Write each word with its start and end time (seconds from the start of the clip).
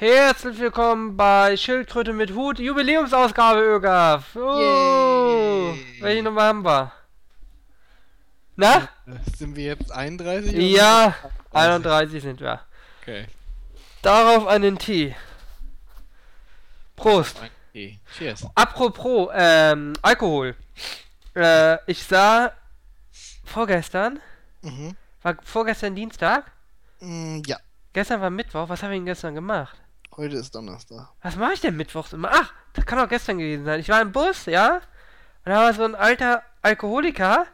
Herzlich 0.00 0.58
willkommen 0.58 1.14
bei 1.18 1.58
Schildkröte 1.58 2.14
mit 2.14 2.30
Hut, 2.32 2.58
Jubiläumsausgabe 2.58 3.60
ÖGAF. 3.60 4.34
Oh, 4.34 4.58
Yay. 4.58 5.84
welche 6.00 6.22
Nummer 6.22 6.42
haben 6.44 6.64
wir? 6.64 6.90
Na? 8.56 8.88
Sind 9.36 9.54
wir 9.56 9.64
jetzt 9.64 9.92
31? 9.92 10.54
oder? 10.54 10.62
Ja, 10.62 11.14
31 11.52 12.22
sind 12.22 12.40
wir. 12.40 12.60
Okay. 13.02 13.26
Darauf 14.00 14.46
einen 14.46 14.78
Tee. 14.78 15.14
Prost. 16.96 17.36
Okay. 17.70 18.00
Cheers. 18.16 18.46
Apropos, 18.54 19.28
ähm, 19.34 19.92
Alkohol. 20.00 20.56
Äh, 21.36 21.76
ich 21.86 22.02
sah 22.02 22.52
vorgestern, 23.44 24.18
Mhm. 24.62 24.96
war 25.22 25.36
vorgestern 25.44 25.94
Dienstag, 25.94 26.50
Mm, 27.02 27.42
ja, 27.46 27.58
gestern 27.92 28.22
war 28.22 28.30
Mittwoch, 28.30 28.66
was 28.68 28.82
habe 28.82 28.94
ich 28.94 28.98
denn 28.98 29.04
gestern 29.06 29.34
gemacht? 29.34 29.76
Heute 30.16 30.36
ist 30.36 30.54
Donnerstag. 30.54 31.08
Was 31.22 31.36
mache 31.36 31.52
ich 31.54 31.60
denn 31.60 31.76
mittwochs 31.76 32.12
immer? 32.12 32.30
Ach, 32.32 32.52
das 32.74 32.86
kann 32.86 32.98
auch 32.98 33.08
gestern 33.08 33.38
gewesen 33.38 33.64
sein. 33.64 33.80
Ich 33.80 33.88
war 33.88 34.00
im 34.02 34.12
Bus, 34.12 34.46
ja? 34.46 34.76
Und 35.44 35.52
da 35.52 35.56
war 35.64 35.74
so 35.74 35.84
ein 35.84 35.94
alter 35.94 36.42
Alkoholiker, 36.62 37.46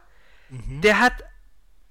Mhm. 0.49 0.79
der 0.81 0.99
hat 1.01 1.13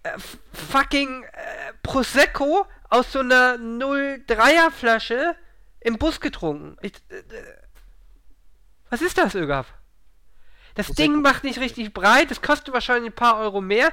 äh, 0.02 0.12
fucking 0.52 1.24
äh, 1.24 1.72
Prosecco 1.82 2.66
aus 2.88 3.12
so 3.12 3.18
einer 3.20 3.56
03er 3.58 4.70
Flasche 4.70 5.36
im 5.80 5.98
Bus 5.98 6.20
getrunken. 6.20 6.76
Ich, 6.80 6.92
äh, 7.10 7.16
äh, 7.18 7.22
was 8.88 9.02
ist 9.02 9.18
das, 9.18 9.34
Ögaf? 9.34 9.74
Das 10.74 10.86
Prosecco. 10.86 11.02
Ding 11.12 11.22
macht 11.22 11.44
nicht 11.44 11.58
richtig 11.60 11.92
breit, 11.92 12.30
es 12.30 12.40
kostet 12.40 12.72
wahrscheinlich 12.72 13.12
ein 13.12 13.16
paar 13.16 13.38
Euro 13.38 13.60
mehr. 13.60 13.92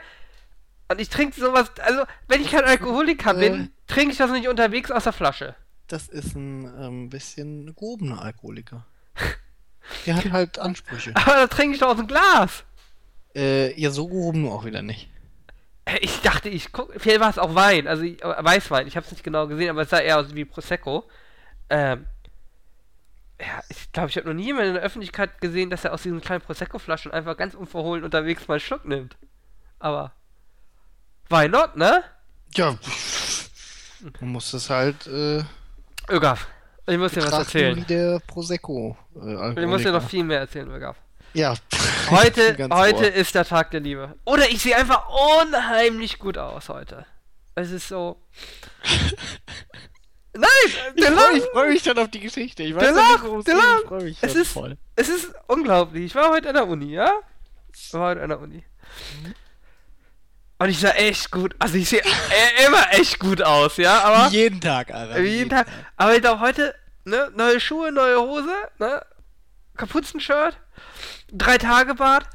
Und 0.89 1.01
ich 1.01 1.09
trinke 1.09 1.37
sowas, 1.39 1.71
also 1.81 2.03
wenn 2.29 2.41
ich 2.41 2.51
kein 2.51 2.63
Alkoholiker 2.65 3.31
Äh. 3.35 3.39
bin, 3.49 3.73
trinke 3.87 4.11
ich 4.13 4.17
das 4.17 4.31
nicht 4.31 4.47
unterwegs 4.47 4.91
aus 4.91 5.03
der 5.03 5.13
Flasche. 5.13 5.55
Das 5.87 6.07
ist 6.07 6.35
ein 6.35 6.65
ähm, 6.79 7.09
bisschen 7.09 7.75
gehobener 7.75 8.21
Alkoholiker. 8.21 8.85
Der 10.05 10.15
hat 10.15 10.31
halt 10.31 10.59
Ansprüche. 10.59 11.11
Aber 11.15 11.33
da 11.35 11.47
trinke 11.47 11.73
ich 11.75 11.79
doch 11.81 11.89
aus 11.89 11.97
dem 11.97 12.07
Glas. 12.07 12.63
äh, 13.35 13.79
ja, 13.79 13.91
so 13.91 14.07
gehoben 14.07 14.47
auch 14.49 14.65
wieder 14.65 14.81
nicht. 14.81 15.09
Ich 16.01 16.21
dachte, 16.21 16.47
ich 16.47 16.71
guck, 16.71 16.93
vielleicht 16.97 17.19
war 17.19 17.29
es 17.29 17.37
auch 17.37 17.55
Wein, 17.55 17.87
also 17.87 18.03
ich- 18.03 18.23
äh, 18.23 18.43
Weißwein, 18.43 18.87
ich 18.87 18.95
habe 18.95 19.05
es 19.05 19.11
nicht 19.11 19.23
genau 19.23 19.47
gesehen, 19.47 19.69
aber 19.69 19.81
es 19.81 19.89
sah 19.89 19.99
eher 19.99 20.17
aus 20.19 20.33
wie 20.33 20.45
Prosecco. 20.45 21.03
Ähm, 21.69 22.05
ja, 23.41 23.61
ich 23.67 23.91
glaube, 23.91 24.09
ich 24.09 24.15
habe 24.15 24.27
noch 24.27 24.33
nie 24.33 24.45
jemanden 24.45 24.69
in 24.69 24.73
der 24.75 24.83
Öffentlichkeit 24.83 25.41
gesehen, 25.41 25.69
dass 25.69 25.83
er 25.83 25.93
aus 25.93 26.03
diesen 26.03 26.21
kleinen 26.21 26.39
Prosecco-Flaschen 26.41 27.11
einfach 27.11 27.35
ganz 27.35 27.53
unverhohlen 27.53 28.05
unterwegs 28.05 28.47
mal 28.47 28.53
einen 28.55 28.61
Schluck 28.61 28.85
nimmt. 28.85 29.17
Aber, 29.79 30.13
why 31.29 31.49
not, 31.49 31.75
ne? 31.75 32.03
Ja, 32.55 32.77
man 34.21 34.29
muss 34.31 34.51
das 34.51 34.69
halt 34.69 35.07
äh, 35.07 35.43
Ögaf, 36.09 36.47
ich 36.87 36.97
muss 36.97 37.13
dir 37.13 37.23
was 37.23 37.31
erzählen. 37.31 37.75
wie 37.77 37.81
der 37.81 38.19
Prosecco 38.27 38.97
äh. 39.15 39.61
Ich 39.61 39.67
muss 39.67 39.81
dir 39.83 39.91
noch 39.91 40.07
viel 40.07 40.23
mehr 40.23 40.39
erzählen, 40.39 40.69
Ögaf. 40.71 40.97
Ja. 41.33 41.53
Heute, 42.09 42.67
heute 42.69 43.05
ist 43.07 43.33
der 43.33 43.45
Tag 43.45 43.71
der 43.71 43.79
Liebe. 43.79 44.13
Oder 44.25 44.49
ich 44.49 44.61
sehe 44.61 44.75
einfach 44.75 45.07
unheimlich 45.41 46.19
gut 46.19 46.37
aus 46.37 46.67
heute. 46.67 47.05
Es 47.55 47.71
ist 47.71 47.87
so... 47.87 48.17
Nein, 50.35 50.49
Ich 50.95 51.05
freue 51.05 51.41
freu 51.53 51.67
mich 51.69 51.81
schon 51.83 51.97
auf 51.97 52.09
die 52.09 52.19
Geschichte. 52.19 52.61
Ich 52.63 52.75
weiß 52.75 52.83
Der 52.83 52.91
nicht, 52.93 53.47
der. 53.47 53.55
Lach. 53.55 53.79
Ich 53.81 53.87
freue 53.87 54.03
mich 54.03 54.17
Es 54.21 54.35
ist, 54.35 54.51
voll. 54.51 54.77
es 54.97 55.07
ist 55.07 55.31
unglaublich. 55.47 56.05
Ich 56.05 56.15
war 56.15 56.29
heute 56.29 56.49
an 56.49 56.55
der 56.55 56.67
Uni, 56.67 56.91
ja? 56.93 57.09
Ich 57.73 57.93
war 57.93 58.09
heute 58.09 58.21
an 58.23 58.29
der 58.29 58.39
Uni. 58.41 58.63
Und 60.63 60.69
ich 60.69 60.79
sah 60.79 60.91
echt 60.91 61.29
gut. 61.29 61.53
Also 61.59 61.75
ich 61.75 61.89
sehe 61.89 62.01
immer 62.65 62.93
echt 62.93 63.19
gut 63.19 63.41
aus, 63.41 63.75
ja? 63.75 63.99
Aber 63.99 64.31
Wie 64.31 64.35
jeden 64.37 64.61
Tag, 64.61 64.93
Alter. 64.93 65.21
wie 65.21 65.27
jeden 65.27 65.49
Tag. 65.49 65.67
Aber 65.97 66.15
ich 66.15 66.21
glaube 66.21 66.39
heute, 66.39 66.73
ne, 67.03 67.29
neue 67.35 67.59
Schuhe, 67.59 67.91
neue 67.91 68.17
Hose, 68.21 68.53
ne? 68.79 69.05
Kapuzenshirt, 69.75 70.57
drei 71.33 71.57
Tage 71.57 71.95
Bart. 71.95 72.27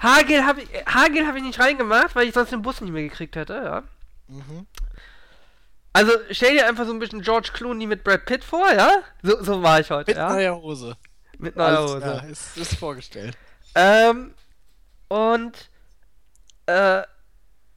Haargel 0.00 0.44
habe 0.44 0.60
ich, 0.60 0.68
Haargel 0.84 1.26
habe 1.26 1.38
ich 1.38 1.44
nicht 1.44 1.60
reingemacht, 1.60 2.14
weil 2.14 2.28
ich 2.28 2.34
sonst 2.34 2.52
den 2.52 2.60
Bus 2.60 2.82
nicht 2.82 2.90
mehr 2.92 3.04
gekriegt 3.04 3.36
hätte, 3.36 3.54
ja? 3.54 3.82
Mhm. 4.28 4.66
Also 5.94 6.12
stell 6.30 6.52
dir 6.54 6.66
einfach 6.68 6.84
so 6.84 6.92
ein 6.92 6.98
bisschen 6.98 7.22
George 7.22 7.52
Clooney 7.54 7.86
mit 7.86 8.04
Brad 8.04 8.26
Pitt 8.26 8.44
vor, 8.44 8.70
ja? 8.70 8.98
So, 9.22 9.42
so 9.42 9.62
war 9.62 9.80
ich 9.80 9.90
heute, 9.90 10.10
Mit 10.10 10.18
ja? 10.18 10.28
neuer 10.30 10.56
Hose. 10.60 10.94
Mit 11.38 11.56
neuer 11.56 11.68
Alles 11.78 11.90
Hose. 11.90 12.00
klar, 12.02 12.24
ist, 12.28 12.56
ist 12.58 12.74
vorgestellt. 12.74 13.34
Ähm, 13.74 14.34
und, 15.08 15.70
äh, 16.66 17.02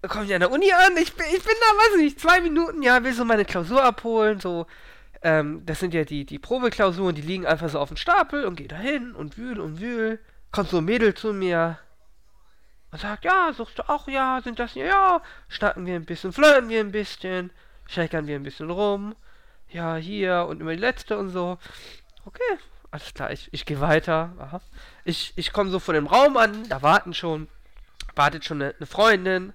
komme 0.07 0.25
ich 0.25 0.33
an 0.33 0.41
der 0.41 0.51
Uni 0.51 0.71
an, 0.71 0.97
ich 0.97 1.13
bin, 1.13 1.25
ich 1.27 1.43
bin 1.43 1.53
da, 1.59 1.77
weiß 1.77 1.97
nicht, 1.97 2.19
zwei 2.19 2.41
Minuten, 2.41 2.81
ja, 2.81 3.03
will 3.03 3.13
so 3.13 3.25
meine 3.25 3.45
Klausur 3.45 3.83
abholen, 3.83 4.39
so, 4.39 4.67
ähm, 5.21 5.65
das 5.65 5.79
sind 5.79 5.93
ja 5.93 6.03
die, 6.03 6.25
die 6.25 6.39
Probeklausuren, 6.39 7.15
die 7.15 7.21
liegen 7.21 7.45
einfach 7.45 7.69
so 7.69 7.79
auf 7.79 7.89
dem 7.89 7.97
Stapel 7.97 8.45
und 8.45 8.55
geh 8.55 8.67
da 8.67 8.77
hin 8.77 9.15
und 9.15 9.37
wühl 9.37 9.59
und 9.59 9.79
wühl, 9.79 10.19
kommt 10.51 10.69
so 10.69 10.77
ein 10.77 10.85
Mädel 10.85 11.13
zu 11.13 11.33
mir 11.33 11.79
und 12.91 13.01
sagt, 13.01 13.25
ja, 13.25 13.51
suchst 13.53 13.79
du 13.79 13.89
auch, 13.89 14.07
ja, 14.07 14.41
sind 14.43 14.59
das, 14.59 14.73
hier? 14.73 14.85
ja, 14.85 15.21
schnacken 15.47 15.85
wir 15.85 15.95
ein 15.95 16.05
bisschen, 16.05 16.31
flirten 16.31 16.69
wir 16.69 16.79
ein 16.79 16.91
bisschen, 16.91 17.51
schäkern 17.87 18.27
wir 18.27 18.35
ein 18.35 18.43
bisschen 18.43 18.69
rum, 18.69 19.15
ja, 19.69 19.95
hier 19.95 20.45
und 20.47 20.61
immer 20.61 20.71
die 20.71 20.79
letzte 20.79 21.17
und 21.17 21.29
so, 21.29 21.57
okay, 22.25 22.41
alles 22.91 23.13
klar, 23.13 23.31
ich, 23.31 23.49
ich 23.51 23.65
gehe 23.65 23.81
weiter, 23.81 24.33
aha. 24.39 24.61
Ich, 25.03 25.33
ich 25.35 25.51
komme 25.51 25.69
so 25.69 25.79
vor 25.79 25.93
dem 25.93 26.07
Raum 26.07 26.37
an, 26.37 26.69
da 26.69 26.81
warten 26.81 27.13
schon, 27.13 27.47
wartet 28.15 28.45
schon 28.45 28.61
eine, 28.61 28.75
eine 28.77 28.85
Freundin 28.85 29.53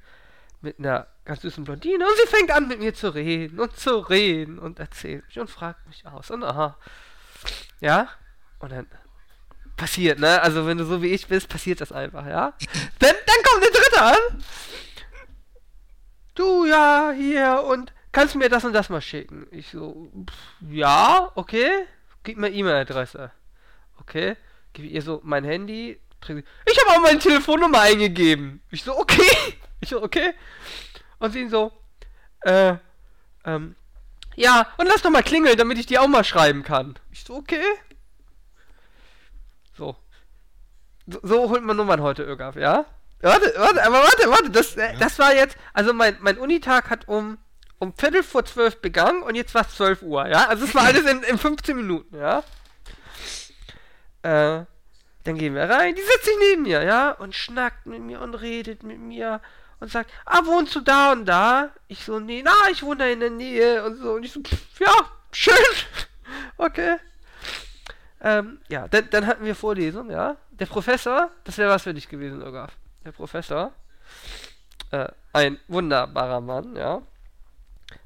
mit 0.61 0.79
einer 0.79 1.07
ganz 1.25 1.43
süßen 1.43 1.65
Blondine 1.65 2.05
und 2.05 2.17
sie 2.17 2.29
fängt 2.29 2.51
an 2.51 2.69
mit 2.69 2.81
mir 2.81 2.95
zu 2.95 3.15
reden 3.15 3.61
und 3.61 3.77
zu 3.77 3.99
reden 3.99 4.59
und 4.59 4.79
erzählt 4.79 5.27
mich 5.27 5.39
und 5.39 5.49
fragt 5.49 5.87
mich 5.87 6.07
aus 6.07 6.31
und 6.31 6.45
aha. 6.45 6.77
Ja? 7.81 8.09
Und 8.59 8.73
dann 8.73 8.87
passiert, 9.77 10.19
ne? 10.19 10.43
Also 10.43 10.67
wenn 10.67 10.79
du 10.79 10.85
so 10.85 11.03
wie 11.03 11.09
ich 11.09 11.27
bist, 11.27 11.49
passiert 11.49 11.81
das 11.81 11.93
einfach, 11.93 12.27
ja? 12.27 12.53
Dann, 12.99 13.15
dann 13.27 13.45
kommt 13.45 13.65
der 13.65 13.71
dritte 13.71 14.03
an. 14.03 14.45
Du, 16.35 16.67
ja, 16.67 17.13
hier 17.17 17.65
und 17.67 17.93
kannst 18.13 18.35
mir 18.35 18.49
das 18.49 18.65
und 18.65 18.73
das 18.73 18.91
mal 18.91 19.01
schicken? 19.01 19.47
Ich 19.51 19.71
so, 19.71 20.11
pff, 20.29 20.71
ja, 20.71 21.33
okay. 21.35 21.87
Gib 22.23 22.37
mir 22.37 22.51
E-Mail-Adresse. 22.51 23.31
Okay. 23.99 24.37
Gib 24.73 24.85
ihr 24.85 25.03
so 25.03 25.21
mein 25.25 25.45
Handy. 25.45 25.99
Ich 26.25 26.81
habe 26.81 26.91
auch 26.91 27.03
meine 27.03 27.19
Telefonnummer 27.19 27.81
eingegeben. 27.81 28.63
Ich 28.71 28.85
so, 28.85 28.97
okay. 28.99 29.23
Ich 29.83 29.89
so, 29.89 30.03
okay. 30.03 30.35
Und 31.21 31.33
sie 31.33 31.49
so, 31.49 31.73
äh, 32.43 32.75
ähm, 33.47 33.77
ja, 34.37 34.67
und 34.77 34.87
lass 34.87 35.01
doch 35.01 35.09
mal 35.09 35.23
klingeln, 35.23 35.57
damit 35.57 35.79
ich 35.79 35.87
dir 35.87 36.03
auch 36.03 36.07
mal 36.07 36.23
schreiben 36.25 36.63
kann. 36.63 36.99
Ich 37.11 37.25
so, 37.25 37.35
okay. 37.35 37.63
So. 39.77 39.97
So, 41.07 41.21
so 41.23 41.49
holt 41.49 41.63
man 41.63 41.79
Nummern 41.79 42.03
heute, 42.03 42.25
Ögaf, 42.25 42.57
ja? 42.57 42.85
Warte, 43.23 43.53
warte, 43.57 43.85
aber 43.85 44.03
warte, 44.03 44.31
warte, 44.31 44.51
das, 44.51 44.77
äh, 44.77 44.97
das 44.99 45.19
war 45.19 45.35
jetzt, 45.35 45.57
also 45.75 45.93
mein, 45.93 46.17
mein 46.21 46.39
Unitag 46.39 46.89
hat 46.91 47.09
um, 47.09 47.39
um 47.79 47.93
Viertel 47.95 48.23
vor 48.23 48.45
zwölf 48.45 48.81
begangen 48.81 49.23
und 49.23 49.35
jetzt 49.35 49.55
war 49.55 49.63
es 49.63 49.75
12 49.77 50.03
Uhr, 50.03 50.27
ja? 50.29 50.47
Also 50.47 50.65
es 50.65 50.75
war 50.75 50.83
alles 50.87 51.05
in, 51.05 51.23
in 51.23 51.39
15 51.39 51.77
Minuten, 51.77 52.17
ja? 52.17 52.43
Äh, 54.23 54.65
dann 55.25 55.37
gehen 55.37 55.55
wir 55.55 55.69
rein, 55.69 55.95
die 55.95 56.03
setzt 56.03 56.25
sich 56.25 56.37
neben 56.51 56.63
mir, 56.63 56.83
ja? 56.83 57.13
Und 57.13 57.35
schnackt 57.35 57.87
mit 57.87 58.01
mir 58.01 58.21
und 58.21 58.35
redet 58.35 58.83
mit 58.83 58.99
mir 58.99 59.41
und 59.81 59.91
sagt, 59.91 60.11
ah, 60.25 60.45
wohnst 60.45 60.75
du 60.75 60.81
da 60.81 61.13
und 61.13 61.27
da? 61.27 61.71
Ich 61.89 62.05
so, 62.05 62.21
nee, 62.21 62.43
na, 62.45 62.53
ich 62.71 62.83
wohne 62.83 62.99
da 62.99 63.07
in 63.07 63.21
der 63.21 63.31
Nähe 63.31 63.85
und 63.85 63.97
so. 63.97 64.13
Und 64.13 64.25
ich 64.25 64.33
so, 64.33 64.41
pff, 64.41 64.81
ja, 64.81 64.93
schön. 65.33 65.55
Okay. 66.59 66.97
Ähm, 68.21 68.61
ja, 68.69 68.87
dann, 68.87 69.11
dann 69.11 69.27
hatten 69.27 69.45
wir 69.45 69.57
Vorlesung, 69.57 70.11
ja. 70.11 70.37
Der 70.51 70.67
Professor, 70.67 71.31
das 71.43 71.59
wäre 71.59 71.71
was 71.71 71.83
für 71.83 71.95
dich 71.95 72.09
gewesen, 72.09 72.43
Ogaf. 72.47 72.77
Der 73.05 73.11
Professor, 73.13 73.73
äh, 74.93 75.09
ein 75.33 75.59
wunderbarer 75.67 76.41
Mann, 76.41 76.77
ja. 76.77 77.03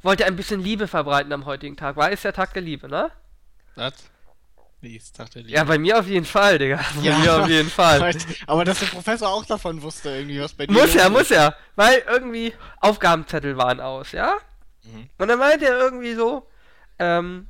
Wollte 0.03 0.25
ein 0.25 0.37
bisschen 0.37 0.61
Liebe 0.61 0.89
verbreiten 0.89 1.33
am 1.33 1.45
heutigen 1.45 1.77
Tag. 1.77 1.97
War 1.97 2.11
ist 2.11 2.25
der 2.25 2.33
Tag 2.33 2.55
der 2.55 2.63
Liebe, 2.63 2.89
ne? 2.89 3.11
Was? 3.75 3.95
Tag 5.17 5.31
der 5.31 5.43
Liebe? 5.43 5.55
Ja, 5.55 5.65
bei 5.65 5.79
mir 5.79 5.99
auf 5.99 6.07
jeden 6.07 6.27
Fall, 6.27 6.59
Digga. 6.59 6.81
Bei 6.97 7.03
Ja. 7.03 7.19
mir 7.19 7.35
auf 7.43 7.49
jeden 7.49 7.71
Fall. 7.71 8.15
Aber 8.47 8.65
dass 8.65 8.81
der 8.81 8.87
Professor 8.87 9.29
auch 9.29 9.45
davon 9.45 9.81
wusste, 9.83 10.11
irgendwie, 10.11 10.41
was 10.41 10.53
bei 10.55 10.67
dir 10.67 10.73
Muss 10.73 10.95
ist. 10.95 11.11
muss 11.11 11.29
ja. 11.31 11.55
Weil 11.77 12.03
irgendwie 12.09 12.53
Aufgabenzettel 12.81 13.57
waren 13.57 13.81
aus, 13.81 14.13
ja? 14.13 14.35
Mhm. 14.85 15.09
Und 15.19 15.29
dann 15.29 15.39
meinte 15.39 15.67
er 15.67 15.79
irgendwie 15.79 16.15
so, 16.15 16.47
ähm, 16.99 17.47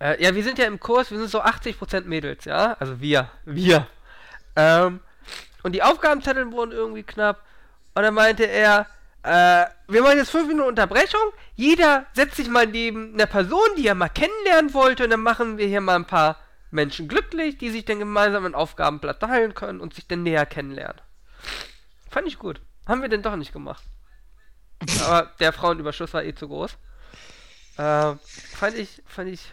äh, 0.00 0.22
ja, 0.22 0.34
wir 0.34 0.42
sind 0.42 0.58
ja 0.58 0.66
im 0.66 0.80
Kurs, 0.80 1.10
wir 1.10 1.18
sind 1.18 1.30
so 1.30 1.40
80% 1.42 2.02
Mädels, 2.02 2.44
ja? 2.44 2.76
Also 2.80 3.00
wir, 3.00 3.30
wir. 3.44 3.86
Ähm, 4.56 5.00
und 5.62 5.72
die 5.72 5.82
Aufgabenzettel 5.82 6.50
wurden 6.52 6.72
irgendwie 6.72 7.02
knapp. 7.02 7.40
Und 7.94 8.02
dann 8.02 8.14
meinte 8.14 8.44
er, 8.44 8.86
äh, 9.22 9.66
wir 9.88 10.02
machen 10.02 10.16
jetzt 10.16 10.30
5 10.30 10.48
Minuten 10.48 10.68
Unterbrechung. 10.68 11.20
Jeder 11.54 12.06
setzt 12.14 12.36
sich 12.36 12.48
mal 12.48 12.66
neben 12.66 13.14
einer 13.14 13.26
Person, 13.26 13.68
die 13.76 13.86
er 13.86 13.94
mal 13.94 14.08
kennenlernen 14.08 14.72
wollte. 14.72 15.04
Und 15.04 15.10
dann 15.10 15.22
machen 15.22 15.58
wir 15.58 15.66
hier 15.66 15.80
mal 15.80 15.96
ein 15.96 16.06
paar 16.06 16.38
Menschen 16.70 17.08
glücklich, 17.08 17.58
die 17.58 17.70
sich 17.70 17.84
dann 17.84 17.98
gemeinsam 17.98 18.46
ein 18.46 18.54
Aufgabenblatt 18.54 19.20
teilen 19.20 19.54
können 19.54 19.80
und 19.80 19.94
sich 19.94 20.06
dann 20.06 20.22
näher 20.22 20.46
kennenlernen. 20.46 21.00
Fand 22.08 22.26
ich 22.28 22.38
gut. 22.38 22.60
Haben 22.86 23.02
wir 23.02 23.08
denn 23.08 23.22
doch 23.22 23.36
nicht 23.36 23.52
gemacht. 23.52 23.84
Aber 25.04 25.30
der 25.38 25.52
Frauenüberschuss 25.52 26.14
war 26.14 26.24
eh 26.24 26.34
zu 26.34 26.48
groß. 26.48 26.72
Äh, 27.76 28.14
fand 28.14 28.74
ich, 28.76 29.02
fand 29.06 29.30
ich 29.30 29.52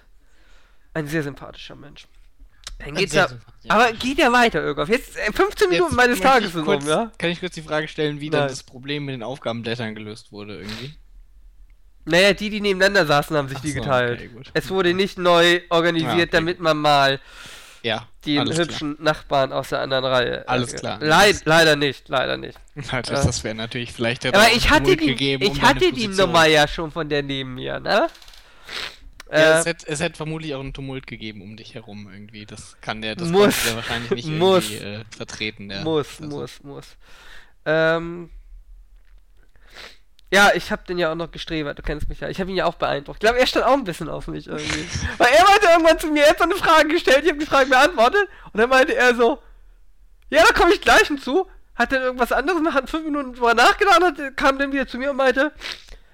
Ein 0.93 1.07
sehr 1.07 1.23
sympathischer 1.23 1.75
Mensch. 1.75 2.07
Dann 2.79 2.89
Ein 2.89 2.95
geht's 2.95 3.13
ja, 3.13 3.27
aber 3.69 3.91
geht 3.93 4.17
ja 4.19 4.31
weiter, 4.31 4.61
Irgoff. 4.63 4.87
Jetzt 4.89 5.17
äh, 5.17 5.31
15 5.33 5.69
Minuten 5.69 5.89
Jetzt 5.91 5.97
meines 5.97 6.19
Tages 6.19 6.53
sind 6.53 6.65
kurz, 6.65 6.83
um, 6.83 6.89
ja? 6.89 7.11
Kann 7.17 7.31
ich 7.31 7.39
kurz 7.39 7.55
die 7.55 7.61
Frage 7.63 7.87
stellen, 7.87 8.21
wie 8.21 8.29
Nein. 8.29 8.41
dann 8.41 8.49
das 8.49 8.63
Problem 8.63 9.05
mit 9.05 9.13
den 9.13 9.23
Aufgabenblättern 9.23 9.95
gelöst 9.95 10.31
wurde 10.31 10.57
irgendwie? 10.59 10.93
Naja, 12.05 12.33
die, 12.33 12.49
die 12.49 12.61
nebeneinander 12.61 13.05
saßen, 13.05 13.35
haben 13.35 13.49
sich 13.49 13.57
Ach 13.57 13.61
die 13.63 13.71
so, 13.71 13.81
geteilt. 13.81 14.21
okay, 14.21 14.49
es 14.53 14.69
wurde 14.69 14.93
nicht 14.93 15.17
neu 15.17 15.59
organisiert, 15.69 16.11
Ja, 16.13 16.23
okay, 16.23 16.29
damit 16.31 16.59
man 16.61 16.77
mal 16.77 17.19
Ja, 17.83 18.07
den 18.25 18.49
hübschen 18.55 18.95
Nachbarn 18.99 19.51
aus 19.51 19.69
der 19.69 19.81
anderen 19.81 20.05
Reihe. 20.05 20.41
äh, 20.43 20.47
Alles 20.47 20.73
klar. 20.75 20.99
Leid, 21.01 21.41
leider 21.43 21.75
nicht, 21.75 22.07
leider 22.07 22.37
nicht. 22.37 22.57
klar. 22.87 23.01
Das, 23.01 23.25
das 23.25 23.43
wäre 23.43 23.55
natürlich 23.55 23.91
vielleicht 23.91 24.23
der 24.23 24.33
Aber 24.35 24.49
ich 24.55 24.69
hatte 24.69 24.95
die, 24.95 25.07
gegeben, 25.07 25.43
ich 25.43 25.49
um 25.49 25.61
hatte 25.63 25.91
die. 25.91 26.07
Nummer 26.07 26.45
ja 26.45 26.65
schon 26.67 26.91
von 26.91 27.09
der 27.09 27.23
neben 27.23 27.55
mir, 27.55 27.79
ne? 27.81 28.07
Ja, 29.31 29.37
Äh, 29.37 29.59
es, 29.59 29.65
hätte, 29.65 29.87
es 29.87 29.99
hätte 29.99 30.15
vermutlich 30.15 30.55
auch 30.55 30.59
einen 30.59 30.73
Tumult 30.73 31.07
gegeben 31.07 31.41
um 31.41 31.57
dich 31.57 31.75
herum 31.75 32.09
irgendwie. 32.11 32.45
Das 32.45 32.77
kann 32.81 33.01
der, 33.01 33.15
das 33.15 33.29
Muss. 33.29 33.63
der 33.65 33.75
wahrscheinlich 33.75 34.11
nicht 34.11 34.27
Muss. 34.29 34.69
irgendwie 34.69 35.01
äh, 35.01 35.03
vertreten. 35.15 35.69
Der 35.69 35.83
muss, 35.83 36.07
Person. 36.17 36.29
muss, 36.39 36.63
muss. 36.63 36.85
Ähm, 37.65 38.29
ja, 40.31 40.51
ich 40.55 40.71
habe 40.71 40.83
den 40.87 40.97
ja 40.97 41.11
auch 41.11 41.15
noch 41.15 41.31
gestrebert, 41.31 41.77
du 41.77 41.81
kennst 41.83 42.09
mich 42.09 42.19
ja. 42.19 42.27
Ich 42.27 42.39
habe 42.41 42.49
ihn 42.49 42.57
ja 42.57 42.65
auch 42.65 42.75
beeindruckt. 42.75 43.17
Ich 43.17 43.21
glaube, 43.21 43.39
er 43.39 43.47
stand 43.47 43.65
auch 43.65 43.73
ein 43.73 43.85
bisschen 43.85 44.09
auf 44.09 44.27
mich 44.27 44.47
irgendwie. 44.47 44.85
Weil 45.17 45.29
er 45.33 45.43
meinte 45.45 45.67
irgendwann 45.71 45.99
zu 45.99 46.07
mir, 46.07 46.23
er 46.23 46.29
hat 46.31 46.37
so 46.39 46.43
eine 46.43 46.55
Frage 46.55 46.89
gestellt, 46.89 47.21
ich 47.23 47.29
habe 47.29 47.39
die 47.39 47.45
Frage 47.45 47.69
beantwortet 47.69 48.27
und 48.51 48.59
dann 48.59 48.69
meinte 48.69 48.93
er 48.95 49.15
so, 49.15 49.41
ja, 50.29 50.43
da 50.45 50.53
komme 50.53 50.73
ich 50.73 50.81
gleich 50.81 51.07
hinzu. 51.07 51.47
Hat 51.75 51.91
dann 51.91 52.01
irgendwas 52.01 52.31
anderes 52.31 52.61
nach 52.61 52.73
fünf 52.89 53.05
Minuten 53.05 53.33
drüber 53.33 53.53
nachgedacht, 53.53 54.01
hat, 54.01 54.35
kam 54.35 54.57
dann 54.57 54.73
wieder 54.73 54.87
zu 54.87 54.97
mir 54.97 55.11
und 55.11 55.17
meinte, 55.17 55.53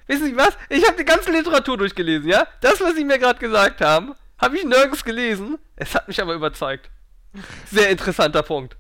wissen 0.07 0.25
Sie 0.25 0.37
was? 0.37 0.57
Ich 0.69 0.85
habe 0.85 0.97
die 0.97 1.05
ganze 1.05 1.31
Literatur 1.31 1.77
durchgelesen, 1.77 2.27
ja? 2.29 2.47
Das, 2.61 2.81
was 2.81 2.95
Sie 2.95 3.03
mir 3.03 3.19
gerade 3.19 3.39
gesagt 3.39 3.81
haben, 3.81 4.15
habe 4.37 4.57
ich 4.57 4.63
nirgends 4.63 5.03
gelesen. 5.03 5.57
Es 5.75 5.95
hat 5.95 6.07
mich 6.07 6.21
aber 6.21 6.33
überzeugt. 6.33 6.89
Sehr 7.71 7.89
interessanter 7.89 8.43
Punkt. 8.43 8.77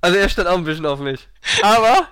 Also 0.00 0.18
er 0.18 0.28
stand 0.28 0.48
auch 0.48 0.56
ein 0.56 0.64
bisschen 0.64 0.86
auf 0.86 1.00
mich. 1.00 1.28
Aber 1.62 2.08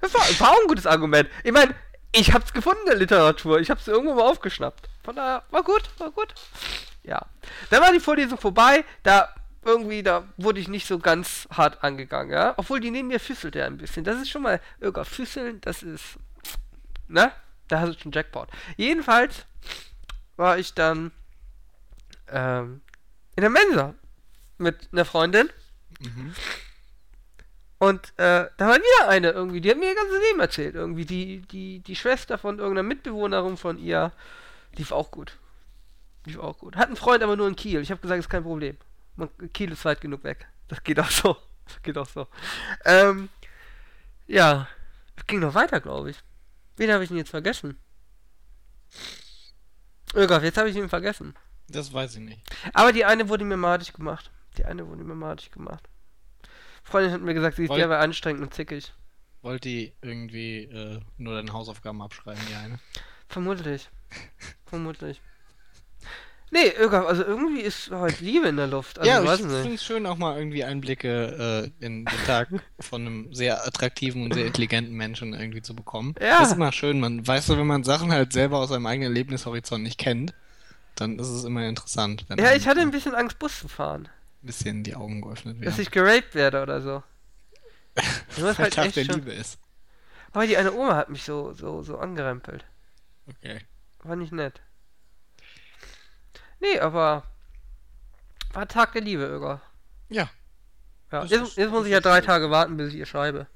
das 0.00 0.12
war, 0.14 0.22
war 0.38 0.52
auch 0.52 0.60
ein 0.60 0.68
gutes 0.68 0.86
Argument. 0.86 1.28
Ich 1.44 1.52
meine, 1.52 1.74
ich 2.12 2.32
hab's 2.32 2.52
gefunden 2.52 2.80
in 2.82 2.86
der 2.86 2.96
Literatur. 2.96 3.60
Ich 3.60 3.70
hab's 3.70 3.86
irgendwo 3.86 4.14
mal 4.14 4.28
aufgeschnappt. 4.28 4.88
Von 5.04 5.16
daher, 5.16 5.42
war 5.50 5.62
gut, 5.62 5.82
war 5.98 6.10
gut. 6.10 6.34
Ja. 7.02 7.26
Dann 7.70 7.82
war 7.82 7.92
die 7.92 8.00
Vorlesung 8.00 8.38
vorbei. 8.38 8.84
Da 9.02 9.32
irgendwie, 9.64 10.02
da 10.02 10.24
wurde 10.36 10.60
ich 10.60 10.68
nicht 10.68 10.86
so 10.86 10.98
ganz 10.98 11.46
hart 11.50 11.82
angegangen, 11.84 12.32
ja. 12.32 12.54
Obwohl 12.56 12.80
die 12.80 12.90
neben 12.90 13.08
mir 13.08 13.20
füßelt 13.20 13.54
ja 13.54 13.66
ein 13.66 13.76
bisschen. 13.76 14.04
Das 14.04 14.20
ist 14.20 14.30
schon 14.30 14.42
mal, 14.42 14.60
irgendwann 14.80 15.04
füßeln, 15.04 15.60
das 15.60 15.82
ist, 15.82 16.16
ne? 17.10 17.32
Da 17.68 17.80
hast 17.80 17.94
du 17.94 17.98
schon 17.98 18.12
Jackpot. 18.12 18.48
Jedenfalls 18.76 19.46
war 20.36 20.58
ich 20.58 20.74
dann 20.74 21.12
ähm, 22.28 22.80
in 23.36 23.42
der 23.42 23.50
Mensa 23.50 23.94
mit 24.58 24.88
einer 24.92 25.04
Freundin. 25.04 25.50
Mhm. 26.00 26.34
Und 27.78 28.08
äh, 28.18 28.48
da 28.56 28.68
war 28.68 28.76
wieder 28.76 29.08
eine 29.08 29.30
irgendwie, 29.30 29.60
die 29.60 29.70
hat 29.70 29.78
mir 29.78 29.88
ihr 29.88 29.94
ganzes 29.94 30.20
Leben 30.20 30.40
erzählt. 30.40 30.74
Irgendwie 30.74 31.06
die, 31.06 31.40
die, 31.42 31.78
die 31.80 31.96
Schwester 31.96 32.36
von 32.36 32.58
irgendeiner 32.58 32.86
Mitbewohnerin 32.86 33.56
von 33.56 33.78
ihr, 33.78 34.12
war 34.76 34.96
auch 34.98 35.10
gut. 35.10 35.38
War 36.26 36.44
auch 36.44 36.58
gut. 36.58 36.76
Hat 36.76 36.88
einen 36.88 36.96
Freund, 36.96 37.22
aber 37.22 37.36
nur 37.36 37.48
in 37.48 37.56
Kiel. 37.56 37.80
Ich 37.80 37.90
habe 37.90 38.00
gesagt, 38.00 38.18
ist 38.18 38.28
kein 38.28 38.42
Problem. 38.42 38.76
Man, 39.16 39.30
Kiel 39.54 39.72
ist 39.72 39.84
weit 39.84 40.00
genug 40.00 40.24
weg. 40.24 40.46
Das 40.68 40.82
geht 40.84 41.00
auch 41.00 41.10
so. 41.10 41.36
Das 41.70 41.80
geht 41.84 41.96
auch 41.98 42.08
so. 42.08 42.26
Ähm, 42.84 43.28
ja. 44.26 44.66
Es 45.14 45.24
ging 45.26 45.38
noch 45.38 45.54
weiter, 45.54 45.80
glaube 45.80 46.10
ich. 46.10 46.16
Wen 46.76 46.92
habe 46.92 47.04
ich 47.04 47.08
denn 47.08 47.18
jetzt 47.18 47.30
vergessen? 47.30 47.76
Irgaf, 50.14 50.42
jetzt 50.42 50.58
habe 50.58 50.70
ich 50.70 50.76
ihn 50.76 50.88
vergessen. 50.88 51.34
Das 51.68 51.92
weiß 51.92 52.16
ich 52.16 52.20
nicht. 52.20 52.40
Aber 52.72 52.92
die 52.92 53.04
eine 53.04 53.28
wurde 53.28 53.44
mir 53.44 53.56
madig 53.56 53.92
gemacht. 53.92 54.30
Die 54.56 54.64
eine 54.64 54.86
wurde 54.88 55.04
mir 55.04 55.14
madig 55.14 55.52
gemacht. 55.52 55.88
Freundin 56.82 57.12
hat 57.12 57.20
mir 57.20 57.34
gesagt, 57.34 57.56
sie 57.56 57.64
ist 57.64 57.72
derweil 57.74 58.00
anstrengend 58.00 58.42
und 58.42 58.54
zickig. 58.54 58.92
Wollt 59.42 59.64
die 59.64 59.94
irgendwie 60.02 60.64
äh, 60.64 61.00
nur 61.16 61.34
deine 61.34 61.52
Hausaufgaben 61.52 62.02
abschreiben, 62.02 62.42
die 62.48 62.54
eine? 62.54 62.78
Vermutlich. 63.28 63.88
Vermutlich. 64.66 65.22
Nee, 66.52 66.74
also 66.76 67.22
irgendwie 67.22 67.60
ist 67.60 67.92
halt 67.92 68.20
Liebe 68.20 68.48
in 68.48 68.56
der 68.56 68.66
Luft. 68.66 68.98
Also, 68.98 69.08
ja, 69.08 69.22
ich 69.22 69.40
finde 69.40 69.74
es 69.74 69.84
schön, 69.84 70.04
auch 70.04 70.18
mal 70.18 70.36
irgendwie 70.36 70.64
Einblicke 70.64 71.70
äh, 71.80 71.84
in 71.84 72.04
den 72.04 72.18
Tag 72.26 72.48
von 72.80 73.02
einem 73.02 73.34
sehr 73.34 73.64
attraktiven 73.66 74.24
und 74.24 74.34
sehr 74.34 74.46
intelligenten 74.46 74.94
Menschen 74.94 75.32
irgendwie 75.32 75.62
zu 75.62 75.76
bekommen. 75.76 76.14
Ja. 76.20 76.40
Das 76.40 76.48
ist 76.48 76.54
immer 76.54 76.72
schön. 76.72 76.98
Man 76.98 77.24
weiß 77.24 77.46
so, 77.46 77.56
wenn 77.56 77.68
man 77.68 77.84
Sachen 77.84 78.10
halt 78.10 78.32
selber 78.32 78.58
aus 78.58 78.70
seinem 78.70 78.86
eigenen 78.86 79.12
Erlebnishorizont 79.12 79.84
nicht 79.84 79.98
kennt, 79.98 80.34
dann 80.96 81.20
ist 81.20 81.28
es 81.28 81.44
immer 81.44 81.66
interessant, 81.68 82.24
wenn 82.28 82.38
Ja, 82.38 82.52
ich 82.52 82.66
hatte 82.66 82.80
ein 82.80 82.90
bisschen 82.90 83.14
Angst, 83.14 83.38
Bus 83.38 83.60
zu 83.60 83.68
fahren. 83.68 84.08
ein 84.42 84.46
bisschen 84.46 84.82
die 84.82 84.96
Augen 84.96 85.20
geöffnet 85.20 85.58
Dass 85.58 85.78
werden. 85.78 85.82
ich 85.82 85.90
geraped 85.92 86.34
werde 86.34 86.62
oder 86.62 86.80
so. 86.80 87.02
Weil 88.36 88.58
halt 88.58 88.74
Tag 88.74 88.92
der 88.92 89.04
schon... 89.04 89.16
Liebe 89.16 89.32
ist. 89.32 89.58
Aber 90.32 90.46
die 90.46 90.56
eine 90.56 90.72
Oma 90.72 90.96
hat 90.96 91.10
mich 91.10 91.22
so, 91.22 91.52
so, 91.52 91.82
so 91.82 91.98
angerempelt. 91.98 92.64
Okay. 93.28 93.60
War 94.02 94.16
nicht 94.16 94.32
nett. 94.32 94.60
Nee, 96.60 96.78
aber... 96.78 97.24
War 98.52 98.66
Tag 98.68 98.92
der 98.92 99.02
Liebe, 99.02 99.22
Irga. 99.24 99.60
Ja. 100.08 100.28
Ja, 101.12 101.24
jetzt, 101.24 101.42
ist- 101.42 101.56
jetzt 101.56 101.70
muss 101.70 101.86
ich 101.86 101.92
ja 101.92 102.00
drei 102.00 102.18
schön. 102.18 102.26
Tage 102.26 102.50
warten, 102.50 102.76
bis 102.76 102.88
ich 102.88 102.96
ihr 102.96 103.06
schreibe. 103.06 103.46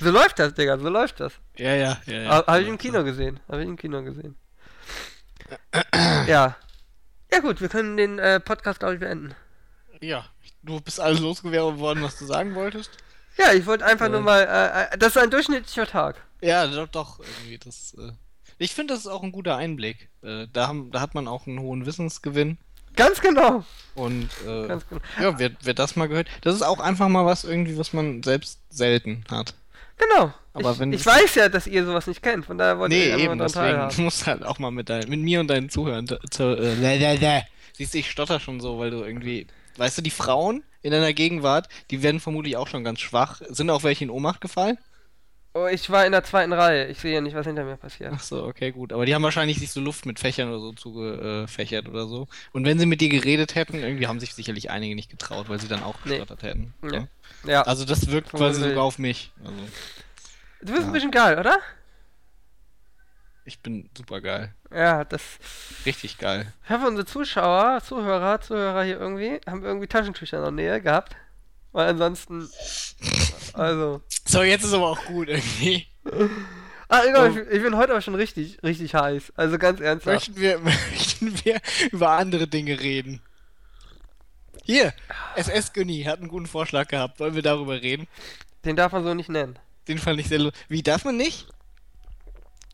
So 0.00 0.10
läuft 0.10 0.38
das, 0.40 0.54
Digga, 0.54 0.76
so 0.78 0.88
läuft 0.88 1.20
das. 1.20 1.32
Ja, 1.56 1.74
ja, 1.74 1.96
ja. 2.06 2.12
ja. 2.14 2.28
Ha- 2.30 2.46
Habe 2.48 2.62
ich 2.62 2.68
im 2.68 2.76
Kino 2.78 3.04
gesehen. 3.04 3.38
Habe 3.48 3.62
ich 3.62 3.68
im 3.68 3.76
Kino 3.76 4.02
gesehen. 4.02 4.34
ja. 6.26 6.56
Ja 7.32 7.38
gut, 7.40 7.60
wir 7.60 7.68
können 7.68 7.96
den 7.96 8.18
äh, 8.18 8.40
Podcast, 8.40 8.80
glaube 8.80 8.94
ich, 8.94 9.00
beenden. 9.00 9.34
Ja. 10.00 10.24
Du 10.62 10.80
bist 10.80 10.98
alles 11.00 11.20
losgeworden, 11.20 12.02
was 12.02 12.18
du 12.18 12.26
sagen 12.26 12.54
wolltest? 12.54 12.90
Ja, 13.36 13.52
ich 13.52 13.64
wollte 13.66 13.84
einfach 13.84 14.06
Äh. 14.06 14.10
nur 14.10 14.20
mal, 14.22 14.40
äh, 14.42 14.94
äh, 14.94 14.98
das 14.98 15.10
ist 15.16 15.22
ein 15.22 15.30
durchschnittlicher 15.30 15.86
Tag. 15.86 16.16
Ja, 16.40 16.66
doch, 16.66 16.88
doch 16.88 17.20
irgendwie 17.20 17.58
das. 17.58 17.96
Ich 18.58 18.74
finde, 18.74 18.94
das 18.94 19.00
ist 19.00 19.06
auch 19.08 19.22
ein 19.22 19.32
guter 19.32 19.56
Einblick. 19.56 20.08
Äh, 20.22 20.46
da, 20.52 20.68
haben, 20.68 20.90
da 20.90 21.00
hat 21.00 21.14
man 21.14 21.28
auch 21.28 21.46
einen 21.46 21.60
hohen 21.60 21.86
Wissensgewinn. 21.86 22.58
Ganz 22.96 23.20
genau. 23.20 23.64
Und 23.94 24.28
äh, 24.46 24.68
Ganz 24.68 24.86
genau. 24.88 25.00
ja, 25.20 25.38
wer, 25.38 25.50
wer 25.62 25.74
das 25.74 25.96
mal 25.96 26.06
gehört, 26.06 26.28
das 26.42 26.54
ist 26.54 26.62
auch 26.62 26.78
einfach 26.78 27.08
mal 27.08 27.26
was 27.26 27.44
irgendwie, 27.44 27.76
was 27.76 27.92
man 27.92 28.22
selbst 28.22 28.60
selten 28.70 29.24
hat. 29.30 29.54
Genau. 29.96 30.32
Aber 30.52 30.72
ich 30.72 30.78
wenn 30.78 30.92
ich 30.92 31.04
weiß 31.04 31.34
ja, 31.34 31.48
dass 31.48 31.66
ihr 31.66 31.84
sowas 31.84 32.06
nicht 32.06 32.22
kennt, 32.22 32.46
von 32.46 32.58
daher 32.58 32.78
wollte 32.78 32.94
Nee, 32.94 33.14
ich 33.14 33.22
eben, 33.22 33.38
deswegen 33.38 33.88
du 33.88 34.02
musst 34.02 34.26
halt 34.26 34.44
auch 34.44 34.60
mal 34.60 34.70
mit, 34.70 34.88
dein, 34.88 35.08
mit 35.08 35.20
mir 35.20 35.40
und 35.40 35.48
deinen 35.48 35.68
Zuhörern 35.68 36.06
zu, 36.30 36.44
äh. 36.44 37.42
Siehst 37.72 37.94
du, 37.94 37.98
ich 37.98 38.10
stotter 38.10 38.38
schon 38.38 38.60
so, 38.60 38.78
weil 38.78 38.90
du 38.90 39.02
irgendwie, 39.02 39.48
weißt 39.78 39.98
du, 39.98 40.02
die 40.02 40.10
Frauen 40.10 40.62
in 40.82 40.92
deiner 40.92 41.12
Gegenwart, 41.12 41.68
die 41.90 42.02
werden 42.02 42.20
vermutlich 42.20 42.56
auch 42.56 42.68
schon 42.68 42.84
ganz 42.84 43.00
schwach. 43.00 43.40
Sind 43.48 43.70
auch 43.70 43.82
welche 43.82 44.04
in 44.04 44.10
Ohnmacht 44.10 44.40
gefallen? 44.40 44.78
Oh, 45.56 45.68
ich 45.68 45.88
war 45.88 46.04
in 46.04 46.10
der 46.10 46.24
zweiten 46.24 46.52
Reihe. 46.52 46.86
Ich 46.88 46.98
sehe 46.98 47.14
ja 47.14 47.20
nicht, 47.20 47.36
was 47.36 47.46
hinter 47.46 47.62
mir 47.62 47.76
passiert. 47.76 48.12
Ach 48.12 48.20
so, 48.20 48.44
okay, 48.44 48.72
gut. 48.72 48.92
Aber 48.92 49.06
die 49.06 49.14
haben 49.14 49.22
wahrscheinlich 49.22 49.60
sich 49.60 49.70
so 49.70 49.80
Luft 49.80 50.04
mit 50.04 50.18
Fächern 50.18 50.48
oder 50.48 50.58
so 50.58 50.72
zugefächert 50.72 51.88
oder 51.88 52.08
so. 52.08 52.26
Und 52.52 52.64
wenn 52.66 52.80
sie 52.80 52.86
mit 52.86 53.00
dir 53.00 53.08
geredet 53.08 53.54
hätten, 53.54 53.76
irgendwie 53.76 54.08
haben 54.08 54.18
sich 54.18 54.34
sicherlich 54.34 54.70
einige 54.72 54.96
nicht 54.96 55.10
getraut, 55.10 55.48
weil 55.48 55.60
sie 55.60 55.68
dann 55.68 55.84
auch 55.84 55.94
Nee. 56.04 56.18
hätten. 56.18 56.74
Nee. 56.82 56.96
Ja. 56.96 57.08
Ja. 57.46 57.62
Also 57.62 57.84
das 57.84 58.10
wirkt 58.10 58.30
quasi 58.30 58.38
Vermutlich. 58.54 58.68
sogar 58.70 58.82
auf 58.84 58.98
mich. 58.98 59.30
Also 59.44 59.56
du 60.62 60.72
bist 60.72 60.80
ja. 60.80 60.86
ein 60.86 60.92
bisschen 60.92 61.10
geil, 61.12 61.38
oder? 61.38 61.56
ich 63.46 63.60
bin 63.60 63.90
super 63.96 64.20
geil. 64.20 64.54
Ja, 64.74 65.04
das. 65.04 65.22
Richtig 65.84 66.18
geil. 66.18 66.52
Ich 66.64 66.70
hoffe, 66.70 66.86
unsere 66.86 67.06
Zuschauer, 67.06 67.80
Zuhörer, 67.84 68.40
Zuhörer 68.40 68.82
hier 68.82 68.98
irgendwie 68.98 69.40
haben 69.46 69.62
irgendwie 69.62 69.86
Taschentücher 69.86 70.38
in 70.38 70.42
der 70.44 70.52
Nähe 70.52 70.80
gehabt. 70.80 71.14
Weil 71.74 71.88
ansonsten. 71.88 72.48
Also. 73.52 74.00
So, 74.24 74.42
jetzt 74.42 74.64
ist 74.64 74.72
aber 74.72 74.88
auch 74.90 75.04
gut 75.06 75.28
irgendwie. 75.28 75.86
Ah, 76.88 77.02
egal, 77.04 77.30
Oh. 77.30 77.36
ich, 77.36 77.56
ich 77.56 77.62
bin 77.62 77.76
heute 77.76 77.92
aber 77.92 78.00
schon 78.00 78.14
richtig, 78.14 78.62
richtig 78.62 78.94
heiß. 78.94 79.32
Also 79.36 79.58
ganz 79.58 79.80
ernsthaft. 79.80 80.28
Möchten 80.28 80.36
wir, 80.40 80.58
möchten 80.60 81.44
wir 81.44 81.60
über 81.90 82.10
andere 82.10 82.46
Dinge 82.46 82.78
reden? 82.80 83.20
Hier, 84.62 84.94
SS 85.34 85.72
Günni 85.72 86.04
hat 86.04 86.20
einen 86.20 86.28
guten 86.28 86.46
Vorschlag 86.46 86.86
gehabt. 86.86 87.18
Wollen 87.18 87.34
wir 87.34 87.42
darüber 87.42 87.82
reden? 87.82 88.06
Den 88.64 88.76
darf 88.76 88.92
man 88.92 89.02
so 89.02 89.12
nicht 89.12 89.28
nennen. 89.28 89.58
Den 89.88 89.98
fand 89.98 90.20
ich 90.20 90.28
sehr 90.28 90.38
lustig. 90.38 90.64
Wie 90.68 90.82
darf 90.82 91.04
man 91.04 91.16
nicht? 91.16 91.48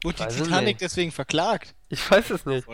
Wurde 0.04 0.28
die 0.28 0.42
Titanic 0.42 0.78
deswegen 0.78 1.10
verklagt? 1.10 1.74
Ich 1.88 2.08
weiß 2.10 2.30
es 2.30 2.44
nicht. 2.46 2.66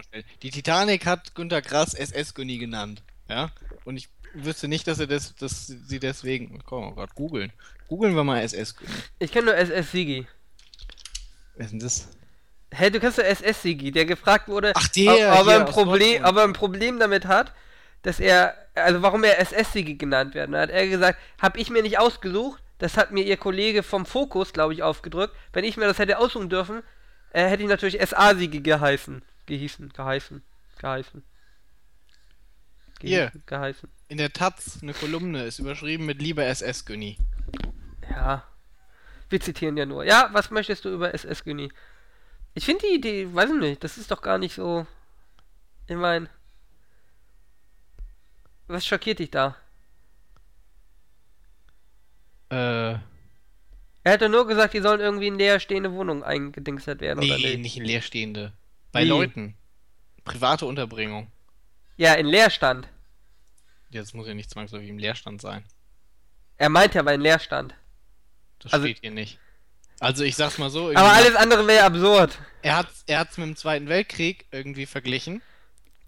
Die 0.42 0.50
Titanic 0.50 1.06
hat 1.06 1.35
Günter 1.37 1.62
Grass 1.62 1.95
SS 1.95 2.35
Günni 2.35 2.59
genannt. 2.59 3.02
Ja? 3.28 3.50
Und 3.85 3.97
ich 3.97 4.09
wüsste 4.44 4.68
nicht, 4.68 4.86
dass 4.86 4.98
er 4.98 5.06
das, 5.06 5.34
dass 5.36 5.66
sie 5.66 5.98
deswegen. 5.98 6.62
Komm 6.64 6.84
mal 6.84 6.94
gerade 6.94 7.12
googeln. 7.14 7.52
Googeln 7.88 8.14
wir 8.14 8.24
mal 8.24 8.40
SS. 8.40 8.74
Ich 9.18 9.32
kenne 9.32 9.46
nur 9.46 9.56
SS 9.56 9.90
Sigi. 9.92 10.26
Wer 11.54 11.64
ist 11.64 11.70
denn 11.72 11.80
das? 11.80 12.08
Hey, 12.70 12.90
du 12.90 13.00
kennst 13.00 13.18
doch 13.18 13.24
SS 13.24 13.62
Sigi, 13.62 13.92
der 13.92 14.04
gefragt 14.04 14.48
wurde, 14.48 14.72
Ach, 14.74 14.88
der, 14.88 15.40
ob, 15.40 15.46
er 15.46 15.60
ein 15.60 15.66
Problem, 15.66 16.24
ob 16.24 16.36
er 16.36 16.44
ein 16.44 16.52
Problem 16.52 16.98
damit 16.98 17.26
hat, 17.26 17.52
dass 18.02 18.20
er, 18.20 18.54
also 18.74 19.02
warum 19.02 19.24
er 19.24 19.38
SS 19.38 19.72
Sigi 19.72 19.94
genannt 19.94 20.34
wird. 20.34 20.52
Da 20.52 20.62
hat 20.62 20.70
er 20.70 20.86
gesagt, 20.88 21.18
hab 21.40 21.56
ich 21.56 21.70
mir 21.70 21.82
nicht 21.82 21.98
ausgesucht, 21.98 22.62
das 22.78 22.96
hat 22.96 23.12
mir 23.12 23.24
ihr 23.24 23.36
Kollege 23.36 23.82
vom 23.82 24.04
Fokus, 24.04 24.52
glaube 24.52 24.74
ich, 24.74 24.82
aufgedrückt. 24.82 25.34
Wenn 25.52 25.64
ich 25.64 25.76
mir 25.76 25.86
das 25.86 25.98
hätte 25.98 26.18
aussuchen 26.18 26.50
dürfen, 26.50 26.82
äh, 27.30 27.48
hätte 27.48 27.62
ich 27.62 27.68
natürlich 27.68 28.00
SA 28.06 28.34
Sigi 28.34 28.60
geheißen. 28.60 29.22
Gehießen, 29.46 29.90
geheißen. 29.90 30.42
geheißen. 30.78 31.22
Ge 32.98 33.10
Hier. 33.10 33.32
Geheißen. 33.46 33.88
In 34.08 34.18
der 34.18 34.32
Taz 34.32 34.78
eine 34.82 34.94
Kolumne 34.94 35.44
ist 35.44 35.58
überschrieben 35.58 36.06
mit 36.06 36.20
Lieber 36.22 36.44
SS 36.44 36.84
Günni. 36.84 37.18
Ja. 38.10 38.44
Wir 39.28 39.40
zitieren 39.40 39.76
ja 39.76 39.86
nur. 39.86 40.04
Ja, 40.04 40.28
was 40.32 40.50
möchtest 40.50 40.84
du 40.84 40.90
über 40.94 41.12
SS 41.14 41.42
Günni? 41.44 41.72
Ich 42.54 42.64
finde 42.64 42.86
die 42.86 42.94
Idee, 42.94 43.34
weiß 43.34 43.50
ich 43.50 43.56
nicht, 43.60 43.84
das 43.84 43.98
ist 43.98 44.10
doch 44.10 44.22
gar 44.22 44.38
nicht 44.38 44.54
so. 44.54 44.86
Ich 45.88 45.96
meine. 45.96 46.28
Was 48.68 48.86
schockiert 48.86 49.18
dich 49.18 49.30
da? 49.30 49.56
Äh, 52.50 52.92
Er 52.94 53.02
hätte 54.04 54.28
nur 54.28 54.46
gesagt, 54.46 54.75
die 54.75 54.80
sollen 54.80 55.00
irgendwie 55.00 55.26
in 55.28 55.36
leerstehende 55.36 55.92
Wohnungen 55.92 56.22
eingedingselt 56.22 57.00
werden, 57.00 57.18
oder 57.25 57.36
nee, 57.38 57.56
nicht? 57.56 57.58
nicht 57.60 57.76
in 57.76 57.84
Leerstehende. 57.84 58.52
Bei 58.92 59.04
Wie? 59.04 59.08
Leuten. 59.08 59.56
Private 60.25 60.66
Unterbringung. 60.66 61.30
Ja, 61.96 62.14
in 62.14 62.26
Leerstand. 62.26 62.88
Jetzt 63.96 64.14
muss 64.14 64.26
ja 64.28 64.34
nicht 64.34 64.50
zwangsläufig 64.50 64.88
im 64.88 64.98
Leerstand 64.98 65.40
sein. 65.40 65.64
Er 66.58 66.68
meint 66.68 66.94
ja 66.94 67.02
bei 67.02 67.14
in 67.14 67.20
Leerstand. 67.20 67.74
Das 68.60 68.72
Also- 68.72 68.86
steht 68.86 69.00
hier 69.00 69.10
nicht. 69.10 69.38
Also 69.98 70.24
ich 70.24 70.36
sag's 70.36 70.58
mal 70.58 70.68
so, 70.70 70.90
Aber 70.90 71.12
alles 71.12 71.34
andere 71.36 71.66
wäre 71.66 71.84
absurd. 71.84 72.38
er 72.62 72.76
hat 72.76 72.88
er 73.06 73.20
hat's 73.20 73.38
mit 73.38 73.46
dem 73.46 73.56
Zweiten 73.56 73.88
Weltkrieg 73.88 74.44
irgendwie 74.50 74.84
verglichen. 74.84 75.40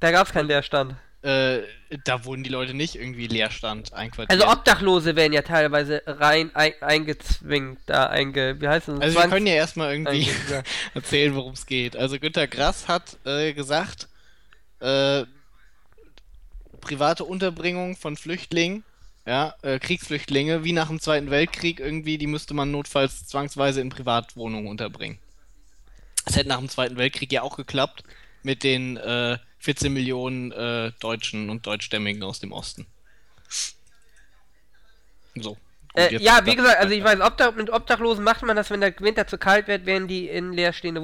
Da 0.00 0.10
gab's 0.10 0.30
keinen 0.32 0.46
Leerstand. 0.48 0.94
Äh, 1.22 1.62
da 2.04 2.24
wurden 2.24 2.44
die 2.44 2.50
Leute 2.50 2.74
nicht 2.74 2.94
irgendwie 2.94 3.26
Leerstand 3.26 3.92
einquartiert. 3.94 4.30
Also 4.30 4.52
Obdachlose 4.52 5.16
werden 5.16 5.32
ja 5.32 5.42
teilweise 5.42 6.02
rein 6.06 6.54
ein, 6.54 6.74
eingezwingt, 6.80 7.80
da 7.86 8.06
einge... 8.06 8.60
Wie 8.60 8.68
heißt 8.68 8.88
das? 8.88 9.00
Also 9.00 9.16
wir 9.16 9.22
Zwangs- 9.22 9.30
können 9.32 9.46
ja 9.46 9.54
erstmal 9.54 9.92
irgendwie 9.94 10.28
erzählen, 10.94 11.34
worum 11.34 11.54
es 11.54 11.64
geht. 11.66 11.96
Also 11.96 12.20
Günter 12.20 12.46
Grass 12.46 12.86
hat 12.88 13.16
äh, 13.24 13.52
gesagt, 13.54 14.06
äh, 14.80 15.24
private 16.88 17.24
Unterbringung 17.24 17.96
von 17.96 18.16
Flüchtlingen, 18.16 18.82
ja, 19.26 19.54
äh, 19.60 19.78
Kriegsflüchtlinge, 19.78 20.64
wie 20.64 20.72
nach 20.72 20.88
dem 20.88 21.00
Zweiten 21.00 21.30
Weltkrieg 21.30 21.80
irgendwie, 21.80 22.16
die 22.16 22.26
müsste 22.26 22.54
man 22.54 22.70
notfalls 22.70 23.26
zwangsweise 23.26 23.82
in 23.82 23.90
Privatwohnungen 23.90 24.66
unterbringen. 24.66 25.18
Das 26.24 26.36
hätte 26.36 26.48
nach 26.48 26.58
dem 26.58 26.70
Zweiten 26.70 26.96
Weltkrieg 26.96 27.30
ja 27.30 27.42
auch 27.42 27.56
geklappt 27.56 28.04
mit 28.42 28.62
den 28.62 28.96
äh, 28.96 29.36
14 29.58 29.92
Millionen 29.92 30.52
äh, 30.52 30.92
Deutschen 30.98 31.50
und 31.50 31.66
Deutschstämmigen 31.66 32.22
aus 32.22 32.40
dem 32.40 32.52
Osten. 32.52 32.86
So. 35.34 35.50
Gut, 35.50 35.58
Äh, 35.94 36.16
ja, 36.18 36.44
wie 36.46 36.54
gesagt, 36.54 36.78
also 36.78 36.94
ich 36.94 37.04
weiß, 37.04 37.20
Obdach, 37.20 37.54
mit 37.54 37.70
Obdachlosen 37.70 38.24
macht 38.24 38.42
man 38.42 38.56
das, 38.56 38.70
wenn 38.70 38.80
der 38.80 38.98
Winter 39.00 39.26
zu 39.26 39.36
kalt 39.36 39.68
wird, 39.68 39.84
werden 39.84 40.08
die 40.08 40.28
in 40.28 40.52
leerstehende 40.52 41.02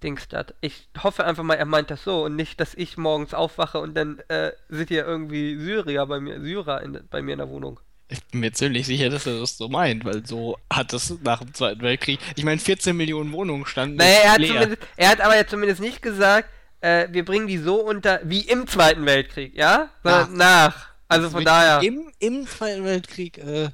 Wohnung 0.00 0.16
eingedingstert. 0.18 0.54
Ich 0.60 0.88
hoffe 1.02 1.24
einfach 1.24 1.42
mal, 1.42 1.54
er 1.54 1.66
meint 1.66 1.90
das 1.90 2.04
so 2.04 2.24
und 2.24 2.36
nicht, 2.36 2.60
dass 2.60 2.74
ich 2.74 2.96
morgens 2.96 3.34
aufwache 3.34 3.78
und 3.78 3.94
dann 3.94 4.20
äh, 4.28 4.52
sind 4.68 4.88
hier 4.88 5.04
irgendwie 5.06 5.56
Syrier 5.58 6.06
bei 6.06 6.20
mir, 6.20 6.40
Syrer 6.40 6.82
in, 6.82 7.00
bei 7.10 7.22
mir 7.22 7.32
in 7.32 7.38
der 7.38 7.48
Wohnung. 7.48 7.80
Ich 8.10 8.24
bin 8.28 8.40
mir 8.40 8.52
ziemlich 8.52 8.86
sicher, 8.86 9.10
dass 9.10 9.26
er 9.26 9.38
das 9.38 9.58
so 9.58 9.68
meint, 9.68 10.04
weil 10.04 10.24
so 10.24 10.56
hat 10.72 10.94
es 10.94 11.14
nach 11.22 11.40
dem 11.40 11.52
Zweiten 11.52 11.82
Weltkrieg. 11.82 12.18
Ich 12.36 12.44
meine, 12.44 12.58
14 12.58 12.96
Millionen 12.96 13.32
Wohnungen 13.32 13.66
standen 13.66 13.96
Naja, 13.96 14.20
er 14.24 14.32
hat, 14.32 14.38
leer. 14.38 14.76
er 14.96 15.08
hat 15.10 15.20
aber 15.20 15.36
ja 15.36 15.46
zumindest 15.46 15.80
nicht 15.82 16.00
gesagt, 16.00 16.48
äh, 16.80 17.08
wir 17.10 17.24
bringen 17.24 17.48
die 17.48 17.58
so 17.58 17.82
unter 17.84 18.20
wie 18.24 18.40
im 18.48 18.66
Zweiten 18.66 19.04
Weltkrieg, 19.04 19.54
ja? 19.54 19.90
Sondern 20.02 20.36
nach. 20.36 20.88
Also 21.08 21.28
von 21.28 21.40
Mit- 21.40 21.48
daher. 21.48 21.82
Im, 21.86 22.10
Im 22.18 22.46
Zweiten 22.46 22.84
Weltkrieg, 22.84 23.38
äh, 23.38 23.68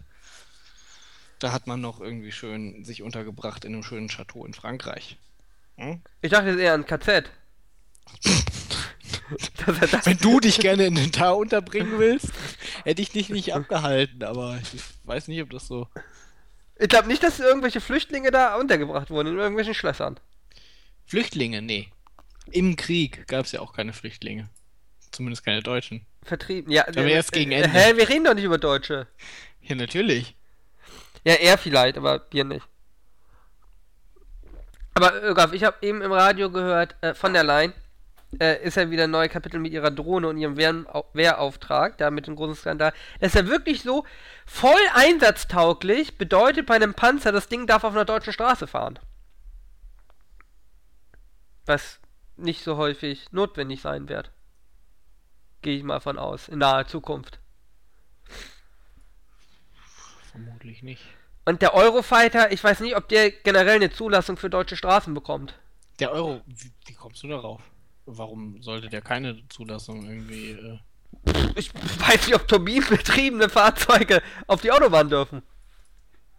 da 1.39 1.53
hat 1.53 1.67
man 1.69 1.81
noch 1.81 2.01
irgendwie 2.01 2.33
schön 2.33 2.85
sich 2.85 3.03
untergebracht 3.03 3.65
in 3.65 3.75
einem 3.75 3.83
schönen 3.85 4.09
Chateau 4.09 4.45
in 4.47 4.55
Frankreich. 4.55 5.17
Hm? 5.77 6.03
Ich 6.23 6.31
dachte 6.31 6.51
jetzt 6.51 6.61
eher 6.61 6.75
an 6.75 6.87
KZ. 6.87 7.31
Wenn 10.05 10.19
du 10.19 10.41
dich 10.41 10.59
gerne 10.59 10.87
in 10.87 10.95
den 10.95 11.13
Tar 11.13 11.37
unterbringen 11.37 11.99
willst, 11.99 12.33
hätte 12.85 13.03
ich 13.03 13.11
dich 13.11 13.31
nicht 13.31 13.55
abgehalten, 13.55 14.23
aber 14.23 14.59
ich 14.61 14.83
weiß 15.05 15.29
nicht, 15.29 15.43
ob 15.43 15.51
das 15.51 15.67
so. 15.67 15.89
Ich 16.77 16.89
glaube 16.89 17.09
nicht, 17.09 17.23
dass 17.23 17.41
irgendwelche 17.41 17.81
Flüchtlinge 17.81 18.31
da 18.31 18.57
untergebracht 18.57 19.11
wurden, 19.11 19.29
in 19.29 19.39
irgendwelchen 19.39 19.75
Schlössern. 19.75 20.19
Flüchtlinge, 21.07 21.63
nee. 21.63 21.89
Im 22.51 22.77
Krieg 22.77 23.27
gab 23.27 23.47
es 23.47 23.53
ja 23.53 23.61
auch 23.61 23.73
keine 23.73 23.93
Flüchtlinge. 23.93 24.51
Zumindest 25.11 25.45
keine 25.45 25.63
Deutschen. 25.63 26.05
Vertrieben. 26.23 26.71
Ja, 26.73 26.87
Aber 26.89 27.05
erst 27.05 27.33
gegen 27.33 27.53
Ende. 27.53 27.71
Hä, 27.71 27.97
wir 27.97 28.09
reden 28.09 28.25
doch 28.25 28.35
nicht 28.35 28.45
über 28.45 28.59
Deutsche. 28.59 29.07
Ja, 29.63 29.75
natürlich. 29.77 30.35
Ja, 31.25 31.35
er 31.35 31.57
vielleicht, 31.57 31.97
aber 31.97 32.27
wir 32.31 32.45
nicht. 32.45 32.67
Aber 34.95 35.23
Ögaf, 35.23 35.53
ich 35.53 35.65
habe 35.65 35.77
eben 35.83 36.03
im 36.03 36.13
Radio 36.13 36.51
gehört, 36.51 36.95
äh, 37.03 37.15
von 37.15 37.33
der 37.33 37.43
Leyen 37.43 37.73
äh, 38.41 38.63
ist 38.63 38.77
ja 38.77 38.91
wieder 38.91 39.05
ein 39.05 39.11
neues 39.11 39.31
Kapitel 39.31 39.59
mit 39.59 39.73
ihrer 39.73 39.91
Drohne 39.91 40.29
und 40.29 40.39
ihrem 40.39 40.57
Wehrau- 40.57 41.07
Wehrauftrag, 41.13 41.99
da 41.99 42.11
mit 42.11 42.27
dem 42.27 42.37
großen 42.37 42.55
Skandal. 42.55 42.93
Das 43.21 43.35
ist 43.35 43.41
ja 43.41 43.47
wirklich 43.47 43.83
so 43.83 44.07
voll 44.47 44.81
einsatztauglich, 44.95 46.17
bedeutet 46.17 46.67
bei 46.67 46.75
einem 46.75 46.95
Panzer, 46.95 47.33
das 47.33 47.49
Ding 47.49 47.67
darf 47.67 47.85
auf 47.85 47.93
einer 47.93 48.05
deutschen 48.05 48.33
Straße 48.33 48.67
fahren. 48.67 48.99
Was 51.67 52.01
nicht 52.37 52.63
so 52.63 52.77
häufig 52.77 53.33
notwendig 53.33 53.81
sein 53.81 54.09
wird. 54.09 54.31
Gehe 55.63 55.77
ich 55.77 55.83
mal 55.83 56.01
von 56.01 56.19
aus, 56.19 56.49
in 56.49 56.59
naher 56.59 56.87
Zukunft. 56.87 57.39
Vermutlich 60.31 60.83
nicht. 60.83 61.03
Und 61.45 61.63
der 61.63 61.75
Eurofighter, 61.75 62.53
ich 62.53 62.65
weiß 62.65 62.81
nicht, 62.81 62.97
ob 62.97 63.09
der 63.09 63.31
generell 63.31 63.77
eine 63.77 63.91
Zulassung 63.91 64.37
für 64.37 64.49
deutsche 64.49 64.77
Straßen 64.77 65.13
bekommt. 65.13 65.55
Der 66.01 66.13
Euro, 66.13 66.41
wie, 66.47 66.73
wie 66.87 66.95
kommst 66.95 67.23
du 67.23 67.29
darauf? 67.29 67.61
Warum 68.07 68.63
sollte 68.63 68.89
der 68.89 69.03
keine 69.03 69.47
Zulassung 69.49 70.09
irgendwie. 70.09 70.53
Äh... 70.53 70.79
Ich 71.57 71.73
weiß 71.75 72.27
nicht, 72.27 72.35
ob 72.35 72.49
turbinenbetriebene 72.49 73.49
Fahrzeuge 73.49 74.23
auf 74.47 74.61
die 74.61 74.73
Autobahn 74.73 75.09
dürfen. 75.09 75.43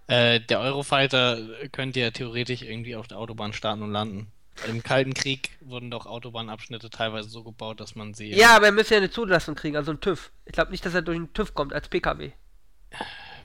Äh, 0.08 0.42
der 0.42 0.60
Eurofighter 0.60 1.40
könnte 1.72 2.00
ja 2.00 2.12
theoretisch 2.12 2.62
irgendwie 2.62 2.96
auf 2.96 3.08
der 3.08 3.18
Autobahn 3.18 3.54
starten 3.54 3.82
und 3.82 3.92
landen. 3.92 4.32
Im 4.68 4.84
Kalten 4.84 5.14
Krieg 5.14 5.58
wurden 5.62 5.92
doch 5.92 6.06
Autobahnabschnitte 6.06 6.90
teilweise 6.90 7.30
so 7.30 7.44
gebaut, 7.44 7.80
dass 7.80 7.96
man 7.96 8.14
sie. 8.14 8.34
Ja, 8.34 8.56
aber 8.56 8.68
er 8.68 8.72
müsste 8.72 8.96
ja 8.96 9.00
eine 9.00 9.10
Zulassung 9.10 9.56
kriegen, 9.56 9.76
also 9.76 9.92
einen 9.92 10.00
TÜV. 10.00 10.32
Ich 10.46 10.54
glaube 10.54 10.72
nicht, 10.72 10.86
dass 10.86 10.94
er 10.94 11.02
durch 11.02 11.18
einen 11.18 11.34
TÜV 11.34 11.54
kommt 11.54 11.74
als 11.74 11.90
PKW. 11.90 12.32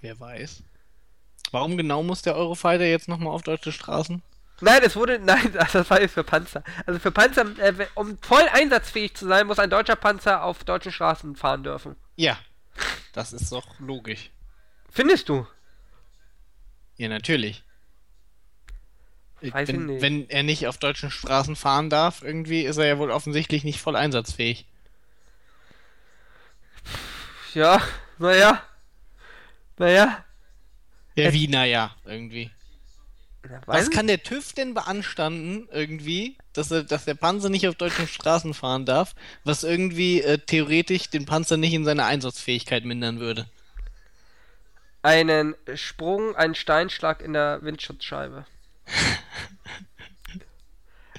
Wer 0.02 0.20
weiß. 0.20 0.62
Warum 1.52 1.76
genau 1.76 2.02
muss 2.02 2.22
der 2.22 2.36
Eurofighter 2.36 2.84
jetzt 2.84 3.08
nochmal 3.08 3.32
auf 3.32 3.42
deutsche 3.42 3.72
Straßen? 3.72 4.22
Nein, 4.60 4.82
es 4.84 4.94
wurde, 4.94 5.18
nein, 5.18 5.52
das 5.72 5.90
war 5.90 6.00
jetzt 6.00 6.14
für 6.14 6.24
Panzer. 6.24 6.62
Also 6.86 7.00
für 7.00 7.10
Panzer, 7.10 7.46
äh, 7.58 7.86
um 7.94 8.18
voll 8.18 8.46
einsatzfähig 8.52 9.14
zu 9.14 9.26
sein, 9.26 9.46
muss 9.46 9.58
ein 9.58 9.70
deutscher 9.70 9.96
Panzer 9.96 10.44
auf 10.44 10.64
deutschen 10.64 10.92
Straßen 10.92 11.36
fahren 11.36 11.62
dürfen. 11.62 11.96
Ja. 12.16 12.38
Das 13.12 13.32
ist 13.32 13.50
doch 13.50 13.66
logisch. 13.80 14.30
Findest 14.90 15.28
du? 15.28 15.46
Ja, 16.96 17.08
natürlich. 17.08 17.64
Weiß 19.40 19.68
wenn, 19.68 19.80
ich 19.80 19.86
nicht. 19.86 20.02
wenn 20.02 20.28
er 20.28 20.42
nicht 20.42 20.66
auf 20.66 20.78
deutschen 20.78 21.10
Straßen 21.10 21.56
fahren 21.56 21.88
darf, 21.88 22.22
irgendwie 22.22 22.62
ist 22.62 22.76
er 22.76 22.86
ja 22.86 22.98
wohl 22.98 23.10
offensichtlich 23.10 23.64
nicht 23.64 23.80
voll 23.80 23.96
einsatzfähig. 23.96 24.66
Ja, 27.54 27.80
naja. 28.18 28.62
Naja. 29.78 30.24
Ja, 31.14 31.32
wie, 31.32 31.48
naja, 31.48 31.94
irgendwie. 32.04 32.50
Ja, 33.44 33.60
weiß 33.66 33.86
Was 33.86 33.90
kann 33.90 34.06
der 34.06 34.22
TÜV 34.22 34.52
denn 34.52 34.74
beanstanden, 34.74 35.68
irgendwie, 35.72 36.36
dass, 36.52 36.70
er, 36.70 36.84
dass 36.84 37.04
der 37.04 37.14
Panzer 37.14 37.48
nicht 37.48 37.66
auf 37.68 37.74
deutschen 37.74 38.06
Straßen 38.06 38.54
fahren 38.54 38.84
darf, 38.84 39.14
was 39.44 39.64
irgendwie 39.64 40.20
äh, 40.20 40.38
theoretisch 40.38 41.10
den 41.10 41.26
Panzer 41.26 41.56
nicht 41.56 41.72
in 41.72 41.84
seiner 41.84 42.06
Einsatzfähigkeit 42.06 42.84
mindern 42.84 43.18
würde? 43.18 43.46
einen 45.02 45.54
Sprung, 45.74 46.36
einen 46.36 46.54
Steinschlag 46.54 47.22
in 47.22 47.32
der 47.32 47.62
Windschutzscheibe. 47.62 48.44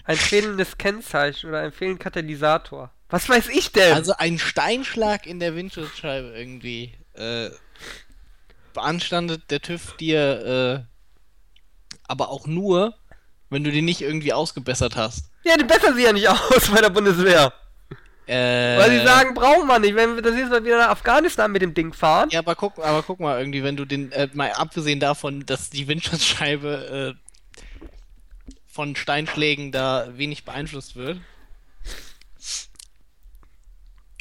Ein 0.04 0.18
fehlendes 0.18 0.80
Kennzeichen 0.80 1.50
oder 1.50 1.60
ein 1.60 1.72
fehlender 1.72 2.04
Katalysator. 2.04 2.92
Was 3.10 3.30
weiß 3.30 3.50
ich 3.50 3.72
denn? 3.72 3.94
Also 3.94 4.14
ein 4.18 4.40
Steinschlag 4.40 5.28
in 5.28 5.40
der 5.40 5.56
Windschutzscheibe 5.56 6.34
irgendwie 6.36 6.96
äh, 7.14 7.52
beanstandet 8.74 9.50
der 9.52 9.62
TÜV 9.62 9.96
dir 9.98 10.86
äh, 10.88 10.92
aber 12.08 12.30
auch 12.30 12.46
nur, 12.46 12.96
wenn 13.50 13.64
du 13.64 13.72
den 13.72 13.86
nicht 13.86 14.02
irgendwie 14.02 14.34
ausgebessert 14.34 14.96
hast. 14.96 15.32
ja, 15.44 15.56
die 15.58 15.64
bessern 15.64 15.96
sie 15.96 16.04
ja 16.04 16.14
nicht 16.14 16.28
aus 16.28 16.70
bei 16.74 16.82
der 16.82 16.90
Bundeswehr. 16.90 17.54
Äh, 18.28 18.78
Weil 18.78 18.92
sie 19.00 19.06
sagen, 19.06 19.34
brauchen 19.34 19.68
wir 19.68 19.80
nicht. 19.80 19.96
Wenn 19.96 20.16
wir 20.16 20.22
das 20.22 20.34
nächste 20.34 20.52
Mal 20.52 20.64
wieder 20.64 20.78
nach 20.78 20.90
Afghanistan 20.90 21.52
mit 21.52 21.62
dem 21.62 21.74
Ding 21.74 21.92
fahren. 21.94 22.30
Ja, 22.32 22.40
aber 22.40 22.56
guck, 22.56 22.80
aber 22.80 23.04
guck 23.04 23.20
mal, 23.20 23.40
irgendwie, 23.40 23.64
wenn 23.64 23.76
du 23.76 23.86
den, 23.86 24.12
äh, 24.12 24.30
mal 24.34 24.52
abgesehen 24.52 25.00
davon, 25.00 25.46
dass 25.46 25.70
die 25.70 25.88
Windschutzscheibe 25.88 27.18
äh, 27.18 27.88
von 28.68 28.96
Steinschlägen 28.96 29.72
da 29.72 30.08
wenig 30.16 30.46
beeinflusst 30.46 30.96
wird, 30.96 31.20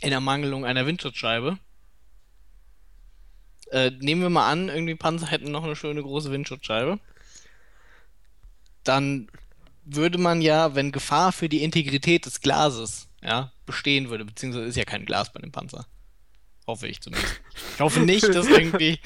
in 0.01 0.13
Ermangelung 0.13 0.65
einer 0.65 0.87
Windschutzscheibe, 0.87 1.59
äh, 3.71 3.91
nehmen 3.91 4.23
wir 4.23 4.31
mal 4.31 4.51
an, 4.51 4.69
irgendwie 4.69 4.95
Panzer 4.95 5.27
hätten 5.27 5.51
noch 5.51 5.65
eine 5.65 5.77
schöne 5.77 6.03
große 6.03 6.31
Windschutzscheibe, 6.31 6.99
dann 8.85 9.29
würde 9.85 10.19
man 10.19 10.41
ja, 10.41 10.75
wenn 10.75 10.93
Gefahr 10.93 11.33
für 11.33 11.49
die 11.49 11.63
Integrität 11.63 12.27
des 12.27 12.41
Glases 12.41 13.09
ja, 13.23 13.53
bestehen 13.67 14.11
würde, 14.11 14.25
beziehungsweise 14.25 14.67
ist 14.67 14.77
ja 14.77 14.85
kein 14.85 15.07
Glas 15.07 15.33
bei 15.33 15.41
dem 15.41 15.53
Panzer. 15.53 15.87
Hoffe 16.67 16.87
ich 16.87 17.01
zumindest. 17.01 17.41
Ich 17.75 17.81
hoffe 17.81 18.01
nicht, 18.01 18.29
dass 18.35 18.47
irgendwie. 18.49 19.01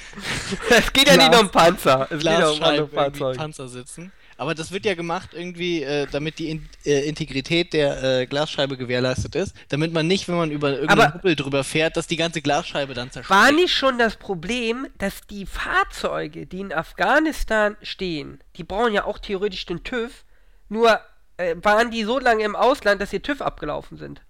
es 0.68 0.92
geht 0.92 1.06
ja 1.06 1.16
nicht 1.16 1.40
um 1.40 1.50
Panzer. 1.50 2.09
Es 2.11 2.18
geht 2.18 2.25
ja 2.25 2.49
um 2.49 2.62
andere. 2.62 3.35
Panzer 3.35 3.68
sitzen. 3.68 4.12
Aber 4.37 4.55
das 4.55 4.73
wird 4.73 4.85
ja 4.85 4.95
gemacht 4.95 5.31
irgendwie, 5.33 5.83
äh, 5.83 6.07
damit 6.11 6.38
die 6.38 6.50
In 6.50 6.69
äh, 6.85 7.07
Integrität 7.09 7.73
der 7.73 8.03
äh, 8.03 8.26
Glasscheibe 8.26 8.76
gewährleistet 8.76 9.35
ist, 9.35 9.55
damit 9.69 9.93
man 9.93 10.07
nicht, 10.07 10.29
wenn 10.29 10.37
man 10.37 10.50
über 10.50 10.73
irgendeinen 10.73 11.14
Hubbel 11.14 11.37
drüber 11.37 11.64
fährt, 11.64 11.97
dass 11.97 12.07
die 12.07 12.17
ganze 12.17 12.43
Glasscheibe 12.43 12.95
dann 12.95 13.11
zerstört. 13.11 13.38
War 13.38 13.53
nicht 13.53 13.75
schon 13.75 13.99
das 13.99 14.17
Problem, 14.17 14.87
dass 14.99 15.21
die 15.29 15.47
Fahrzeuge, 15.47 16.47
die 16.47 16.61
in 16.61 16.73
Afghanistan 16.73 17.76
stehen, 17.83 18.43
die 18.57 18.64
brauchen 18.64 18.93
ja 18.93 19.05
auch 19.05 19.19
theoretisch 19.19 19.67
den 19.67 19.85
TÜV, 19.85 20.25
nur 20.69 21.00
äh, 21.37 21.57
waren 21.62 21.91
die 21.91 22.05
so 22.05 22.19
lange 22.19 22.45
im 22.45 22.57
Ausland, 22.57 23.00
dass 23.00 23.12
ihr 23.12 23.23
TÜV 23.23 23.41
abgelaufen 23.41 23.99
sind. 23.99 24.23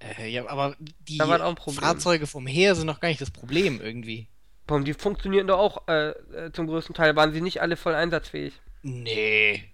Äh, 0.00 0.30
ja, 0.30 0.46
aber 0.48 0.76
die 0.78 1.18
Fahrzeuge 1.18 2.26
vom 2.26 2.46
Heer 2.46 2.74
sind 2.74 2.86
noch 2.86 3.00
gar 3.00 3.08
nicht 3.08 3.20
das 3.20 3.30
Problem 3.30 3.80
irgendwie. 3.80 4.28
Warum? 4.68 4.84
Die 4.84 4.94
funktionieren 4.94 5.46
doch 5.46 5.58
auch 5.58 5.88
äh, 5.88 6.10
äh, 6.10 6.52
zum 6.52 6.66
größten 6.66 6.94
Teil. 6.94 7.16
Waren 7.16 7.32
sie 7.32 7.40
nicht 7.40 7.60
alle 7.60 7.76
voll 7.76 7.94
einsatzfähig? 7.94 8.52
Nee. 8.82 9.64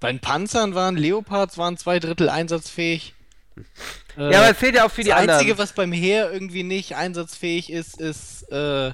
Bei 0.00 0.12
den 0.12 0.20
Panzern 0.20 0.74
waren 0.74 0.96
Leopards 0.96 1.58
waren 1.58 1.76
zwei 1.76 1.98
Drittel 1.98 2.28
einsatzfähig. 2.28 3.14
ja, 4.16 4.30
äh, 4.30 4.34
aber 4.36 4.50
es 4.50 4.58
zählt 4.58 4.74
ja 4.74 4.86
auch 4.86 4.90
für 4.90 5.02
die 5.02 5.12
anderen. 5.12 5.28
Das 5.28 5.38
Einzige, 5.38 5.58
was 5.58 5.72
beim 5.72 5.92
Heer 5.92 6.32
irgendwie 6.32 6.62
nicht 6.62 6.96
einsatzfähig 6.96 7.70
ist, 7.70 8.00
ist 8.00 8.50
äh, 8.52 8.92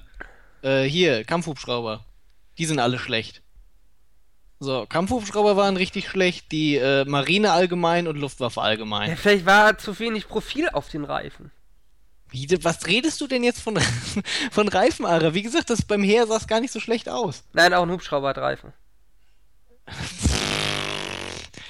äh, 0.63 0.85
hier, 0.85 1.25
Kampfhubschrauber. 1.25 2.05
Die 2.59 2.67
sind 2.67 2.79
alle 2.79 2.99
schlecht. 2.99 3.43
So, 4.61 4.87
Kampfhubschrauber 4.87 5.57
waren 5.57 5.77
richtig 5.77 6.09
schlecht, 6.09 6.53
die 6.53 6.77
äh, 6.77 7.05
Marine 7.05 7.53
allgemein 7.53 8.07
und 8.07 8.17
Luftwaffe 8.17 8.63
allgemein. 8.63 9.11
Ja, 9.11 9.17
vielleicht 9.17 9.45
war 9.45 9.77
zu 9.77 9.99
wenig 9.99 10.29
Profil 10.29 10.69
auf 10.71 10.89
den 10.89 11.05
Reifen. 11.05 11.51
Wie, 12.35 12.49
was 12.65 12.89
redest 12.89 13.21
du 13.21 13.29
denn 13.29 13.45
jetzt 13.45 13.61
von, 13.61 13.79
von 14.51 14.67
Reifenara? 14.67 15.35
Wie 15.35 15.43
gesagt, 15.43 15.71
das 15.71 15.83
beim 15.83 16.03
Heer 16.03 16.27
sah 16.27 16.37
es 16.37 16.49
gar 16.49 16.59
nicht 16.59 16.73
so 16.73 16.81
schlecht 16.81 17.09
aus. 17.09 17.45
Nein, 17.53 17.73
auch 17.73 17.85
ein 17.85 17.91
Hubschrauber 17.91 18.29
hat 18.29 18.39
Reifen. 18.39 18.73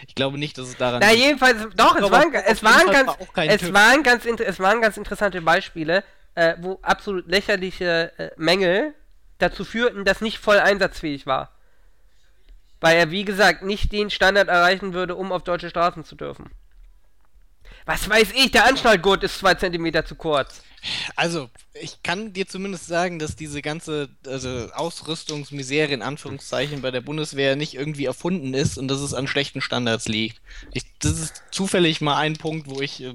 Ich 0.06 0.14
glaube 0.14 0.38
nicht, 0.38 0.56
dass 0.58 0.68
es 0.68 0.76
daran 0.76 1.00
Na, 1.02 1.12
jedenfalls, 1.12 1.56
doch, 1.74 1.96
es 1.96 2.10
waren, 2.10 2.32
es, 2.32 2.62
waren 2.62 2.92
ganz, 2.92 3.10
es, 3.34 3.72
waren 3.72 4.02
ganz, 4.04 4.24
es 4.24 4.60
waren 4.60 4.80
ganz 4.80 4.96
interessante 4.96 5.40
Beispiele, 5.40 6.04
äh, 6.36 6.54
wo 6.60 6.78
absolut 6.82 7.26
lächerliche 7.26 8.12
äh, 8.16 8.30
Mängel 8.36 8.94
dazu 9.38 9.64
führten, 9.64 10.04
dass 10.04 10.20
nicht 10.20 10.38
voll 10.38 10.60
einsatzfähig 10.60 11.26
war. 11.26 11.50
Weil 12.80 12.96
er, 12.96 13.10
wie 13.10 13.24
gesagt, 13.24 13.62
nicht 13.62 13.90
den 13.90 14.10
Standard 14.10 14.48
erreichen 14.48 14.92
würde, 14.92 15.16
um 15.16 15.32
auf 15.32 15.42
deutsche 15.42 15.70
Straßen 15.70 16.04
zu 16.04 16.14
dürfen. 16.14 16.50
Was 17.86 18.08
weiß 18.08 18.28
ich, 18.34 18.50
der 18.50 18.66
Anschnallgurt 18.66 19.22
ist 19.24 19.38
zwei 19.38 19.54
Zentimeter 19.54 20.04
zu 20.04 20.14
kurz. 20.14 20.62
Also, 21.16 21.48
ich 21.74 22.02
kann 22.02 22.32
dir 22.32 22.46
zumindest 22.46 22.86
sagen, 22.86 23.18
dass 23.18 23.36
diese 23.36 23.62
ganze 23.62 24.08
also 24.26 24.70
Ausrüstungsmisere 24.72 25.92
in 25.92 26.02
Anführungszeichen 26.02 26.82
bei 26.82 26.90
der 26.90 27.00
Bundeswehr 27.00 27.56
nicht 27.56 27.74
irgendwie 27.74 28.04
erfunden 28.04 28.54
ist 28.54 28.78
und 28.78 28.88
dass 28.88 29.00
es 29.00 29.14
an 29.14 29.26
schlechten 29.26 29.60
Standards 29.60 30.08
liegt. 30.08 30.40
Ich, 30.72 30.84
das 30.98 31.18
ist 31.18 31.42
zufällig 31.50 32.00
mal 32.00 32.16
ein 32.16 32.36
Punkt, 32.36 32.68
wo 32.68 32.80
ich 32.80 33.02
äh, 33.02 33.14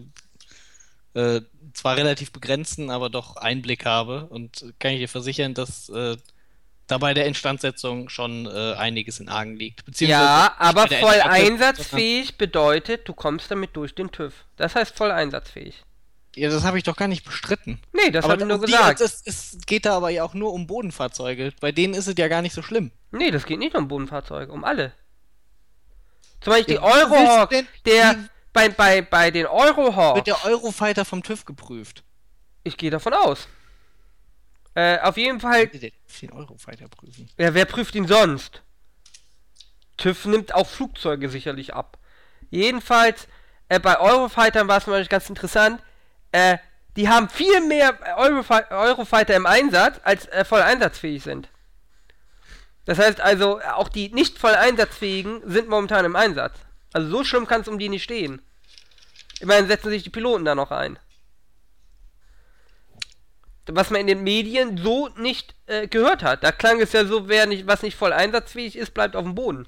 äh, 1.13 1.41
zwar 1.73 1.97
relativ 1.97 2.31
begrenzten, 2.31 2.89
aber 2.89 3.09
doch 3.09 3.35
Einblick 3.35 3.85
habe 3.85 4.25
und 4.25 4.73
kann 4.79 4.93
ich 4.93 4.99
dir 4.99 5.07
versichern, 5.07 5.53
dass 5.53 5.89
äh, 5.89 6.17
dabei 6.91 7.13
der 7.13 7.25
Instandsetzung 7.25 8.09
schon 8.09 8.45
äh, 8.45 8.73
einiges 8.73 9.19
in 9.19 9.29
Argen 9.29 9.55
liegt. 9.55 9.83
Ja, 10.01 10.55
aber 10.57 10.87
voll 10.87 11.21
einsatzfähig 11.21 12.37
bedeutet, 12.37 13.07
du 13.07 13.13
kommst 13.13 13.51
damit 13.51 13.75
durch 13.75 13.95
den 13.95 14.11
TÜV. 14.11 14.33
Das 14.57 14.75
heißt 14.75 14.95
voll 14.95 15.11
einsatzfähig. 15.11 15.83
Ja, 16.35 16.49
das 16.49 16.63
habe 16.63 16.77
ich 16.77 16.83
doch 16.83 16.95
gar 16.95 17.07
nicht 17.07 17.25
bestritten. 17.25 17.79
Nee, 17.91 18.11
das 18.11 18.25
habe 18.25 18.41
ich 18.41 18.47
nur 18.47 18.61
gesagt. 18.61 19.01
es, 19.01 19.21
es 19.25 19.57
geht 19.65 19.85
da 19.85 19.97
aber 19.97 20.09
ja 20.09 20.23
auch 20.23 20.33
nur 20.33 20.53
um 20.53 20.67
Bodenfahrzeuge. 20.67 21.53
Bei 21.59 21.71
denen 21.71 21.93
ist 21.93 22.07
es 22.07 22.15
ja 22.17 22.27
gar 22.27 22.41
nicht 22.41 22.53
so 22.53 22.61
schlimm. 22.61 22.91
Nee, 23.11 23.31
das 23.31 23.45
geht 23.45 23.59
nicht 23.59 23.75
um 23.75 23.87
Bodenfahrzeuge, 23.87 24.51
um 24.51 24.63
alle. 24.63 24.93
Zum 26.41 26.53
Beispiel 26.53 26.75
ja, 26.75 26.81
die 26.81 26.85
Eurohawk, 26.85 27.53
der 27.85 28.29
bei, 28.53 28.69
bei, 28.69 29.01
bei 29.01 29.31
den 29.31 29.47
Eurohawks. 29.47 30.17
Wird 30.17 30.27
der 30.27 30.45
Eurofighter 30.45 31.03
vom 31.03 31.23
TÜV 31.23 31.45
geprüft? 31.45 32.03
Ich 32.63 32.77
gehe 32.77 32.91
davon 32.91 33.13
aus. 33.13 33.47
Äh, 34.79 34.97
auf 35.01 35.17
jeden 35.17 35.41
Fall. 35.41 35.67
Den 35.67 35.91
10 36.07 36.31
Eurofighter 36.31 36.87
prüfen. 36.87 37.29
Ja, 37.37 37.53
wer 37.53 37.65
prüft 37.65 37.95
ihn 37.95 38.07
sonst? 38.07 38.61
TÜV 39.97 40.25
nimmt 40.27 40.55
auch 40.55 40.67
Flugzeuge 40.67 41.27
sicherlich 41.27 41.73
ab. 41.73 41.97
Jedenfalls, 42.49 43.27
äh, 43.67 43.81
bei 43.81 43.99
Eurofightern 43.99 44.69
war 44.69 44.77
es 44.77 44.85
Beispiel 44.85 45.09
ganz 45.09 45.27
interessant. 45.27 45.83
Äh, 46.31 46.59
die 46.95 47.09
haben 47.09 47.27
viel 47.27 47.59
mehr 47.67 47.99
Eurofi 48.17 48.53
Eurofighter 48.69 49.35
im 49.35 49.45
Einsatz, 49.45 49.99
als 50.05 50.27
äh, 50.27 50.45
voll 50.45 50.61
einsatzfähig 50.61 51.23
sind. 51.23 51.49
Das 52.85 52.99
heißt 52.99 53.19
also, 53.19 53.59
auch 53.59 53.89
die 53.89 54.07
nicht 54.13 54.39
voll 54.39 54.55
einsatzfähigen 54.55 55.41
sind 55.45 55.67
momentan 55.67 56.05
im 56.05 56.15
Einsatz. 56.15 56.53
Also 56.93 57.09
so 57.09 57.25
schlimm 57.25 57.47
kann 57.47 57.61
es 57.61 57.67
um 57.67 57.79
die 57.79 57.89
nicht 57.89 58.03
stehen. 58.03 58.41
Immerhin 59.41 59.67
setzen 59.67 59.89
sich 59.89 60.03
die 60.03 60.09
Piloten 60.09 60.45
da 60.45 60.55
noch 60.55 60.71
ein 60.71 60.97
was 63.75 63.89
man 63.89 64.01
in 64.01 64.07
den 64.07 64.23
Medien 64.23 64.77
so 64.77 65.09
nicht 65.17 65.55
äh, 65.67 65.87
gehört 65.87 66.23
hat. 66.23 66.43
Da 66.43 66.51
klang 66.51 66.81
es 66.81 66.93
ja 66.93 67.05
so, 67.05 67.27
wer 67.27 67.45
nicht, 67.45 67.67
was 67.67 67.81
nicht 67.81 67.95
voll 67.95 68.13
einsatzfähig 68.13 68.75
ist, 68.75 68.93
bleibt 68.93 69.15
auf 69.15 69.23
dem 69.23 69.35
Boden. 69.35 69.67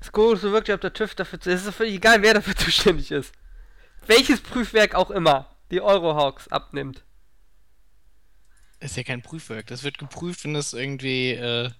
Es 0.00 0.12
guckt 0.12 0.40
so 0.40 0.52
wirklich, 0.52 0.74
ob 0.74 0.80
der 0.80 0.92
TÜV 0.92 1.14
dafür. 1.14 1.38
Es 1.44 1.66
ist 1.66 1.74
völlig 1.74 1.94
egal, 1.94 2.22
wer 2.22 2.34
dafür 2.34 2.56
zuständig 2.56 3.10
ist. 3.10 3.32
Welches 4.06 4.40
Prüfwerk 4.40 4.94
auch 4.94 5.10
immer 5.10 5.54
die 5.70 5.82
Eurohawks 5.82 6.48
abnimmt. 6.48 7.04
ist 8.80 8.96
ja 8.96 9.02
kein 9.02 9.22
Prüfwerk. 9.22 9.66
Das 9.66 9.82
wird 9.82 9.98
geprüft, 9.98 10.44
wenn 10.44 10.56
es 10.56 10.72
irgendwie. 10.72 11.32
Äh, 11.32 11.70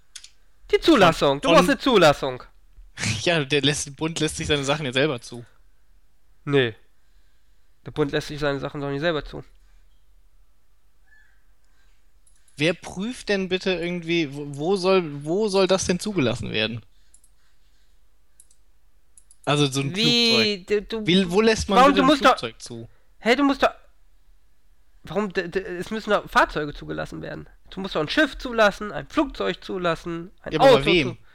die 0.70 0.80
Zulassung. 0.80 1.40
Du 1.40 1.48
brauchst 1.48 1.70
eine 1.70 1.78
Zulassung. 1.78 2.42
ja, 3.22 3.44
der 3.44 3.62
lässt, 3.62 3.96
Bund 3.96 4.20
lässt 4.20 4.36
sich 4.36 4.46
seine 4.46 4.64
Sachen 4.64 4.84
ja 4.84 4.92
selber 4.92 5.20
zu. 5.20 5.44
Nee. 6.44 6.74
Der 7.88 7.92
Bund 7.92 8.12
lässt 8.12 8.28
sich 8.28 8.38
seine 8.38 8.60
Sachen 8.60 8.82
doch 8.82 8.90
nicht 8.90 9.00
selber 9.00 9.24
zu. 9.24 9.42
Wer 12.58 12.74
prüft 12.74 13.30
denn 13.30 13.48
bitte 13.48 13.72
irgendwie, 13.72 14.28
wo 14.30 14.76
soll, 14.76 15.24
wo 15.24 15.48
soll 15.48 15.66
das 15.66 15.86
denn 15.86 15.98
zugelassen 15.98 16.52
werden? 16.52 16.84
Also 19.46 19.68
so 19.68 19.80
ein 19.80 19.96
Wie, 19.96 20.66
Flugzeug. 20.66 20.88
Du, 20.90 21.06
Wie, 21.06 21.30
wo 21.30 21.40
lässt 21.40 21.70
man 21.70 21.94
bitte 21.94 22.02
ein 22.02 22.18
Flugzeug 22.18 22.58
doch, 22.58 22.58
zu? 22.58 22.88
Hey, 23.20 23.36
du 23.36 23.44
musst 23.44 23.62
doch. 23.62 23.72
Warum? 25.04 25.30
Es 25.30 25.90
müssen 25.90 26.10
doch 26.10 26.28
Fahrzeuge 26.28 26.74
zugelassen 26.74 27.22
werden. 27.22 27.48
Du 27.70 27.80
musst 27.80 27.94
doch 27.94 28.02
ein 28.02 28.10
Schiff 28.10 28.36
zulassen, 28.36 28.92
ein 28.92 29.06
Flugzeug 29.06 29.64
zulassen, 29.64 30.30
ein 30.42 30.52
ja, 30.52 30.60
Auto. 30.60 30.74
Aber 30.74 30.78
bei 30.80 30.84
wem? 30.84 31.16
Zu 31.16 31.27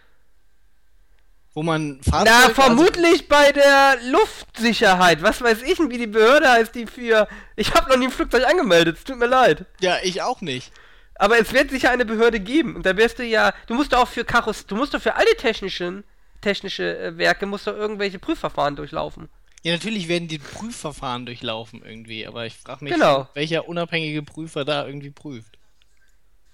wo 1.53 1.63
man 1.63 2.01
Fahrzeuge... 2.01 2.29
Na, 2.29 2.43
also 2.43 2.53
vermutlich 2.53 3.05
also 3.05 3.25
bei 3.29 3.51
der 3.51 3.97
Luftsicherheit. 4.09 5.21
Was 5.21 5.41
weiß 5.41 5.61
ich 5.61 5.77
denn, 5.77 5.91
wie 5.91 5.99
die 5.99 6.07
Behörde 6.07 6.49
heißt, 6.49 6.73
die 6.73 6.87
für... 6.87 7.27
Ich 7.55 7.73
habe 7.73 7.89
noch 7.89 7.97
nie 7.97 8.05
ein 8.05 8.11
Flugzeug 8.11 8.45
angemeldet, 8.45 8.97
es 8.97 9.03
tut 9.03 9.19
mir 9.19 9.27
leid. 9.27 9.65
Ja, 9.79 9.97
ich 10.03 10.21
auch 10.21 10.41
nicht. 10.41 10.71
Aber 11.15 11.39
es 11.39 11.53
wird 11.53 11.69
sicher 11.69 11.91
eine 11.91 12.05
Behörde 12.05 12.39
geben. 12.39 12.75
Und 12.75 12.85
da 12.85 12.97
wirst 12.97 13.19
du 13.19 13.23
ja... 13.23 13.53
Du 13.67 13.75
musst 13.75 13.93
doch 13.93 13.99
auch 13.99 14.07
für 14.07 14.25
Kaross... 14.25 14.65
Du 14.65 14.75
musst 14.75 14.93
doch 14.93 15.01
für 15.01 15.15
alle 15.15 15.35
technischen, 15.37 16.03
technische 16.41 16.97
äh, 16.97 17.17
Werke 17.17 17.45
musst 17.45 17.67
doch 17.67 17.75
irgendwelche 17.75 18.17
Prüfverfahren 18.17 18.75
durchlaufen. 18.75 19.29
Ja, 19.61 19.73
natürlich 19.73 20.07
werden 20.07 20.27
die 20.27 20.39
Prüfverfahren 20.39 21.25
durchlaufen 21.25 21.83
irgendwie. 21.85 22.25
Aber 22.25 22.47
ich 22.47 22.55
frage 22.55 22.83
mich, 22.83 22.93
genau. 22.93 23.29
welcher 23.35 23.67
unabhängige 23.67 24.23
Prüfer 24.23 24.65
da 24.65 24.87
irgendwie 24.87 25.11
prüft. 25.11 25.57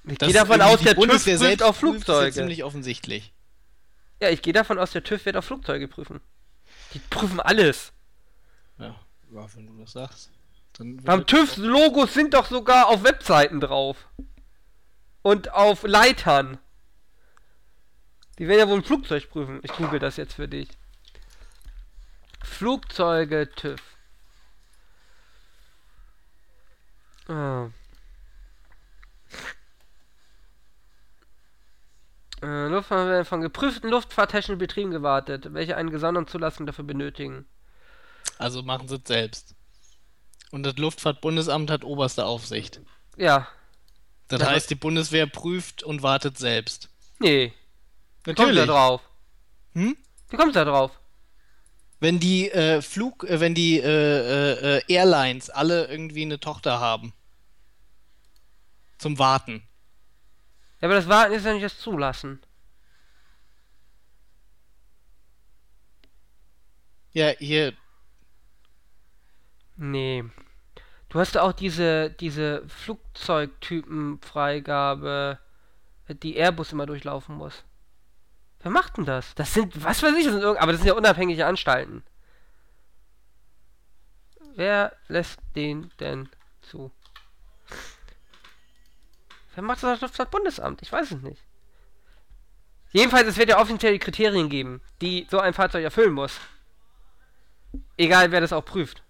Ich 0.08 0.18
gehe 0.18 0.34
davon 0.34 0.62
aus, 0.62 0.80
der 0.82 0.96
TÜV 0.96 1.24
prüft 1.24 1.64
auf 1.64 1.78
Flugzeuge. 1.78 2.20
Das 2.20 2.30
ist 2.30 2.36
ja 2.36 2.42
ziemlich 2.42 2.64
offensichtlich. 2.64 3.34
Ja, 4.22 4.30
ich 4.30 4.42
gehe 4.42 4.54
davon 4.54 4.80
aus, 4.80 4.92
der 4.92 5.04
TÜV 5.04 5.26
wird 5.26 5.38
auch 5.38 5.44
Flugzeuge 5.44 5.88
prüfen. 5.88 6.20
Die 6.94 7.00
prüfen 7.00 7.40
alles. 7.40 7.94
Ja, 8.78 8.96
wenn 9.32 9.68
du 9.68 9.78
das 9.80 9.92
sagst. 9.94 10.32
Beim 10.78 11.26
TÜV-Logos 11.26 12.14
sind 12.14 12.34
doch 12.34 12.46
sogar 12.46 12.88
auf 12.88 13.04
Webseiten 13.04 13.60
drauf. 13.60 14.08
Und 15.22 15.52
auf 15.52 15.84
Leitern. 15.84 16.58
Die 18.38 18.48
werden 18.48 18.60
ja 18.60 18.68
wohl 18.70 18.78
ein 18.78 18.84
Flugzeug 18.84 19.30
prüfen. 19.30 19.60
Ich 19.64 19.74
google 19.74 20.00
das 20.00 20.16
jetzt 20.16 20.34
für 20.34 20.48
dich. 20.48 20.70
Flugzeuge 22.42 23.50
TÜV. 23.54 23.82
Ah. 27.28 27.70
Äh, 32.42 32.68
Luftfahrt 32.68 33.08
werden 33.08 33.24
von 33.26 33.40
geprüften 33.42 33.90
luftfahrttechnischen 33.90 34.58
Betrieben 34.58 34.92
gewartet, 34.92 35.54
welche 35.54 35.78
eine 35.78 35.90
gesonderte 35.92 36.32
Zulassung 36.32 36.66
dafür 36.66 36.84
benötigen. 36.86 37.48
Also 38.40 38.64
machen 38.64 38.88
sie 38.88 38.96
es 38.96 39.04
selbst. 39.08 39.56
Und 40.52 40.64
das 40.64 40.78
Luftfahrtbundesamt 40.78 41.72
hat 41.72 41.84
oberste 41.84 42.26
Aufsicht. 42.26 42.82
Ja. 43.18 43.48
Das 44.30 44.42
Ja, 44.42 44.48
heißt, 44.48 44.70
die 44.70 44.76
Bundeswehr 44.76 45.28
prüft 45.28 45.84
und 45.84 46.04
wartet 46.04 46.38
selbst. 46.38 46.90
Nee. 47.20 47.54
Wie 48.24 48.34
kommst 48.34 48.52
du 48.52 48.56
da 48.56 48.66
drauf? 48.66 49.02
Hm? 49.74 49.98
Wie 50.30 50.38
kommst 50.38 50.56
du 50.56 50.60
da 50.60 50.66
drauf? 50.66 50.92
Wenn 52.02 52.20
die 52.20 52.50
äh, 52.52 52.82
Flug, 52.82 53.24
äh, 53.24 53.40
wenn 53.40 53.56
die 53.56 53.80
äh, 53.80 53.84
äh, 53.84 54.78
äh, 54.80 54.82
Airlines 54.88 55.50
alle 55.50 55.88
irgendwie 55.88 56.24
eine 56.24 56.40
Tochter 56.40 56.80
haben. 56.80 57.14
Zum 59.00 59.18
Warten. 59.18 59.68
Ja, 60.82 60.88
aber 60.88 60.96
das 60.96 61.10
Warten 61.10 61.34
ist 61.34 61.46
ja 61.46 61.54
nicht 61.54 61.66
das 61.66 61.80
Zulassen. 61.80 62.42
Ja, 67.14 67.30
hier, 67.40 67.74
Nee. 69.80 70.24
Du 71.08 71.20
hast 71.20 71.38
auch 71.38 71.54
diese, 71.54 72.10
diese 72.12 72.68
Flugzeugtypenfreigabe, 72.68 75.40
die 76.22 76.36
Airbus 76.36 76.74
immer 76.74 76.86
durchlaufen 76.86 77.36
muss. 77.36 77.64
Wer 78.62 78.72
macht 78.72 78.98
denn 78.98 79.06
das? 79.06 79.34
Das 79.36 79.54
sind, 79.54 79.82
was 79.84 80.04
weiß 80.04 80.16
ich, 80.18 80.26
das 80.26 80.34
sind 80.34 80.44
irgend, 80.44 80.62
aber 80.62 80.74
das 80.74 80.82
sind 80.82 80.90
ja 80.90 80.96
unabhängige 80.96 81.46
Anstalten. 81.46 82.04
Wer 84.56 84.92
lässt 85.08 85.40
den 85.56 85.92
denn 86.00 86.28
zu? 86.62 86.92
Wer 89.60 89.66
macht 89.66 89.84
das 89.84 90.02
auf 90.02 90.16
das 90.16 90.30
Bundesamt? 90.30 90.82
Ich 90.82 90.90
weiß 90.90 91.12
es 91.12 91.22
nicht. 91.22 91.44
Jedenfalls, 92.94 93.28
es 93.28 93.36
wird 93.36 93.50
ja 93.50 93.60
offizielle 93.60 94.00
Kriterien 94.00 94.48
geben, 94.48 94.82
die 95.02 95.28
so 95.30 95.38
ein 95.38 95.54
Fahrzeug 95.54 95.84
erfüllen 95.84 96.14
muss. 96.14 96.40
Egal, 97.98 98.32
wer 98.32 98.40
das 98.40 98.54
auch 98.54 98.64
prüft. 98.64 99.04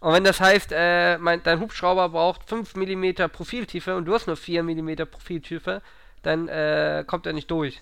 Und 0.00 0.14
wenn 0.14 0.24
das 0.24 0.40
heißt, 0.40 0.72
äh, 0.72 1.16
mein, 1.18 1.44
dein 1.44 1.60
Hubschrauber 1.60 2.08
braucht 2.08 2.48
5 2.48 2.74
mm 2.74 3.28
Profiltiefe 3.30 3.94
und 3.94 4.06
du 4.06 4.14
hast 4.14 4.26
nur 4.26 4.36
4 4.36 4.64
mm 4.64 4.96
Profiltiefe, 5.08 5.80
dann 6.22 6.48
äh, 6.48 7.04
kommt 7.06 7.26
er 7.26 7.32
nicht 7.32 7.48
durch. 7.48 7.80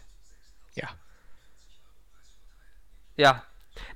ja. 0.75 0.90
Ja. 3.16 3.43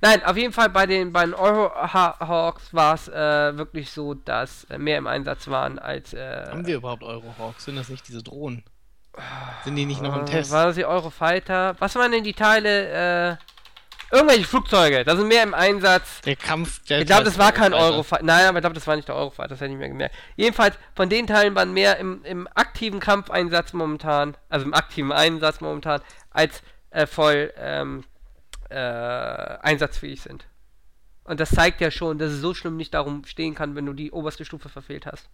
Nein, 0.01 0.23
auf 0.23 0.37
jeden 0.37 0.53
Fall 0.53 0.69
bei 0.69 0.85
den, 0.85 1.11
bei 1.11 1.25
den 1.25 1.33
Eurohawks 1.33 2.73
war 2.73 2.95
es 2.95 3.07
äh, 3.07 3.57
wirklich 3.57 3.91
so, 3.91 4.13
dass 4.13 4.65
äh, 4.65 4.77
mehr 4.77 4.97
im 4.97 5.07
Einsatz 5.07 5.47
waren 5.47 5.79
als. 5.79 6.13
Äh, 6.13 6.45
Haben 6.49 6.65
wir 6.65 6.77
überhaupt 6.77 7.03
Eurohawks? 7.03 7.65
Sind 7.65 7.75
das 7.75 7.89
nicht 7.89 8.07
diese 8.07 8.23
Drohnen? 8.23 8.63
Sind 9.63 9.75
die 9.75 9.85
nicht 9.85 10.01
noch 10.01 10.15
im 10.15 10.23
äh, 10.23 10.25
Test? 10.25 10.51
War 10.51 10.67
das 10.67 10.75
die 10.75 10.85
Eurofighter? 10.85 11.75
Was 11.79 11.95
waren 11.95 12.11
denn 12.11 12.23
die 12.23 12.33
Teile? 12.33 13.37
Äh, 13.37 14.15
irgendwelche 14.15 14.45
Flugzeuge, 14.45 15.03
da 15.03 15.15
sind 15.15 15.27
mehr 15.27 15.43
im 15.43 15.53
Einsatz. 15.53 16.21
Der 16.21 16.35
Kampf. 16.35 16.81
Ich 16.89 17.05
glaube, 17.05 17.23
das 17.23 17.37
war 17.37 17.51
kein 17.51 17.73
Eurofighter. 17.73 18.23
Nein, 18.23 18.47
aber 18.47 18.57
ich 18.57 18.61
glaube, 18.61 18.75
das 18.75 18.87
war 18.87 18.95
nicht 18.95 19.07
der 19.07 19.15
Eurofighter, 19.15 19.49
das 19.49 19.61
hätte 19.61 19.71
ich 19.71 19.77
mir 19.77 19.89
gemerkt. 19.89 20.15
Jedenfalls, 20.35 20.75
von 20.95 21.09
den 21.09 21.27
Teilen 21.27 21.55
waren 21.55 21.73
mehr 21.73 21.97
im, 21.97 22.23
im 22.23 22.47
aktiven 22.53 22.99
Kampfeinsatz 22.99 23.73
momentan, 23.73 24.35
also 24.49 24.65
im 24.65 24.73
aktiven 24.73 25.11
Einsatz 25.11 25.61
momentan, 25.61 26.01
als 26.31 26.61
äh, 26.91 27.07
voll 27.07 27.53
ähm, 27.57 28.03
äh, 28.69 28.75
einsatzfähig 28.75 30.21
sind. 30.21 30.45
Und 31.23 31.39
das 31.39 31.49
zeigt 31.49 31.81
ja 31.81 31.89
schon, 31.91 32.17
dass 32.19 32.31
es 32.31 32.41
so 32.41 32.53
schlimm 32.53 32.77
nicht 32.77 32.93
darum 32.93 33.25
stehen 33.25 33.55
kann, 33.55 33.75
wenn 33.75 33.85
du 33.85 33.93
die 33.93 34.11
oberste 34.11 34.45
Stufe 34.45 34.69
verfehlt 34.69 35.05
hast. 35.05 35.27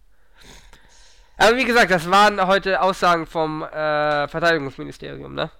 Aber 1.36 1.56
wie 1.56 1.64
gesagt, 1.64 1.90
das 1.90 2.10
waren 2.10 2.46
heute 2.46 2.80
Aussagen 2.82 3.26
vom 3.26 3.62
äh, 3.62 4.28
Verteidigungsministerium, 4.28 5.34
ne? 5.34 5.50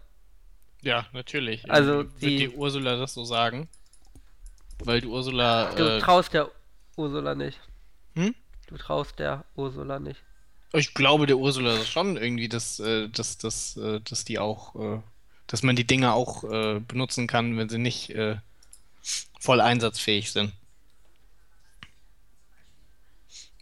Ja, 0.83 1.07
natürlich. 1.13 1.71
Also 1.71 2.01
Irgendwie 2.01 2.27
die- 2.27 2.41
Wird 2.45 2.53
die 2.53 2.57
Ursula 2.57 2.97
das 2.97 3.15
so 3.15 3.25
sagen? 3.25 3.69
Weil 4.85 5.01
die 5.01 5.07
Ursula. 5.07 5.73
Du 5.75 5.85
Äh, 5.85 5.99
traust 6.01 6.33
der 6.33 6.51
Ursula 6.97 7.35
nicht. 7.35 7.61
Hm? 8.15 8.35
Du 8.69 8.77
traust 8.77 9.19
der 9.19 9.45
Ursula 9.55 9.99
nicht. 9.99 10.21
ich 10.75 10.95
glaube, 10.95 11.27
der 11.27 11.37
Ursula 11.37 11.75
ist 11.75 11.89
schon 11.89 12.17
irgendwie, 12.17 12.49
dass, 12.49 12.81
äh, 12.81 13.09
dass, 13.09 13.39
dass, 13.39 13.77
äh, 13.77 14.01
dass 14.01 14.25
die 14.25 14.39
auch. 14.39 15.03
Dass 15.53 15.63
man 15.63 15.77
die 15.77 15.87
Dinge 15.87 16.15
auch 16.15 16.45
äh, 16.45 16.81
benutzen 16.81 17.27
kann, 17.27 17.59
wenn 17.59 17.69
sie 17.69 17.77
nicht 17.77 18.09
äh, 18.09 18.37
voll 19.39 19.61
einsatzfähig 19.61 20.33
sind. 20.33 20.55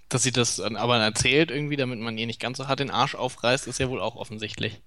Dass 0.08 0.22
sie 0.22 0.30
das 0.30 0.60
aber 0.60 0.98
erzählt 0.98 1.50
irgendwie, 1.50 1.74
damit 1.74 1.98
man 1.98 2.16
ihr 2.16 2.28
nicht 2.28 2.38
ganz 2.38 2.58
so 2.58 2.68
hart 2.68 2.78
den 2.78 2.92
Arsch 2.92 3.16
aufreißt, 3.16 3.66
ist 3.66 3.80
ja 3.80 3.88
wohl 3.88 4.00
auch 4.00 4.14
offensichtlich. 4.14 4.80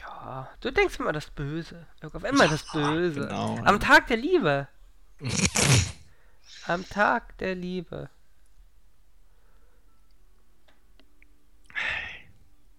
Ja, 0.00 0.48
du 0.62 0.72
denkst 0.72 0.98
immer 0.98 1.12
das 1.12 1.28
Böse. 1.28 1.86
Auf 2.00 2.24
einmal 2.24 2.48
das 2.48 2.64
Böse. 2.72 3.20
genau. 3.20 3.58
Am 3.62 3.78
Tag 3.78 4.06
der 4.06 4.16
Liebe. 4.16 4.68
Am 6.66 6.88
Tag 6.88 7.36
der 7.36 7.54
Liebe. 7.54 8.08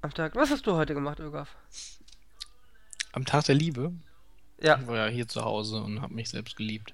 Am 0.02 0.12
Tag. 0.16 0.36
Was 0.36 0.50
hast 0.50 0.66
du 0.66 0.74
heute 0.74 0.96
gemacht, 0.96 1.20
Ögaf? 1.20 1.56
Am 3.18 3.26
Tag 3.26 3.46
der 3.46 3.56
Liebe 3.56 3.92
Ja. 4.62 4.78
ich 4.80 4.86
war 4.86 4.96
ja 4.96 5.08
hier 5.08 5.28
zu 5.28 5.44
Hause 5.44 5.78
und 5.82 6.02
habe 6.04 6.14
mich 6.14 6.30
selbst 6.30 6.56
geliebt. 6.56 6.94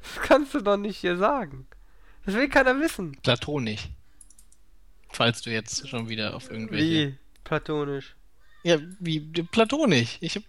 Das 0.00 0.22
kannst 0.22 0.54
du 0.54 0.60
doch 0.60 0.76
nicht 0.76 0.98
hier 0.98 1.16
sagen. 1.16 1.66
Das 2.24 2.36
will 2.36 2.48
keiner 2.48 2.80
wissen. 2.80 3.18
Platonisch. 3.20 3.88
Falls 5.10 5.42
du 5.42 5.50
jetzt 5.50 5.88
schon 5.88 6.08
wieder 6.08 6.36
auf 6.36 6.52
irgendwelche. 6.52 7.08
Wie? 7.08 7.18
Platonisch. 7.42 8.14
Ja, 8.62 8.78
wie 9.00 9.18
platonisch. 9.42 10.18
Ich 10.20 10.36
hab, 10.36 10.44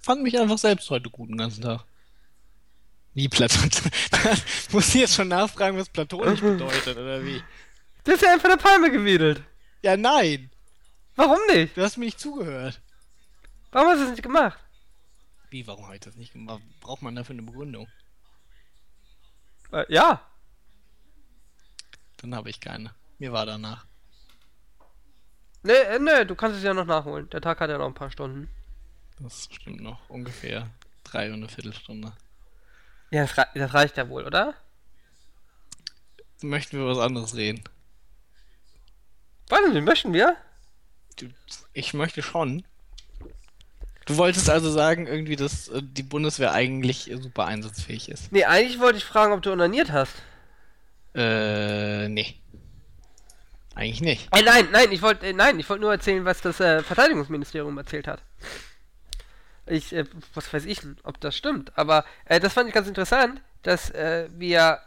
fand 0.00 0.24
mich 0.24 0.36
einfach 0.40 0.58
selbst 0.58 0.90
heute 0.90 1.10
gut 1.10 1.28
den 1.28 1.38
ganzen 1.38 1.62
Tag. 1.62 1.84
Wie 3.14 3.28
platonisch? 3.28 3.82
Muss 4.72 4.88
ich 4.88 5.02
jetzt 5.02 5.14
schon 5.14 5.28
nachfragen, 5.28 5.78
was 5.78 5.90
platonisch 5.90 6.40
bedeutet, 6.40 6.96
oder 6.96 7.24
wie? 7.24 7.40
Du 8.02 8.10
hast 8.10 8.22
ja 8.22 8.32
einfach 8.32 8.48
eine 8.48 8.56
Palme 8.56 8.90
gewedelt. 8.90 9.44
Ja, 9.82 9.96
nein. 9.96 10.50
Warum 11.16 11.38
nicht? 11.48 11.76
Du 11.76 11.82
hast 11.82 11.96
mir 11.96 12.04
nicht 12.04 12.20
zugehört. 12.20 12.80
Warum 13.72 13.88
hast 13.88 13.98
du 14.00 14.04
es 14.04 14.10
nicht 14.10 14.22
gemacht? 14.22 14.58
Wie, 15.50 15.66
warum 15.66 15.84
habe 15.84 15.94
ich 15.94 16.00
das 16.00 16.16
nicht 16.16 16.32
gemacht? 16.32 16.62
Braucht 16.80 17.02
man 17.02 17.14
dafür 17.16 17.34
eine 17.34 17.42
Begründung? 17.42 17.88
Äh, 19.72 19.84
ja. 19.92 20.20
Dann 22.18 22.34
habe 22.34 22.50
ich 22.50 22.60
keine. 22.60 22.94
Mir 23.18 23.32
war 23.32 23.46
danach. 23.46 23.86
Nee, 25.62 25.72
äh, 25.72 25.98
nee, 25.98 26.24
du 26.24 26.34
kannst 26.34 26.58
es 26.58 26.62
ja 26.64 26.74
noch 26.74 26.84
nachholen. 26.84 27.28
Der 27.30 27.40
Tag 27.40 27.60
hat 27.60 27.70
ja 27.70 27.78
noch 27.78 27.86
ein 27.86 27.94
paar 27.94 28.10
Stunden. 28.10 28.48
Das 29.18 29.48
stimmt 29.50 29.80
noch. 29.80 30.08
Ungefähr 30.10 30.70
drei 31.04 31.28
und 31.28 31.34
eine 31.34 31.48
Viertelstunde. 31.48 32.12
Ja, 33.10 33.22
das, 33.22 33.36
rei- 33.38 33.48
das 33.54 33.72
reicht 33.74 33.96
ja 33.96 34.08
wohl, 34.08 34.24
oder? 34.24 34.54
Möchten 36.42 36.78
wir 36.78 36.86
was 36.86 36.98
anderes 36.98 37.34
reden? 37.34 37.64
Nicht, 39.72 39.84
möchten 39.84 40.12
wir? 40.12 40.36
Ich 41.72 41.94
möchte 41.94 42.22
schon. 42.22 42.64
Du 44.06 44.16
wolltest 44.16 44.48
also 44.48 44.70
sagen, 44.70 45.06
irgendwie, 45.06 45.36
dass 45.36 45.68
äh, 45.68 45.82
die 45.82 46.04
Bundeswehr 46.04 46.52
eigentlich 46.52 47.10
super 47.20 47.46
einsatzfähig 47.46 48.08
ist. 48.08 48.30
Nee, 48.32 48.44
eigentlich 48.44 48.78
wollte 48.78 48.98
ich 48.98 49.04
fragen, 49.04 49.32
ob 49.32 49.42
du 49.42 49.50
onaniert 49.50 49.90
hast. 49.90 50.14
Äh, 51.14 52.08
nee. 52.08 52.36
Eigentlich 53.74 54.00
nicht. 54.00 54.28
Äh, 54.32 54.42
nein, 54.42 54.68
nein, 54.70 54.92
ich 54.92 55.02
wollte, 55.02 55.26
äh, 55.26 55.32
nein, 55.32 55.58
ich 55.58 55.68
wollte 55.68 55.82
nur 55.82 55.92
erzählen, 55.92 56.24
was 56.24 56.40
das 56.40 56.60
äh, 56.60 56.82
Verteidigungsministerium 56.82 57.76
erzählt 57.78 58.06
hat. 58.06 58.22
Ich, 59.66 59.92
äh, 59.92 60.04
was 60.34 60.52
weiß 60.52 60.64
ich, 60.66 60.80
ob 61.02 61.20
das 61.20 61.36
stimmt, 61.36 61.76
aber 61.76 62.04
äh, 62.26 62.38
das 62.38 62.52
fand 62.52 62.68
ich 62.68 62.74
ganz 62.74 62.86
interessant, 62.86 63.40
dass 63.62 63.90
äh, 63.90 64.28
wir 64.32 64.80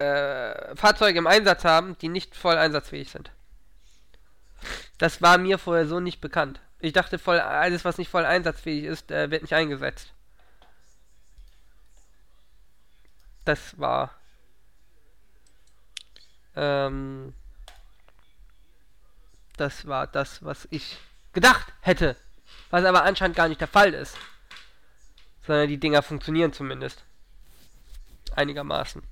Fahrzeuge 0.00 1.18
im 1.18 1.26
Einsatz 1.26 1.64
haben, 1.64 1.98
die 2.00 2.08
nicht 2.08 2.36
voll 2.36 2.56
einsatzfähig 2.56 3.10
sind. 3.10 3.32
Das 4.98 5.22
war 5.22 5.38
mir 5.38 5.58
vorher 5.58 5.86
so 5.86 6.00
nicht 6.00 6.20
bekannt. 6.20 6.60
Ich 6.80 6.92
dachte, 6.92 7.18
voll 7.18 7.40
alles, 7.40 7.84
was 7.84 7.98
nicht 7.98 8.10
voll 8.10 8.24
einsatzfähig 8.24 8.84
ist, 8.84 9.10
äh, 9.10 9.30
wird 9.30 9.42
nicht 9.42 9.54
eingesetzt. 9.54 10.12
Das 13.44 13.78
war 13.78 14.18
ähm, 16.58 17.34
das 19.56 19.86
war 19.86 20.06
das, 20.06 20.44
was 20.44 20.66
ich 20.70 20.98
gedacht 21.32 21.72
hätte. 21.80 22.16
Was 22.70 22.84
aber 22.84 23.04
anscheinend 23.04 23.36
gar 23.36 23.48
nicht 23.48 23.60
der 23.60 23.68
Fall 23.68 23.94
ist. 23.94 24.16
Sondern 25.46 25.68
die 25.68 25.78
Dinger 25.78 26.02
funktionieren 26.02 26.52
zumindest. 26.52 27.04
Einigermaßen. 28.34 29.02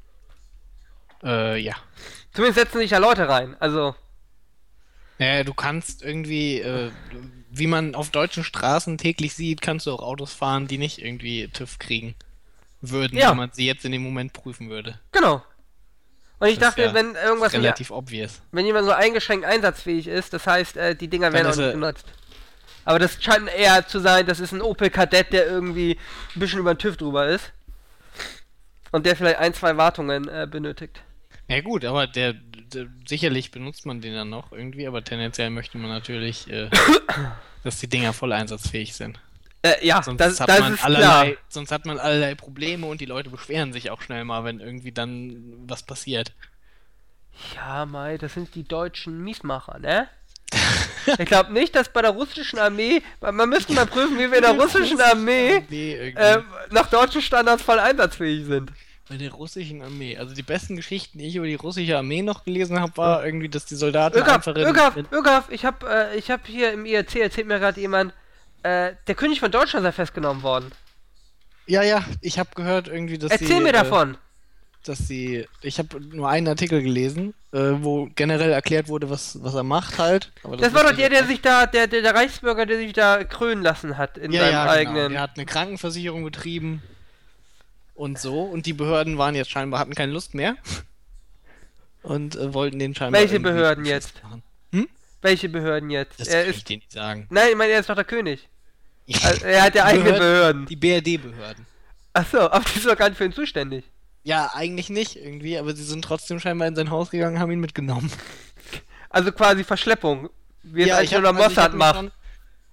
Äh, 1.22 1.58
ja. 1.58 1.74
Zumindest 2.32 2.60
setzen 2.60 2.78
sich 2.78 2.90
ja 2.90 2.98
Leute 2.98 3.28
rein. 3.28 3.56
Also, 3.60 3.94
Naja, 5.18 5.44
du 5.44 5.54
kannst 5.54 6.02
irgendwie, 6.02 6.60
äh, 6.60 6.90
wie 7.50 7.66
man 7.66 7.94
auf 7.94 8.10
deutschen 8.10 8.44
Straßen 8.44 8.98
täglich 8.98 9.34
sieht, 9.34 9.62
kannst 9.62 9.86
du 9.86 9.92
auch 9.92 10.02
Autos 10.02 10.32
fahren, 10.34 10.66
die 10.66 10.78
nicht 10.78 11.00
irgendwie 11.00 11.48
TÜV 11.48 11.78
kriegen 11.78 12.14
würden, 12.82 13.16
Ja. 13.18 13.30
wenn 13.30 13.38
man 13.38 13.50
sie 13.52 13.66
jetzt 13.66 13.84
in 13.84 13.92
dem 13.92 14.02
Moment 14.02 14.32
prüfen 14.32 14.68
würde. 14.70 14.98
genau. 15.12 15.42
Und 16.38 16.48
ich 16.48 16.58
Das 16.58 16.74
dachte, 16.74 16.82
wär 16.82 16.92
wenn 16.94 17.14
irgendwas 17.14 17.54
Relativ 17.54 17.90
obvious. 17.90 18.42
wenn 18.52 18.66
jemand 18.66 18.84
so 18.84 18.92
eingeschränkt 18.92 19.46
einsatzfähig 19.46 20.06
ist, 20.06 20.34
das 20.34 20.46
heißt, 20.46 20.76
äh, 20.76 20.94
die 20.94 21.08
Dinger 21.08 21.30
Dann 21.30 21.32
werden 21.44 21.50
auch 21.52 21.56
nicht 21.56 21.72
genutzt. 21.72 22.04
Aber 22.84 22.98
das 22.98 23.16
scheint 23.24 23.48
eher 23.48 23.86
zu 23.88 24.00
sein, 24.00 24.26
das 24.26 24.38
ist 24.38 24.52
ein 24.52 24.60
Opel 24.60 24.90
Kadett, 24.90 25.32
der 25.32 25.46
irgendwie 25.46 25.98
ein 26.34 26.38
bisschen 26.40 26.58
über 26.58 26.74
den 26.74 26.78
TÜV 26.78 26.98
drüber 26.98 27.26
ist. 27.26 27.52
Und 28.92 29.06
der 29.06 29.16
vielleicht 29.16 29.38
ein, 29.38 29.54
zwei 29.54 29.78
Wartungen 29.78 30.28
äh, 30.28 30.46
benötigt. 30.48 31.00
Ja 31.48 31.60
gut, 31.62 31.86
aber 31.86 32.06
der, 32.06 32.34
sicherlich 33.06 33.50
benutzt 33.50 33.86
man 33.86 34.00
den 34.00 34.14
dann 34.14 34.30
noch 34.30 34.52
irgendwie, 34.52 34.86
aber 34.86 35.02
tendenziell 35.04 35.50
möchte 35.50 35.78
man 35.78 35.90
natürlich, 35.90 36.50
äh, 36.50 36.70
dass 37.64 37.80
die 37.80 37.88
Dinger 37.88 38.12
voll 38.12 38.32
einsatzfähig 38.32 38.94
sind. 38.94 39.20
Äh, 39.62 39.84
ja, 39.84 40.02
Sonst 40.02 40.20
das, 40.20 40.40
hat 40.40 40.48
das 40.48 40.60
man 40.60 40.74
ist 40.74 40.84
allerlei, 40.84 41.30
klar. 41.30 41.42
sonst 41.48 41.72
hat 41.72 41.86
man 41.86 41.98
allerlei 41.98 42.34
Probleme 42.34 42.86
und 42.86 43.00
die 43.00 43.06
Leute 43.06 43.30
beschweren 43.30 43.72
sich 43.72 43.90
auch 43.90 44.02
schnell 44.02 44.24
mal, 44.24 44.44
wenn 44.44 44.60
irgendwie 44.60 44.92
dann 44.92 45.54
was 45.66 45.82
passiert. 45.82 46.32
Ja, 47.54 47.84
Mai, 47.84 48.16
das 48.18 48.34
sind 48.34 48.54
die 48.54 48.64
deutschen 48.64 49.22
Miesmacher, 49.22 49.78
ne? 49.78 50.08
ich 51.18 51.26
glaube 51.26 51.52
nicht, 51.52 51.74
dass 51.74 51.88
bei 51.92 52.02
der 52.02 52.12
russischen 52.12 52.58
Armee, 52.58 53.02
man 53.20 53.48
müsste 53.48 53.72
mal 53.72 53.86
prüfen, 53.86 54.16
wie 54.18 54.30
wir 54.30 54.36
in 54.36 54.42
der 54.42 54.52
russischen 54.60 55.00
Armee 55.00 55.56
äh, 55.70 56.38
nach 56.70 56.88
deutschen 56.88 57.20
Standards 57.22 57.62
voll 57.62 57.78
einsatzfähig 57.78 58.46
sind. 58.46 58.70
Bei 59.08 59.16
der 59.16 59.30
russischen 59.32 59.82
Armee. 59.82 60.16
Also 60.16 60.34
die 60.34 60.42
besten 60.42 60.74
Geschichten, 60.74 61.18
die 61.18 61.26
ich 61.26 61.36
über 61.36 61.46
die 61.46 61.54
russische 61.54 61.96
Armee 61.96 62.22
noch 62.22 62.44
gelesen 62.44 62.80
habe, 62.80 62.96
war 62.96 63.24
irgendwie, 63.24 63.48
dass 63.48 63.64
die 63.64 63.76
Soldaten 63.76 64.18
Ögaf, 64.18 64.34
einfach 64.34 64.56
in, 64.56 64.66
Ögaf, 64.66 64.96
Ögaf, 65.12 65.50
ich 65.50 65.64
hab, 65.64 65.84
äh, 65.84 66.16
ich 66.16 66.30
hab 66.30 66.46
hier 66.46 66.72
im 66.72 66.84
IRC 66.86 67.16
erzählt 67.16 67.46
mir 67.46 67.60
gerade 67.60 67.80
jemand, 67.80 68.12
äh, 68.64 68.94
der 69.06 69.14
König 69.14 69.38
von 69.38 69.52
Deutschland 69.52 69.84
sei 69.84 69.92
festgenommen 69.92 70.42
worden. 70.42 70.72
Ja, 71.66 71.82
ja, 71.82 72.04
ich 72.20 72.38
habe 72.38 72.50
gehört 72.56 72.88
irgendwie, 72.88 73.18
dass 73.18 73.30
Erzähl 73.30 73.48
sie, 73.48 73.60
mir 73.60 73.68
äh, 73.68 73.72
davon. 73.72 74.16
dass 74.84 74.98
sie, 74.98 75.46
ich 75.62 75.78
habe 75.78 76.00
nur 76.00 76.28
einen 76.28 76.48
Artikel 76.48 76.82
gelesen, 76.82 77.32
äh, 77.52 77.58
wo 77.58 78.08
generell 78.16 78.50
erklärt 78.50 78.88
wurde, 78.88 79.08
was, 79.08 79.40
was 79.42 79.54
er 79.54 79.62
macht 79.62 79.98
halt. 79.98 80.32
Aber 80.42 80.56
Das 80.56 80.74
war 80.74 80.82
doch 80.82 80.96
der, 80.96 81.10
der 81.10 81.24
sich 81.26 81.40
da, 81.40 81.66
der, 81.66 81.86
der, 81.86 82.02
der 82.02 82.14
Reichsbürger, 82.14 82.66
der 82.66 82.78
sich 82.78 82.92
da 82.92 83.22
krönen 83.22 83.62
lassen 83.62 83.98
hat 83.98 84.18
in 84.18 84.32
ja, 84.32 84.40
seinem 84.40 84.52
ja, 84.52 84.62
genau. 84.62 84.72
eigenen. 84.72 85.12
Er 85.12 85.20
hat 85.22 85.36
eine 85.36 85.46
Krankenversicherung 85.46 86.24
betrieben 86.24 86.82
und 87.96 88.18
so 88.20 88.42
und 88.42 88.66
die 88.66 88.72
Behörden 88.72 89.18
waren 89.18 89.34
jetzt 89.34 89.50
scheinbar 89.50 89.80
hatten 89.80 89.94
keine 89.94 90.12
Lust 90.12 90.34
mehr 90.34 90.56
und 92.02 92.36
äh, 92.36 92.54
wollten 92.54 92.78
den 92.78 92.94
scheinbar 92.94 93.20
Welche 93.20 93.40
Behörden 93.40 93.84
jetzt? 93.84 94.10
festmachen. 94.12 94.42
Welche 95.22 95.48
Behörden 95.48 95.90
jetzt? 95.90 96.20
Das 96.20 96.28
er 96.28 96.42
kann 96.42 96.50
ist, 96.50 96.56
ich 96.58 96.64
dir 96.64 96.76
nicht 96.76 96.92
sagen. 96.92 97.26
nein, 97.30 97.48
ich 97.50 97.56
meine, 97.56 97.72
er 97.72 97.80
ist 97.80 97.88
doch 97.88 97.94
der 97.96 98.04
König. 98.04 98.48
Also, 99.24 99.44
er 99.46 99.62
hat 99.62 99.74
ja 99.74 99.84
eigene 99.84 100.12
Behörden. 100.12 100.66
Die 100.66 100.76
BRD-Behörden. 100.76 101.66
Achso, 102.12 102.38
aber 102.40 102.60
die 102.72 102.78
ist 102.78 102.86
doch 102.86 102.96
gar 102.96 103.08
nicht 103.08 103.18
für 103.18 103.24
ihn 103.24 103.32
zuständig. 103.32 103.84
Ja, 104.22 104.50
eigentlich 104.54 104.88
nicht 104.90 105.16
irgendwie, 105.16 105.58
aber 105.58 105.74
sie 105.74 105.82
sind 105.84 106.04
trotzdem 106.04 106.38
scheinbar 106.38 106.68
in 106.68 106.76
sein 106.76 106.90
Haus 106.90 107.10
gegangen, 107.10 107.38
haben 107.40 107.50
ihn 107.50 107.60
mitgenommen. 107.60 108.10
Also 109.10 109.32
quasi 109.32 109.64
Verschleppung. 109.64 110.28
Wie 110.62 110.82
es 110.82 110.88
ja, 110.88 110.98
eigentlich 110.98 111.14
hab- 111.14 111.22
nur 111.22 111.32
Mossad 111.32 111.74
macht. 111.74 111.96
schon, 111.96 112.10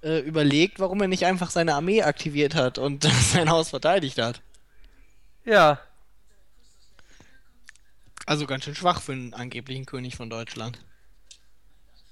äh, 0.04 0.20
überlegt, 0.20 0.80
warum 0.80 1.02
er 1.02 1.08
nicht 1.08 1.26
einfach 1.26 1.50
seine 1.50 1.74
Armee 1.76 2.02
aktiviert 2.04 2.54
hat 2.56 2.78
und 2.78 3.04
sein 3.32 3.50
Haus 3.50 3.70
verteidigt 3.70 4.20
hat. 4.20 4.42
Ja. 5.46 5.80
Also 8.26 8.48
ganz 8.48 8.64
schön 8.64 8.76
schwach 8.76 9.02
für 9.02 9.12
einen 9.12 9.34
angeblichen 9.34 9.86
König 9.86 10.16
von 10.16 10.30
Deutschland. 10.30 10.80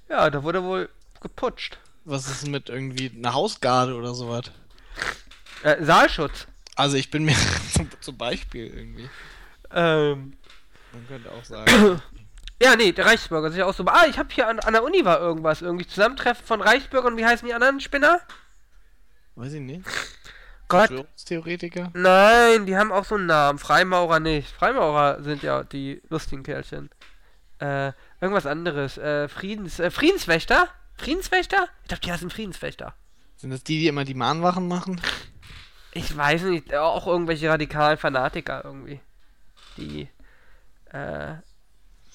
Ja, 0.10 0.30
da 0.30 0.44
wurde 0.44 0.64
wohl 0.64 0.90
geputscht. 1.22 1.78
Was 2.04 2.30
ist 2.30 2.44
denn 2.44 2.52
mit 2.52 2.70
irgendwie 2.70 3.12
einer 3.16 3.34
Hausgarde 3.34 3.96
oder 3.96 4.14
sowas? 4.14 4.52
Äh, 5.64 5.84
Saalschutz. 5.84 6.48
Also 6.76 6.98
ich 6.98 7.12
bin 7.12 7.24
mir 7.24 7.36
zum, 7.74 7.90
zum 8.02 8.18
Beispiel 8.18 8.68
irgendwie. 8.68 9.10
Ähm. 9.72 10.38
Man 10.92 11.08
könnte 11.08 11.32
auch 11.32 11.46
sagen. 11.46 12.02
Ja, 12.62 12.76
nee, 12.76 12.92
der 12.92 13.08
Reichsbürger 13.08 13.50
ja 13.56 13.66
auch 13.66 13.74
so. 13.74 13.84
Ah, 13.88 14.06
ich 14.08 14.20
hab 14.20 14.32
hier 14.32 14.48
an, 14.48 14.60
an 14.60 14.74
der 14.74 14.84
Uni 14.84 15.04
war 15.04 15.20
irgendwas. 15.20 15.64
Irgendwie 15.64 15.88
Zusammentreffen 15.88 16.46
von 16.46 16.62
Reichsbürgern. 16.62 17.18
Wie 17.18 17.26
heißen 17.26 17.48
die 17.48 17.56
anderen 17.56 17.80
Spinner? 17.80 18.22
Weiß 19.34 19.54
ich 19.54 19.62
nicht. 19.62 19.84
Gott. 20.72 20.88
Verschwörungstheoretiker? 20.88 21.92
Nein, 21.94 22.66
die 22.66 22.76
haben 22.76 22.92
auch 22.92 23.06
so 23.06 23.16
einen 23.16 23.28
Namen. 23.28 23.60
Freimaurer 23.60 24.20
nicht. 24.20 24.50
Freimaurer 24.50 25.22
sind 25.22 25.44
ja 25.44 25.64
die 25.64 26.02
lustigen 26.10 26.44
Kerlchen. 26.44 26.90
Äh, 27.60 27.92
irgendwas 28.20 28.46
anderes. 28.46 28.98
Äh, 28.98 29.28
Friedens, 29.28 29.80
äh, 29.80 29.92
Friedenswächter? 29.92 30.68
Friedenswächter? 30.96 31.68
Ich 31.84 31.90
glaube, 31.90 32.02
die 32.02 32.12
heißen 32.12 32.30
Friedenswächter. 32.30 32.94
Sind 33.38 33.52
das 33.52 33.64
die, 33.64 33.80
die 33.80 33.88
immer 33.88 34.06
die 34.06 34.14
Mahnwachen 34.14 34.68
machen? 34.68 35.02
Ich 35.94 36.16
weiß 36.16 36.44
nicht, 36.44 36.74
auch 36.74 37.06
irgendwelche 37.06 37.50
radikalen 37.50 37.98
Fanatiker 37.98 38.64
irgendwie. 38.64 39.02
Die 39.78 40.08
äh, 40.86 41.36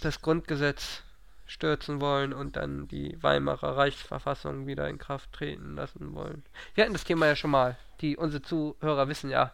das 0.00 0.22
Grundgesetz 0.22 1.02
stürzen 1.46 2.00
wollen 2.00 2.32
und 2.32 2.56
dann 2.56 2.88
die 2.88 3.16
Weimarer 3.22 3.76
Reichsverfassung 3.76 4.66
wieder 4.66 4.88
in 4.88 4.98
Kraft 4.98 5.32
treten 5.32 5.74
lassen 5.76 6.14
wollen. 6.14 6.42
Wir 6.74 6.84
hatten 6.84 6.92
das 6.92 7.04
Thema 7.04 7.26
ja 7.26 7.36
schon 7.36 7.50
mal. 7.50 7.78
Die, 8.00 8.16
unsere 8.16 8.42
Zuhörer 8.42 9.08
wissen 9.08 9.30
ja, 9.30 9.52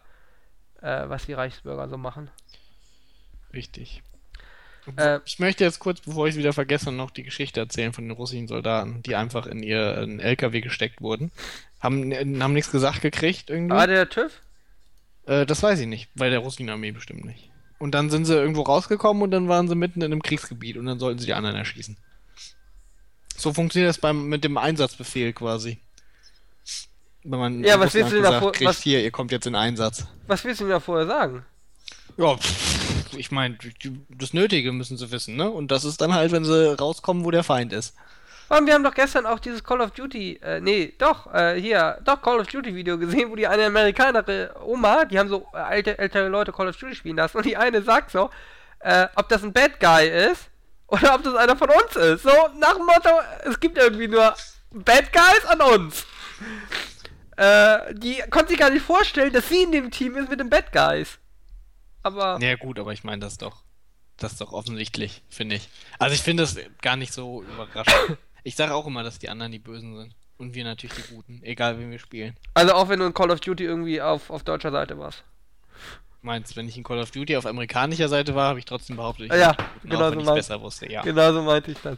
äh, 0.81 1.07
was 1.07 1.25
die 1.25 1.33
Reichsbürger 1.33 1.87
so 1.87 1.97
machen. 1.97 2.29
Richtig. 3.53 4.01
Äh, 4.97 5.19
Ich 5.25 5.39
möchte 5.39 5.63
jetzt 5.63 5.79
kurz, 5.79 6.01
bevor 6.01 6.27
ich 6.27 6.33
es 6.33 6.39
wieder 6.39 6.53
vergesse, 6.53 6.91
noch 6.91 7.11
die 7.11 7.23
Geschichte 7.23 7.59
erzählen 7.59 7.93
von 7.93 8.03
den 8.03 8.11
russischen 8.11 8.47
Soldaten, 8.47 9.01
die 9.03 9.15
einfach 9.15 9.45
in 9.45 9.63
ihren 9.63 10.19
LKW 10.19 10.61
gesteckt 10.61 11.01
wurden. 11.01 11.31
Haben, 11.79 12.13
haben 12.41 12.53
nichts 12.53 12.71
gesagt 12.71 13.01
gekriegt 13.01 13.49
irgendwie. 13.49 13.75
War 13.75 13.87
der 13.87 14.09
TÜV? 14.09 14.41
Äh, 15.25 15.45
das 15.45 15.63
weiß 15.63 15.79
ich 15.79 15.87
nicht, 15.87 16.09
bei 16.15 16.29
der 16.29 16.39
russischen 16.39 16.69
Armee 16.69 16.91
bestimmt 16.91 17.23
nicht. 17.25 17.49
Und 17.79 17.91
dann 17.91 18.09
sind 18.09 18.25
sie 18.25 18.33
irgendwo 18.35 18.61
rausgekommen 18.61 19.23
und 19.23 19.31
dann 19.31 19.47
waren 19.49 19.67
sie 19.67 19.75
mitten 19.75 20.01
in 20.01 20.11
einem 20.11 20.21
Kriegsgebiet 20.21 20.77
und 20.77 20.85
dann 20.85 20.99
sollten 20.99 21.19
sie 21.19 21.25
die 21.25 21.33
anderen 21.33 21.55
erschießen. 21.57 21.97
So 23.35 23.51
funktioniert 23.53 23.89
das 23.89 23.97
beim, 23.97 24.27
mit 24.29 24.43
dem 24.43 24.57
Einsatzbefehl 24.57 25.33
quasi. 25.33 25.79
Wenn 27.23 27.39
man 27.39 27.63
Ja, 27.63 27.79
was 27.79 27.93
willst 27.93 28.11
du 28.11 28.15
denn 28.21 28.23
davor- 28.23 28.51
kriegt, 28.51 28.69
was- 28.69 28.81
hier, 28.81 29.01
ihr 29.03 29.11
kommt 29.11 29.31
jetzt 29.31 29.47
in 29.47 29.55
Einsatz. 29.55 30.05
Was 30.27 30.43
willst 30.43 30.61
du 30.61 30.65
denn 30.65 30.71
da 30.71 30.79
vorher 30.79 31.07
sagen? 31.07 31.45
Ja, 32.17 32.37
pff, 32.37 33.17
ich 33.17 33.31
meine, 33.31 33.57
das 34.09 34.33
Nötige 34.33 34.71
müssen 34.71 34.97
sie 34.97 35.09
wissen, 35.11 35.35
ne? 35.35 35.49
Und 35.49 35.71
das 35.71 35.83
ist 35.83 35.99
dann 36.01 36.13
halt, 36.13 36.31
wenn 36.31 36.45
sie 36.45 36.77
rauskommen, 36.77 37.23
wo 37.25 37.31
der 37.31 37.43
Feind 37.43 37.73
ist. 37.73 37.95
Und 38.49 38.67
wir 38.67 38.73
haben 38.73 38.83
doch 38.83 38.93
gestern 38.93 39.25
auch 39.25 39.39
dieses 39.39 39.63
Call 39.63 39.81
of 39.81 39.91
Duty, 39.91 40.39
äh, 40.43 40.59
nee, 40.59 40.93
doch, 40.97 41.33
äh, 41.33 41.59
hier, 41.59 41.99
doch 42.03 42.21
Call 42.21 42.39
of 42.39 42.47
Duty 42.47 42.75
Video 42.75 42.97
gesehen, 42.97 43.29
wo 43.31 43.35
die 43.35 43.47
eine 43.47 43.65
Amerikanerin 43.65 44.49
Oma, 44.65 45.05
die 45.05 45.17
haben 45.17 45.29
so 45.29 45.47
äh, 45.53 45.57
alte, 45.57 45.97
ältere 45.97 46.27
Leute 46.27 46.51
Call 46.51 46.67
of 46.67 46.77
Duty 46.77 46.95
spielen 46.95 47.17
lassen 47.17 47.37
und 47.37 47.45
die 47.45 47.57
eine 47.57 47.81
sagt 47.81 48.11
so, 48.11 48.29
äh, 48.79 49.07
ob 49.15 49.29
das 49.29 49.43
ein 49.43 49.53
Bad 49.53 49.79
Guy 49.79 50.07
ist 50.07 50.49
oder 50.87 51.15
ob 51.15 51.23
das 51.23 51.35
einer 51.35 51.55
von 51.55 51.69
uns 51.69 51.95
ist. 51.95 52.23
So 52.23 52.31
nach 52.59 52.75
dem 52.75 52.85
Motto, 52.85 53.09
es 53.45 53.59
gibt 53.59 53.77
irgendwie 53.77 54.07
nur 54.07 54.35
Bad 54.71 55.11
Guys 55.13 55.45
an 55.45 55.61
uns. 55.61 56.05
Äh, 57.37 57.95
die 57.95 58.21
konnte 58.29 58.49
sich 58.49 58.59
gar 58.59 58.69
nicht 58.69 58.85
vorstellen, 58.85 59.33
dass 59.33 59.49
sie 59.49 59.63
in 59.63 59.71
dem 59.71 59.89
Team 59.89 60.15
ist 60.17 60.29
mit 60.29 60.39
den 60.39 60.49
Bad 60.49 60.71
Guys. 60.71 61.17
Aber, 62.03 62.37
Ja, 62.41 62.55
gut, 62.55 62.77
aber 62.77 62.91
ich 62.91 63.03
meine, 63.03 63.19
das 63.21 63.37
doch, 63.37 63.63
das 64.17 64.33
ist 64.33 64.41
doch 64.41 64.51
offensichtlich, 64.51 65.23
finde 65.29 65.55
ich. 65.55 65.69
Also 65.99 66.13
ich 66.13 66.21
finde 66.21 66.43
das 66.43 66.57
gar 66.81 66.95
nicht 66.97 67.13
so 67.13 67.43
überraschend. 67.43 68.17
Ich 68.43 68.55
sage 68.55 68.73
auch 68.73 68.85
immer, 68.87 69.03
dass 69.03 69.19
die 69.19 69.29
anderen 69.29 69.51
die 69.51 69.59
Bösen 69.59 69.95
sind. 69.97 70.15
Und 70.37 70.55
wir 70.55 70.63
natürlich 70.63 70.95
die 70.95 71.13
Guten, 71.13 71.41
egal 71.43 71.77
wen 71.79 71.91
wir 71.91 71.99
spielen. 71.99 72.35
also 72.55 72.73
auch 72.73 72.89
wenn 72.89 72.99
du 72.99 73.05
in 73.05 73.13
Call 73.13 73.31
of 73.31 73.39
Duty 73.39 73.63
irgendwie 73.63 74.01
auf, 74.01 74.29
auf 74.29 74.43
deutscher 74.43 74.71
Seite 74.71 74.97
warst. 74.97 75.23
Meinst, 76.21 76.55
wenn 76.55 76.67
ich 76.67 76.75
in 76.75 76.83
Call 76.83 76.99
of 76.99 77.11
Duty 77.11 77.37
auf 77.37 77.45
amerikanischer 77.45 78.07
Seite 78.09 78.33
war, 78.33 78.49
habe 78.49 78.59
ich 78.59 78.65
trotzdem 78.65 78.95
behauptet, 78.95 79.27
ich 79.27 79.39
Ja, 79.39 79.55
genau 79.83 80.07
auch 80.07 80.13
so 80.13 80.19
ich 80.19 80.25
mein- 80.25 80.35
besser 80.35 80.59
wusste, 80.61 80.91
ja. 80.91 81.01
Genau 81.03 81.31
so 81.33 81.41
meinte 81.43 81.71
ich 81.71 81.77
dann. 81.79 81.97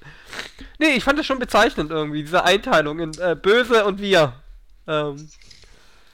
Nee, 0.79 0.95
ich 0.95 1.03
fand 1.03 1.17
das 1.17 1.25
schon 1.25 1.39
bezeichnend 1.39 1.91
irgendwie, 1.91 2.23
diese 2.23 2.43
Einteilung 2.43 2.99
in 2.99 3.17
äh, 3.19 3.35
Böse 3.41 3.85
und 3.85 4.01
wir. 4.01 4.33
Ähm, 4.87 5.29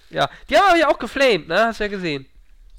ja, 0.09 0.29
die 0.49 0.57
haben 0.57 0.67
aber 0.69 0.77
ja 0.77 0.89
auch 0.89 0.99
geflamed, 0.99 1.47
ne? 1.47 1.65
Hast 1.65 1.79
du 1.79 1.85
ja 1.85 1.89
gesehen. 1.89 2.25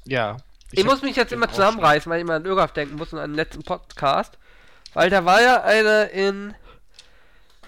Ja. 0.05 0.37
Ich, 0.71 0.79
hab 0.79 0.85
muss 0.91 1.01
mich 1.01 1.15
jetzt 1.15 1.33
immer 1.33 1.49
zusammenreißen, 1.49 2.09
weil 2.09 2.19
ich 2.19 2.23
immer 2.23 2.35
an 2.35 2.45
Ögaf 2.45 2.71
denken 2.71 2.95
muss 2.95 3.11
und 3.13 3.19
an 3.19 3.31
den 3.31 3.35
letzten 3.35 3.63
Podcast. 3.63 4.37
Weil 4.93 5.09
da 5.09 5.25
war 5.25 5.41
ja 5.41 5.63
einer 5.63 6.09
in. 6.11 6.55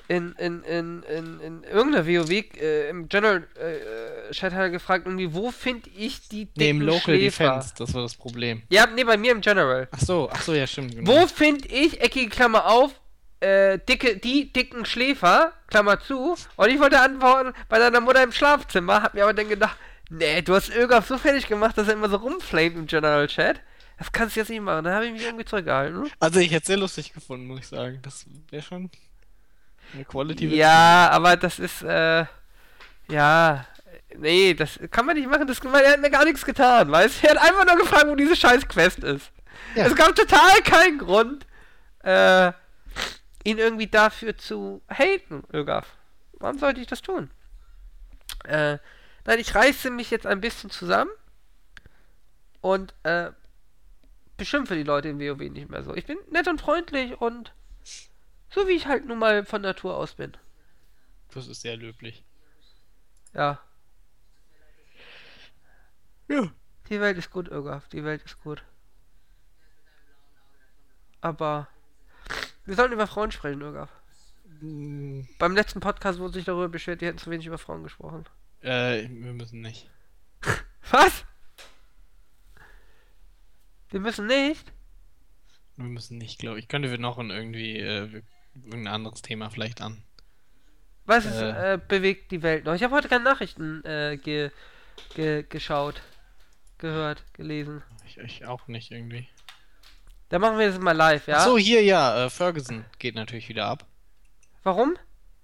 In, 0.08 0.34
in, 0.34 0.62
in, 0.64 1.04
in, 1.04 1.40
in 1.40 1.64
irgendeiner 1.64 2.06
WoW, 2.06 2.30
äh, 2.30 2.90
im 2.90 3.10
General 3.10 3.48
äh, 3.56 4.32
Chat 4.32 4.54
hat 4.54 4.60
er 4.62 4.70
gefragt, 4.70 5.08
irgendwie, 5.08 5.34
wo 5.34 5.50
finde 5.52 5.90
ich 5.98 6.28
die 6.28 6.44
schon- 6.44 6.52
Nee, 6.58 6.70
im 6.70 6.80
dicken 6.80 6.86
Local 6.94 7.02
Schläfer? 7.16 7.44
Defense, 7.46 7.74
das 7.78 7.94
war 7.94 8.02
das 8.04 8.16
Problem. 8.16 8.62
Ja, 8.70 8.86
nee, 8.86 9.04
bei 9.04 9.18
mir 9.18 9.32
im 9.32 9.42
General. 9.42 9.88
Ach 9.92 10.00
so, 10.00 10.30
ach 10.32 10.42
so, 10.42 10.54
ja, 10.54 10.68
stimmt. 10.68 10.96
Genau. 10.96 11.10
Wo 11.12 11.26
finde 11.28 11.68
ich, 11.70 12.02
eckige 12.02 12.30
Klammer 12.30 12.68
auf, 12.68 12.92
äh, 13.40 13.80
dicke, 13.80 14.18
die 14.18 14.54
dicken 14.54 14.86
Schläfer, 14.86 15.54
Klammer 15.68 16.00
zu, 16.00 16.36
und 16.56 16.70
ich 16.70 16.80
wollte 16.80 17.00
antworten, 17.00 17.54
bei 17.68 17.80
deiner 17.80 18.00
Mutter 18.02 18.22
im 18.24 18.32
Schlafzimmer, 18.32 19.02
hab 19.02 19.14
mir 19.16 19.24
aber 19.24 19.34
dann 19.34 19.50
gedacht, 19.50 19.78
nee, 20.12 20.42
du 20.44 20.54
hast 20.54 20.70
Ögaf 20.76 21.08
so 21.08 21.18
fertig 21.18 21.48
gemacht, 21.48 21.78
dass 21.78 21.88
er 21.88 21.94
immer 21.96 22.10
so 22.10 22.18
rumflamet 22.18 22.76
im 22.78 22.86
General 22.86 23.26
Chat. 23.28 23.60
Das 23.98 24.12
kannst 24.12 24.36
du 24.36 24.42
jetzt 24.42 24.50
nicht 24.50 24.62
machen, 24.62 24.84
da 24.84 24.94
habe 24.94 25.06
ich 25.08 25.14
mich 25.14 25.24
irgendwie 25.24 25.46
zurückgehalten. 25.46 26.12
Also 26.20 26.40
ich 26.40 26.52
hätte 26.52 26.62
es 26.62 26.68
sehr 26.68 26.78
lustig 26.78 27.14
gefunden, 27.14 27.48
muss 27.48 27.60
ich 27.62 27.68
sagen. 27.68 28.00
Das 28.04 28.26
wäre 28.52 28.62
schon 28.62 28.90
Quality. 30.08 30.56
Ja, 30.56 31.10
aber 31.12 31.38
das 31.38 31.60
ist, 31.60 31.82
äh, 31.84 32.26
ja, 33.10 33.66
nee, 34.18 34.54
das 34.54 34.80
kann 34.92 35.06
man 35.06 35.16
nicht 35.16 35.30
machen, 35.30 35.48
das, 35.48 35.64
weil 35.64 35.84
er 35.84 35.94
hat 35.94 36.02
mir 36.02 36.10
gar 36.10 36.26
nichts 36.26 36.46
getan, 36.46 36.92
weißt 36.92 37.24
du? 37.24 37.28
Er 37.28 37.36
hat 37.36 37.50
einfach 37.50 37.66
nur 37.66 37.78
gefragt, 37.78 38.08
wo 38.08 38.16
diese 38.16 38.36
scheiß 38.36 38.68
Quest 38.68 39.00
ist. 39.00 39.32
Ja. 39.76 39.86
Es 39.86 39.96
gab 39.96 40.16
total 40.16 40.62
keinen 40.64 40.98
Grund, 40.98 41.46
äh, 42.04 42.52
ihn 43.44 43.58
irgendwie 43.58 43.88
dafür 43.88 44.38
zu 44.38 44.82
haten, 44.90 45.44
Ögaf. 45.54 45.88
Warum 46.40 46.58
sollte 46.60 46.82
ich 46.82 46.88
das 46.88 47.02
tun? 47.02 47.30
Äh, 48.46 48.78
nein, 49.26 49.40
ich 49.40 49.54
reiße 49.54 49.90
mich 49.90 50.12
jetzt 50.12 50.28
ein 50.28 50.42
bisschen 50.42 50.70
zusammen 50.70 51.12
und, 52.62 52.94
äh, 53.04 53.32
beschimpfe 54.38 54.76
die 54.76 54.84
Leute 54.84 55.10
in 55.10 55.20
WoW 55.20 55.50
nicht 55.50 55.70
mehr 55.70 55.84
so. 55.84 55.96
Ich 55.96 56.06
bin 56.06 56.18
nett 56.32 56.48
und 56.48 56.62
freundlich 56.62 57.20
und 57.20 57.54
so 58.56 58.68
wie 58.70 58.72
ich 58.72 58.88
halt 58.88 59.06
nun 59.06 59.20
mal 59.20 59.44
von 59.44 59.62
Natur 59.62 59.98
aus 59.98 60.16
bin. 60.16 60.36
Das 61.34 61.48
ist 61.48 61.62
sehr 61.62 61.76
löblich. 61.76 62.24
Ja. 63.34 63.60
Ja. 66.30 66.50
Die 66.90 67.02
Welt 67.02 67.18
ist 67.18 67.32
gut, 67.32 67.50
Irgaf. 67.50 67.90
Die 67.90 68.06
Welt 68.06 68.24
ist 68.24 68.42
gut. 68.42 68.64
Aber 71.20 71.68
wir 72.64 72.76
sollten 72.76 72.94
über 72.94 73.08
Frauen 73.08 73.32
sprechen, 73.32 73.62
Irgaf. 73.62 73.92
Mm, 74.62 75.24
Beim 75.38 75.54
letzten 75.54 75.82
Podcast 75.82 76.20
wurde 76.20 76.36
sich 76.36 76.46
darüber 76.46 76.70
beschwert, 76.70 77.02
die 77.02 77.08
hätten 77.08 77.18
zu 77.18 77.30
wenig 77.30 77.46
über 77.46 77.58
Frauen 77.58 77.84
gesprochen. 77.84 78.24
Äh, 78.62 79.10
wir 79.10 79.34
müssen 79.34 79.60
nicht. 79.62 79.90
Was? 80.92 81.26
Wir 83.90 84.00
müssen 84.00 84.28
nicht? 84.28 84.72
Wir 85.76 85.86
müssen 85.88 86.18
nicht, 86.18 86.40
glaube 86.40 86.60
ich. 86.60 86.70
Könnte 86.70 86.90
wir 86.90 87.00
noch 87.00 87.18
ein 87.18 87.32
irgendwie 87.32 87.80
äh, 87.80 88.22
irgendein 88.64 88.94
anderes 88.94 89.22
Thema 89.22 89.50
vielleicht 89.50 89.82
an. 89.82 90.02
Was 91.06 91.26
ist, 91.26 91.36
Äh. 91.36 91.74
äh, 91.74 91.80
bewegt 91.88 92.32
die 92.32 92.42
Welt 92.42 92.66
noch? 92.66 92.74
Ich 92.74 92.84
habe 92.84 92.96
heute 92.96 93.08
keine 93.08 93.24
Nachrichten 93.24 93.84
äh, 93.86 94.18
ge, 94.18 94.50
ge, 95.14 95.44
geschaut, 95.48 96.02
gehört, 96.78 97.24
gelesen. 97.34 97.84
Ich, 98.08 98.18
ich 98.18 98.46
auch 98.46 98.68
nicht 98.68 98.92
irgendwie. 98.92 99.28
Da 100.30 100.40
machen 100.40 100.58
wir 100.58 100.68
das 100.68 100.80
mal 100.80 100.94
live, 100.94 101.28
ja? 101.28 101.38
Ach 101.38 101.46
so, 101.46 101.58
hier 101.58 101.84
ja, 101.84 102.26
äh, 102.26 102.30
Ferguson 102.30 102.86
geht 102.98 103.14
natürlich 103.16 103.48
wieder 103.50 103.68
ab. 103.68 103.86
Warum? 104.64 104.96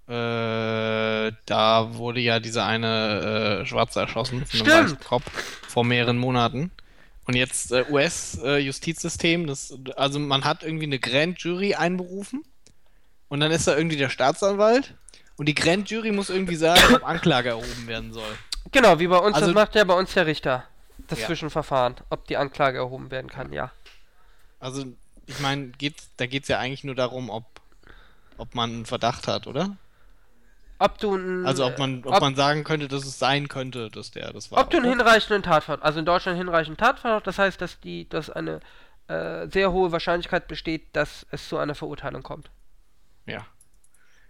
Äh, 0.07 1.31
da 1.45 1.93
wurde 1.95 2.19
ja 2.19 2.39
dieser 2.39 2.65
eine 2.65 3.61
äh, 3.61 3.65
Schwarze 3.65 3.99
erschossen 3.99 4.45
von 4.47 4.61
einem 4.61 4.85
weißen 4.85 4.99
Kopf 4.99 5.23
vor 5.67 5.85
mehreren 5.85 6.17
Monaten. 6.17 6.71
Und 7.27 7.35
jetzt 7.35 7.71
US-Justizsystem, 7.71 9.45
das, 9.45 9.77
also 9.95 10.17
man 10.19 10.43
hat 10.43 10.63
irgendwie 10.63 10.85
eine 10.85 10.97
Grand 10.99 11.39
Jury 11.39 11.75
einberufen 11.75 12.43
und 13.31 13.39
dann 13.39 13.49
ist 13.51 13.65
da 13.67 13.75
irgendwie 13.77 13.95
der 13.95 14.09
Staatsanwalt 14.09 14.93
und 15.37 15.45
die 15.47 15.55
Grand 15.55 15.89
Jury 15.89 16.11
muss 16.11 16.29
irgendwie 16.29 16.57
sagen, 16.57 16.81
ob 16.95 17.03
Anklage 17.07 17.49
erhoben 17.49 17.87
werden 17.87 18.11
soll. 18.11 18.29
Genau, 18.71 18.99
wie 18.99 19.07
bei 19.07 19.17
uns, 19.17 19.35
Also- 19.35 19.47
das 19.47 19.55
macht 19.55 19.73
ja 19.75 19.83
bei 19.85 19.93
uns 19.95 20.13
der 20.13 20.25
Richter. 20.27 20.65
Das 21.07 21.19
Ja. 21.19 21.27
Zwischenverfahren, 21.27 21.95
ob 22.09 22.27
die 22.27 22.37
Anklage 22.37 22.77
erhoben 22.77 23.09
werden 23.09 23.29
kann, 23.29 23.51
ja. 23.53 23.71
Also, 24.59 24.85
ich 25.25 25.39
meine, 25.39 25.69
geht, 25.69 25.95
da 26.17 26.25
geht 26.27 26.43
es 26.43 26.49
ja 26.49 26.59
eigentlich 26.59 26.83
nur 26.83 26.93
darum, 26.95 27.29
ob, 27.29 27.45
ob 28.37 28.53
man 28.53 28.69
einen 28.69 28.85
Verdacht 28.85 29.27
hat, 29.27 29.47
oder? 29.47 29.75
Ob 30.77 30.97
du 30.99 31.15
ein, 31.15 31.45
Also, 31.45 31.65
ob 31.65 31.79
man, 31.79 32.03
ob, 32.05 32.13
ob- 32.15 32.21
man 32.21 32.35
sagen 32.35 32.63
könnte, 32.63 32.87
dass 32.87 33.05
es 33.05 33.17
sein 33.17 33.47
könnte, 33.47 33.89
dass 33.89 34.11
der 34.11 34.31
das 34.33 34.51
war. 34.51 34.59
ob 34.59 34.69
du 34.69 34.77
einen 34.77 34.89
hinreichenden 34.89 35.41
Tatverdacht, 35.43 35.85
also 35.85 35.99
in 35.99 36.05
Deutschland 36.05 36.37
hinreichenden 36.37 36.77
Tatverdacht, 36.77 37.25
das 37.27 37.37
heißt, 37.39 37.59
dass 37.61 37.79
die, 37.79 38.07
dass 38.09 38.29
eine 38.29 38.59
äh, 39.07 39.47
sehr 39.49 39.71
hohe 39.71 39.91
Wahrscheinlichkeit 39.91 40.47
besteht, 40.47 40.95
dass 40.95 41.25
es 41.31 41.47
zu 41.49 41.57
einer 41.57 41.75
Verurteilung 41.75 42.23
kommt. 42.23 42.49
Ja. 43.25 43.45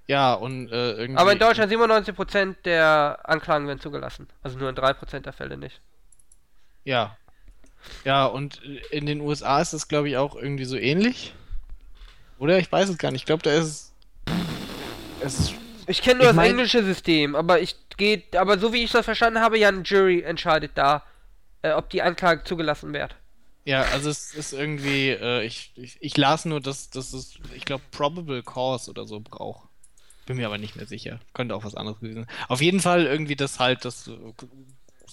Ja, 0.08 0.34
und 0.34 0.70
äh, 0.72 0.94
irgendwie. 0.94 1.18
Aber 1.20 1.32
in 1.32 1.40
Deutschland 1.40 1.72
97% 1.72 2.56
der 2.66 3.20
Anklagen 3.24 3.68
werden 3.68 3.80
zugelassen. 3.80 4.28
Also 4.44 4.58
nur 4.58 4.70
in 4.70 4.76
3% 4.76 5.20
der 5.22 5.34
Fälle 5.34 5.58
nicht. 5.58 5.80
Ja. 6.84 7.16
Ja, 8.04 8.26
und 8.26 8.62
äh, 8.64 8.82
in 8.98 9.06
den 9.06 9.22
USA 9.22 9.62
ist 9.62 9.74
es, 9.74 9.88
glaube 9.88 10.10
ich, 10.10 10.18
auch 10.18 10.36
irgendwie 10.36 10.66
so 10.66 10.76
ähnlich. 10.76 11.34
Oder? 12.40 12.58
Ich 12.60 12.72
weiß 12.72 12.90
es 12.90 12.98
gar 12.98 13.12
nicht. 13.12 13.22
Ich 13.22 13.26
glaube, 13.26 13.44
da 13.44 13.52
ist 13.54 13.66
es. 13.66 13.94
Es 15.22 15.40
ist. 15.40 15.54
Ich 15.88 16.02
kenne 16.02 16.16
nur 16.18 16.24
Ich 16.24 16.30
das 16.30 16.36
mein- 16.36 16.52
englische 16.52 16.84
System, 16.84 17.36
aber 17.36 17.60
ich 17.60 17.76
geht, 17.98 18.36
aber 18.36 18.58
so 18.60 18.74
wie 18.74 18.84
ich 18.84 18.92
das 18.92 19.06
verstanden 19.06 19.40
habe, 19.42 19.58
ja 19.60 19.68
ein 19.70 19.84
Jury 19.84 20.22
entscheidet 20.22 20.72
da, 20.76 21.04
äh, 21.62 21.72
ob 21.72 21.90
die 21.90 22.02
Anklage 22.02 22.44
zugelassen 22.44 22.94
wird. 22.94 23.16
Ja, 23.64 23.84
also 23.84 24.10
es 24.10 24.34
ist 24.34 24.54
irgendwie. 24.54 25.10
Äh, 25.10 25.44
ich, 25.46 25.72
ich, 25.76 25.98
ich 26.02 26.18
las 26.18 26.46
nur, 26.46 26.62
dass, 26.62 26.90
dass 26.90 27.14
es, 27.14 27.36
ich 27.56 27.66
glaube, 27.66 27.84
Probable 27.92 28.44
Cause 28.44 28.90
oder 28.90 29.06
so 29.06 29.20
braucht. 29.20 29.68
Bin 30.26 30.38
mir 30.38 30.48
aber 30.48 30.58
nicht 30.58 30.76
mehr 30.76 30.86
sicher. 30.88 31.20
Könnte 31.34 31.56
auch 31.56 31.64
was 31.64 31.76
anderes 31.76 32.00
gewesen 32.00 32.26
sein. 32.26 32.36
Auf 32.48 32.62
jeden 32.62 32.80
Fall 32.80 33.06
irgendwie, 33.06 33.36
dass 33.36 33.60
halt 33.60 33.86
das 33.86 34.08
äh, 34.08 34.34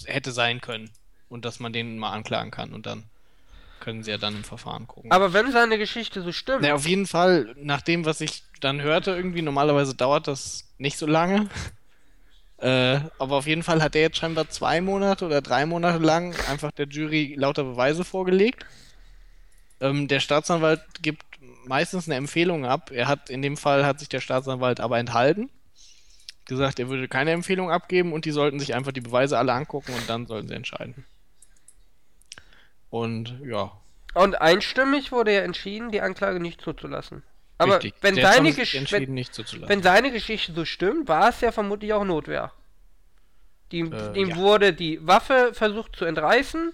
hätte 0.07 0.33
sein 0.33 0.61
können. 0.61 0.91
Und 1.29 1.45
dass 1.45 1.61
man 1.61 1.75
den 1.75 1.99
mal 1.99 2.13
anklagen 2.13 2.51
kann. 2.51 2.73
Und 2.73 2.87
dann 2.87 3.05
können 3.81 4.03
sie 4.03 4.11
ja 4.11 4.19
dann 4.19 4.35
im 4.35 4.45
Verfahren 4.45 4.87
gucken. 4.87 5.13
Aber 5.13 5.35
wenn 5.35 5.53
seine 5.53 5.77
Geschichte 5.79 6.23
so 6.23 6.33
stimmt, 6.33 6.63
Na, 6.63 6.73
auf 6.73 6.87
jeden 6.87 7.07
Fall, 7.07 7.55
nach 7.59 7.83
dem, 7.83 8.05
was 8.07 8.21
ich 8.23 8.45
dann 8.61 8.81
hörte, 8.81 9.11
irgendwie, 9.11 9.43
normalerweise 9.43 9.95
dauert 9.95 10.27
das 10.27 10.69
nicht 10.79 10.97
so 10.97 11.07
lange. 11.07 11.49
Äh, 12.59 13.01
aber 13.19 13.37
auf 13.37 13.47
jeden 13.47 13.63
Fall 13.63 13.83
hat 13.83 13.95
er 13.95 14.03
jetzt 14.03 14.17
scheinbar 14.17 14.49
zwei 14.49 14.81
Monate 14.81 15.25
oder 15.25 15.41
drei 15.41 15.65
Monate 15.65 15.99
lang 15.99 16.35
einfach 16.49 16.73
der 16.73 16.89
Jury 16.89 17.35
lauter 17.37 17.65
Beweise 17.65 18.05
vorgelegt. 18.05 18.67
Ähm, 19.81 20.09
der 20.09 20.21
Staatsanwalt 20.21 20.83
gibt 21.01 21.25
meistens 21.67 22.09
eine 22.09 22.17
Empfehlung 22.17 22.67
ab. 22.67 22.91
Er 22.93 23.07
hat, 23.07 23.31
in 23.31 23.43
dem 23.43 23.57
Fall 23.57 23.87
hat 23.87 24.01
sich 24.01 24.09
der 24.09 24.21
Staatsanwalt 24.21 24.81
aber 24.81 24.99
enthalten. 24.99 25.51
Gesagt, 26.47 26.81
er 26.81 26.89
würde 26.89 27.09
keine 27.09 27.31
Empfehlung 27.33 27.71
abgeben 27.71 28.13
und 28.13 28.25
die 28.25 28.31
sollten 28.33 28.59
sich 28.59 28.75
einfach 28.75 28.93
die 28.93 29.03
Beweise 29.03 29.39
alle 29.39 29.53
angucken 29.53 29.95
und 29.95 30.09
dann 30.09 30.27
sollten 30.27 30.49
sie 30.49 30.55
entscheiden. 30.55 31.05
Und 32.91 33.39
ja, 33.45 33.71
und 34.15 34.41
einstimmig 34.41 35.13
wurde 35.13 35.35
ja 35.35 35.43
entschieden, 35.43 35.93
die 35.93 36.01
Anklage 36.01 36.41
nicht 36.41 36.61
zuzulassen. 36.61 37.23
Aber 37.59 37.77
richtig. 37.77 37.95
wenn 38.01 38.17
haben 38.17 38.23
seine, 38.23 38.53
Gesch 38.53 38.93
wenn, 38.93 39.69
wenn 39.69 39.83
seine 39.83 40.13
Geschichte 40.13 40.53
so 40.53 40.65
stimmt, 40.65 41.09
war 41.09 41.29
es 41.29 41.41
ja 41.41 41.53
vermutlich 41.53 41.93
auch 41.93 42.05
Notwehr. 42.05 42.53
Die, 43.73 43.81
Äh, 43.81 44.19
ihm 44.19 44.31
ja. 44.31 44.37
wurde 44.37 44.73
die 44.73 45.07
Waffe 45.07 45.51
versucht 45.53 45.97
zu 45.97 46.05
entreißen 46.05 46.73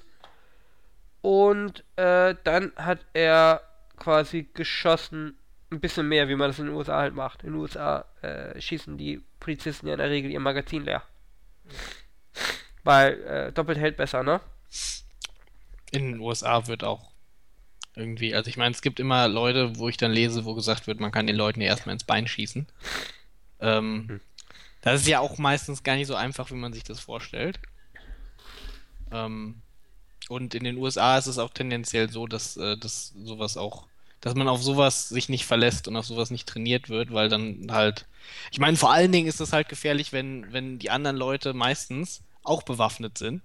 und 1.23 1.83
äh, 1.97 2.35
dann 2.45 2.73
hat 2.77 3.01
er 3.15 3.63
quasi 3.97 4.49
geschossen, 4.55 5.39
ein 5.71 5.81
bisschen 5.81 6.07
mehr, 6.09 6.29
wie 6.29 6.37
man 6.37 6.51
das 6.51 6.59
in 6.59 6.67
den 6.67 6.75
USA 6.75 6.99
halt 6.99 7.15
macht. 7.15 7.43
In 7.43 7.53
den 7.53 7.61
USA 7.61 8.05
äh, 8.23 8.61
schießen 8.61 8.97
die 8.97 9.23
Polizisten 9.41 9.87
ja 9.89 9.95
in 9.95 9.99
der 9.99 10.11
Regel 10.11 10.31
ihr 10.31 10.39
Magazin 10.39 10.85
leer. 10.85 11.03
Weil 12.85 13.21
äh, 13.23 13.53
doppelt 13.53 13.79
hält 13.79 13.97
besser, 13.97 14.23
ne? 14.23 14.41
in 15.95 16.13
den 16.13 16.21
USA 16.21 16.67
wird 16.67 16.85
auch 16.85 17.14
irgendwie, 17.97 18.35
also 18.35 18.49
ich 18.49 18.57
meine, 18.57 18.75
es 18.75 18.83
gibt 18.83 19.01
immer 19.01 19.29
Leute, 19.29 19.77
wo 19.79 19.89
ich 19.89 19.97
dann 19.97 20.13
lese, 20.13 20.45
wo 20.45 20.55
gesagt 20.55 20.87
wird, 20.87 21.01
man 21.01 21.13
kann 21.13 21.27
den 21.27 21.37
Leuten 21.37 21.61
ja 21.61 21.69
erstmal 21.69 21.95
ins 21.95 22.05
Bein 22.05 22.27
schießen. 22.29 22.67
Ähm, 23.61 24.15
Das 24.83 25.03
ist 25.03 25.09
ja 25.09 25.21
auch 25.21 25.39
meistens 25.39 25.83
gar 25.85 25.97
nicht 25.97 26.09
so 26.09 26.17
einfach, 26.17 26.51
wie 26.51 26.57
man 26.57 26.73
sich 26.75 26.85
das 26.85 27.01
vorstellt. 27.01 27.61
Ähm, 29.11 29.63
und 30.29 30.55
in 30.55 30.65
den 30.65 30.79
USA 30.79 31.19
ist 31.19 31.27
es 31.29 31.39
auch 31.39 31.51
tendenziell 31.53 32.11
so, 32.11 32.27
dass, 32.29 32.57
äh, 32.57 32.77
dass 32.79 33.09
sowas 33.11 33.57
auch, 33.59 33.89
dass 34.21 34.35
man 34.35 34.49
auf 34.49 34.63
sowas 34.63 35.09
sich 35.09 35.29
nicht 35.31 35.47
verlässt 35.47 35.89
und 35.89 35.97
auf 35.97 36.07
sowas 36.07 36.31
nicht 36.31 36.49
trainiert 36.49 36.89
wird, 36.91 37.13
weil 37.13 37.29
dann 37.29 37.69
halt, 37.71 38.07
ich 38.51 38.59
meine, 38.61 38.77
vor 38.79 38.93
allen 38.93 39.13
Dingen 39.13 39.29
ist 39.29 39.41
es 39.41 39.53
halt 39.53 39.69
gefährlich, 39.69 40.13
wenn, 40.13 40.53
wenn 40.53 40.79
die 40.79 40.91
anderen 40.91 41.17
Leute 41.17 41.55
meistens 41.55 42.25
auch 42.43 42.63
bewaffnet 42.65 43.19
sind. 43.19 43.43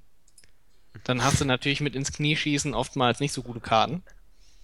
Dann 1.04 1.24
hast 1.24 1.42
du 1.42 1.46
natürlich 1.46 1.82
mit 1.82 1.96
ins 1.96 2.12
Knie 2.12 2.36
schießen 2.36 2.74
oftmals 2.76 3.20
nicht 3.20 3.34
so 3.34 3.44
gute 3.44 3.60
Karten. 3.62 4.04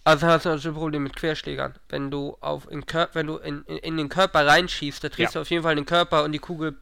Also 0.06 0.28
hast 0.28 0.46
du 0.46 0.50
natürlich 0.50 0.68
ein 0.68 0.80
Problem 0.80 1.04
mit 1.04 1.16
Querschlägern. 1.16 1.74
Wenn 1.90 2.12
du 2.12 2.38
auf 2.40 2.70
in 2.72 2.86
Kör 2.86 3.10
wenn 3.14 3.26
du 3.28 3.38
in, 3.38 3.64
in, 3.64 3.78
in 3.78 3.98
den 3.98 4.08
Körper 4.08 4.46
reinschießt, 4.46 5.04
da 5.04 5.10
triffst 5.10 5.34
Ja. 5.34 5.40
du 5.40 5.42
auf 5.42 5.50
jeden 5.50 5.64
Fall 5.64 5.76
den 5.76 5.86
Körper 5.88 6.24
und 6.24 6.32
die 6.32 6.40
Kugel 6.40 6.78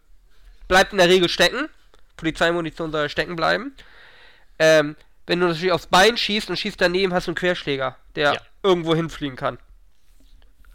bleibt 0.68 0.92
in 0.92 0.98
der 0.98 1.08
Regel 1.08 1.30
stecken. 1.30 1.70
Polizeimunition 2.18 2.92
soll 2.92 3.04
ja 3.04 3.10
stecken 3.10 3.36
bleiben. 3.36 3.76
Ähm, 4.60 4.96
wenn 5.26 5.40
du 5.40 5.48
natürlich 5.48 5.72
aufs 5.72 5.88
Bein 5.88 6.18
schießt 6.18 6.50
und 6.50 6.58
schießt 6.60 6.80
daneben, 6.80 7.14
hast 7.14 7.28
du 7.28 7.32
einen 7.32 7.36
Querschläger, 7.38 7.98
der 8.16 8.34
Ja. 8.34 8.42
irgendwo 8.62 8.94
hinfliegen 8.94 9.38
kann. 9.38 9.58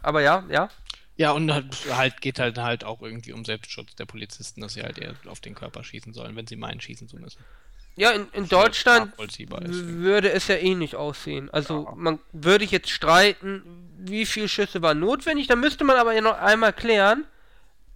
Aber 0.01 0.21
ja, 0.21 0.43
ja. 0.49 0.69
Ja, 1.17 1.31
und 1.31 1.51
halt, 1.53 1.65
halt 1.91 2.21
geht 2.21 2.39
halt 2.39 2.57
halt 2.57 2.83
auch 2.83 3.01
irgendwie 3.01 3.33
um 3.33 3.43
Selbstschutz 3.45 3.93
der 3.95 4.05
Polizisten, 4.05 4.61
dass 4.61 4.73
sie 4.73 4.81
halt 4.83 4.97
eher 4.97 5.13
auf 5.27 5.39
den 5.41 5.53
Körper 5.53 5.83
schießen 5.83 6.13
sollen, 6.13 6.35
wenn 6.35 6.47
sie 6.47 6.55
meinen, 6.55 6.79
schießen 6.81 7.07
zu 7.09 7.17
müssen. 7.17 7.43
Ja, 7.99 8.11
in, 8.11 8.29
in 8.31 8.47
Deutschland 8.47 9.11
würde 9.17 10.31
es 10.31 10.47
ja 10.47 10.55
ähnlich 10.55 10.95
aussehen. 10.95 11.49
Also 11.49 11.91
man 11.97 12.19
würde 12.31 12.63
ich 12.63 12.71
jetzt 12.71 12.89
streiten, 12.89 13.61
wie 13.97 14.25
viele 14.25 14.47
Schüsse 14.47 14.81
waren 14.81 15.01
notwendig. 15.01 15.47
Dann 15.47 15.59
müsste 15.59 15.83
man 15.83 15.97
aber 15.97 16.13
ja 16.13 16.21
noch 16.21 16.39
einmal 16.39 16.71
klären. 16.71 17.25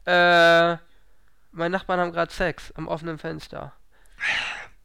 Äh, 0.05 0.71
meine 1.51 1.69
Nachbarn 1.69 2.01
haben 2.01 2.11
gerade 2.11 2.33
Sex 2.33 2.73
am 2.75 2.89
offenen 2.89 3.17
Fenster. 3.17 3.71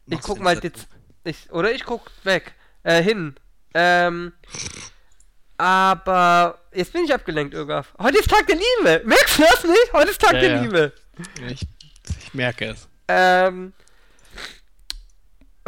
Ich 0.05 0.21
guck 0.21 0.39
mal 0.39 0.57
jetzt, 0.57 0.87
ich, 1.25 1.51
oder 1.51 1.73
ich 1.73 1.83
guck 1.83 2.09
weg, 2.23 2.53
äh, 2.83 3.03
hin. 3.03 3.35
Ähm, 3.73 4.31
aber 5.57 6.59
jetzt 6.73 6.93
bin 6.93 7.03
ich 7.03 7.13
abgelenkt, 7.13 7.53
Irgaf. 7.53 7.93
Heute 7.99 8.19
ist 8.19 8.29
Tag 8.29 8.47
der 8.47 8.55
Liebe. 8.55 9.01
Merkst 9.05 9.37
du 9.37 9.43
das 9.43 9.65
nicht? 9.65 9.91
Heute 9.91 10.11
ist 10.11 10.21
Tag 10.21 10.35
Ja, 10.35 10.39
der 10.39 10.55
ja. 10.55 10.61
Liebe. 10.61 10.93
Ich, 11.49 11.67
ich 12.23 12.33
merke 12.33 12.67
es. 12.67 12.87
Ähm, 13.09 13.73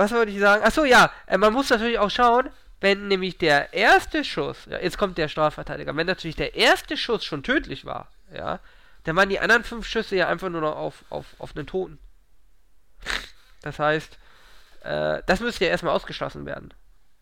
was 0.01 0.11
wollte 0.11 0.31
ich 0.31 0.39
sagen? 0.39 0.63
Achso, 0.63 0.83
ja, 0.83 1.11
äh, 1.27 1.37
man 1.37 1.53
muss 1.53 1.69
natürlich 1.69 1.99
auch 1.99 2.09
schauen, 2.09 2.49
wenn 2.79 3.07
nämlich 3.07 3.37
der 3.37 3.71
erste 3.73 4.23
Schuss, 4.23 4.65
ja, 4.65 4.79
jetzt 4.79 4.97
kommt 4.97 5.19
der 5.19 5.27
Strafverteidiger, 5.27 5.95
wenn 5.95 6.07
natürlich 6.07 6.35
der 6.35 6.55
erste 6.55 6.97
Schuss 6.97 7.23
schon 7.23 7.43
tödlich 7.43 7.85
war, 7.85 8.11
ja, 8.33 8.59
dann 9.03 9.15
waren 9.15 9.29
die 9.29 9.39
anderen 9.39 9.63
fünf 9.63 9.85
Schüsse 9.87 10.15
ja 10.15 10.27
einfach 10.27 10.49
nur 10.49 10.61
noch 10.61 10.75
auf, 10.75 11.05
auf, 11.09 11.27
auf 11.37 11.55
einen 11.55 11.67
Toten. 11.67 11.99
Das 13.61 13.77
heißt, 13.77 14.17
äh, 14.83 15.21
das 15.27 15.39
müsste 15.39 15.65
ja 15.65 15.71
erstmal 15.71 15.95
ausgeschlossen 15.95 16.47
werden. 16.47 16.73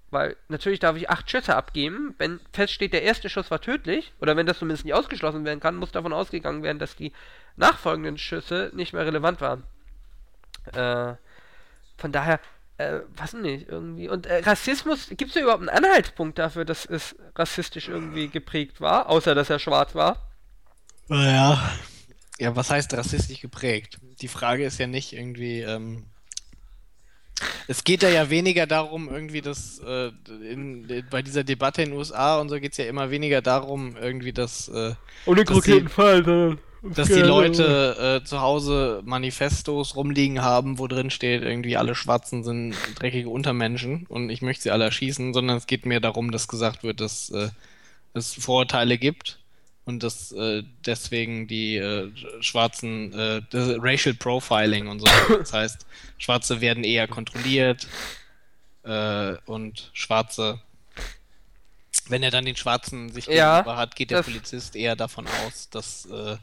Weil 0.09 0.37
natürlich 0.47 0.79
darf 0.79 0.95
ich 0.95 1.09
acht 1.09 1.29
Schüsse 1.29 1.55
abgeben. 1.55 2.15
Wenn 2.17 2.39
feststeht, 2.53 2.93
der 2.93 3.03
erste 3.03 3.29
Schuss 3.29 3.51
war 3.51 3.61
tödlich, 3.61 4.13
oder 4.21 4.37
wenn 4.37 4.45
das 4.45 4.59
zumindest 4.59 4.85
nicht 4.85 4.93
ausgeschlossen 4.93 5.43
werden 5.43 5.59
kann, 5.59 5.75
muss 5.75 5.91
davon 5.91 6.13
ausgegangen 6.13 6.63
werden, 6.63 6.79
dass 6.79 6.95
die 6.95 7.11
nachfolgenden 7.57 8.17
Schüsse 8.17 8.71
nicht 8.73 8.93
mehr 8.93 9.05
relevant 9.05 9.41
waren. 9.41 9.63
Äh, 10.73 11.15
von 11.97 12.11
daher, 12.13 12.39
äh, 12.79 13.01
was 13.15 13.33
nicht, 13.33 13.67
irgendwie. 13.67 14.07
Und 14.07 14.25
äh, 14.25 14.37
Rassismus, 14.39 15.09
gibt 15.09 15.29
es 15.29 15.33
da 15.33 15.41
überhaupt 15.41 15.67
einen 15.67 15.85
Anhaltspunkt 15.85 16.39
dafür, 16.39 16.63
dass 16.63 16.85
es 16.85 17.15
rassistisch 17.35 17.89
irgendwie 17.89 18.29
geprägt 18.29 18.79
war, 18.79 19.09
außer 19.09 19.35
dass 19.35 19.49
er 19.49 19.59
schwarz 19.59 19.95
war? 19.95 20.29
Naja. 21.07 21.61
Ja, 22.39 22.55
was 22.55 22.69
heißt 22.69 22.93
rassistisch 22.93 23.41
geprägt? 23.41 23.97
Die 24.21 24.29
Frage 24.29 24.63
ist 24.63 24.79
ja 24.79 24.87
nicht 24.87 25.11
irgendwie, 25.11 25.59
ähm, 25.59 26.05
es 27.67 27.83
geht 27.83 28.01
da 28.01 28.07
ja 28.07 28.29
weniger 28.29 28.65
darum, 28.65 29.09
irgendwie 29.09 29.41
das, 29.41 29.79
äh, 29.85 30.11
in, 30.27 30.87
in, 30.89 31.05
bei 31.09 31.21
dieser 31.21 31.43
Debatte 31.43 31.81
in 31.81 31.89
den 31.89 31.97
USA 31.97 32.39
und 32.39 32.47
so 32.47 32.61
geht 32.61 32.71
es 32.71 32.77
ja 32.77 32.85
immer 32.85 33.11
weniger 33.11 33.41
darum, 33.41 33.97
irgendwie 33.97 34.31
das. 34.31 34.69
Äh, 34.69 34.95
Ohne 35.25 35.43
konkreten 35.43 35.89
Fall, 35.89 36.23
sondern. 36.23 36.59
Dass 36.81 37.09
die 37.09 37.21
Leute 37.21 38.21
äh, 38.21 38.25
zu 38.25 38.39
Hause 38.39 39.01
Manifestos 39.03 39.95
rumliegen 39.95 40.41
haben, 40.41 40.79
wo 40.79 40.87
drin 40.87 41.09
steht, 41.09 41.43
irgendwie 41.43 41.75
alle 41.75 41.93
Schwarzen 41.93 42.43
sind 42.43 42.73
dreckige 42.95 43.29
Untermenschen 43.29 44.05
und 44.07 44.29
ich 44.29 44.41
möchte 44.41 44.63
sie 44.63 44.71
alle 44.71 44.85
erschießen, 44.85 45.33
sondern 45.33 45.57
es 45.57 45.67
geht 45.67 45.85
mir 45.85 45.99
darum, 45.99 46.31
dass 46.31 46.47
gesagt 46.47 46.83
wird, 46.83 47.01
dass 47.01 47.29
äh, 47.31 47.49
es 48.13 48.33
Vorurteile 48.33 48.97
gibt 48.97 49.39
und 49.85 50.03
dass 50.03 50.31
äh, 50.31 50.63
deswegen 50.85 51.47
die 51.47 51.75
äh, 51.75 52.11
Schwarzen, 52.39 53.11
äh, 53.13 53.41
Racial 53.51 54.15
Profiling 54.15 54.87
und 54.87 54.99
so. 54.99 55.07
Das 55.37 55.51
heißt, 55.51 55.85
Schwarze 56.17 56.61
werden 56.61 56.83
eher 56.83 57.07
kontrolliert 57.07 57.87
äh, 58.83 59.33
und 59.45 59.89
Schwarze, 59.93 60.61
wenn 62.07 62.23
er 62.23 62.31
dann 62.31 62.45
den 62.45 62.55
Schwarzen 62.55 63.09
sich 63.09 63.27
Ja, 63.27 63.57
gegenüber 63.57 63.77
hat, 63.77 63.95
geht 63.95 64.11
der 64.11 64.23
Polizist 64.23 64.75
eher 64.75 64.95
davon 64.95 65.27
aus, 65.27 65.69
dass 65.69 66.05
äh, 66.05 66.37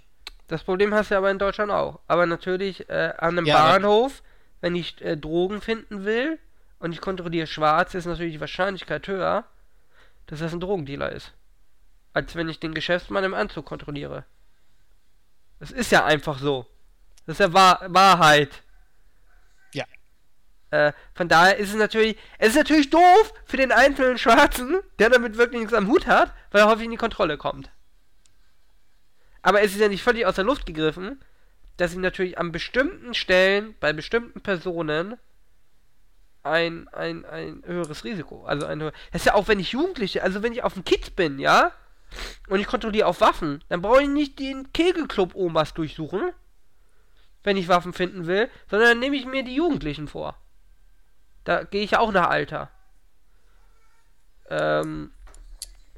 Das 0.49 0.63
Problem 0.63 0.95
hast 0.95 1.11
du 1.11 1.17
aber 1.17 1.31
in 1.31 1.39
Deutschland 1.39 1.71
auch. 1.73 2.01
Aber 2.07 2.27
natürlich 2.27 2.89
äh, 2.89 3.13
an 3.19 3.37
einem 3.37 3.47
Ja, 3.47 3.57
Bahnhof, 3.57 4.23
wenn 4.61 4.75
ich 4.75 5.01
äh, 5.03 5.17
Drogen 5.17 5.61
finden 5.61 6.05
will 6.05 6.39
und 6.79 6.93
ich 6.93 7.01
kontrolliere 7.01 7.47
schwarz, 7.47 7.95
ist 7.95 8.07
natürlich 8.07 8.35
die 8.35 8.41
Wahrscheinlichkeit 8.41 9.07
höher, 9.09 9.45
dass 10.27 10.41
das 10.41 10.53
ein 10.53 10.61
Drogendealer 10.61 11.11
ist. 11.13 11.33
Als 12.13 12.35
wenn 12.35 12.49
ich 12.49 12.61
den 12.61 12.75
Geschäftsmann 12.75 13.25
im 13.25 13.35
Anzug 13.35 13.67
kontrolliere. 13.67 14.25
Das 15.59 15.71
ist 15.71 15.91
ja 15.91 16.05
einfach 16.05 16.39
so. 16.39 16.67
Das 17.27 17.35
ist 17.35 17.41
ja 17.41 17.53
Wahr 17.53 17.81
Wahrheit. 17.89 18.63
Ja. 19.75 19.85
Äh, 20.71 20.93
von 21.15 21.29
daher 21.29 21.57
ist 21.57 21.71
es 21.71 21.77
natürlich, 21.77 22.17
es 22.39 22.51
ist 22.51 22.57
natürlich 22.57 22.91
doof 22.91 23.35
für 23.47 23.57
den 23.57 23.73
einzelnen 23.73 24.19
Schwarzen, 24.19 24.79
der 24.99 25.11
damit 25.11 25.37
wirklich 25.37 25.61
nichts 25.61 25.75
am 25.75 25.89
Hut 25.89 26.07
hat, 26.07 26.33
weil 26.53 26.63
er 26.63 26.69
häufig 26.69 26.85
in 26.85 26.93
die 26.93 26.97
Kontrolle 26.97 27.37
kommt. 27.37 27.71
Aber 29.47 29.63
es 29.63 29.75
ist 29.75 29.81
ja 29.81 29.87
nicht 29.87 30.03
völlig 30.03 30.27
aus 30.27 30.35
der 30.35 30.43
Luft 30.43 30.67
gegriffen, 30.67 31.21
dass 31.77 31.93
sie 31.93 31.99
natürlich 31.99 32.37
an 32.37 32.51
bestimmten 32.51 33.15
Stellen, 33.15 33.77
bei 33.79 33.93
bestimmten 33.93 34.41
Personen, 34.41 35.19
ein, 36.43 36.89
ein, 36.89 37.25
ein 37.25 37.63
höheres 37.65 38.03
Risiko. 38.03 38.45
Also 38.45 38.67
ein 38.67 38.81
Das 38.81 38.93
ist 39.13 39.27
ja 39.27 39.35
auch, 39.35 39.47
wenn 39.47 39.61
ich 39.61 39.71
Jugendliche, 39.71 40.25
also 40.25 40.43
wenn 40.43 40.53
ich 40.53 40.65
auf 40.65 40.75
dem 40.75 40.85
Kids 40.85 41.11
bin, 41.11 41.39
ja, 41.39 41.71
und 42.49 42.59
ich 42.59 42.67
kontrolliere 42.67 43.07
auf 43.07 43.21
Waffen, 43.21 43.63
dann 43.69 43.83
brauche 43.83 44.03
ich 44.03 44.09
nicht 44.09 44.41
den 44.41 44.73
Kegelclub 44.73 45.37
Omas 45.37 45.75
durchsuchen, 45.75 46.33
wenn 47.45 47.57
ich 47.57 47.69
Waffen 47.69 47.93
finden 47.93 48.27
will, 48.27 48.51
sondern 48.69 48.89
dann 48.89 48.99
nehme 48.99 49.15
ich 49.15 49.27
mir 49.27 49.45
die 49.45 49.55
Jugendlichen 49.55 50.09
vor. 50.09 50.37
Da 51.45 51.63
gehe 51.63 51.85
ich 51.85 51.93
ja 51.93 52.01
auch 52.01 52.11
nach 52.11 52.31
Alter. 52.31 52.69
Ähm, 54.51 55.13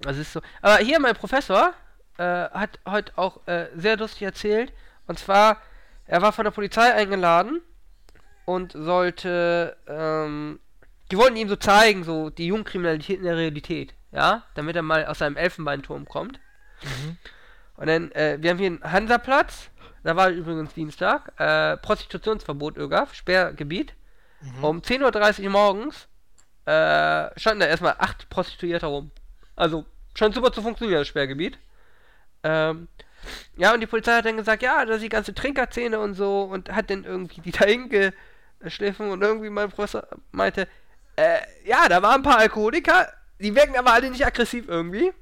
das 0.00 0.18
ist 0.18 0.34
so. 0.34 0.42
Aber 0.60 0.76
hier 0.84 1.00
mein 1.00 1.14
Professor 1.16 1.72
äh, 2.18 2.50
hat 2.50 2.78
heute 2.86 3.12
auch 3.16 3.46
äh, 3.46 3.66
sehr 3.74 3.96
lustig 3.96 4.22
erzählt. 4.22 4.72
Und 5.06 5.18
zwar, 5.18 5.58
er 6.06 6.22
war 6.22 6.32
von 6.32 6.44
der 6.44 6.50
Polizei 6.50 6.92
eingeladen 6.92 7.62
und 8.44 8.72
sollte, 8.72 9.76
ähm, 9.86 10.60
die 11.10 11.16
wollten 11.16 11.36
ihm 11.36 11.48
so 11.48 11.56
zeigen, 11.56 12.04
so 12.04 12.30
die 12.30 12.46
Jugendkriminalität 12.48 13.18
in 13.18 13.24
der 13.24 13.36
Realität, 13.36 13.94
ja, 14.12 14.44
damit 14.54 14.76
er 14.76 14.82
mal 14.82 15.06
aus 15.06 15.18
seinem 15.18 15.36
Elfenbeinturm 15.36 16.06
kommt. 16.06 16.38
Und 17.76 17.86
dann, 17.86 18.12
äh, 18.12 18.38
wir 18.40 18.50
haben 18.50 18.58
hier 18.58 18.66
einen 18.66 18.82
Hansaplatz, 18.82 19.70
da 20.02 20.16
war 20.16 20.30
übrigens 20.30 20.74
Dienstag, 20.74 21.32
äh, 21.38 21.76
Prostitutionsverbot 21.76 22.76
ÖGAF, 22.76 23.14
Sperrgebiet. 23.14 23.94
Um 24.62 24.80
10.30 24.80 25.44
Uhr 25.44 25.50
morgens 25.50 26.08
äh, 26.64 27.30
standen 27.38 27.60
da 27.60 27.66
erstmal 27.66 27.96
acht 27.98 28.28
Prostituierte 28.30 28.86
rum. 28.86 29.10
Also, 29.56 29.84
scheint 30.14 30.34
super 30.34 30.52
zu 30.52 30.62
funktionieren, 30.62 31.00
das 31.00 31.08
Sperrgebiet. 31.08 31.58
Ähm, 32.42 32.88
ja, 33.56 33.74
und 33.74 33.80
die 33.80 33.86
Polizei 33.86 34.12
hat 34.12 34.24
dann 34.24 34.36
gesagt, 34.36 34.62
ja, 34.62 34.84
da 34.84 34.94
ist 34.94 35.02
die 35.02 35.08
ganze 35.08 35.34
Trinkerszene 35.34 35.98
und 35.98 36.14
so 36.14 36.42
und 36.42 36.70
hat 36.70 36.90
dann 36.90 37.04
irgendwie 37.04 37.40
die 37.40 37.50
dahin 37.50 37.90
geschliffen 38.60 39.10
und 39.10 39.22
irgendwie 39.22 39.50
mein 39.50 39.70
Professor 39.70 40.06
meinte, 40.30 40.68
äh, 41.16 41.38
ja, 41.64 41.88
da 41.88 42.00
waren 42.02 42.20
ein 42.20 42.22
paar 42.22 42.38
Alkoholiker, 42.38 43.12
die 43.40 43.54
wirken 43.54 43.76
aber 43.76 43.92
alle 43.92 44.10
nicht 44.10 44.24
aggressiv 44.24 44.66
irgendwie. 44.68 45.12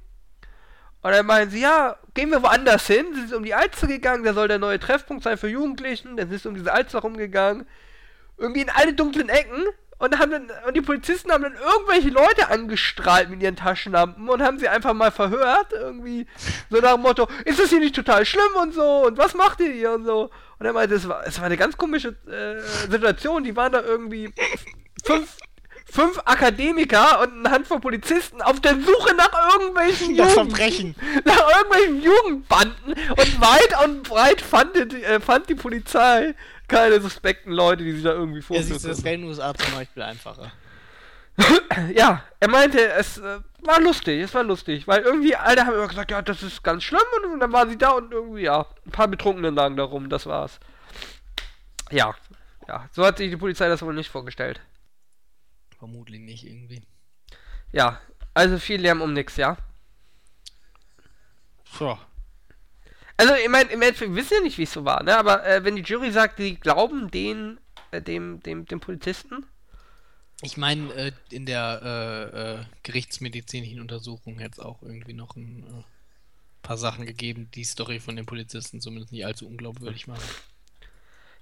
Und 1.03 1.13
dann 1.13 1.27
meinen 1.27 1.51
sie, 1.51 1.61
ja, 1.61 1.97
gehen 2.15 2.31
wir 2.31 2.43
woanders 2.43 2.87
hin. 2.87 3.07
Sie 3.15 3.21
sind 3.27 3.35
um 3.35 3.45
die 3.45 3.55
Alster 3.55 3.87
gegangen, 3.87 4.25
da 4.25 4.35
soll 4.35 4.49
der 4.49 4.59
neue 4.59 4.81
Treffpunkt 4.81 5.23
sein 5.23 5.39
für 5.39 5.49
Jugendlichen. 5.49 6.17
Dann 6.17 6.29
sind 6.29 6.43
sie 6.43 6.49
um 6.49 6.55
diese 6.55 6.73
Alster 6.73 6.99
rumgegangen. 6.99 7.67
Irgendwie 8.37 8.63
in 8.63 8.71
alle 8.71 8.93
dunklen 8.93 9.29
Ecken. 9.29 9.65
Und, 9.99 10.19
haben 10.19 10.31
dann, 10.31 10.51
und 10.67 10.77
die 10.77 10.83
Polizisten 10.83 11.33
haben 11.33 11.43
dann 11.43 11.55
irgendwelche 11.55 12.11
Leute 12.11 12.51
angestrahlt 12.51 13.31
mit 13.31 13.43
ihren 13.43 13.57
Taschenlampen 13.57 14.29
und 14.29 14.43
haben 14.43 14.59
sie 14.59 14.69
einfach 14.69 14.93
mal 14.93 15.11
verhört. 15.11 15.73
Irgendwie 15.73 16.27
so 16.69 16.79
nach 16.81 16.95
dem 16.95 17.03
Motto, 17.03 17.27
ist 17.47 17.59
das 17.59 17.71
hier 17.71 17.81
nicht 17.81 17.95
total 17.95 18.27
schlimm 18.27 18.43
und 18.61 18.75
so? 18.75 19.07
Und 19.07 19.17
was 19.17 19.33
macht 19.35 19.61
ihr 19.61 19.73
hier 19.73 19.93
und 19.93 20.05
so? 20.05 20.31
Und 20.59 20.67
er 20.67 20.73
meinte, 20.75 20.95
es 20.97 21.09
war, 21.09 21.27
es 21.27 21.39
war 21.39 21.47
eine 21.47 21.57
ganz 21.57 21.77
komische 21.79 22.09
äh, 22.31 22.91
Situation. 22.91 23.43
Die 23.45 23.57
waren 23.57 23.73
da 23.73 23.81
irgendwie 23.81 24.33
fünf, 25.05 25.37
fünf 25.91 26.19
Akademiker 26.27 27.21
und 27.23 27.33
eine 27.47 27.51
Handvoll 27.51 27.81
Polizisten 27.81 28.43
auf 28.43 28.61
der 28.61 28.75
Suche 28.75 29.15
nach 29.15 29.53
irgendwelchen 29.55 30.17
Das 30.17 30.35
Jugend- 30.35 30.51
Verbrechen. 30.51 30.95
nach 31.25 31.43
irgendwelchen 31.57 32.03
Jugendbanden 32.03 32.93
und 32.93 33.41
weit 33.41 33.85
und 33.85 34.03
breit 34.03 34.41
fand 34.43 34.75
die, 34.93 35.03
äh, 35.05 35.21
fand 35.21 35.49
die 35.49 35.55
Polizei 35.55 36.35
keine 36.69 37.01
suspekten 37.01 37.53
Leute, 37.53 37.85
die 37.85 37.93
sich 37.93 38.03
da 38.03 38.13
irgendwie 38.13 38.41
Ja, 38.55 38.63
siehst 38.63 38.85
du, 38.85 38.89
das 38.89 38.99
vorstellen. 38.99 39.21
den 39.23 39.29
USA 39.31 39.55
zum 39.55 39.75
Beispiel 39.75 40.03
einfacher. 40.03 40.51
Ja, 41.95 42.23
er 42.41 42.49
meinte, 42.49 42.81
es 42.93 43.19
äh, 43.19 43.41
war 43.61 43.79
lustig, 43.81 44.23
es 44.23 44.33
war 44.35 44.43
lustig, 44.43 44.89
weil 44.89 45.03
irgendwie 45.03 45.37
alle 45.37 45.67
haben 45.67 45.75
immer 45.75 45.87
gesagt, 45.89 46.11
ja, 46.11 46.23
das 46.23 46.43
ist 46.43 46.63
ganz 46.63 46.83
schlimm 46.83 47.03
und, 47.19 47.33
und 47.33 47.41
dann 47.41 47.53
waren 47.53 47.69
sie 47.69 47.77
da 47.77 47.91
und 47.91 48.11
irgendwie, 48.11 48.43
ja, 48.43 48.65
ein 48.87 48.91
paar 48.91 49.07
Betrunkene 49.09 49.51
lagen 49.51 49.77
da 49.77 49.85
rum, 49.85 50.09
das 50.09 50.25
war's. 50.25 50.59
Ja, 51.91 52.15
ja, 52.67 52.89
so 52.93 53.05
hat 53.05 53.19
sich 53.19 53.29
die 53.31 53.37
Polizei 53.37 53.69
das 53.69 53.83
wohl 53.83 53.93
nicht 53.93 54.11
vorgestellt. 54.11 54.61
Vermutlich 55.79 56.21
nicht 56.21 56.45
irgendwie. 56.47 56.83
Ja, 57.71 58.01
also 58.33 58.59
viel 58.59 58.81
Lärm 58.81 59.03
um 59.03 59.13
nix, 59.13 59.37
ja. 59.37 59.59
Ja. 61.79 61.99
Also, 63.19 63.35
ich 63.35 63.49
meine, 63.49 63.71
im 63.71 63.81
Endeffekt 63.83 64.15
wissen 64.15 64.35
ja 64.35 64.41
nicht, 64.43 64.59
wie 64.59 64.65
es 64.65 64.73
so 64.73 64.85
war, 64.85 65.03
ne? 65.03 65.17
Aber 65.17 65.45
äh, 65.47 65.65
wenn 65.65 65.77
die 65.77 65.83
Jury 65.83 66.11
sagt, 66.13 66.39
die 66.39 66.59
glauben 66.61 67.11
den, 67.11 67.59
äh, 67.91 68.03
dem, 68.03 68.43
dem, 68.43 68.67
dem 68.67 68.81
Polizisten, 68.81 69.47
Ich 70.43 70.57
meine, 70.59 70.93
äh, 70.93 71.13
in 71.31 71.47
der 71.47 71.81
äh, 71.83 72.53
äh, 72.61 72.65
gerichtsmedizinischen 72.83 73.81
Untersuchung 73.81 74.39
hätte 74.39 74.53
es 74.53 74.59
auch 74.61 74.83
irgendwie 74.83 75.15
noch 75.15 75.35
ein 75.37 75.63
äh, 75.67 75.83
paar 76.63 76.77
Sachen 76.77 77.07
gegeben, 77.07 77.51
die 77.55 77.65
Story 77.65 78.01
von 78.01 78.17
den 78.17 78.27
Polizisten 78.27 78.81
zumindest 78.83 79.13
nicht 79.13 79.25
allzu 79.25 79.47
unglaubwürdig 79.47 80.07
machen. 80.09 80.29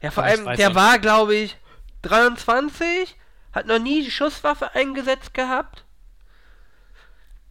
ja, 0.01 0.11
vor 0.13 0.23
allem, 0.23 0.45
der 0.57 0.71
auch- 0.71 0.75
war, 0.77 0.99
glaube 1.01 1.35
ich, 1.35 1.57
23, 2.03 3.17
hat 3.53 3.67
noch 3.67 3.79
nie 3.81 4.05
die 4.05 4.11
Schusswaffe 4.13 4.75
eingesetzt 4.75 5.35
gehabt. 5.35 5.85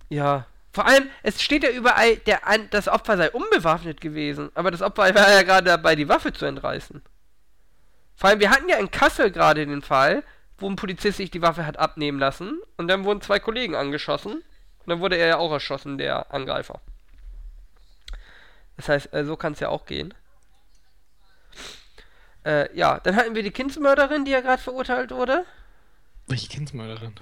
Ja. 0.09 0.45
Vor 0.73 0.87
allem, 0.87 1.07
es 1.21 1.39
steht 1.41 1.63
ja 1.63 1.69
überall, 1.69 2.17
der, 2.17 2.41
das 2.71 2.87
Opfer 2.87 3.15
sei 3.15 3.29
unbewaffnet 3.29 4.01
gewesen, 4.01 4.49
aber 4.55 4.71
das 4.71 4.81
Opfer 4.81 5.13
war 5.13 5.31
ja 5.31 5.43
gerade 5.43 5.67
dabei, 5.67 5.95
die 5.95 6.09
Waffe 6.09 6.33
zu 6.33 6.45
entreißen. 6.45 7.03
Vor 8.15 8.29
allem, 8.29 8.39
wir 8.39 8.49
hatten 8.49 8.67
ja 8.67 8.77
in 8.77 8.89
Kassel 8.89 9.29
gerade 9.29 9.65
den 9.67 9.83
Fall, 9.83 10.23
wo 10.57 10.67
ein 10.67 10.75
Polizist 10.75 11.17
sich 11.17 11.29
die 11.29 11.43
Waffe 11.43 11.67
hat 11.67 11.77
abnehmen 11.77 12.17
lassen 12.17 12.59
und 12.77 12.87
dann 12.87 13.03
wurden 13.05 13.21
zwei 13.21 13.39
Kollegen 13.39 13.75
angeschossen 13.75 14.33
und 14.33 14.87
dann 14.87 14.99
wurde 14.99 15.15
er 15.15 15.27
ja 15.27 15.37
auch 15.37 15.51
erschossen, 15.51 15.99
der 15.99 16.33
Angreifer. 16.33 16.81
Das 18.75 18.89
heißt, 18.89 19.13
äh, 19.13 19.25
so 19.25 19.35
kann 19.35 19.53
es 19.53 19.59
ja 19.59 19.69
auch 19.69 19.85
gehen. 19.85 20.15
Äh, 22.45 22.75
ja, 22.75 22.99
dann 22.99 23.15
hatten 23.15 23.35
wir 23.35 23.43
die 23.43 23.51
Kindsmörderin, 23.51 24.25
die 24.25 24.31
ja 24.31 24.41
gerade 24.41 24.61
verurteilt 24.61 25.11
wurde, 25.11 25.45
Welche 26.27 26.47
Kindsmörderin? 26.47 27.13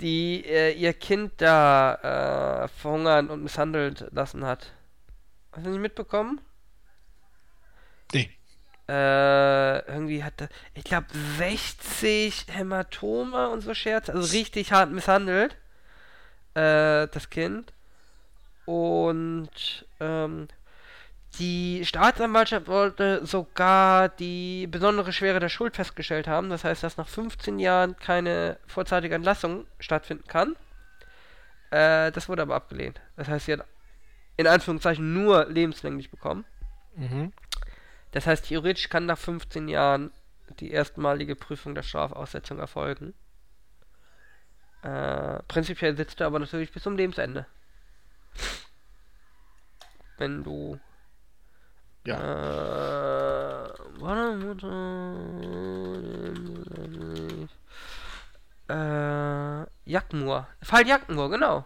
Die 0.00 0.44
äh, 0.44 0.72
ihr 0.72 0.92
Kind 0.92 1.32
da 1.38 2.64
äh, 2.64 2.68
verhungern 2.68 3.30
und 3.30 3.42
misshandelt 3.42 4.06
lassen 4.10 4.44
hat. 4.44 4.72
Hast 5.52 5.66
du 5.66 5.70
nicht 5.70 5.80
mitbekommen? 5.80 6.40
Nee. 8.12 8.30
Äh, 8.88 9.78
irgendwie 9.86 10.22
hatte, 10.24 10.48
ich 10.74 10.84
glaube, 10.84 11.06
60 11.38 12.46
Hämatome 12.50 13.48
und 13.48 13.62
so 13.62 13.72
Scherze. 13.72 14.12
Also 14.12 14.32
richtig 14.32 14.72
hart 14.72 14.90
misshandelt. 14.90 15.56
Äh, 16.54 17.08
das 17.08 17.30
Kind. 17.30 17.72
Und 18.66 19.86
ähm, 20.00 20.48
die 21.38 21.84
Staatsanwaltschaft 21.84 22.66
wollte 22.66 23.24
sogar 23.26 24.08
die 24.08 24.66
besondere 24.66 25.12
Schwere 25.12 25.40
der 25.40 25.48
Schuld 25.48 25.76
festgestellt 25.76 26.26
haben. 26.26 26.50
Das 26.50 26.64
heißt, 26.64 26.82
dass 26.82 26.96
nach 26.96 27.08
15 27.08 27.58
Jahren 27.58 27.96
keine 27.96 28.58
vorzeitige 28.66 29.14
Entlassung 29.14 29.66
stattfinden 29.78 30.26
kann. 30.26 30.56
Äh, 31.70 32.12
das 32.12 32.28
wurde 32.28 32.42
aber 32.42 32.54
abgelehnt. 32.54 33.00
Das 33.16 33.28
heißt, 33.28 33.46
sie 33.46 33.54
hat 33.54 33.66
in 34.36 34.46
Anführungszeichen 34.46 35.12
nur 35.12 35.46
lebenslänglich 35.46 36.10
bekommen. 36.10 36.44
Mhm. 36.96 37.32
Das 38.12 38.26
heißt, 38.26 38.46
theoretisch 38.46 38.88
kann 38.88 39.06
nach 39.06 39.18
15 39.18 39.68
Jahren 39.68 40.12
die 40.60 40.70
erstmalige 40.70 41.36
Prüfung 41.36 41.74
der 41.74 41.82
Strafaussetzung 41.82 42.58
erfolgen. 42.58 43.14
Äh, 44.82 45.42
prinzipiell 45.48 45.96
sitzt 45.96 46.20
er 46.20 46.26
aber 46.26 46.38
natürlich 46.38 46.70
bis 46.70 46.82
zum 46.82 46.96
Lebensende. 46.96 47.46
Wenn 50.18 50.44
du. 50.44 50.78
Ja. 52.06 52.16
Äh, 52.16 53.68
warte, 53.98 54.46
warte, 54.46 54.68
äh, 58.68 59.66
Jagdmoor. 59.90 60.48
Fall 60.62 60.86
Jagdmoor, 60.86 61.30
genau. 61.30 61.64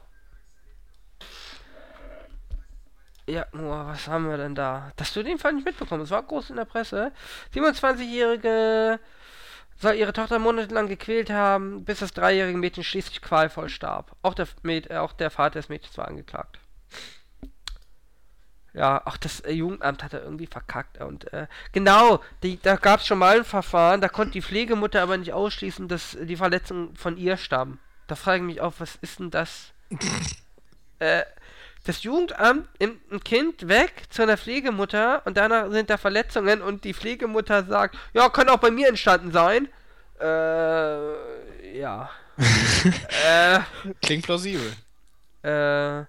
Jagdmoor, 3.27 3.87
was 3.89 4.09
haben 4.09 4.29
wir 4.29 4.37
denn 4.37 4.55
da? 4.55 4.93
Dass 4.97 5.13
du 5.13 5.23
den 5.23 5.39
Fall 5.39 5.53
nicht 5.53 5.67
mitbekommen 5.67 6.03
Es 6.03 6.11
war 6.11 6.23
groß 6.23 6.51
in 6.51 6.57
der 6.57 6.65
Presse. 6.65 7.13
27-Jährige 7.55 9.01
soll 9.77 9.95
ihre 9.95 10.13
Tochter 10.13 10.39
monatelang 10.39 10.89
gequält 10.89 11.31
haben, 11.31 11.85
bis 11.85 12.01
das 12.01 12.13
dreijährige 12.13 12.59
Mädchen 12.59 12.85
schließlich 12.85 13.23
qualvoll 13.23 13.69
starb. 13.69 14.17
Auch 14.23 14.35
der, 14.35 14.49
Mäd 14.63 14.93
auch 14.93 15.13
der 15.13 15.31
Vater 15.31 15.59
des 15.61 15.69
Mädchens 15.69 15.97
war 15.99 16.09
angeklagt. 16.09 16.59
Ja, 18.79 19.03
auch 19.07 19.17
das 19.17 19.41
äh, 19.41 19.51
Jugendamt 19.51 20.05
hat 20.05 20.13
er 20.15 20.23
irgendwie 20.23 20.47
verkackt. 20.47 21.01
Und 21.01 21.33
äh, 21.33 21.49
genau, 21.73 22.23
die, 22.45 22.63
da 22.63 22.77
gab 22.77 23.01
es 23.01 23.09
schon 23.09 23.19
mal 23.19 23.39
ein 23.39 23.45
Verfahren, 23.45 24.01
da 24.01 24.09
konnte 24.09 24.35
die 24.35 24.43
Pflegemutter 24.43 25.03
aber 25.03 25.17
nicht 25.17 25.33
ausschließen, 25.33 25.89
dass 25.89 26.17
die 26.21 26.37
Verletzungen 26.37 26.95
von 26.95 27.17
ihr 27.17 27.37
stammen. 27.37 27.81
Da 28.07 28.15
frage 28.15 28.39
ich 28.39 28.45
mich 28.45 28.61
auch, 28.61 28.75
was 28.79 28.95
ist 29.01 29.19
denn 29.19 29.33
das? 29.33 29.73
äh, 31.01 31.23
das 31.83 32.05
Jugendamt 32.05 32.69
nimmt 32.79 33.11
ein 33.11 33.25
Kind 33.25 33.67
weg 33.67 34.05
zu 34.11 34.23
einer 34.23 34.37
Pflegemutter 34.37 35.23
und 35.25 35.37
danach 35.37 35.73
sind 35.73 35.91
da 35.91 35.97
Verletzungen 35.97 36.63
und 36.63 36.85
die 36.85 36.95
Pflegemutter 36.95 37.65
sagt, 37.65 37.99
ja, 38.13 38.29
kann 38.29 38.49
auch 38.49 38.59
bei 38.59 38.71
mir 38.71 38.87
entstanden 38.87 39.33
sein. 39.33 39.67
Äh, 40.21 41.79
ja. 41.81 42.11
äh, 43.27 43.59
Klingt 44.01 44.25
plausibel. 44.25 44.73
Äh, 45.43 46.05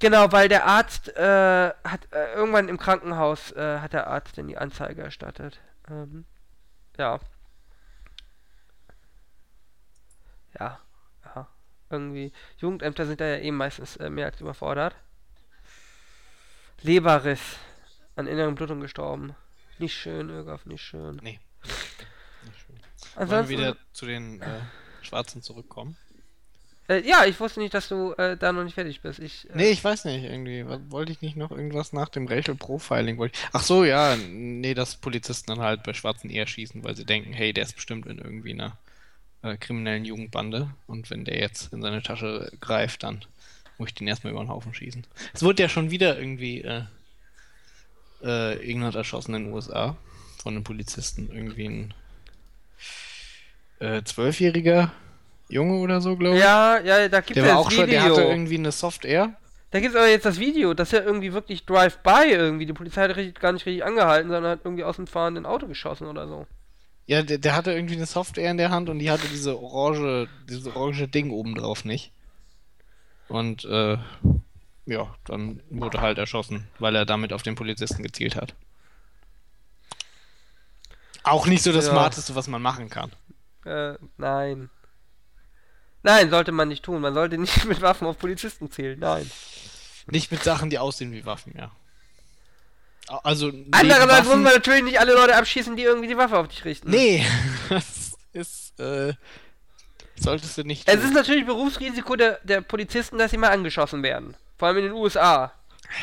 genau, 0.00 0.32
weil 0.32 0.48
der 0.48 0.66
Arzt 0.66 1.08
äh, 1.16 1.72
hat 1.84 2.12
äh, 2.12 2.34
irgendwann 2.34 2.68
im 2.68 2.78
Krankenhaus 2.78 3.52
äh, 3.52 3.78
hat 3.78 3.92
der 3.92 4.06
Arzt 4.06 4.38
dann 4.38 4.48
die 4.48 4.58
Anzeige 4.58 5.02
erstattet. 5.02 5.60
Ähm, 5.88 6.24
ja. 6.98 7.20
Ja 10.58 10.78
irgendwie. 11.94 12.32
Jugendämter 12.58 13.06
sind 13.06 13.20
da 13.20 13.26
ja 13.26 13.38
eben 13.38 13.56
meistens 13.56 13.96
äh, 13.96 14.10
mehr 14.10 14.26
als 14.26 14.40
überfordert. 14.40 14.94
Leberriss. 16.82 17.56
An 18.16 18.26
inneren 18.26 18.54
Blutung 18.54 18.80
gestorben. 18.80 19.34
Nicht 19.78 19.94
schön, 19.96 20.28
Irgaf, 20.28 20.66
nicht 20.66 20.82
schön. 20.82 21.16
Nee. 21.22 21.40
Nicht 22.44 22.60
schön. 22.60 22.80
Ansonsten, 23.16 23.30
Wollen 23.30 23.48
wir 23.48 23.58
wieder 23.58 23.76
zu 23.92 24.06
den 24.06 24.40
äh, 24.40 24.60
Schwarzen 25.02 25.42
zurückkommen? 25.42 25.96
Äh, 26.88 27.06
ja, 27.08 27.24
ich 27.24 27.40
wusste 27.40 27.60
nicht, 27.60 27.72
dass 27.72 27.88
du 27.88 28.12
äh, 28.12 28.36
da 28.36 28.52
noch 28.52 28.64
nicht 28.64 28.74
fertig 28.74 29.00
bist. 29.00 29.18
Ich, 29.18 29.48
äh, 29.50 29.52
nee, 29.54 29.70
ich 29.70 29.82
weiß 29.82 30.04
nicht, 30.04 30.24
irgendwie. 30.24 30.64
Wollte 30.90 31.12
ich 31.12 31.22
nicht 31.22 31.36
noch 31.36 31.50
irgendwas 31.50 31.92
nach 31.92 32.08
dem 32.08 32.26
Racial 32.26 32.56
Profiling? 32.56 33.16
Wollte 33.16 33.38
Ach 33.52 33.62
so, 33.62 33.84
ja, 33.84 34.16
nee, 34.16 34.74
dass 34.74 34.96
Polizisten 34.96 35.48
dann 35.48 35.60
halt 35.60 35.82
bei 35.82 35.94
Schwarzen 35.94 36.28
eher 36.28 36.46
schießen, 36.46 36.84
weil 36.84 36.94
sie 36.94 37.06
denken, 37.06 37.32
hey, 37.32 37.52
der 37.52 37.64
ist 37.64 37.74
bestimmt 37.74 38.06
in 38.06 38.18
irgendwie 38.18 38.52
einer 38.52 38.76
äh, 39.42 39.56
kriminellen 39.56 40.04
Jugendbande. 40.04 40.68
Und 40.86 41.10
wenn 41.10 41.24
der 41.24 41.38
jetzt 41.38 41.72
in 41.72 41.80
seine 41.80 42.02
Tasche 42.02 42.52
greift, 42.60 43.02
dann 43.02 43.24
muss 43.78 43.88
ich 43.88 43.94
den 43.94 44.06
erstmal 44.06 44.32
über 44.32 44.42
den 44.42 44.50
Haufen 44.50 44.74
schießen. 44.74 45.06
Es 45.32 45.42
wurde 45.42 45.62
ja 45.62 45.68
schon 45.70 45.90
wieder 45.90 46.18
irgendwie 46.18 46.60
äh, 46.60 46.82
äh, 48.22 48.54
irgendjemand 48.54 48.94
erschossen 48.94 49.34
in 49.34 49.44
den 49.44 49.52
USA 49.54 49.96
von 50.42 50.54
einem 50.54 50.64
Polizisten. 50.64 51.30
Irgendwie 51.32 51.66
ein 51.66 51.94
äh, 53.78 54.02
zwölfjähriger 54.02 54.92
Junge 55.48 55.74
oder 55.74 56.00
so, 56.00 56.16
glaube 56.16 56.36
ich. 56.36 56.42
Ja, 56.42 56.80
ja, 56.80 57.08
da 57.08 57.20
gibt 57.20 57.38
es 57.38 57.46
ja 57.46 57.56
auch 57.56 57.70
Video. 57.70 57.82
Schon, 57.82 57.90
der 57.90 58.02
hatte 58.02 58.22
irgendwie 58.22 58.58
eine 58.58 58.72
Software. 58.72 59.36
Da 59.70 59.80
gibt 59.80 59.94
es 59.94 60.00
aber 60.00 60.08
jetzt 60.08 60.24
das 60.24 60.38
Video, 60.38 60.72
das 60.72 60.92
ist 60.92 60.98
ja 60.98 61.04
irgendwie 61.04 61.32
wirklich 61.32 61.66
Drive-by 61.66 62.30
irgendwie. 62.30 62.64
Die 62.64 62.72
Polizei 62.72 63.08
hat 63.08 63.16
richtig, 63.16 63.40
gar 63.40 63.52
nicht 63.52 63.66
richtig 63.66 63.84
angehalten, 63.84 64.30
sondern 64.30 64.52
hat 64.52 64.60
irgendwie 64.64 64.84
aus 64.84 64.96
dem 64.96 65.08
fahrenden 65.08 65.46
Auto 65.46 65.66
geschossen 65.66 66.06
oder 66.06 66.28
so. 66.28 66.46
Ja, 67.06 67.22
der, 67.22 67.38
der, 67.38 67.56
hatte 67.56 67.72
irgendwie 67.72 67.96
eine 67.96 68.06
Software 68.06 68.50
in 68.50 68.56
der 68.56 68.70
Hand 68.70 68.88
und 68.88 68.98
die 69.00 69.10
hatte 69.10 69.26
diese 69.28 69.60
orange, 69.60 70.28
dieses 70.48 70.74
orange 70.74 71.08
Ding 71.08 71.30
oben 71.30 71.54
drauf 71.54 71.84
nicht. 71.84 72.12
Und 73.28 73.64
äh, 73.64 73.98
ja, 74.86 75.14
dann 75.24 75.60
wurde 75.70 76.00
halt 76.00 76.18
erschossen, 76.18 76.68
weil 76.78 76.94
er 76.94 77.04
damit 77.04 77.32
auf 77.32 77.42
den 77.42 77.56
Polizisten 77.56 78.02
gezielt 78.02 78.36
hat. 78.36 78.54
Auch 81.24 81.46
nicht 81.46 81.62
so 81.62 81.72
das 81.72 81.86
ja. 81.86 81.92
Smarteste, 81.92 82.34
was 82.34 82.48
man 82.48 82.62
machen 82.62 82.90
kann. 82.90 83.10
Äh, 83.64 83.94
nein. 84.18 84.70
Nein, 86.04 86.28
sollte 86.30 86.52
man 86.52 86.68
nicht 86.68 86.84
tun. 86.84 87.00
Man 87.00 87.14
sollte 87.14 87.38
nicht 87.38 87.64
mit 87.64 87.80
Waffen 87.80 88.06
auf 88.06 88.18
Polizisten 88.18 88.70
zählen, 88.70 88.98
nein. 88.98 89.28
Nicht 90.06 90.30
mit 90.30 90.44
Sachen, 90.44 90.70
die 90.70 90.78
aussehen 90.78 91.12
wie 91.12 91.26
Waffen, 91.26 91.54
ja. 91.56 91.72
Also, 93.22 93.52
Andererseits 93.70 94.26
muss 94.26 94.36
man 94.36 94.54
natürlich 94.54 94.82
nicht 94.82 95.00
alle 95.00 95.12
Leute 95.12 95.36
abschießen, 95.36 95.76
die 95.76 95.82
irgendwie 95.82 96.08
die 96.08 96.16
Waffe 96.16 96.38
auf 96.38 96.48
dich 96.48 96.64
richten. 96.64 96.90
Nee, 96.90 97.26
das 97.68 98.16
ist, 98.32 98.78
äh, 98.80 99.12
solltest 100.16 100.56
du 100.56 100.62
nicht. 100.62 100.86
Tun. 100.86 100.94
Es 100.96 101.04
ist 101.04 101.12
natürlich 101.12 101.44
Berufsrisiko 101.44 102.16
der, 102.16 102.38
der 102.44 102.60
Polizisten, 102.60 103.18
dass 103.18 103.30
sie 103.30 103.36
mal 103.36 103.50
angeschossen 103.50 104.02
werden. 104.02 104.36
Vor 104.58 104.68
allem 104.68 104.78
in 104.78 104.84
den 104.84 104.92
USA. 104.92 105.52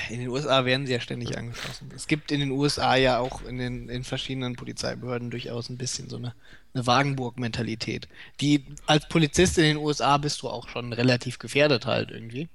In 0.09 0.19
den 0.19 0.29
USA 0.29 0.65
werden 0.65 0.85
sie 0.85 0.93
ja 0.93 0.99
ständig 0.99 1.37
angeschossen. 1.37 1.91
Es 1.95 2.07
gibt 2.07 2.31
in 2.31 2.39
den 2.39 2.51
USA 2.51 2.95
ja 2.95 3.19
auch 3.19 3.41
in 3.43 3.57
den 3.57 3.89
in 3.89 4.03
verschiedenen 4.03 4.55
Polizeibehörden 4.55 5.31
durchaus 5.31 5.69
ein 5.69 5.77
bisschen 5.77 6.09
so 6.09 6.17
eine, 6.17 6.33
eine 6.73 6.87
Wagenburg-Mentalität. 6.87 8.07
Die 8.39 8.65
als 8.87 9.07
Polizist 9.07 9.57
in 9.57 9.63
den 9.63 9.77
USA 9.77 10.17
bist 10.17 10.41
du 10.41 10.49
auch 10.49 10.69
schon 10.69 10.93
relativ 10.93 11.39
gefährdet 11.39 11.85
halt 11.85 12.11
irgendwie. 12.11 12.49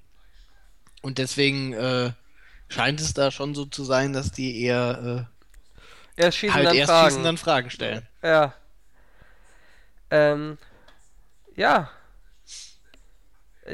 Und 1.01 1.17
deswegen 1.17 1.73
äh, 1.73 2.11
scheint 2.69 2.99
es 2.99 3.13
da 3.13 3.31
schon 3.31 3.55
so 3.55 3.65
zu 3.65 3.83
sein, 3.83 4.13
dass 4.13 4.31
die 4.31 4.61
eher 4.61 5.27
äh, 6.17 6.21
erst 6.21 6.37
schießen, 6.37 6.55
halt 6.55 6.67
dann 6.67 6.75
erst 6.75 6.91
Fragen. 6.91 7.09
schießen, 7.09 7.23
dann 7.23 7.37
Fragen 7.37 7.69
stellen. 7.69 8.07
Ja. 8.23 8.53
Ähm, 10.09 10.57
ja. 11.55 11.89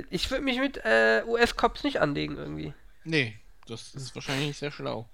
Ich 0.09 0.29
würde 0.31 0.43
mich 0.43 0.59
mit 0.59 0.77
äh, 0.83 1.23
US-Cops 1.27 1.83
nicht 1.83 2.01
anlegen 2.01 2.37
irgendwie. 2.37 2.73
Nee, 3.03 3.37
das 3.67 3.93
ist 3.95 4.15
wahrscheinlich 4.15 4.57
sehr 4.57 4.71
schlau. 4.71 5.07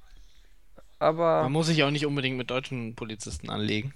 Aber. 0.99 1.43
Man 1.43 1.51
muss 1.51 1.67
sich 1.67 1.83
auch 1.83 1.91
nicht 1.91 2.05
unbedingt 2.05 2.37
mit 2.37 2.49
deutschen 2.49 2.95
Polizisten 2.95 3.49
anlegen. 3.49 3.93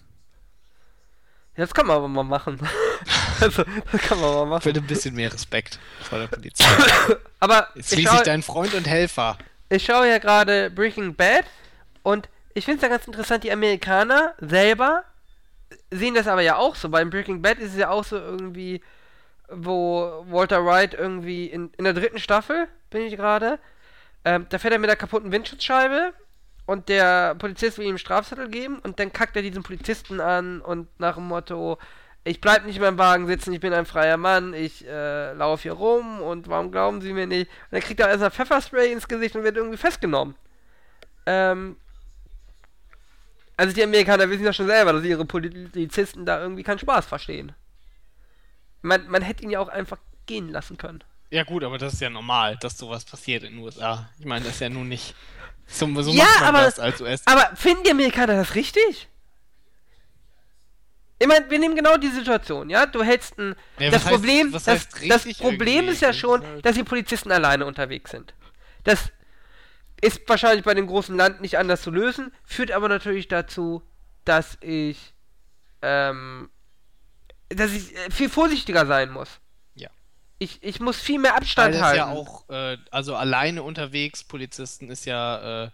Das 1.55 1.73
kann 1.73 1.85
man 1.85 1.97
aber 1.97 2.07
mal 2.07 2.23
machen. 2.23 2.59
also, 3.41 3.63
das 3.91 4.01
kann 4.01 4.19
man 4.19 4.33
mal 4.33 4.45
machen. 4.45 4.61
Für 4.61 4.73
ein 4.73 4.87
bisschen 4.87 5.15
mehr 5.15 5.31
Respekt 5.31 5.79
vor 6.01 6.19
der 6.19 6.27
Polizei. 6.27 6.65
aber. 7.39 7.67
Ist 7.75 7.93
schließlich 7.93 8.21
dein 8.21 8.41
Freund 8.41 8.73
und 8.73 8.87
Helfer 8.87 9.37
ich 9.73 9.85
schaue 9.85 10.07
ja 10.07 10.19
gerade 10.19 10.69
Breaking 10.69 11.15
Bad 11.15 11.45
und 12.03 12.29
ich 12.53 12.65
finde 12.65 12.77
es 12.77 12.83
ja 12.83 12.89
ganz 12.89 13.07
interessant, 13.07 13.43
die 13.43 13.51
Amerikaner 13.51 14.35
selber 14.39 15.03
sehen 15.89 16.13
das 16.13 16.27
aber 16.27 16.41
ja 16.41 16.57
auch 16.57 16.75
so. 16.75 16.89
Beim 16.89 17.09
Breaking 17.09 17.41
Bad 17.41 17.57
ist 17.57 17.71
es 17.71 17.77
ja 17.77 17.89
auch 17.89 18.03
so 18.03 18.17
irgendwie, 18.17 18.81
wo 19.49 20.23
Walter 20.29 20.65
White 20.65 20.95
irgendwie 20.95 21.47
in, 21.47 21.71
in 21.77 21.85
der 21.85 21.93
dritten 21.93 22.19
Staffel, 22.19 22.67
bin 22.91 23.01
ich 23.01 23.15
gerade, 23.15 23.57
ähm, 24.26 24.45
da 24.49 24.57
fährt 24.57 24.74
er 24.74 24.80
mit 24.80 24.89
der 24.89 24.95
kaputten 24.95 25.32
Windschutzscheibe 25.32 26.13
und 26.65 26.89
der 26.89 27.36
Polizist 27.36 27.78
will 27.78 27.86
ihm 27.86 27.89
einen 27.89 27.97
Strafzettel 27.97 28.49
geben 28.49 28.80
und 28.80 28.99
dann 28.99 29.11
kackt 29.11 29.36
er 29.36 29.41
diesen 29.41 29.63
Polizisten 29.63 30.21
an 30.21 30.61
und 30.61 30.88
nach 30.99 31.15
dem 31.15 31.28
Motto, 31.28 31.78
ich 32.24 32.39
bleib 32.39 32.65
nicht 32.65 32.78
in 32.78 32.82
meinem 32.82 32.97
Wagen 32.97 33.28
sitzen, 33.28 33.51
ich 33.51 33.59
bin 33.59 33.74
ein 33.74 33.86
freier 33.86 34.17
Mann, 34.17 34.53
ich 34.53 34.88
äh, 34.88 35.34
laufe 35.34 35.63
hier 35.63 35.74
rum 35.74 36.21
und 36.21 36.47
warum 36.47 36.71
glauben 36.71 37.01
sie 37.01 37.11
mir 37.11 37.28
nicht? 37.28 37.49
Und 37.49 37.71
dann 37.71 37.82
kriegt 37.82 37.99
er 37.99 38.07
erstmal 38.07 38.32
Pfefferspray 38.32 38.93
ins 38.93 39.07
Gesicht 39.09 39.36
und 39.36 39.43
wird 39.43 39.57
irgendwie 39.57 39.78
festgenommen. 39.78 40.36
Ähm, 41.26 41.76
also 43.57 43.74
die 43.76 43.84
Amerikaner 43.84 44.30
wissen 44.30 44.45
ja 44.45 44.53
schon 44.53 44.67
selber, 44.67 44.93
dass 44.93 45.03
ihre 45.03 45.26
Polizisten 45.26 46.26
da 46.26 46.41
irgendwie 46.41 46.63
keinen 46.63 46.80
Spaß 46.80 47.05
verstehen. 47.05 47.53
Man, 48.82 49.07
man 49.09 49.21
hätte 49.21 49.43
ihn 49.43 49.49
ja 49.49 49.59
auch 49.59 49.69
einfach 49.69 49.97
gehen 50.26 50.49
lassen 50.49 50.78
können. 50.78 51.03
Ja 51.34 51.41
gut, 51.43 51.63
aber 51.63 51.79
das 51.79 51.93
ist 51.93 51.99
ja 51.99 52.11
normal, 52.11 52.57
dass 52.57 52.77
sowas 52.77 53.03
passiert 53.05 53.43
in 53.43 53.53
den 53.55 53.63
USA. 53.63 54.07
Ich 54.19 54.25
meine, 54.25 54.45
das 54.45 54.53
ist 54.53 54.59
ja 54.59 54.69
nun 54.69 54.88
nicht... 54.88 55.15
So, 55.65 55.88
so 56.03 56.11
ja, 56.11 56.27
aber, 56.41 56.59
als 56.59 57.01
US. 57.01 57.23
Aber 57.25 57.55
finden 57.55 57.84
die 57.84 57.89
Amerikaner 57.89 58.36
das 58.36 58.53
richtig? 58.53 59.09
Ich 61.17 61.25
meine, 61.25 61.49
wir 61.49 61.57
nehmen 61.57 61.75
genau 61.75 61.97
die 61.97 62.09
Situation, 62.09 62.69
ja? 62.69 62.86
Du 62.86 63.01
hältst 63.01 63.39
ein. 63.39 63.55
Ja, 63.79 63.89
das 63.89 64.05
heißt- 64.05 64.09
Problem, 64.09 64.51
das, 64.51 64.67
heißt 64.67 64.93
das 64.93 65.25
richtig 65.25 65.39
Problem 65.39 65.88
ist 65.88 66.01
ja 66.01 66.09
Das 66.09 66.17
schon, 66.17 66.45
halt- 66.45 66.63
dass 66.63 66.75
die 66.75 66.84
Polizisten 66.84 67.31
alleine 67.31 67.65
unterwegs 67.65 68.11
sind. 68.11 68.36
Das 68.84 69.11
ist 70.01 70.21
wahrscheinlich 70.27 70.63
bei 70.63 70.75
dem 70.75 70.86
großen 70.86 71.15
Land 71.17 71.41
nicht 71.41 71.57
anders 71.57 71.81
zu 71.81 71.89
lösen, 71.89 72.31
führt 72.45 72.69
aber 72.69 72.89
natürlich 72.89 73.27
dazu, 73.27 73.81
dass 74.23 74.59
ich, 74.61 75.15
ähm, 75.81 76.51
dass 77.49 77.71
ich 77.71 77.95
äh, 77.95 78.11
viel 78.11 78.29
vorsichtiger 78.29 78.86
sein 78.86 79.09
muss. 79.09 79.39
Ich, 80.43 80.61
ich 80.61 80.79
muss 80.79 80.99
viel 80.99 81.19
mehr 81.19 81.35
Abstand 81.35 81.79
halten. 81.81 81.97
ja 81.97 82.07
auch, 82.09 82.49
äh, 82.49 82.77
also 82.91 83.15
alleine 83.15 83.63
unterwegs, 83.63 84.23
Polizisten 84.23 84.89
ist 84.89 85.05
ja, 85.05 85.65
äh, 85.65 85.69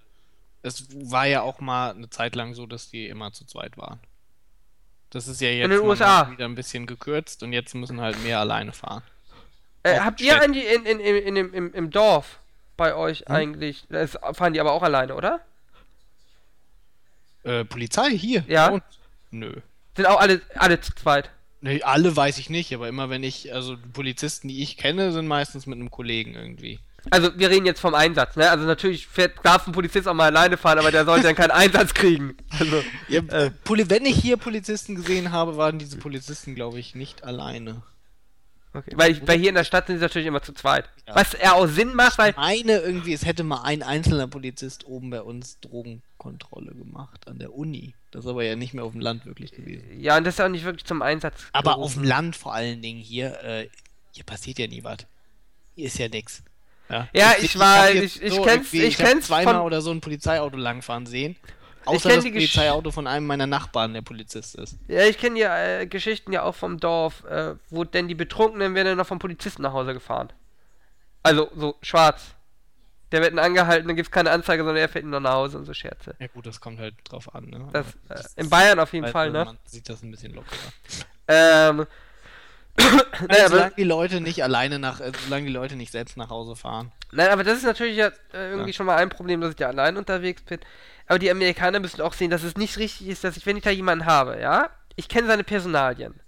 es 0.61 0.85
war 1.11 1.25
ja 1.25 1.41
auch 1.41 1.59
mal 1.59 1.91
eine 1.91 2.09
Zeit 2.09 2.35
lang 2.35 2.53
so, 2.53 2.65
dass 2.65 2.89
die 2.89 3.07
immer 3.07 3.31
zu 3.31 3.45
zweit 3.45 3.77
waren. 3.77 3.99
Das 5.09 5.27
ist 5.27 5.41
ja 5.41 5.49
jetzt 5.49 5.71
wieder 5.71 6.45
ein 6.45 6.53
bisschen 6.55 6.85
gekürzt 6.85 7.41
und 7.41 7.51
jetzt 7.53 7.73
müssen 7.73 7.99
halt 7.99 8.21
mehr 8.23 8.39
alleine 8.39 8.71
fahren. 8.73 9.01
Äh, 9.81 9.99
habt 10.01 10.21
ihr 10.21 10.41
in, 10.43 10.53
in, 10.53 10.85
in, 10.85 10.99
in, 10.99 11.35
im- 11.35 11.53
im, 11.53 11.73
im 11.73 11.89
Dorf 11.89 12.39
bei 12.77 12.93
euch 12.93 13.21
Hm? 13.21 13.35
eigentlich, 13.35 13.85
das 13.89 14.17
fahren 14.33 14.53
die 14.53 14.59
aber 14.59 14.73
auch 14.73 14.83
alleine, 14.83 15.15
oder? 15.15 15.39
Äh, 17.43 17.65
Polizei 17.65 18.11
hier? 18.11 18.43
Ja. 18.47 18.67
Und? 18.69 18.83
Nö. 19.31 19.53
Sind 19.95 20.05
auch 20.05 20.19
alle, 20.19 20.41
alle 20.55 20.79
zu 20.81 20.93
zweit. 20.93 21.29
Nee, 21.61 21.81
alle 21.83 22.15
weiß 22.15 22.37
ich 22.37 22.49
nicht, 22.49 22.73
aber 22.73 22.87
immer 22.87 23.09
wenn 23.09 23.23
ich, 23.23 23.53
also 23.53 23.75
die 23.75 23.89
Polizisten, 23.89 24.47
die 24.47 24.61
ich 24.63 24.77
kenne, 24.77 25.11
sind 25.11 25.27
meistens 25.27 25.65
mit 25.65 25.77
einem 25.77 25.91
Kollegen 25.91 26.33
irgendwie. 26.33 26.79
Also 27.09 27.37
wir 27.37 27.49
reden 27.49 27.65
jetzt 27.65 27.79
vom 27.79 27.93
Einsatz, 27.95 28.35
ne? 28.35 28.49
Also 28.49 28.65
natürlich 28.65 29.07
fährt, 29.07 29.33
darf 29.43 29.67
ein 29.67 29.73
Polizist 29.73 30.07
auch 30.07 30.13
mal 30.13 30.25
alleine 30.35 30.57
fahren, 30.57 30.79
aber 30.79 30.91
der 30.91 31.05
sollte 31.05 31.27
dann 31.27 31.35
keinen 31.35 31.51
Einsatz 31.51 31.93
kriegen. 31.93 32.35
Also, 32.59 32.83
Ja, 33.07 33.21
äh, 33.21 33.51
wenn 33.65 34.05
ich 34.05 34.17
hier 34.17 34.37
Polizisten 34.37 34.95
gesehen 34.95 35.31
habe, 35.31 35.57
waren 35.57 35.79
diese 35.79 35.97
Polizisten, 35.97 36.55
glaube 36.55 36.79
ich, 36.79 36.95
nicht 36.95 37.23
alleine. 37.23 37.81
Okay. 38.73 38.91
Weil, 38.95 39.11
ich, 39.11 39.27
weil 39.27 39.39
hier 39.39 39.49
in 39.49 39.55
der 39.55 39.63
Stadt 39.63 39.87
sind 39.87 39.97
sie 39.97 40.01
natürlich 40.01 40.27
immer 40.27 40.41
zu 40.41 40.53
zweit. 40.53 40.89
Ja. 41.07 41.15
Was 41.15 41.33
ja 41.41 41.53
auch 41.53 41.67
Sinn 41.67 41.93
macht, 41.95 42.17
weil. 42.17 42.31
Ich 42.31 42.37
meine 42.37 42.77
irgendwie, 42.79 43.13
es 43.13 43.25
hätte 43.25 43.43
mal 43.43 43.61
ein 43.63 43.83
einzelner 43.83 44.27
Polizist 44.27 44.85
oben 44.85 45.09
bei 45.09 45.21
uns 45.21 45.59
Drogenkontrolle 45.61 46.73
gemacht 46.73 47.27
an 47.27 47.39
der 47.39 47.53
Uni. 47.53 47.93
Das 48.11 48.25
ist 48.25 48.29
aber 48.29 48.43
ja 48.43 48.55
nicht 48.55 48.73
mehr 48.73 48.83
auf 48.83 48.91
dem 48.93 49.01
Land 49.01 49.25
wirklich 49.25 49.51
gewesen. 49.51 49.99
Ja, 49.99 50.17
und 50.17 50.23
das 50.25 50.35
ist 50.35 50.41
auch 50.41 50.49
nicht 50.49 50.65
wirklich 50.65 50.85
zum 50.85 51.01
Einsatz. 51.01 51.35
Aber 51.53 51.71
gerufen. 51.75 51.83
auf 51.83 51.93
dem 51.93 52.03
Land 52.03 52.35
vor 52.35 52.53
allen 52.53 52.81
Dingen 52.81 52.99
hier, 52.99 53.41
äh, 53.43 53.69
hier 54.11 54.23
passiert 54.23 54.57
ja 54.59 54.67
nie 54.67 54.83
was. 54.83 54.97
Hier 55.75 55.85
ist 55.87 55.97
ja 55.99 56.07
nix. 56.09 56.41
Ja, 56.89 57.07
Ja, 57.13 57.33
ich 57.39 57.57
war- 57.59 57.83
hab 57.85 57.91
hier 57.91 58.03
ich- 58.03 58.15
ich 58.21 58.31
kenn's- 58.41 58.73
irgendwie- 58.73 58.81
ich 58.83 58.99
hab 58.99 59.05
kenn's 59.07 59.27
zweimal 59.27 59.53
von- 59.55 59.63
oder 59.63 59.81
so 59.81 59.91
ein 59.91 60.01
Polizeiauto 60.01 60.57
langfahren 60.57 61.05
sehen. 61.05 61.35
Außer 61.85 62.09
das 62.09 62.23
Polizeiauto 62.23 62.91
von 62.91 63.07
einem 63.07 63.25
meiner 63.25 63.47
Nachbarn, 63.47 63.93
der 63.93 64.01
Polizist 64.01 64.55
ist. 64.55 64.77
Ja, 64.87 65.03
ich 65.05 65.17
kenne 65.17 65.39
ja 65.39 65.79
äh, 65.79 65.87
Geschichten 65.87 66.31
ja 66.33 66.43
auch 66.43 66.55
vom 66.55 66.79
Dorf, 66.79 67.23
äh, 67.25 67.55
wo 67.69 67.83
denn 67.83 68.07
die 68.07 68.15
Betrunkenen 68.15 68.75
werden 68.75 68.87
dann 68.87 68.97
noch 68.97 69.07
vom 69.07 69.19
Polizisten 69.19 69.61
nach 69.61 69.73
Hause 69.73 69.93
gefahren. 69.93 70.31
Also 71.23 71.49
so 71.55 71.75
schwarz. 71.81 72.35
Der 73.11 73.21
wird 73.21 73.31
dann 73.31 73.39
angehalten, 73.39 73.87
dann 73.87 73.95
gibt's 73.95 74.11
keine 74.11 74.29
Anzeige, 74.29 74.61
sondern 74.61 74.77
er 74.77 74.87
fährt 74.87 75.03
ihn 75.03 75.11
dann 75.11 75.23
nach 75.23 75.33
Hause 75.33 75.57
und 75.57 75.65
so 75.65 75.73
Scherze. 75.73 76.15
Ja 76.19 76.27
gut, 76.27 76.45
das 76.45 76.61
kommt 76.61 76.79
halt 76.79 76.93
drauf 77.05 77.33
an, 77.33 77.45
ne? 77.45 77.67
Das, 77.73 77.87
Aber 78.07 78.19
äh, 78.19 78.23
in 78.35 78.49
Bayern 78.49 78.79
auf 78.79 78.93
jeden 78.93 79.07
Fall, 79.07 79.31
ne? 79.31 79.45
Man 79.45 79.57
sieht 79.65 79.89
das 79.89 80.03
ein 80.03 80.11
bisschen 80.11 80.33
lockerer. 80.35 80.57
Ähm. 81.27 81.87
naja, 83.27 83.49
solange 83.49 83.65
aber, 83.65 83.75
die 83.75 83.83
Leute 83.83 84.21
nicht 84.21 84.43
alleine 84.43 84.79
nach, 84.79 85.01
äh, 85.01 85.11
solange 85.25 85.47
die 85.47 85.51
Leute 85.51 85.75
nicht 85.75 85.91
selbst 85.91 86.17
nach 86.17 86.29
Hause 86.29 86.55
fahren. 86.55 86.91
nein, 87.11 87.29
aber 87.29 87.43
das 87.43 87.57
ist 87.57 87.63
natürlich 87.65 87.97
ja 87.97 88.07
äh, 88.33 88.51
irgendwie 88.51 88.69
Ja. 88.69 88.73
schon 88.73 88.85
mal 88.85 88.97
ein 88.97 89.09
Problem, 89.09 89.41
dass 89.41 89.53
ich 89.53 89.59
ja 89.59 89.67
allein 89.67 89.97
unterwegs 89.97 90.43
bin. 90.43 90.59
Aber 91.09 91.19
die 91.19 91.31
Amerikaner 91.31 91.79
müssen 91.79 92.01
auch 92.01 92.13
sehen, 92.13 92.29
dass 92.29 92.43
es 92.43 92.55
nicht 92.55 92.77
richtig 92.77 93.07
ist, 93.07 93.23
dass 93.23 93.35
ich, 93.35 93.45
wenn 93.47 93.57
ich 93.57 93.63
da 93.63 93.71
jemanden 93.71 94.05
habe, 94.05 94.39
ja, 94.39 94.69
ich 94.95 95.09
kenne 95.09 95.27
seine 95.27 95.43
Personalien. 95.43 96.21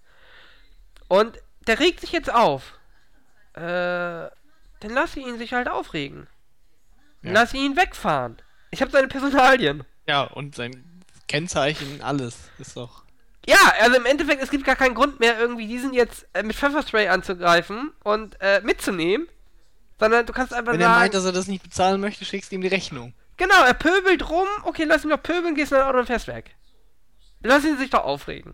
Und 1.07 1.39
der 1.67 1.79
regt 1.79 2.01
sich 2.01 2.11
jetzt 2.11 2.34
auf. 2.34 2.73
Äh, 3.53 3.61
dann 3.61 4.32
lass 4.82 5.15
ihn 5.15 5.38
sich 5.38 5.53
halt 5.53 5.69
aufregen. 5.69 6.25
Ja. 7.21 7.34
Lass 7.34 7.53
ihn 7.53 7.75
wegfahren. 7.75 8.41
Ich 8.71 8.82
habe 8.82 8.89
seine 8.89 9.07
Personalien. 9.07 9.84
Ja, 10.07 10.23
und 10.23 10.55
sein 10.55 10.84
Kennzeichen, 11.27 12.01
alles 12.01 12.49
ist 12.57 12.75
doch. 12.75 13.03
Ja, 13.45 13.73
also 13.82 13.97
im 13.97 14.05
Endeffekt, 14.07 14.41
es 14.41 14.49
gibt 14.49 14.65
gar 14.65 14.75
keinen 14.75 14.95
Grund 14.95 15.19
mehr, 15.19 15.39
irgendwie 15.39 15.67
diesen 15.67 15.93
jetzt 15.93 16.25
äh, 16.34 16.41
mit 16.41 16.55
Pfefferspray 16.55 17.07
anzugreifen 17.07 17.91
und 18.03 18.36
äh, 18.41 18.61
mitzunehmen. 18.61 19.27
Sondern 19.99 20.25
du 20.25 20.34
kannst 20.34 20.55
einfach 20.55 20.73
Wenn 20.73 20.82
er 20.82 20.88
sagen, 20.88 20.99
meint, 21.01 21.13
dass 21.13 21.25
er 21.25 21.34
das 21.34 21.45
nicht 21.45 21.61
bezahlen 21.61 22.01
möchte, 22.01 22.25
schickst 22.25 22.51
du 22.51 22.55
ihm 22.55 22.61
die 22.61 22.67
Rechnung. 22.67 23.13
Genau, 23.41 23.63
er 23.63 23.73
pöbelt 23.73 24.29
rum, 24.29 24.47
okay, 24.63 24.83
lass 24.83 25.03
ihn 25.03 25.09
doch 25.09 25.21
pöbeln, 25.23 25.55
gehst 25.55 25.71
in 25.71 25.79
dein 25.79 25.87
Auto 25.87 25.99
und 25.99 26.05
fährst 26.05 26.27
weg. 26.27 26.55
Lass 27.43 27.65
ihn 27.65 27.77
sich 27.77 27.89
doch 27.89 28.03
aufregen. 28.03 28.53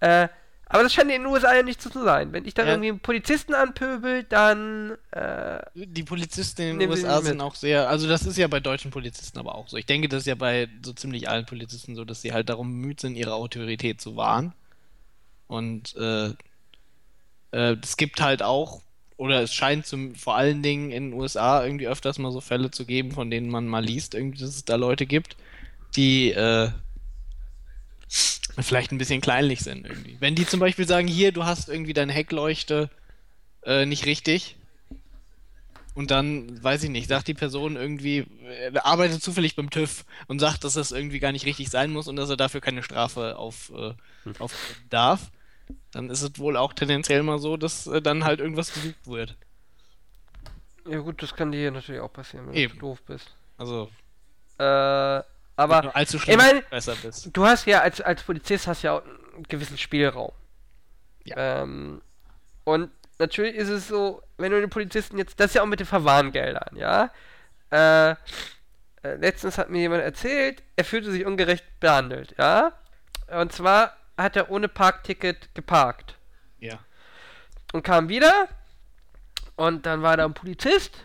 Äh, 0.00 0.28
aber 0.68 0.82
das 0.82 0.92
scheint 0.92 1.12
in 1.12 1.22
den 1.22 1.26
USA 1.26 1.54
ja 1.54 1.62
nicht 1.62 1.80
so 1.80 1.90
zu 1.90 2.02
sein. 2.02 2.32
Wenn 2.32 2.44
ich 2.44 2.52
dann 2.54 2.66
Ja. 2.66 2.72
irgendwie 2.72 2.88
einen 2.88 2.98
Polizisten 3.00 3.54
anpöbel, 3.54 4.24
dann, 4.24 4.96
äh, 5.12 5.60
Die 5.76 6.02
Polizisten 6.02 6.62
in 6.62 6.78
den 6.80 6.90
USA 6.90 7.22
sind 7.22 7.40
auch 7.40 7.54
sehr, 7.54 7.88
also 7.88 8.08
das 8.08 8.26
ist 8.26 8.36
ja 8.36 8.48
bei 8.48 8.58
deutschen 8.58 8.90
Polizisten 8.90 9.38
aber 9.38 9.54
auch 9.54 9.68
so. 9.68 9.76
Ich 9.76 9.86
denke, 9.86 10.08
das 10.08 10.20
ist 10.22 10.26
ja 10.26 10.34
bei 10.34 10.68
so 10.84 10.92
ziemlich 10.92 11.28
allen 11.28 11.46
Polizisten 11.46 11.94
so, 11.94 12.04
dass 12.04 12.20
sie 12.20 12.32
halt 12.32 12.48
darum 12.48 12.68
bemüht 12.68 13.00
sind, 13.00 13.14
ihre 13.14 13.34
Autorität 13.34 14.00
zu 14.00 14.16
wahren. 14.16 14.54
Und 15.46 15.94
äh, 15.94 16.30
äh, 17.52 17.76
es 17.80 17.96
gibt 17.96 18.20
halt 18.20 18.42
auch, 18.42 18.82
oder 19.16 19.42
es 19.42 19.54
scheint 19.54 19.86
zum, 19.86 20.14
vor 20.14 20.36
allen 20.36 20.62
Dingen 20.62 20.90
in 20.90 21.10
den 21.10 21.18
USA 21.18 21.64
irgendwie 21.64 21.88
öfters 21.88 22.18
mal 22.18 22.32
so 22.32 22.40
Fälle 22.40 22.70
zu 22.70 22.84
geben, 22.84 23.12
von 23.12 23.30
denen 23.30 23.50
man 23.50 23.66
mal 23.66 23.84
liest, 23.84 24.14
irgendwie, 24.14 24.38
dass 24.38 24.50
es 24.50 24.64
da 24.64 24.76
Leute 24.76 25.06
gibt, 25.06 25.36
die 25.96 26.32
äh, 26.32 26.70
vielleicht 28.08 28.92
ein 28.92 28.98
bisschen 28.98 29.20
kleinlich 29.20 29.60
sind 29.60 29.86
irgendwie. 29.86 30.16
Wenn 30.20 30.34
die 30.34 30.46
zum 30.46 30.60
Beispiel 30.60 30.86
sagen, 30.86 31.08
hier, 31.08 31.32
du 31.32 31.44
hast 31.44 31.68
irgendwie 31.68 31.94
deine 31.94 32.12
Heckleuchte 32.12 32.90
äh, 33.64 33.86
nicht 33.86 34.06
richtig, 34.06 34.56
und 35.96 36.10
dann, 36.10 36.62
weiß 36.62 36.82
ich 36.84 36.90
nicht, 36.90 37.08
sagt 37.08 37.26
die 37.26 37.32
Person 37.32 37.74
irgendwie, 37.74 38.26
äh, 38.44 38.78
arbeitet 38.80 39.22
zufällig 39.22 39.56
beim 39.56 39.70
TÜV 39.70 40.04
und 40.26 40.40
sagt, 40.40 40.62
dass 40.62 40.74
das 40.74 40.92
irgendwie 40.92 41.20
gar 41.20 41.32
nicht 41.32 41.46
richtig 41.46 41.70
sein 41.70 41.90
muss 41.90 42.06
und 42.06 42.16
dass 42.16 42.28
er 42.28 42.36
dafür 42.36 42.60
keine 42.60 42.82
Strafe 42.82 43.38
auf, 43.38 43.72
äh, 43.74 43.94
auf 44.38 44.52
darf, 44.90 45.30
dann 45.92 46.10
ist 46.10 46.22
es 46.22 46.38
wohl 46.38 46.56
auch 46.56 46.72
tendenziell 46.72 47.22
mal 47.22 47.38
so, 47.38 47.56
dass 47.56 47.86
äh, 47.86 48.00
dann 48.02 48.24
halt 48.24 48.40
irgendwas 48.40 48.72
gesucht 48.72 49.06
wird. 49.06 49.36
ja 50.88 50.98
gut, 50.98 51.22
das 51.22 51.34
kann 51.34 51.52
dir 51.52 51.58
hier 51.58 51.70
natürlich 51.70 52.00
auch 52.00 52.12
passieren, 52.12 52.46
wenn 52.48 52.54
Eben. 52.54 52.74
du 52.74 52.80
doof 52.80 53.02
bist. 53.06 53.34
Also, 53.58 53.90
Äh, 54.58 54.64
aber 54.64 55.82
du 55.82 55.94
allzu 55.94 56.16
ich 56.16 56.22
schlimm 56.22 56.38
mein- 56.38 56.62
besser 56.70 56.94
bist. 57.02 57.30
du 57.32 57.46
hast 57.46 57.66
ja 57.66 57.80
als, 57.80 58.00
als 58.00 58.22
Polizist 58.22 58.66
hast 58.66 58.82
ja 58.82 58.92
auch 58.98 59.02
einen 59.34 59.44
gewissen 59.48 59.78
Spielraum. 59.78 60.32
Ja. 61.24 61.62
Ähm, 61.62 62.00
und 62.64 62.90
natürlich 63.18 63.54
ist 63.56 63.68
es 63.68 63.88
so, 63.88 64.22
wenn 64.38 64.52
du 64.52 64.60
den 64.60 64.70
Polizisten 64.70 65.18
jetzt, 65.18 65.40
das 65.40 65.46
ist 65.48 65.54
ja 65.54 65.62
auch 65.62 65.66
mit 65.66 65.80
den 65.80 65.86
Verwarngeldern, 65.86 66.76
ja. 66.76 67.10
Äh, 67.70 68.10
äh, 68.10 68.16
letztens 69.16 69.58
hat 69.58 69.70
mir 69.70 69.80
jemand 69.80 70.02
erzählt, 70.02 70.62
er 70.76 70.84
fühlte 70.84 71.10
sich 71.10 71.24
ungerecht 71.26 71.64
behandelt, 71.80 72.34
ja. 72.38 72.72
Und 73.28 73.52
zwar 73.52 73.96
hat 74.16 74.36
er 74.36 74.50
ohne 74.50 74.68
Parkticket 74.68 75.54
geparkt 75.54 76.16
Ja. 76.58 76.78
und 77.72 77.82
kam 77.82 78.08
wieder 78.08 78.48
und 79.56 79.86
dann 79.86 80.02
war 80.02 80.16
da 80.16 80.24
ein 80.24 80.34
Polizist 80.34 81.04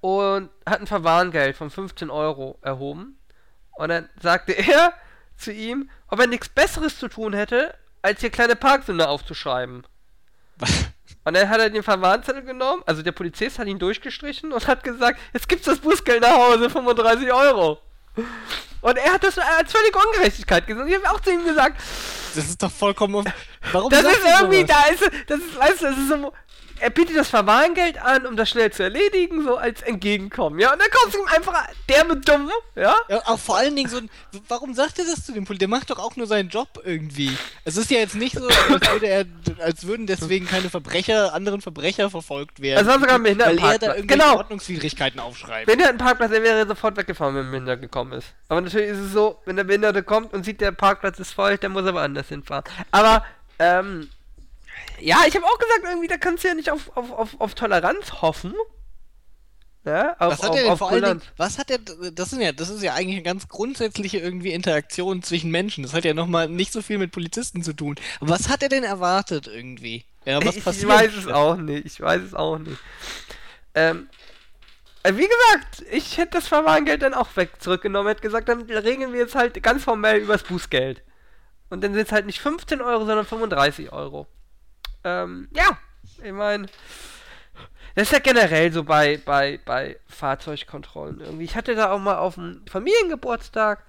und 0.00 0.50
hat 0.66 0.80
ein 0.80 0.86
Verwarngeld 0.86 1.56
von 1.56 1.70
15 1.70 2.10
Euro 2.10 2.58
erhoben 2.62 3.18
und 3.72 3.88
dann 3.88 4.08
sagte 4.20 4.52
er 4.52 4.92
zu 5.36 5.52
ihm, 5.52 5.90
ob 6.08 6.20
er 6.20 6.26
nichts 6.26 6.48
Besseres 6.48 6.98
zu 6.98 7.08
tun 7.08 7.32
hätte, 7.32 7.74
als 8.02 8.20
hier 8.20 8.30
kleine 8.30 8.56
Parksünder 8.56 9.08
aufzuschreiben. 9.08 9.86
Und 11.24 11.34
dann 11.34 11.48
hat 11.50 11.60
er 11.60 11.68
den 11.68 11.82
Verwarnzettel 11.82 12.42
genommen, 12.42 12.82
also 12.86 13.02
der 13.02 13.12
Polizist 13.12 13.58
hat 13.58 13.66
ihn 13.66 13.78
durchgestrichen 13.78 14.50
und 14.52 14.66
hat 14.66 14.82
gesagt, 14.82 15.20
jetzt 15.34 15.46
gibt's 15.48 15.66
das 15.66 15.78
Bußgeld 15.78 16.22
nach 16.22 16.32
Hause, 16.32 16.70
35 16.70 17.30
Euro. 17.32 17.78
Und 18.80 18.96
er 18.96 19.12
hat 19.12 19.24
das 19.24 19.38
als 19.38 19.72
völlige 19.72 19.98
Ungerechtigkeit 19.98 20.66
gesehen. 20.66 20.86
Ich 20.86 20.94
habe 20.94 21.10
auch 21.10 21.20
zu 21.20 21.30
ihm 21.30 21.44
gesagt, 21.44 21.80
Das 22.34 22.44
ist 22.44 22.62
doch 22.62 22.70
vollkommen. 22.70 23.24
Warum 23.72 23.90
das 23.90 24.02
ist 24.02 24.20
irgendwie, 24.24 24.64
da 24.64 24.84
ist, 24.86 25.02
das 25.26 25.38
ist, 25.38 25.58
weißt 25.58 25.80
du, 25.82 25.84
das 25.86 25.98
ist 25.98 26.08
so, 26.08 26.32
er 26.80 26.90
bietet 26.90 27.16
das 27.16 27.28
Verwarngeld 27.28 28.00
an, 28.02 28.26
um 28.26 28.36
das 28.36 28.50
schnell 28.50 28.70
zu 28.72 28.82
erledigen, 28.82 29.42
so 29.44 29.56
als 29.56 29.82
Entgegenkommen, 29.82 30.58
ja, 30.58 30.72
und 30.72 30.80
dann 30.80 30.88
kommst 30.90 31.16
du 31.16 31.20
ihm 31.20 31.28
einfach, 31.34 31.66
der 31.88 32.04
mit 32.04 32.28
dumm, 32.28 32.50
ja, 32.74 32.94
Ja, 33.08 33.22
auch 33.26 33.38
vor 33.38 33.56
allen 33.56 33.74
Dingen 33.76 33.88
so 33.88 33.98
ein. 33.98 34.10
Warum 34.48 34.74
sagt 34.74 34.98
er 34.98 35.04
das 35.04 35.24
zu 35.26 35.32
dem 35.32 35.44
Polizisten? 35.44 35.58
Der 35.58 35.68
macht 35.68 35.90
doch 35.90 35.98
auch 35.98 36.14
nur 36.16 36.26
seinen 36.26 36.48
Job 36.50 36.68
irgendwie. 36.84 37.36
Es 37.64 37.76
ist 37.76 37.90
ja 37.90 37.98
jetzt 37.98 38.14
nicht 38.14 38.36
so, 38.36 38.46
als, 38.46 38.90
würde 38.92 39.06
er, 39.06 39.24
als 39.62 39.86
würden 39.86 40.06
deswegen 40.06 40.46
keine 40.46 40.70
Verbrecher, 40.70 41.34
anderen 41.34 41.60
Verbrecher 41.60 42.10
verfolgt 42.10 42.60
werden. 42.60 42.84
Das 42.84 42.92
war 42.94 43.00
sogar 43.00 43.16
ein 43.16 43.24
Weil 43.24 43.58
er 43.58 43.78
da 43.78 43.94
irgendwelche 43.96 44.06
Genau. 44.06 44.36
Ordnungswidrigkeiten 44.36 45.18
aufschreibt. 45.20 45.66
Wenn 45.66 45.80
er 45.80 45.88
einen 45.88 45.98
Parkplatz, 45.98 46.30
er 46.32 46.42
wäre 46.42 46.66
sofort 46.66 46.96
weggefahren, 46.96 47.34
wenn 47.34 47.46
ein 47.46 47.50
Behinderter 47.50 47.80
gekommen 47.80 48.12
ist. 48.12 48.28
Aber 48.48 48.60
natürlich 48.60 48.88
ist 48.90 48.98
es 48.98 49.12
so, 49.12 49.40
wenn 49.44 49.56
der 49.56 49.64
Behinderte 49.64 50.02
kommt 50.02 50.32
und 50.32 50.44
sieht, 50.44 50.60
der 50.60 50.72
Parkplatz 50.72 51.18
ist 51.18 51.32
voll, 51.32 51.58
dann 51.58 51.72
muss 51.72 51.84
er 51.84 51.94
woanders 51.94 52.28
hinfahren. 52.28 52.64
Aber, 52.90 53.24
ähm, 53.58 54.08
ja, 55.00 55.18
ich 55.26 55.34
habe 55.34 55.44
auch 55.44 55.58
gesagt, 55.58 55.80
irgendwie, 55.84 56.08
da 56.08 56.16
kannst 56.16 56.44
du 56.44 56.48
ja 56.48 56.54
nicht 56.54 56.70
auf, 56.70 56.96
auf, 56.96 57.10
auf, 57.10 57.40
auf 57.40 57.54
Toleranz 57.54 58.22
hoffen. 58.22 58.54
Ja, 59.84 60.16
auf, 60.18 60.32
Was 60.32 60.42
hat 60.42 60.56
er 60.56 60.64
denn 60.64 60.76
vor 60.76 60.90
allen 60.90 61.02
Dingen, 61.02 61.22
was 61.36 61.58
hat 61.58 61.70
er, 61.70 61.78
das 61.78 62.30
sind 62.30 62.42
ja, 62.42 62.52
das 62.52 62.68
ist 62.68 62.82
ja 62.82 62.94
eigentlich 62.94 63.16
eine 63.16 63.22
ganz 63.22 63.48
grundsätzliche 63.48 64.18
irgendwie 64.18 64.52
Interaktion 64.52 65.22
zwischen 65.22 65.50
Menschen. 65.50 65.82
Das 65.82 65.94
hat 65.94 66.04
ja 66.04 66.14
nochmal 66.14 66.48
nicht 66.48 66.72
so 66.72 66.82
viel 66.82 66.98
mit 66.98 67.12
Polizisten 67.12 67.62
zu 67.62 67.72
tun. 67.72 67.94
Aber 68.20 68.30
was 68.30 68.48
hat 68.48 68.62
er 68.62 68.68
denn 68.68 68.84
erwartet 68.84 69.46
irgendwie? 69.46 70.04
Ja, 70.24 70.40
was 70.42 70.50
ich, 70.50 70.58
ich 70.58 70.64
passiert? 70.64 70.90
weiß 70.90 71.16
es 71.16 71.26
auch 71.28 71.56
nicht. 71.56 71.86
Ich 71.86 72.00
weiß 72.00 72.20
es 72.22 72.34
auch 72.34 72.58
nicht. 72.58 72.78
Ähm, 73.74 74.08
äh, 75.04 75.14
wie 75.14 75.28
gesagt, 75.28 75.84
ich 75.90 76.18
hätte 76.18 76.32
das 76.32 76.48
Verwarngeld 76.48 77.02
dann 77.02 77.14
auch 77.14 77.34
weg 77.36 77.52
zurückgenommen, 77.60 78.08
hätte 78.08 78.20
gesagt, 78.20 78.48
dann 78.48 78.62
regeln 78.62 79.12
wir 79.12 79.20
jetzt 79.20 79.36
halt 79.36 79.62
ganz 79.62 79.84
formell 79.84 80.18
übers 80.18 80.42
Bußgeld. 80.42 81.02
Und 81.70 81.82
dann 81.82 81.94
sind 81.94 82.06
es 82.06 82.12
halt 82.12 82.26
nicht 82.26 82.40
15 82.40 82.80
Euro, 82.80 83.06
sondern 83.06 83.24
35 83.24 83.92
Euro. 83.92 84.26
Ähm, 85.04 85.48
ja, 85.52 85.78
ich 86.22 86.32
meine, 86.32 86.66
das 87.94 88.08
ist 88.08 88.12
ja 88.12 88.18
generell 88.18 88.72
so 88.72 88.84
bei, 88.84 89.18
bei, 89.24 89.58
bei 89.64 89.98
Fahrzeugkontrollen 90.06 91.20
irgendwie. 91.20 91.44
Ich 91.44 91.56
hatte 91.56 91.74
da 91.74 91.90
auch 91.90 91.98
mal 91.98 92.18
auf 92.18 92.34
dem 92.34 92.62
Familiengeburtstag, 92.70 93.82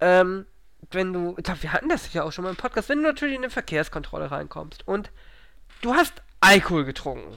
ähm, 0.00 0.46
wenn 0.92 1.12
du, 1.12 1.34
ich 1.36 1.44
glaube, 1.44 1.62
wir 1.62 1.72
hatten 1.72 1.88
das 1.88 2.12
ja 2.12 2.22
auch 2.22 2.32
schon 2.32 2.44
mal 2.44 2.50
im 2.50 2.56
Podcast, 2.56 2.88
wenn 2.88 2.98
du 2.98 3.04
natürlich 3.04 3.34
in 3.34 3.42
eine 3.42 3.50
Verkehrskontrolle 3.50 4.30
reinkommst 4.30 4.86
und 4.86 5.10
du 5.82 5.94
hast 5.94 6.22
Alkohol 6.40 6.84
getrunken, 6.84 7.36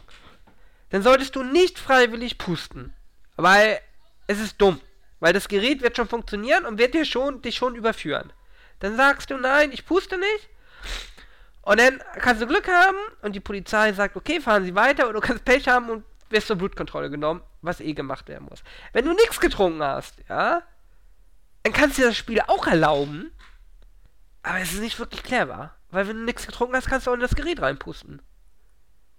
dann 0.89 1.03
solltest 1.03 1.35
du 1.35 1.43
nicht 1.43 1.79
freiwillig 1.79 2.37
pusten, 2.37 2.93
weil 3.35 3.79
es 4.27 4.39
ist 4.39 4.61
dumm, 4.61 4.79
weil 5.19 5.33
das 5.33 5.47
Gerät 5.47 5.81
wird 5.81 5.97
schon 5.97 6.07
funktionieren 6.07 6.65
und 6.65 6.77
wird 6.77 6.93
dir 6.93 7.05
schon, 7.05 7.41
dich 7.41 7.55
schon 7.55 7.75
überführen. 7.75 8.31
Dann 8.79 8.95
sagst 8.95 9.31
du, 9.31 9.37
nein, 9.37 9.71
ich 9.71 9.85
puste 9.85 10.17
nicht. 10.17 10.49
Und 11.63 11.79
dann 11.79 12.01
kannst 12.19 12.41
du 12.41 12.47
Glück 12.47 12.67
haben 12.67 12.97
und 13.21 13.33
die 13.35 13.39
Polizei 13.39 13.93
sagt, 13.93 14.15
okay, 14.15 14.39
fahren 14.41 14.65
Sie 14.65 14.75
weiter 14.75 15.05
oder 15.05 15.19
du 15.19 15.25
kannst 15.25 15.45
Pech 15.45 15.67
haben 15.67 15.89
und 15.89 16.03
wirst 16.29 16.47
zur 16.47 16.57
Blutkontrolle 16.57 17.09
genommen, 17.09 17.41
was 17.61 17.79
eh 17.79 17.93
gemacht 17.93 18.27
werden 18.27 18.47
muss. 18.49 18.63
Wenn 18.91 19.05
du 19.05 19.13
nichts 19.13 19.39
getrunken 19.39 19.81
hast, 19.81 20.15
ja, 20.27 20.61
dann 21.63 21.73
kannst 21.73 21.97
du 21.97 22.01
dir 22.01 22.09
das 22.09 22.17
Spiel 22.17 22.41
auch 22.41 22.67
erlauben, 22.67 23.31
aber 24.41 24.59
es 24.59 24.73
ist 24.73 24.81
nicht 24.81 24.99
wirklich 24.99 25.23
clever. 25.23 25.73
Weil 25.89 26.07
wenn 26.07 26.17
du 26.17 26.23
nichts 26.23 26.45
getrunken 26.45 26.75
hast, 26.75 26.87
kannst 26.87 27.07
du 27.07 27.11
auch 27.11 27.15
in 27.15 27.21
das 27.21 27.35
Gerät 27.35 27.61
reinpusten. 27.61 28.21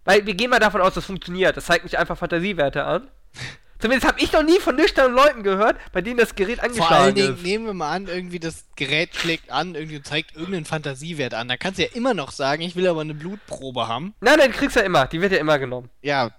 Weil 0.05 0.26
wir 0.26 0.34
gehen 0.34 0.51
mal 0.51 0.59
davon 0.59 0.82
aus, 0.82 0.95
das 0.95 1.07
funktioniert. 1.07 1.57
Das 1.57 1.66
zeigt 1.66 1.84
nicht 1.84 1.99
einfach 1.99 2.18
Fantasiewerte 2.18 2.84
an. 2.84 3.11
Zumindest 3.85 4.09
habe 4.09 4.18
ich 4.18 4.32
noch 4.32 4.43
nie 4.43 4.59
von 4.61 4.76
nüchternen 4.76 5.14
Leuten 5.14 5.43
gehört, 5.43 5.76
bei 5.93 6.01
denen 6.01 6.16
das 6.16 6.35
Gerät 6.35 6.57
Vor 6.57 6.62
allen 6.64 6.72
angeschlagen 6.72 7.14
Dingen 7.16 7.35
ist. 7.35 7.43
nehmen 7.43 7.66
wir 7.66 7.74
mal 7.74 7.91
an, 7.93 8.07
irgendwie 8.07 8.39
das 8.39 8.64
Gerät 8.76 9.14
schlägt 9.14 9.51
an, 9.53 9.74
irgendwie 9.74 10.01
zeigt 10.01 10.35
irgendeinen 10.35 10.64
Fantasiewert 10.64 11.35
an. 11.35 11.49
Da 11.49 11.59
kannst 11.59 11.78
du 11.78 11.82
ja 11.82 11.91
immer 11.93 12.14
noch 12.14 12.32
sagen, 12.32 12.62
ich 12.62 12.76
will 12.76 12.89
aber 12.89 13.03
eine 13.03 13.12
Blutprobe 13.12 13.87
haben. 13.87 14.14
Nein, 14.22 14.39
nein, 14.39 14.53
kriegst 14.53 14.76
du 14.76 14.80
ja 14.80 14.87
immer. 14.87 15.07
Die 15.09 15.20
wird 15.20 15.32
ja 15.32 15.39
immer 15.39 15.59
genommen. 15.59 15.91
Ja, 16.01 16.30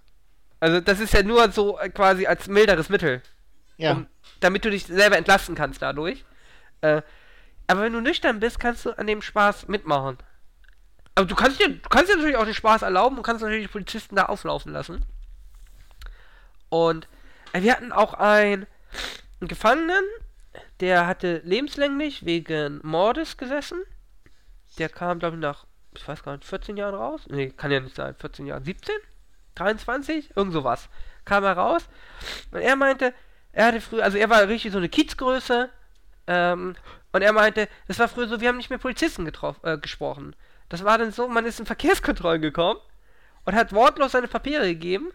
Also 0.60 0.82
das 0.82 1.00
ist 1.00 1.14
ja 1.14 1.22
nur 1.22 1.52
so 1.52 1.78
äh, 1.78 1.90
quasi 1.90 2.26
als 2.26 2.48
milderes 2.48 2.90
Mittel. 2.90 3.22
ja. 3.78 3.92
um, 3.92 4.08
damit 4.40 4.66
du 4.66 4.72
dich 4.72 4.88
selber 4.88 5.16
entlasten 5.16 5.54
kannst 5.54 5.84
dadurch. 5.84 6.26
Äh, 6.82 7.04
aber 7.68 7.84
wenn 7.84 7.94
du 7.94 8.02
nüchtern 8.02 8.40
bist, 8.40 8.60
kannst 8.60 8.86
du 8.86 8.98
an 8.98 9.06
dem 9.06 9.22
Spaß 9.22 9.68
mitmachen. 9.68 10.18
Aber 11.14 11.28
du 11.28 11.36
kannst 11.36 11.60
dir, 11.60 11.70
du 11.70 11.90
kannst 11.90 12.12
dir 12.12 12.16
natürlich 12.16 12.38
auch 12.38 12.46
den 12.46 12.56
Spaß 12.56 12.82
erlauben 12.82 13.18
und 13.18 13.22
kannst 13.24 13.44
natürlich 13.44 13.68
die 13.68 13.72
Polizisten 13.72 14.16
da 14.16 14.26
auflaufen 14.26 14.74
lassen. 14.74 15.06
Und 16.70 17.08
wir 17.64 17.74
hatten 17.74 17.92
auch 17.92 18.14
einen, 18.14 18.68
Gefangenen, 19.42 20.04
der 20.80 21.08
hatte 21.08 21.42
lebenslänglich 21.44 22.26
wegen 22.26 22.80
Mordes 22.84 23.38
gesessen. 23.38 23.82
Der 24.80 24.90
kam, 24.90 25.20
glaube 25.20 25.36
ich, 25.36 25.42
nach, 25.42 25.66
ich 25.94 26.08
weiß 26.08 26.24
gar 26.24 26.34
nicht, 26.34 26.46
14 26.46 26.78
Jahren 26.78 26.96
raus. 26.96 27.26
Nee, 27.30 27.50
kann 27.50 27.72
ja 27.72 27.80
nicht 27.80 27.96
sein, 27.96 28.16
14 28.16 28.48
Jahre, 28.48 28.64
17? 28.64 28.96
23? 29.56 30.36
Irgend 30.36 30.54
sowas. 30.54 30.90
Kam 31.26 31.44
er 31.44 31.54
raus. 31.54 31.88
Und 32.52 32.62
er 32.62 32.76
meinte, 32.76 33.14
er 33.52 33.68
hatte 33.68 33.82
früher, 33.82 34.04
also 34.04 34.18
er 34.18 34.30
war 34.30 34.48
richtig 34.48 34.72
so 34.72 34.78
eine 34.78 34.90
Kiezgröße. 34.90 35.70
Ähm, 36.28 36.76
und 37.12 37.22
er 37.22 37.34
meinte, 37.34 37.70
es 37.88 38.00
war 38.00 38.08
früher 38.08 38.28
so, 38.28 38.42
wir 38.42 38.50
haben 38.50 38.58
nicht 38.58 38.70
mehr 38.70 38.80
Polizisten 38.80 39.26
getroffen, 39.26 39.62
äh, 39.64 39.78
gesprochen. 39.78 40.36
Das 40.70 40.84
war 40.84 40.98
dann 40.98 41.12
so, 41.12 41.28
man 41.28 41.46
ist 41.46 41.60
in 41.60 41.66
Verkehrskontrollen 41.66 42.42
gekommen 42.42 42.80
und 43.46 43.56
hat 43.56 43.74
wortlos 43.74 44.12
seine 44.12 44.28
Papiere 44.28 44.66
gegeben. 44.66 45.12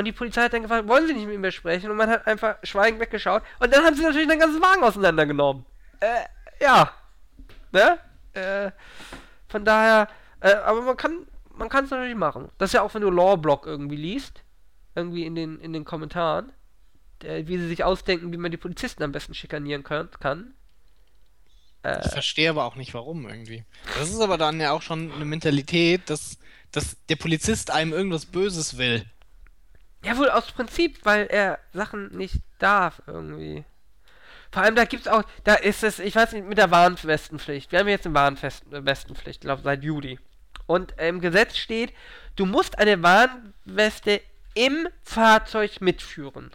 Und 0.00 0.06
die 0.06 0.12
Polizei 0.12 0.44
hat 0.44 0.54
dann 0.54 0.62
gefragt, 0.62 0.88
wollen 0.88 1.06
Sie 1.06 1.12
nicht 1.12 1.26
mit 1.26 1.38
mir 1.38 1.52
sprechen? 1.52 1.90
Und 1.90 1.98
man 1.98 2.08
hat 2.08 2.26
einfach 2.26 2.56
schweigend 2.62 3.02
weggeschaut. 3.02 3.42
Und 3.58 3.70
dann 3.70 3.84
haben 3.84 3.94
sie 3.94 4.02
natürlich 4.02 4.26
den 4.28 4.38
ganzen 4.38 4.62
Wagen 4.62 4.82
auseinandergenommen. 4.82 5.66
Äh, 6.00 6.24
ja. 6.58 6.90
Ne? 7.70 7.98
Äh, 8.32 8.70
von 9.46 9.62
daher, 9.62 10.08
äh, 10.40 10.54
aber 10.54 10.80
man 10.80 10.96
kann, 10.96 11.26
man 11.54 11.68
kann 11.68 11.84
es 11.84 11.90
natürlich 11.90 12.16
machen. 12.16 12.48
Das 12.56 12.70
ist 12.70 12.72
ja 12.72 12.80
auch, 12.80 12.94
wenn 12.94 13.02
du 13.02 13.10
Lawblock 13.10 13.66
irgendwie 13.66 13.96
liest, 13.96 14.42
irgendwie 14.94 15.26
in 15.26 15.34
den, 15.34 15.60
in 15.60 15.74
den 15.74 15.84
Kommentaren, 15.84 16.50
äh, 17.22 17.46
wie 17.46 17.58
sie 17.58 17.68
sich 17.68 17.84
ausdenken, 17.84 18.32
wie 18.32 18.38
man 18.38 18.50
die 18.50 18.56
Polizisten 18.56 19.02
am 19.02 19.12
besten 19.12 19.34
schikanieren 19.34 19.82
kann. 19.82 20.08
kann. 20.18 20.54
Äh, 21.82 22.00
Ich 22.06 22.12
verstehe 22.12 22.48
aber 22.48 22.64
auch 22.64 22.76
nicht 22.76 22.94
warum 22.94 23.28
irgendwie. 23.28 23.64
Das 23.98 24.08
ist 24.08 24.20
aber 24.22 24.38
dann 24.38 24.60
ja 24.62 24.72
auch 24.72 24.80
schon 24.80 25.12
eine 25.12 25.26
Mentalität, 25.26 26.08
dass, 26.08 26.38
dass 26.72 26.96
der 27.10 27.16
Polizist 27.16 27.70
einem 27.70 27.92
irgendwas 27.92 28.24
Böses 28.24 28.78
will. 28.78 29.04
Ja, 30.02 30.16
wohl 30.16 30.30
aus 30.30 30.50
Prinzip, 30.52 31.04
weil 31.04 31.26
er 31.26 31.58
Sachen 31.72 32.16
nicht 32.16 32.36
darf 32.58 33.02
irgendwie. 33.06 33.64
Vor 34.50 34.62
allem, 34.62 34.74
da 34.74 34.84
gibt's 34.84 35.06
auch, 35.06 35.22
da 35.44 35.54
ist 35.54 35.84
es, 35.84 35.98
ich 35.98 36.16
weiß 36.16 36.32
nicht, 36.32 36.46
mit 36.46 36.58
der 36.58 36.70
Warnwestenpflicht. 36.70 37.70
Wir 37.70 37.80
haben 37.80 37.88
jetzt 37.88 38.06
eine 38.06 38.14
Warnwestenpflicht, 38.14 39.42
glaube 39.42 39.62
seit 39.62 39.84
Juli. 39.84 40.18
Und 40.66 40.98
äh, 40.98 41.08
im 41.08 41.20
Gesetz 41.20 41.56
steht, 41.56 41.92
du 42.36 42.46
musst 42.46 42.78
eine 42.78 43.02
Warnweste 43.02 44.20
im 44.54 44.88
Fahrzeug 45.02 45.80
mitführen. 45.80 46.50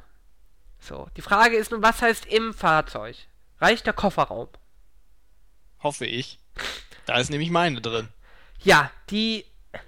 So, 0.79 1.07
die 1.15 1.21
Frage 1.21 1.55
ist 1.55 1.71
nun, 1.71 1.81
was 1.81 2.01
heißt 2.01 2.25
im 2.25 2.53
Fahrzeug? 2.53 3.15
Reicht 3.59 3.85
der 3.85 3.93
Kofferraum? 3.93 4.49
Hoffe 5.81 6.05
ich. 6.05 6.39
Da 7.05 7.17
ist 7.17 7.29
nämlich 7.29 7.49
meine 7.51 7.81
drin. 7.81 8.09
Ja, 8.63 8.91
die 9.09 9.45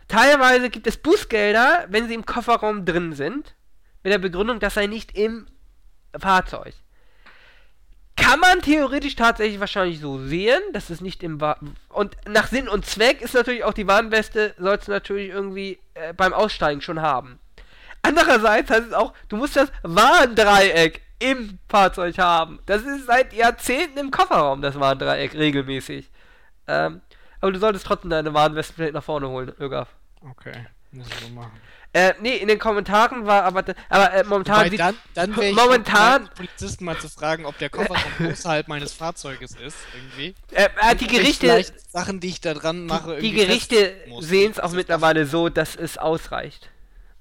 teilweise 0.08 0.70
gibt 0.70 0.88
es 0.88 0.98
Bußgelder, 0.98 1.86
wenn 1.90 2.08
sie 2.08 2.14
im 2.14 2.26
Kofferraum 2.26 2.86
drin 2.86 3.14
sind, 3.14 3.56
mit 4.04 4.14
der 4.14 4.20
Begründung, 4.20 4.60
das 4.60 4.76
sei 4.76 4.88
nicht 4.88 5.18
im 5.18 5.48
Fahrzeug. 6.18 6.74
Kann 8.16 8.40
man 8.40 8.62
theoretisch 8.62 9.16
tatsächlich 9.16 9.60
wahrscheinlich 9.60 10.00
so 10.00 10.18
sehen, 10.18 10.62
dass 10.74 10.90
es 10.90 11.02
nicht 11.02 11.22
im 11.24 11.40
Wa 11.40 11.58
und 11.90 12.18
nach 12.28 12.48
Sinn 12.48 12.68
und 12.68 12.86
Zweck 12.86 13.22
ist 13.22 13.36
natürlich 13.36 13.64
auch 13.64 13.74
die 13.74 13.88
Warnweste 13.88 14.56
sollst 14.58 14.88
du 14.88 14.92
natürlich 14.92 15.30
irgendwie 15.30 15.80
äh, 15.94 16.14
beim 16.14 16.34
Aussteigen 16.34 16.82
schon 16.82 17.02
haben. 17.02 17.40
Andererseits 18.02 18.72
heißt 18.72 18.88
es 18.88 18.94
auch, 18.94 19.14
du 19.30 19.38
musst 19.38 19.56
das 19.56 19.72
Warndreieck 19.84 21.02
im 21.20 21.60
Fahrzeug 21.70 22.18
haben. 22.18 22.60
Das 22.66 22.84
ist 22.84 23.06
seit 23.06 23.34
Jahrzehnten 23.34 24.00
im 24.00 24.12
Kofferraum, 24.12 24.62
das 24.62 24.80
Warndreieck, 24.80 25.34
regelmäßig. 25.34 26.10
Ähm, 26.68 27.02
aber 27.42 27.52
du 27.52 27.60
solltest 27.60 27.86
trotzdem 27.86 28.10
deine 28.10 28.34
Warnweste 28.34 28.74
vielleicht 28.74 28.94
nach 28.94 29.04
vorne 29.04 29.28
holen, 29.30 29.54
Ögaf. 29.60 29.90
Okay, 30.30 30.66
muss 30.92 31.08
ich 31.08 31.28
so 31.28 31.34
machen. 31.34 31.52
Äh, 31.94 32.14
nee, 32.22 32.36
in 32.36 32.50
den 32.50 32.60
Kommentaren 32.60 33.26
war 33.26 33.44
aber, 33.44 33.64
aber 33.90 34.14
äh, 34.14 34.24
momentan 34.26 34.58
Wobei, 34.58 34.70
sieht, 34.70 34.80
dann, 34.80 34.96
dann 35.14 35.36
wäre 35.36 35.50
ich 35.50 35.56
momentan- 35.56 36.24
bereit, 36.24 36.36
Polizisten 36.36 36.86
mal 36.86 36.98
zu 37.00 37.10
fragen, 37.10 37.46
ob 37.46 37.58
der 37.60 37.70
Kofferraum 37.70 38.30
außerhalb 38.32 38.68
meines 38.68 38.94
Fahrzeuges 38.94 39.52
ist, 39.56 39.78
irgendwie. 39.96 40.36
äh, 40.52 40.68
äh, 40.82 40.96
die 40.96 41.08
Gerichte, 41.08 41.66
Sachen, 41.88 42.20
die 42.20 42.28
ich 42.28 42.42
da 42.42 42.54
dran 42.54 42.86
mache, 42.86 43.18
die 43.20 43.32
Gerichte 43.32 43.96
sehen 44.20 44.52
es 44.52 44.60
auch 44.60 44.74
mittlerweile 44.74 45.26
so, 45.26 45.48
dass 45.50 45.76
es 45.76 45.98
ausreicht. 45.98 46.70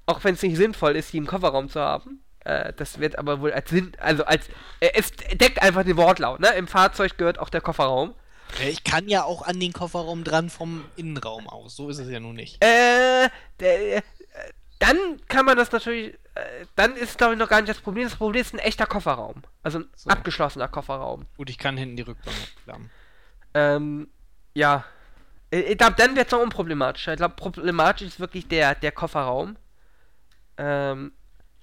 Auch 0.05 0.23
wenn 0.23 0.35
es 0.35 0.41
nicht 0.41 0.57
sinnvoll 0.57 0.95
ist, 0.97 1.13
die 1.13 1.17
im 1.17 1.27
Kofferraum 1.27 1.69
zu 1.69 1.79
haben. 1.79 2.21
Äh, 2.43 2.73
das 2.75 2.99
wird 2.99 3.17
aber 3.17 3.39
wohl 3.41 3.53
als 3.53 3.69
Sinn, 3.69 3.93
also 3.99 4.25
als, 4.25 4.47
äh, 4.81 4.89
es 4.93 5.11
deckt 5.11 5.61
einfach 5.61 5.83
den 5.83 5.97
Wortlaut, 5.97 6.39
ne? 6.41 6.49
Im 6.49 6.67
Fahrzeug 6.67 7.17
gehört 7.17 7.39
auch 7.39 7.49
der 7.49 7.61
Kofferraum. 7.61 8.13
Ja, 8.59 8.67
Ich 8.67 8.83
kann 8.83 9.07
ja 9.07 9.23
auch 9.23 9.41
an 9.43 9.59
den 9.59 9.73
Kofferraum 9.73 10.23
dran 10.23 10.49
vom 10.49 10.85
Innenraum 10.95 11.47
aus. 11.47 11.75
So 11.75 11.89
ist 11.89 11.99
es 11.99 12.09
ja 12.09 12.19
nun 12.19 12.35
nicht. 12.35 12.63
Äh, 12.63 13.29
der, 13.59 13.97
äh, 13.97 14.01
dann 14.79 14.97
kann 15.27 15.45
man 15.45 15.57
das 15.57 15.71
natürlich, 15.71 16.13
äh, 16.35 16.65
dann 16.75 16.95
ist 16.95 17.17
glaube 17.17 17.33
ich 17.33 17.39
noch 17.39 17.49
gar 17.49 17.61
nicht 17.61 17.69
das 17.69 17.81
Problem. 17.81 18.05
Das 18.05 18.15
Problem 18.15 18.41
ist 18.41 18.53
ein 18.53 18.59
echter 18.59 18.85
Kofferraum. 18.85 19.43
Also 19.63 19.79
ein 19.79 19.89
So. 19.95 20.09
abgeschlossener 20.09 20.67
Kofferraum. 20.67 21.25
Gut, 21.37 21.49
ich 21.49 21.57
kann 21.57 21.77
hinten 21.77 21.95
die 21.97 22.03
Rückbank 22.03 22.35
abklappen. 22.57 22.89
Ähm, 23.53 24.07
ja. 24.53 24.85
Ich, 25.49 25.65
ich 25.65 25.77
glaube, 25.77 25.95
dann 25.97 26.15
wird 26.15 26.27
es 26.27 26.31
noch 26.31 26.41
unproblematischer. 26.41 27.13
Ich 27.13 27.17
glaube, 27.17 27.35
problematisch 27.35 28.07
ist 28.07 28.19
wirklich 28.19 28.47
der, 28.47 28.75
der 28.75 28.91
Kofferraum. 28.91 29.55
Ähm, 30.57 31.11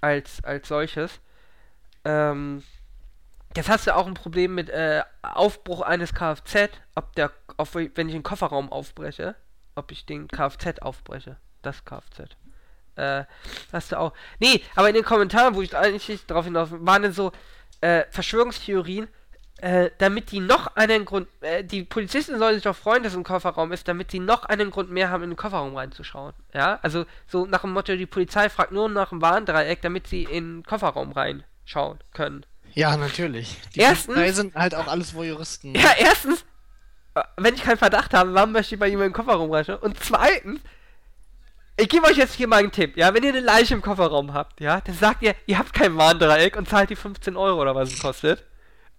als, 0.01 0.43
als 0.45 0.69
solches. 0.69 1.21
Ähm, 2.05 2.63
jetzt 3.57 3.69
hast 3.69 3.87
du 3.87 3.95
auch 3.95 4.07
ein 4.07 4.15
Problem 4.15 4.55
mit 4.55 4.71
äh, 4.71 5.03
Aufbruch 5.23 5.81
eines 5.81 6.15
Kfz, 6.15 6.71
ob 6.95 7.15
der, 7.15 7.31
ob, 7.57 7.75
wenn 7.75 8.09
ich 8.09 8.15
den 8.15 8.23
Kofferraum 8.23 8.71
aufbreche, 8.71 9.35
ob 9.75 9.91
ich 9.91 10.07
den 10.07 10.29
Kfz 10.29 10.81
aufbreche. 10.81 11.37
Das 11.63 11.85
Kfz. 11.85 12.37
Äh, 12.97 13.25
hast 13.73 13.93
du 13.93 13.99
auch. 13.99 14.13
Nee, 14.39 14.63
aber 14.77 14.89
in 14.89 14.95
den 14.95 15.05
Kommentaren, 15.05 15.55
wo 15.55 15.63
ich 15.63 15.77
eigentlich 15.77 16.27
drauf 16.27 16.45
hinaus 16.45 16.69
waren 16.71 17.03
dann 17.03 17.13
so 17.13 17.33
äh, 17.81 18.05
Verschwörungstheorien, 18.11 19.09
äh, 19.59 19.91
damit 19.99 20.31
die 20.31 20.41
noch 20.41 20.77
einen 20.77 21.05
Grund, 21.05 21.29
äh, 21.41 21.65
die 21.65 21.85
Polizisten 21.85 22.39
sollen 22.39 22.55
sich 22.55 22.65
doch 22.65 22.77
freuen, 22.77 23.03
dass 23.03 23.13
es 23.13 23.17
im 23.17 23.25
Kofferraum 23.25 23.73
ist, 23.73 23.89
damit 23.89 24.11
sie 24.11 24.19
noch 24.19 24.45
einen 24.45 24.71
Grund 24.71 24.91
mehr 24.91 25.11
haben, 25.11 25.25
in 25.25 25.31
den 25.31 25.37
Kofferraum 25.37 25.77
reinzuschauen. 25.77 26.35
Ja, 26.53 26.79
also 26.83 27.07
so 27.27 27.47
nach 27.47 27.63
dem 27.63 27.73
Motto, 27.73 27.97
die 27.97 28.07
Polizei 28.07 28.49
fragt 28.49 28.73
nur 28.73 28.89
nach 28.89 29.11
dem 29.11 29.23
Warndreieck, 29.23 29.81
damit 29.83 30.07
sie 30.07 30.25
in 30.25 30.57
den 30.57 30.63
Kofferraum 30.65 31.13
reinschauen 31.13 31.99
können. 32.13 32.45
Ja, 32.75 32.97
natürlich. 32.97 33.57
Die 33.75 33.81
erstens, 33.81 34.07
Polizei 34.07 34.33
sind 34.33 34.55
halt 34.55 34.75
auch 34.75 34.87
alles 34.87 35.15
Voyeuristen. 35.15 35.75
Ja, 35.75 35.91
erstens, 35.99 36.45
wenn 37.37 37.55
ich 37.55 37.63
keinen 37.63 37.79
Verdacht 37.79 38.13
habe, 38.15 38.35
warum 38.35 38.53
möchte 38.53 38.75
ich 38.75 38.81
bei 38.81 38.89
jemandem 38.89 39.13
den 39.13 39.17
Kofferraum 39.17 39.51
reinschauen? 39.53 39.79
Und 39.79 39.99
zweitens, 40.03 40.61
ich 41.77 41.89
gebe 41.89 42.07
euch 42.07 42.17
jetzt 42.17 42.35
hier 42.35 42.49
mal 42.49 42.59
einen 42.59 42.73
Tipp, 42.73 42.97
ja, 42.97 43.15
wenn 43.15 43.23
ihr 43.23 43.31
eine 43.31 43.41
Leiche 43.41 43.75
im 43.75 43.83
Kofferraum 43.83 44.33
habt, 44.33 44.61
ja, 44.61 44.81
dann 44.81 44.95
sagt 44.95 45.23
ihr, 45.23 45.35
ihr 45.47 45.59
habt 45.59 45.73
kein 45.73 45.97
Warndreieck 45.97 46.57
und 46.57 46.69
zahlt 46.69 46.91
die 46.91 46.97
15 46.97 47.37
Euro 47.37 47.61
oder 47.61 47.75
was 47.75 47.93
es 47.93 47.99
kostet. 48.01 48.45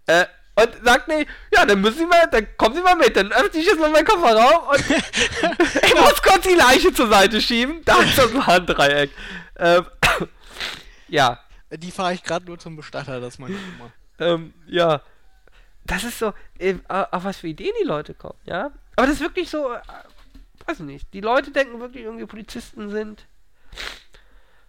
Äh, 0.07 0.25
und 0.57 0.69
sagt 0.85 1.09
nee, 1.09 1.27
ja, 1.53 1.65
dann 1.65 1.81
müssen 1.81 1.99
Sie 1.99 2.05
mal, 2.05 2.27
dann 2.31 2.47
kommen 2.57 2.75
Sie 2.75 2.81
mal 2.81 2.95
mit, 2.95 3.15
dann 3.15 3.31
öffne 3.31 3.59
ich 3.59 3.65
jetzt 3.65 3.79
mal 3.79 3.89
meinen 3.89 4.05
Kofferraum 4.05 4.69
und 4.69 4.79
ich 4.89 5.95
muss 5.95 6.21
kurz 6.21 6.47
die 6.47 6.55
Leiche 6.55 6.93
zur 6.93 7.09
Seite 7.09 7.41
schieben, 7.41 7.81
da 7.83 7.97
ist 8.01 8.17
das 8.17 8.33
Warndreieck. 8.33 9.11
Ähm, 9.57 9.85
ja. 11.07 11.39
Die 11.77 11.91
fahre 11.91 12.13
ich 12.13 12.23
gerade 12.23 12.45
nur 12.45 12.59
zum 12.59 12.75
Bestatter, 12.75 13.19
das 13.19 13.39
meine 13.39 13.55
ich 13.55 13.61
immer. 13.75 13.91
Ähm, 14.19 14.53
ja. 14.67 15.01
Das 15.85 16.03
ist 16.03 16.19
so, 16.19 16.33
äh, 16.57 16.75
auf 16.87 17.23
was 17.23 17.37
für 17.37 17.47
Ideen 17.47 17.73
die 17.81 17.87
Leute 17.87 18.13
kommen, 18.13 18.39
ja. 18.45 18.71
Aber 18.95 19.07
das 19.07 19.15
ist 19.15 19.21
wirklich 19.21 19.49
so, 19.49 19.71
äh, 19.73 19.79
weiß 20.65 20.79
ich 20.79 20.85
nicht. 20.85 21.13
Die 21.13 21.21
Leute 21.21 21.51
denken 21.51 21.79
wirklich 21.79 22.05
irgendwie 22.05 22.25
Polizisten 22.25 22.89
sind 22.89 23.27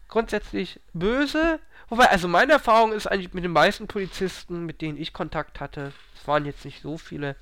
grundsätzlich 0.09 0.81
böse. 0.93 1.61
Wobei, 1.89 2.11
also 2.11 2.29
meine 2.29 2.53
Erfahrung 2.53 2.93
ist 2.93 3.07
eigentlich 3.07 3.35
mit 3.35 3.45
den 3.45 3.53
meisten 3.53 3.87
Polizisten, 3.87 4.67
mit 4.67 4.81
denen 4.81 4.99
ich 4.99 5.13
Kontakt 5.13 5.61
hatte, 5.61 5.93
es 6.15 6.27
waren 6.27 6.45
jetzt 6.45 6.65
nicht 6.65 6.83
so 6.83 6.99
viele, 6.99 7.37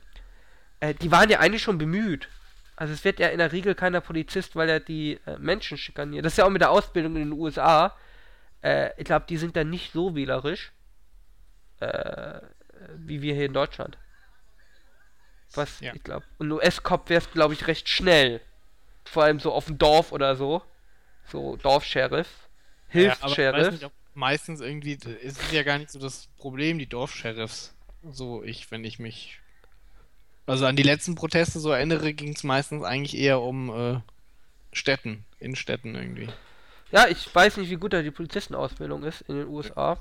äh, 0.81 0.95
die 0.95 1.11
waren 1.11 1.31
ja 1.31 1.41
eigentlich 1.41 1.63
schon 1.63 1.79
bemüht. 1.79 2.29
Also 2.77 2.93
es 2.93 3.05
wird 3.05 3.21
ja 3.21 3.29
in 3.29 3.39
der 3.39 3.53
Regel 3.53 3.75
keiner 3.75 4.01
Polizist, 4.01 4.57
weil 4.57 4.69
er 4.69 4.81
die 4.81 5.21
äh, 5.27 5.39
Menschen 5.39 5.79
schikaniert. 5.79 6.25
Das 6.25 6.33
ist 6.35 6.39
ja 6.39 6.45
auch 6.45 6.51
mit 6.51 6.61
der 6.61 6.71
Ausbildung 6.71 7.17
in 7.17 7.31
den 7.31 7.33
USA. 7.33 7.97
Äh, 8.65 8.93
ich 8.97 9.05
glaube, 9.05 9.27
die 9.29 9.37
sind 9.37 9.57
dann 9.57 9.69
nicht 9.69 9.93
so 9.93 10.15
wählerisch, 10.15 10.73
äh, 11.81 12.41
wie 12.97 13.21
wir 13.21 13.35
hier 13.35 13.47
in 13.47 13.53
Deutschland. 13.53 13.99
Was, 15.53 15.81
ja. 15.81 15.95
ich 15.95 16.03
glaube. 16.03 16.25
Und 16.39 16.51
US-Cop 16.51 17.11
wäre 17.11 17.21
es, 17.21 17.31
glaube 17.31 17.55
ich, 17.55 17.67
recht 17.67 17.89
schnell. 17.89 18.41
Vor 19.05 19.25
allem 19.25 19.39
so 19.39 19.53
auf 19.53 19.67
dem 19.67 19.77
Dorf 19.77 20.13
oder 20.13 20.35
so. 20.35 20.63
So 21.31 21.57
Dorfsheriff. 21.57 22.49
Hilfs-Sheriff. 22.89 23.83
Ja, 23.83 23.91
meistens 24.15 24.61
irgendwie 24.61 24.93
ist 24.95 25.43
es 25.43 25.53
ja 25.53 25.63
gar 25.63 25.79
nicht 25.79 25.91
so 25.91 25.99
das 25.99 26.29
Problem, 26.39 26.79
die 26.79 26.89
Dorfsheriffs. 26.89 27.75
So, 28.11 28.43
ich, 28.43 28.71
wenn 28.71 28.85
ich 28.85 28.99
mich. 28.99 29.41
Also 30.47 30.67
an 30.67 30.77
die 30.77 30.83
letzten 30.83 31.15
Proteste 31.15 31.61
so 31.61 31.71
erinnere, 31.71 32.15
ging 32.15 32.33
es 32.33 32.45
meistens 32.45 32.83
eigentlich 32.83 33.17
eher 33.17 33.41
um 33.41 33.71
äh, 33.71 34.01
Städten, 34.73 35.25
in 35.39 35.55
Städten 35.55 35.95
irgendwie. 35.95 36.29
Ja, 36.95 37.09
ich 37.09 37.35
weiß 37.35 37.57
nicht, 37.57 37.71
wie 37.71 37.77
gut 37.77 37.93
da 37.93 38.03
die 38.03 38.13
Polizistenausbildung 38.13 39.03
ist 39.03 39.23
in 39.23 39.35
den 39.37 39.49
USA. 39.49 39.99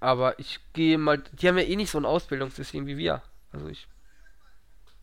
Aber 0.00 0.38
ich 0.38 0.58
gehe 0.72 0.96
mal. 0.96 1.22
Die 1.32 1.46
haben 1.46 1.58
ja 1.58 1.64
eh 1.64 1.76
nicht 1.76 1.90
so 1.90 1.98
ein 1.98 2.06
Ausbildungssystem 2.06 2.86
wie 2.86 2.96
wir. 2.96 3.20
Also 3.52 3.68
ich 3.68 3.86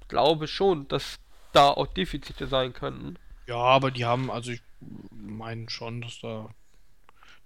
glaube 0.08 0.48
schon, 0.48 0.88
dass 0.88 1.20
da 1.54 1.70
auch 1.70 1.86
Defizite 1.86 2.48
sein 2.48 2.74
könnten. 2.74 3.20
Ja, 3.46 3.58
aber 3.58 3.92
die 3.92 4.06
haben, 4.06 4.32
also 4.32 4.50
ich 4.50 4.64
meine 5.12 5.70
schon, 5.70 6.02
dass 6.02 6.22
da. 6.22 6.50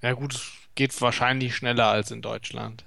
Ja 0.01 0.13
gut, 0.13 0.33
es 0.33 0.53
geht 0.75 0.99
wahrscheinlich 1.01 1.53
schneller 1.53 1.87
als 1.87 2.11
in 2.11 2.21
Deutschland. 2.21 2.85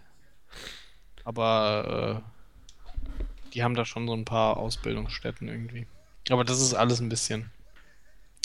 Aber 1.24 2.22
äh, 2.24 3.50
die 3.52 3.62
haben 3.62 3.74
da 3.74 3.84
schon 3.84 4.06
so 4.06 4.14
ein 4.14 4.24
paar 4.24 4.56
Ausbildungsstätten 4.56 5.48
irgendwie. 5.48 5.86
Aber 6.30 6.44
das 6.44 6.62
ist 6.62 6.72
alles 6.72 7.00
ein 7.00 7.10
bisschen. 7.10 7.50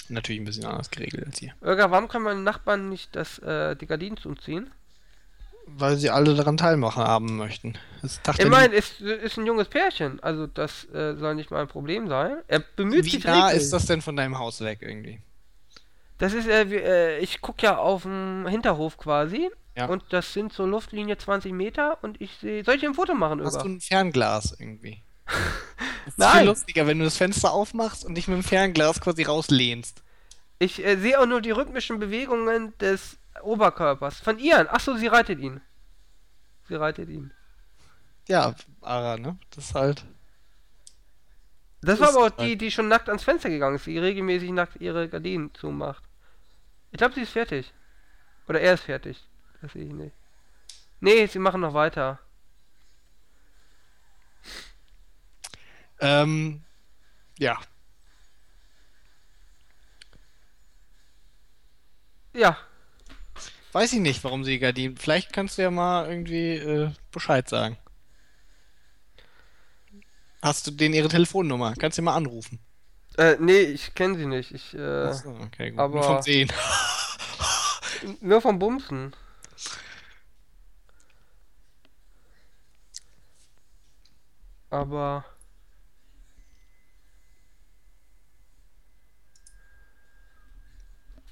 Natürlich 0.09 0.41
ein 0.41 0.45
bisschen 0.45 0.65
anders 0.65 0.89
geregelt 0.89 1.25
als 1.25 1.39
hier. 1.39 1.53
Irga, 1.61 1.91
warum 1.91 2.07
kann 2.07 2.23
meine 2.23 2.41
Nachbarn 2.41 2.89
nicht 2.89 3.15
das, 3.15 3.39
äh, 3.39 3.75
die 3.75 3.85
Gardinen 3.85 4.17
zuziehen? 4.17 4.71
weil 5.77 5.97
sie 5.97 6.09
alle 6.09 6.35
daran 6.35 6.57
teilmachen 6.57 7.03
haben 7.03 7.37
möchten. 7.37 7.77
ich 8.03 8.47
meine, 8.47 8.73
es 8.75 9.01
ist 9.01 9.37
ein 9.37 9.45
junges 9.45 9.67
Pärchen, 9.67 10.21
also 10.21 10.47
das 10.47 10.85
äh, 10.93 11.15
soll 11.15 11.35
nicht 11.35 11.51
mal 11.51 11.61
ein 11.61 11.67
Problem 11.67 12.07
sein. 12.07 12.37
Er 12.47 12.59
bemüht 12.59 13.05
Wie 13.05 13.09
sich. 13.09 13.23
Wie 13.23 13.27
nah 13.27 13.49
ist 13.49 13.71
das 13.71 13.85
denn 13.85 14.01
von 14.01 14.15
deinem 14.15 14.39
Haus 14.39 14.61
weg 14.61 14.79
irgendwie? 14.81 15.19
Das 16.17 16.33
ist, 16.33 16.47
äh, 16.47 16.69
wie, 16.69 16.75
äh, 16.75 17.19
ich 17.19 17.41
gucke 17.41 17.63
ja 17.63 17.77
auf 17.77 18.03
dem 18.03 18.47
Hinterhof 18.47 18.97
quasi. 18.97 19.49
Ja. 19.77 19.85
Und 19.85 20.03
das 20.09 20.33
sind 20.33 20.51
so 20.51 20.65
Luftlinie 20.65 21.17
20 21.17 21.53
Meter 21.53 22.03
und 22.03 22.19
ich 22.19 22.35
sehe. 22.41 22.63
Soll 22.63 22.75
ich 22.75 22.85
ein 22.85 22.95
Foto 22.95 23.13
machen? 23.13 23.41
Hast 23.43 23.55
über? 23.55 23.63
du 23.63 23.69
ein 23.69 23.79
Fernglas 23.79 24.55
irgendwie? 24.59 25.01
das 26.05 26.13
ist 26.13 26.17
Nein. 26.17 26.37
viel 26.39 26.47
lustiger, 26.47 26.87
wenn 26.87 26.99
du 26.99 27.05
das 27.05 27.17
Fenster 27.17 27.51
aufmachst 27.51 28.05
und 28.05 28.15
dich 28.15 28.27
mit 28.27 28.37
dem 28.37 28.43
Fernglas 28.43 29.01
quasi 29.01 29.23
rauslehnst. 29.23 30.03
Ich 30.59 30.83
äh, 30.83 30.97
sehe 30.97 31.19
auch 31.19 31.25
nur 31.25 31.41
die 31.41 31.51
rhythmischen 31.51 31.99
Bewegungen 31.99 32.77
des 32.79 33.17
Oberkörpers. 33.41 34.19
Von 34.19 34.39
Ian. 34.39 34.67
Achso, 34.67 34.95
sie 34.95 35.07
reitet 35.07 35.39
ihn. 35.39 35.61
Sie 36.67 36.75
reitet 36.75 37.09
ihn. 37.09 37.31
Ja, 38.27 38.53
Ara, 38.81 39.17
ne? 39.17 39.37
Das 39.51 39.65
ist 39.65 39.75
halt. 39.75 40.05
Das, 41.81 41.99
war 41.99 42.09
aber 42.09 42.25
auch 42.25 42.29
die, 42.29 42.57
die 42.57 42.71
schon 42.71 42.89
nackt 42.89 43.07
ans 43.07 43.23
Fenster 43.23 43.49
gegangen 43.49 43.77
ist, 43.77 43.85
die 43.85 43.97
regelmäßig 43.97 44.51
nackt 44.51 44.81
ihre 44.81 45.07
Gardinen 45.07 45.53
zumacht. 45.53 46.03
Ich 46.91 46.97
glaube, 46.97 47.15
sie 47.15 47.21
ist 47.21 47.31
fertig. 47.31 47.73
Oder 48.47 48.59
er 48.59 48.73
ist 48.73 48.83
fertig. 48.83 49.25
Das 49.61 49.71
sehe 49.71 49.85
ich 49.85 49.93
nicht. 49.93 50.15
Nee, 50.99 51.25
sie 51.27 51.39
machen 51.39 51.61
noch 51.61 51.73
weiter. 51.73 52.19
Ähm, 55.99 56.63
ja. 57.37 57.59
Ja, 62.33 62.57
Weiß 63.71 63.93
ich 63.93 63.99
nicht, 63.99 64.23
warum 64.23 64.43
sie 64.43 64.57
Gardinen. 64.57 64.97
Vielleicht 64.97 65.31
kannst 65.31 65.57
du 65.57 65.61
ja 65.61 65.69
mal 65.69 66.09
irgendwie 66.09 66.55
äh, 66.55 66.91
Bescheid 67.11 67.47
sagen. 67.47 67.77
Hast 70.41 70.65
du 70.65 70.71
denen 70.71 70.95
ihre 70.95 71.09
Telefonnummer? 71.09 71.75
Kannst 71.77 71.97
du 71.97 72.01
mal 72.01 72.15
anrufen? 72.15 72.59
Äh, 73.17 73.35
nee, 73.39 73.61
ich 73.61 73.93
kenne 73.93 74.17
sie 74.17 74.25
nicht. 74.25 74.51
Ich, 74.53 74.73
äh, 74.73 75.03
Achso, 75.03 75.37
okay, 75.41 75.71
gut. 75.71 75.79
Aber 75.79 75.95
nur 75.95 76.03
vom 76.03 76.21
Sehen. 76.23 76.51
nur 78.21 78.41
vom 78.41 78.57
Bumsen. 78.57 79.15
Aber. 84.71 85.25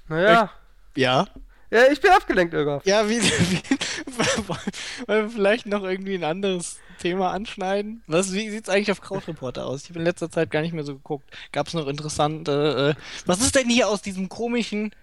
Naja. 0.07 0.51
Ja. 0.95 1.27
Ja, 1.69 1.91
ich 1.91 1.99
bin 1.99 2.11
abgelenkt, 2.11 2.53
Irga. 2.53 2.81
Ja, 2.85 3.09
wie, 3.09 3.21
wie 3.21 4.47
wollen 4.47 5.25
wir 5.25 5.29
vielleicht 5.29 5.65
noch 5.65 5.83
irgendwie 5.83 6.15
ein 6.15 6.23
anderes 6.23 6.79
Thema 6.99 7.31
anschneiden? 7.31 8.03
Was, 8.07 8.33
wie 8.33 8.49
sieht's 8.49 8.69
eigentlich 8.69 8.91
auf 8.91 9.01
Krautreporter 9.01 9.65
aus? 9.65 9.83
Ich 9.83 9.89
habe 9.89 9.99
in 9.99 10.05
letzter 10.05 10.31
Zeit 10.31 10.49
gar 10.49 10.61
nicht 10.61 10.73
mehr 10.73 10.85
so 10.85 10.95
geguckt. 10.95 11.29
Gab's 11.51 11.73
noch 11.73 11.87
interessante, 11.87 12.95
äh, 12.97 13.01
was 13.25 13.41
ist 13.41 13.55
denn 13.55 13.69
hier 13.69 13.89
aus 13.89 14.01
diesem 14.01 14.29
komischen, 14.29 14.95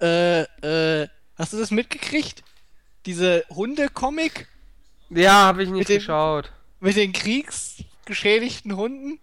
äh, 0.00 0.42
äh, 0.42 1.08
hast 1.36 1.52
du 1.52 1.58
das 1.58 1.70
mitgekriegt? 1.70 2.42
Diese 3.04 3.44
Hunde-Comic? 3.50 4.48
Ja, 5.10 5.32
habe 5.32 5.62
ich 5.62 5.68
nicht 5.68 5.88
mit 5.88 5.98
geschaut. 5.98 6.46
Den, 6.46 6.86
mit 6.86 6.96
den 6.96 7.12
kriegsgeschädigten 7.12 8.76
Hunden? 8.76 9.20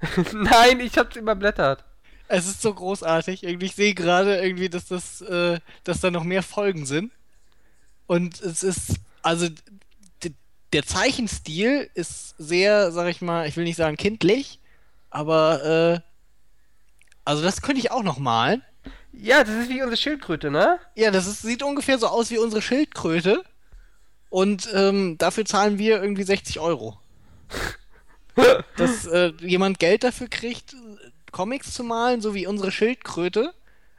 Nein, 0.32 0.80
ich 0.80 0.96
hab's 0.96 1.16
überblättert. 1.16 1.84
Es 2.28 2.46
ist 2.46 2.62
so 2.62 2.72
großartig. 2.72 3.42
Irgendwie, 3.42 3.66
ich 3.66 3.74
sehe 3.74 3.94
gerade 3.94 4.40
irgendwie, 4.40 4.68
dass 4.68 4.86
das, 4.86 5.20
äh, 5.22 5.58
dass 5.84 6.00
da 6.00 6.10
noch 6.10 6.24
mehr 6.24 6.42
Folgen 6.42 6.86
sind. 6.86 7.12
Und 8.06 8.40
es 8.40 8.62
ist, 8.62 8.96
also 9.22 9.48
der 10.72 10.84
Zeichenstil 10.84 11.90
ist 11.94 12.34
sehr, 12.38 12.92
sag 12.92 13.08
ich 13.08 13.20
mal, 13.20 13.48
ich 13.48 13.56
will 13.56 13.64
nicht 13.64 13.76
sagen 13.76 13.96
kindlich, 13.96 14.60
aber 15.10 15.64
äh, 15.64 16.00
also 17.24 17.42
das 17.42 17.62
könnte 17.62 17.80
ich 17.80 17.90
auch 17.90 18.02
noch 18.02 18.18
malen. 18.18 18.62
Ja, 19.12 19.42
das 19.42 19.54
ist 19.54 19.68
wie 19.68 19.82
unsere 19.82 19.96
Schildkröte, 19.96 20.50
ne? 20.50 20.78
Ja, 20.94 21.10
das 21.10 21.26
ist, 21.26 21.42
sieht 21.42 21.62
ungefähr 21.62 21.98
so 21.98 22.06
aus 22.06 22.30
wie 22.30 22.38
unsere 22.38 22.62
Schildkröte. 22.62 23.42
Und 24.30 24.68
ähm, 24.74 25.16
dafür 25.18 25.44
zahlen 25.44 25.78
wir 25.78 26.02
irgendwie 26.02 26.22
60 26.22 26.60
Euro. 26.60 26.98
Dass 28.76 29.06
äh, 29.06 29.32
jemand 29.40 29.78
Geld 29.78 30.04
dafür 30.04 30.28
kriegt, 30.28 30.76
Comics 31.38 31.72
zu 31.72 31.84
malen, 31.84 32.20
so 32.20 32.34
wie 32.34 32.48
unsere 32.48 32.72
Schildkröte. 32.72 33.54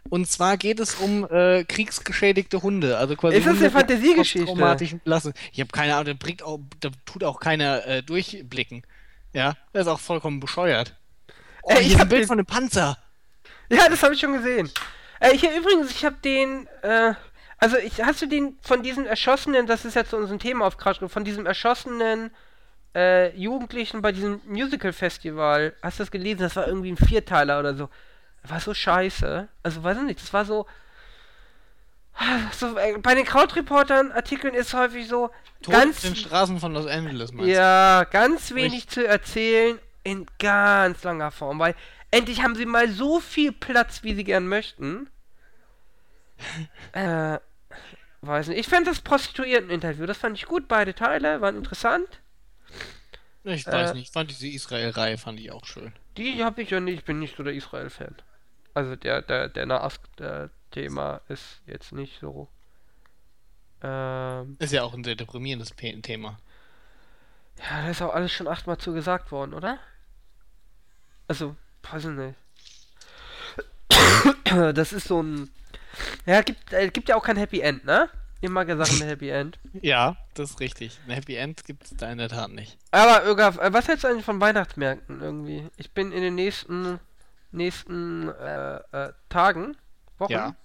Und 0.09 0.29
zwar 0.29 0.57
geht 0.57 0.81
es 0.81 0.95
um 0.95 1.25
äh, 1.31 1.63
kriegsgeschädigte 1.63 2.61
Hunde. 2.61 2.97
Also 2.97 3.15
quasi 3.15 3.37
ist 3.37 3.45
das 3.45 3.53
Hunde 3.53 3.65
eine 3.67 3.71
Fantasiegeschichte? 3.71 5.33
Ich 5.53 5.59
habe 5.61 5.71
keine 5.71 5.93
Ahnung, 5.95 6.05
da, 6.07 6.13
bringt 6.25 6.43
auch, 6.43 6.59
da 6.81 6.89
tut 7.05 7.23
auch 7.23 7.39
keiner 7.39 7.87
äh, 7.87 8.03
durchblicken. 8.03 8.83
Ja, 9.31 9.55
der 9.73 9.81
ist 9.83 9.87
auch 9.87 10.01
vollkommen 10.01 10.41
bescheuert. 10.41 10.97
Oh, 11.63 11.71
äh, 11.71 11.79
ich 11.79 11.93
habe 11.93 12.03
ein 12.03 12.09
Bild 12.09 12.23
den... 12.23 12.27
von 12.27 12.39
einem 12.39 12.45
Panzer. 12.45 12.97
Ja, 13.69 13.87
das 13.87 14.03
habe 14.03 14.13
ich 14.13 14.19
schon 14.19 14.33
gesehen. 14.33 14.69
Äh, 15.21 15.37
hier 15.37 15.55
übrigens, 15.55 15.91
ich 15.91 16.03
habe 16.03 16.17
den, 16.21 16.67
äh, 16.81 17.13
Also, 17.57 17.77
ich, 17.77 18.03
hast 18.03 18.21
du 18.21 18.25
den 18.25 18.57
von 18.61 18.83
diesem 18.83 19.05
erschossenen, 19.05 19.65
das 19.65 19.85
ist 19.85 19.95
jetzt 19.95 20.11
so 20.11 20.17
unser 20.17 20.39
Thema 20.39 20.65
auf 20.65 20.75
Crash, 20.75 20.99
von 21.07 21.23
diesem 21.23 21.45
erschossenen 21.45 22.31
äh, 22.95 23.35
Jugendlichen 23.35 24.01
bei 24.01 24.11
diesem 24.11 24.41
Musical-Festival, 24.45 25.73
hast 25.81 25.99
du 25.99 26.03
das 26.03 26.11
gelesen? 26.11 26.39
Das 26.39 26.55
war 26.55 26.67
irgendwie 26.67 26.91
ein 26.91 26.97
Vierteiler 26.97 27.59
oder 27.59 27.75
so. 27.75 27.89
War 28.43 28.59
so 28.59 28.73
scheiße. 28.73 29.47
Also, 29.63 29.83
weiß 29.83 29.97
ich 29.97 30.03
nicht, 30.03 30.21
das 30.21 30.33
war 30.33 30.45
so. 30.45 30.65
so 32.51 32.77
äh, 32.77 32.97
bei 32.97 33.15
den 33.15 33.25
Krautreportern 33.25 34.11
Artikeln 34.11 34.53
ist 34.53 34.73
häufig 34.73 35.07
so 35.07 35.29
Tod 35.61 35.73
ganz 35.73 35.97
auf 35.97 36.03
den 36.03 36.15
Straßen 36.15 36.59
von 36.59 36.73
Los 36.73 36.87
Angeles, 36.87 37.31
meinst 37.31 37.49
ja, 37.49 38.05
ganz 38.05 38.53
wenig 38.53 38.87
zu 38.89 39.07
erzählen 39.07 39.79
in 40.03 40.25
ganz 40.39 41.03
langer 41.03 41.31
Form, 41.31 41.59
weil 41.59 41.75
endlich 42.11 42.41
haben 42.41 42.55
sie 42.55 42.65
mal 42.65 42.89
so 42.89 43.19
viel 43.19 43.51
Platz, 43.51 44.03
wie 44.03 44.15
sie 44.15 44.23
gern 44.23 44.47
möchten. 44.47 45.09
äh, 46.93 47.37
weiß 48.21 48.47
nicht. 48.47 48.59
Ich 48.59 48.67
fand 48.67 48.87
das 48.87 49.01
Prostituierten-Interview, 49.01 50.05
das 50.05 50.17
fand 50.17 50.37
ich 50.37 50.45
gut, 50.45 50.67
beide 50.67 50.93
Teile 50.93 51.41
waren 51.41 51.57
interessant. 51.57 52.21
Ich 53.43 53.65
weiß 53.65 53.91
Äh. 53.91 53.93
nicht, 53.93 54.07
ich 54.07 54.11
fand 54.11 54.29
diese 54.29 54.47
Israel-Reihe 54.47 55.17
fand 55.17 55.39
ich 55.39 55.51
auch 55.51 55.65
schön. 55.65 55.93
Die 56.17 56.43
habe 56.43 56.61
ich 56.61 56.69
ja 56.71 56.79
nicht, 56.79 56.99
ich 56.99 57.05
bin 57.05 57.19
nicht 57.19 57.37
so 57.37 57.43
der 57.43 57.53
Israel-Fan. 57.53 58.15
Also 58.73 58.95
der, 58.95 59.21
der, 59.21 59.49
der 59.49 59.65
Nahost-Thema 59.65 61.21
ist 61.29 61.61
jetzt 61.65 61.91
nicht 61.93 62.19
so. 62.19 62.47
Ähm, 63.81 64.57
Ist 64.59 64.73
ja 64.73 64.83
auch 64.83 64.93
ein 64.93 65.03
sehr 65.03 65.15
deprimierendes 65.15 65.73
Thema. 66.01 66.37
ja, 67.57 67.81
da 67.83 67.89
ist 67.89 68.01
auch 68.01 68.13
alles 68.13 68.31
schon 68.33 68.47
achtmal 68.47 68.77
zu 68.77 68.93
gesagt 68.93 69.31
worden, 69.31 69.53
oder? 69.53 69.79
Also, 71.27 71.55
weiß 71.89 72.05
ich 72.05 72.11
nicht. 72.11 72.35
Das 74.75 74.93
ist 74.93 75.07
so 75.07 75.21
ein. 75.21 75.49
Ja, 76.25 76.41
gibt, 76.41 76.73
äh, 76.73 76.89
gibt 76.89 77.07
ja 77.09 77.15
auch 77.15 77.23
kein 77.23 77.37
Happy 77.37 77.61
End, 77.61 77.85
ne? 77.85 78.09
Immer 78.41 78.63
gesagt 78.65 78.91
ein 79.01 79.07
Happy 79.07 79.29
End. 79.29 79.59
Ja, 79.81 80.15
das 80.33 80.51
ist 80.51 80.59
richtig. 80.61 80.97
Ein 81.07 81.13
Happy 81.13 81.35
End 81.35 81.65
gibt 81.65 81.83
es 81.83 81.95
da 81.97 82.09
in 82.09 82.17
der 82.19 82.29
Tat 82.29 82.51
nicht. 82.51 82.77
Aber, 82.91 83.29
Ögaf, 83.29 83.57
äh, 83.57 83.73
was 83.73 83.87
hältst 83.87 84.03
du 84.05 84.07
eigentlich 84.07 84.23
von 84.25 84.39
Weihnachtsmärkten 84.39 85.21
irgendwie? 85.21 85.67
Ich 85.75 85.91
bin 85.91 86.11
in 86.13 86.21
den 86.21 86.35
nächsten, 86.35 86.99
nächsten 87.51 88.29
äh, 88.29 88.77
äh, 88.91 89.13
Tagen, 89.27 89.75
Wochen, 90.19 90.31
Ja. 90.31 90.55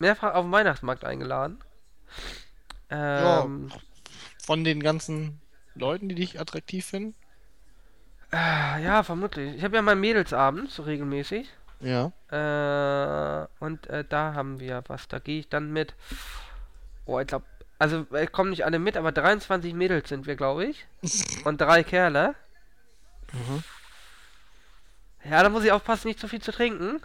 mehrfach 0.00 0.34
auf 0.34 0.44
den 0.44 0.52
Weihnachtsmarkt 0.52 1.04
eingeladen. 1.04 1.58
Ähm, 2.90 3.70
Von 4.44 4.64
den 4.64 4.82
ganzen 4.82 5.40
Leuten, 5.74 6.08
die 6.08 6.14
dich 6.16 6.40
attraktiv 6.40 6.84
finden? 6.86 7.14
äh, 8.32 8.82
ja, 8.82 9.02
vermutlich. 9.04 9.56
Ich 9.56 9.62
habe 9.64 9.76
ja 9.76 9.82
meinen 9.82 10.00
Mädelsabend, 10.00 10.70
so 10.70 10.82
regelmäßig. 10.82 11.48
Ja. 11.80 12.12
Äh, 12.30 13.46
und 13.60 13.86
äh, 13.88 14.04
da 14.08 14.34
haben 14.34 14.58
wir 14.60 14.82
was. 14.88 15.06
Da 15.08 15.18
gehe 15.18 15.40
ich 15.40 15.48
dann 15.48 15.72
mit. 15.72 15.94
Oh, 17.04 17.18
ich 17.20 17.26
glaube. 17.26 17.44
Also, 17.78 18.06
äh, 18.12 18.26
kommen 18.26 18.50
nicht 18.50 18.64
alle 18.64 18.78
mit, 18.78 18.96
aber 18.96 19.10
23 19.10 19.74
Mädels 19.74 20.08
sind 20.08 20.26
wir, 20.26 20.36
glaube 20.36 20.66
ich. 20.66 20.86
Und 21.44 21.60
drei 21.60 21.82
Kerle. 21.82 22.34
Mhm. 23.32 23.64
Ja, 25.24 25.42
da 25.42 25.48
muss 25.48 25.64
ich 25.64 25.72
aufpassen, 25.72 26.08
nicht 26.08 26.20
zu 26.20 26.28
viel 26.28 26.40
zu 26.40 26.52
trinken. 26.52 27.00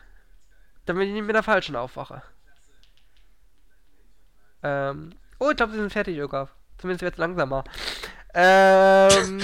Damit 0.85 1.07
ich 1.07 1.13
nicht 1.13 1.25
mit 1.25 1.35
der 1.35 1.43
falschen 1.43 1.75
aufwache. 1.75 2.21
Ähm. 4.63 5.11
Oh, 5.39 5.49
ich 5.49 5.57
glaube, 5.57 5.73
sie 5.73 5.79
sind 5.79 5.91
fertig, 5.91 6.17
Ögaf. 6.17 6.49
Zumindest 6.77 7.01
jetzt 7.01 7.17
langsamer. 7.17 7.63
Ähm. 8.39 9.41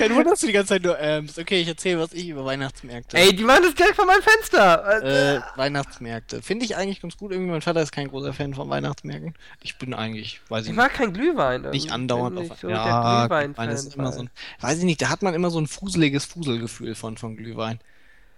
Kein 0.00 0.16
Wunder, 0.16 0.30
dass 0.30 0.40
du 0.40 0.46
die 0.46 0.52
ganze 0.52 0.68
Zeit 0.74 0.82
nur 0.82 0.98
ähm, 0.98 1.28
Okay, 1.38 1.60
ich 1.60 1.68
erzähle 1.68 2.00
was 2.00 2.12
ich 2.12 2.28
über 2.28 2.44
Weihnachtsmärkte. 2.44 3.16
ey, 3.16 3.34
die 3.34 3.44
machen 3.44 3.62
das 3.64 3.74
direkt 3.74 3.96
vor 3.96 4.06
meinem 4.06 4.22
Fenster. 4.22 5.02
Äh, 5.02 5.36
Äh, 5.36 5.40
Weihnachtsmärkte. 5.56 6.42
Finde 6.42 6.64
ich 6.64 6.76
eigentlich 6.76 7.00
ganz 7.00 7.16
gut. 7.16 7.32
Irgendwie 7.32 7.50
mein 7.50 7.62
Vater 7.62 7.82
ist 7.82 7.92
kein 7.92 8.08
großer 8.08 8.32
Fan 8.32 8.54
von 8.54 8.68
Weihnachtsmärkten. 8.68 9.34
Ich 9.62 9.78
bin 9.78 9.94
eigentlich, 9.94 10.40
weiß 10.48 10.62
ich 10.62 10.70
ich 10.70 10.70
nicht, 10.70 10.76
mag 10.76 10.94
keinen 10.94 11.12
Glühwein. 11.12 11.62
nicht 11.70 11.92
andauernd 11.92 12.38
auf. 12.38 12.58
so 12.58 12.68
ja, 12.68 13.26
Glühwein 13.26 13.70
ist 13.70 13.94
immer 13.94 14.12
so 14.12 14.22
ein, 14.22 14.30
weiß 14.60 14.78
ich 14.78 14.84
nicht, 14.84 15.00
da 15.02 15.08
hat 15.08 15.22
man 15.22 15.34
immer 15.34 15.50
so 15.50 15.60
ein 15.60 15.66
fuseliges 15.66 16.24
Fuselgefühl 16.24 16.94
von, 16.94 17.16
von 17.16 17.36
Glühwein. 17.36 17.80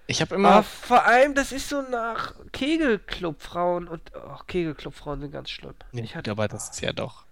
Ich 0.09 0.21
habe 0.21 0.35
immer, 0.35 0.51
Aber 0.51 0.63
vor 0.65 1.05
allem, 1.05 1.35
das 1.35 1.53
ist 1.53 1.69
so 1.69 1.81
nach 1.83 2.35
Kegelclubfrauen 2.53 3.89
und 3.89 4.03
oh, 4.15 4.39
Kegelclubfrauen 4.47 5.21
sind 5.21 5.31
ganz 5.31 5.51
schlimm. 5.51 5.75
Nee, 5.93 6.03
ich 6.03 6.17
hatte, 6.17 6.31
aber 6.31 6.49
das 6.49 6.71
ist 6.71 6.81
ja 6.83 6.93
doch. 6.93 7.25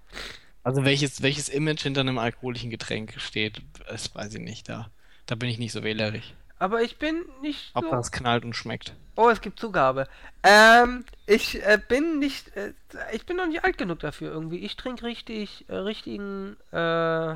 Also 0.62 0.84
welches, 0.84 1.22
welches 1.22 1.48
Image 1.48 1.82
hinter 1.82 2.00
einem 2.02 2.18
alkoholischen 2.18 2.70
Getränk 2.70 3.14
steht, 3.18 3.62
das 3.88 4.14
weiß 4.14 4.34
ich 4.34 4.40
nicht. 4.40 4.68
Da, 4.68 4.90
da 5.26 5.34
bin 5.34 5.48
ich 5.48 5.58
nicht 5.58 5.72
so 5.72 5.82
wählerisch. 5.82 6.34
aber 6.58 6.82
ich 6.82 6.98
bin 6.98 7.24
nicht 7.40 7.70
Ob 7.74 7.84
so. 7.84 7.90
das 7.90 8.12
knallt 8.12 8.44
und 8.44 8.54
schmeckt. 8.54 8.94
Oh, 9.16 9.28
es 9.30 9.40
gibt 9.40 9.58
Zugabe. 9.60 10.06
Ähm, 10.42 11.04
ich 11.26 11.62
äh, 11.64 11.78
bin 11.88 12.18
nicht, 12.18 12.54
äh, 12.56 12.72
ich 13.12 13.26
bin 13.26 13.36
noch 13.36 13.46
nicht 13.46 13.64
alt 13.64 13.76
genug 13.78 14.00
dafür 14.00 14.30
irgendwie. 14.30 14.58
Ich 14.58 14.76
trinke 14.76 15.04
richtig, 15.04 15.64
äh, 15.68 15.76
richtigen, 15.76 16.56
äh, 16.72 17.34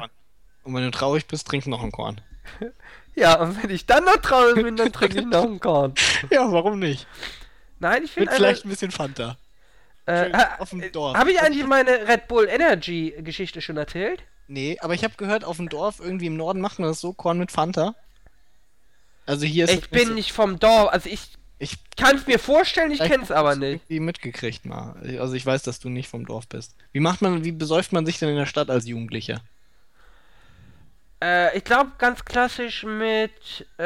Und 0.63 0.75
wenn 0.75 0.85
du 0.85 0.91
traurig 0.91 1.27
bist, 1.27 1.47
trink 1.47 1.67
noch 1.67 1.83
ein 1.83 1.93
Korn. 1.93 2.21
ja, 3.15 3.39
und 3.41 3.63
wenn 3.63 3.71
ich 3.71 3.87
dann 3.87 4.05
noch 4.05 4.17
traurig 4.19 4.63
bin, 4.63 4.77
dann 4.77 4.93
trinke 4.93 5.21
ich 5.21 5.27
noch 5.27 5.45
einen 5.45 5.61
Korn. 5.61 5.95
Ja, 6.31 6.51
warum 6.53 6.79
nicht? 6.79 7.07
Nein, 7.81 8.05
ich 8.05 8.17
Mit 8.17 8.29
finde 8.29 8.33
vielleicht 8.37 8.65
ein 8.65 8.69
bisschen 8.71 8.91
Fanta. 8.91 9.37
Äh, 10.07 10.31
auf 10.59 10.71
dem 10.71 10.83
äh, 10.83 10.91
Dorf. 10.91 11.17
Habe 11.17 11.31
ich 11.33 11.41
eigentlich 11.41 11.67
meine 11.67 12.07
Red 12.09 12.29
Bull 12.29 12.47
Energy 12.49 13.15
Geschichte 13.23 13.61
schon 13.63 13.77
erzählt? 13.77 14.23
Nee, 14.49 14.77
aber 14.81 14.95
ich 14.95 15.05
habe 15.05 15.15
gehört, 15.17 15.45
auf 15.45 15.57
dem 15.57 15.69
Dorf 15.69 16.01
irgendwie 16.01 16.27
im 16.27 16.37
Norden 16.37 16.61
macht 16.61 16.79
man 16.79 16.89
das 16.89 17.01
so, 17.01 17.13
Korn 17.15 17.39
mit 17.39 17.51
Fanta. 17.51 17.95
Also 19.27 19.47
hier 19.47 19.65
ist 19.65 19.73
Ich 19.73 19.89
bin 19.91 20.09
so- 20.09 20.15
nicht 20.15 20.33
vom 20.33 20.59
Dorf, 20.59 20.91
also 20.93 21.09
ich 21.09 21.31
Ich 21.59 21.79
kann 21.97 22.17
es 22.17 22.27
mir 22.27 22.39
vorstellen, 22.39 22.91
ich 22.91 22.99
Vielleicht 22.99 23.13
kenne 23.13 23.25
es 23.25 23.31
hast 23.31 23.37
aber 23.37 23.57
nicht. 23.57 23.83
irgendwie 23.85 24.01
mitgekriegt 24.01 24.67
mal. 24.67 24.97
Also 25.19 25.33
ich 25.35 25.47
weiß, 25.47 25.63
dass 25.63 25.79
du 25.81 25.89
nicht 25.89 26.09
vom 26.11 26.27
Dorf 26.27 26.47
bist. 26.49 26.75
Wie 26.93 27.01
macht 27.01 27.23
man, 27.23 27.43
wie 27.45 27.53
besäuft 27.53 27.93
man 27.95 28.05
sich 28.05 28.19
denn 28.19 28.29
in 28.29 28.37
der 28.37 28.45
Stadt 28.47 28.69
als 28.69 28.87
Jugendlicher? 28.87 29.41
Äh, 31.23 31.57
ich 31.57 31.65
glaube 31.65 31.93
ganz 31.97 32.23
klassisch 32.27 32.83
mit 32.83 33.67
äh, 33.79 33.83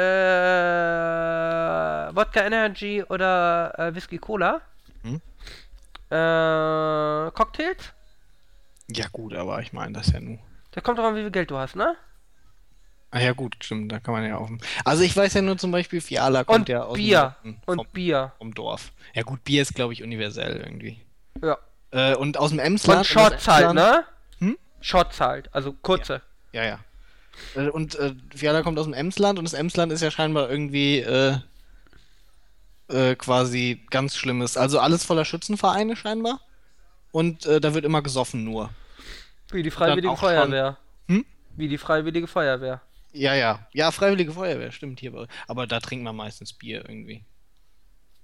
Wodka 2.15 2.41
Energy 2.41 3.03
oder 3.07 3.73
äh, 3.77 3.95
Whisky 3.95 4.17
Cola. 4.17 4.61
Äh, 6.09 7.31
Cocktails? 7.31 7.93
Ja 8.91 9.05
gut, 9.11 9.33
aber 9.35 9.61
ich 9.61 9.73
meine 9.73 9.93
das 9.93 10.11
ja 10.11 10.19
nur. 10.19 10.39
Da 10.71 10.81
kommt 10.81 10.97
drauf 10.97 11.05
an, 11.07 11.15
wie 11.15 11.21
viel 11.21 11.31
Geld 11.31 11.51
du 11.51 11.57
hast, 11.57 11.75
ne? 11.75 11.95
Ah 13.11 13.19
ja 13.19 13.33
gut, 13.33 13.55
stimmt, 13.63 13.91
da 13.91 13.99
kann 13.99 14.13
man 14.13 14.23
ja 14.23 14.37
auf. 14.37 14.49
Also 14.85 15.03
ich 15.03 15.15
weiß 15.17 15.33
ja 15.33 15.41
nur 15.41 15.57
zum 15.57 15.71
Beispiel, 15.71 15.99
Fiala 15.99 16.43
kommt 16.43 16.59
Und 16.59 16.69
ja 16.69 16.83
aus 16.83 16.93
dem 16.93 17.03
Bier. 17.03 17.35
Norden 17.43 17.61
Und 17.65 17.75
vom, 17.77 17.87
Bier. 17.91 18.31
vom 18.37 18.53
Dorf. 18.53 18.91
Ja 19.13 19.23
gut, 19.23 19.43
Bier 19.43 19.63
ist 19.63 19.73
glaube 19.73 19.93
ich 19.93 20.03
universell 20.03 20.57
irgendwie. 20.57 21.01
Ja. 21.41 21.57
Äh, 21.91 22.15
und 22.15 22.37
aus 22.37 22.51
dem 22.51 22.59
Emsland. 22.59 22.99
Und 22.99 23.05
Shots 23.05 23.47
halt, 23.47 23.73
ne? 23.73 24.03
Hm? 24.39 24.57
Shots 24.81 25.19
halt, 25.21 25.53
also 25.53 25.73
kurze. 25.73 26.21
Ja, 26.51 26.63
ja. 26.65 26.79
Äh, 27.55 27.69
Und 27.69 27.95
äh, 27.95 28.13
Fiala 28.35 28.61
kommt 28.61 28.77
aus 28.77 28.85
dem 28.85 28.93
Emsland 28.93 29.39
und 29.39 29.45
das 29.45 29.53
Emsland 29.53 29.91
ist 29.91 30.01
ja 30.01 30.11
scheinbar 30.11 30.49
irgendwie 30.49 30.99
äh, 30.99 31.37
äh, 32.89 33.15
quasi 33.15 33.85
ganz 33.89 34.15
schlimmes. 34.17 34.57
Also 34.57 34.79
alles 34.79 35.03
voller 35.05 35.25
Schützenvereine 35.25 35.95
scheinbar. 35.95 36.41
Und 37.11 37.45
äh, 37.45 37.59
da 37.59 37.73
wird 37.73 37.85
immer 37.85 38.01
gesoffen 38.01 38.43
nur. 38.43 38.69
Wie 39.51 39.63
die 39.63 39.71
Freiwillige 39.71 40.15
Feuerwehr. 40.15 40.77
Hm? 41.07 41.25
Wie 41.55 41.67
die 41.67 41.77
Freiwillige 41.77 42.27
Feuerwehr. 42.27 42.81
Ja, 43.11 43.33
ja. 43.33 43.67
Ja, 43.73 43.91
Freiwillige 43.91 44.31
Feuerwehr, 44.31 44.71
stimmt 44.71 44.99
hier. 44.99 45.27
Aber 45.47 45.65
da 45.65 45.79
trinkt 45.79 46.03
man 46.03 46.15
meistens 46.15 46.53
Bier 46.53 46.83
irgendwie. 46.87 47.23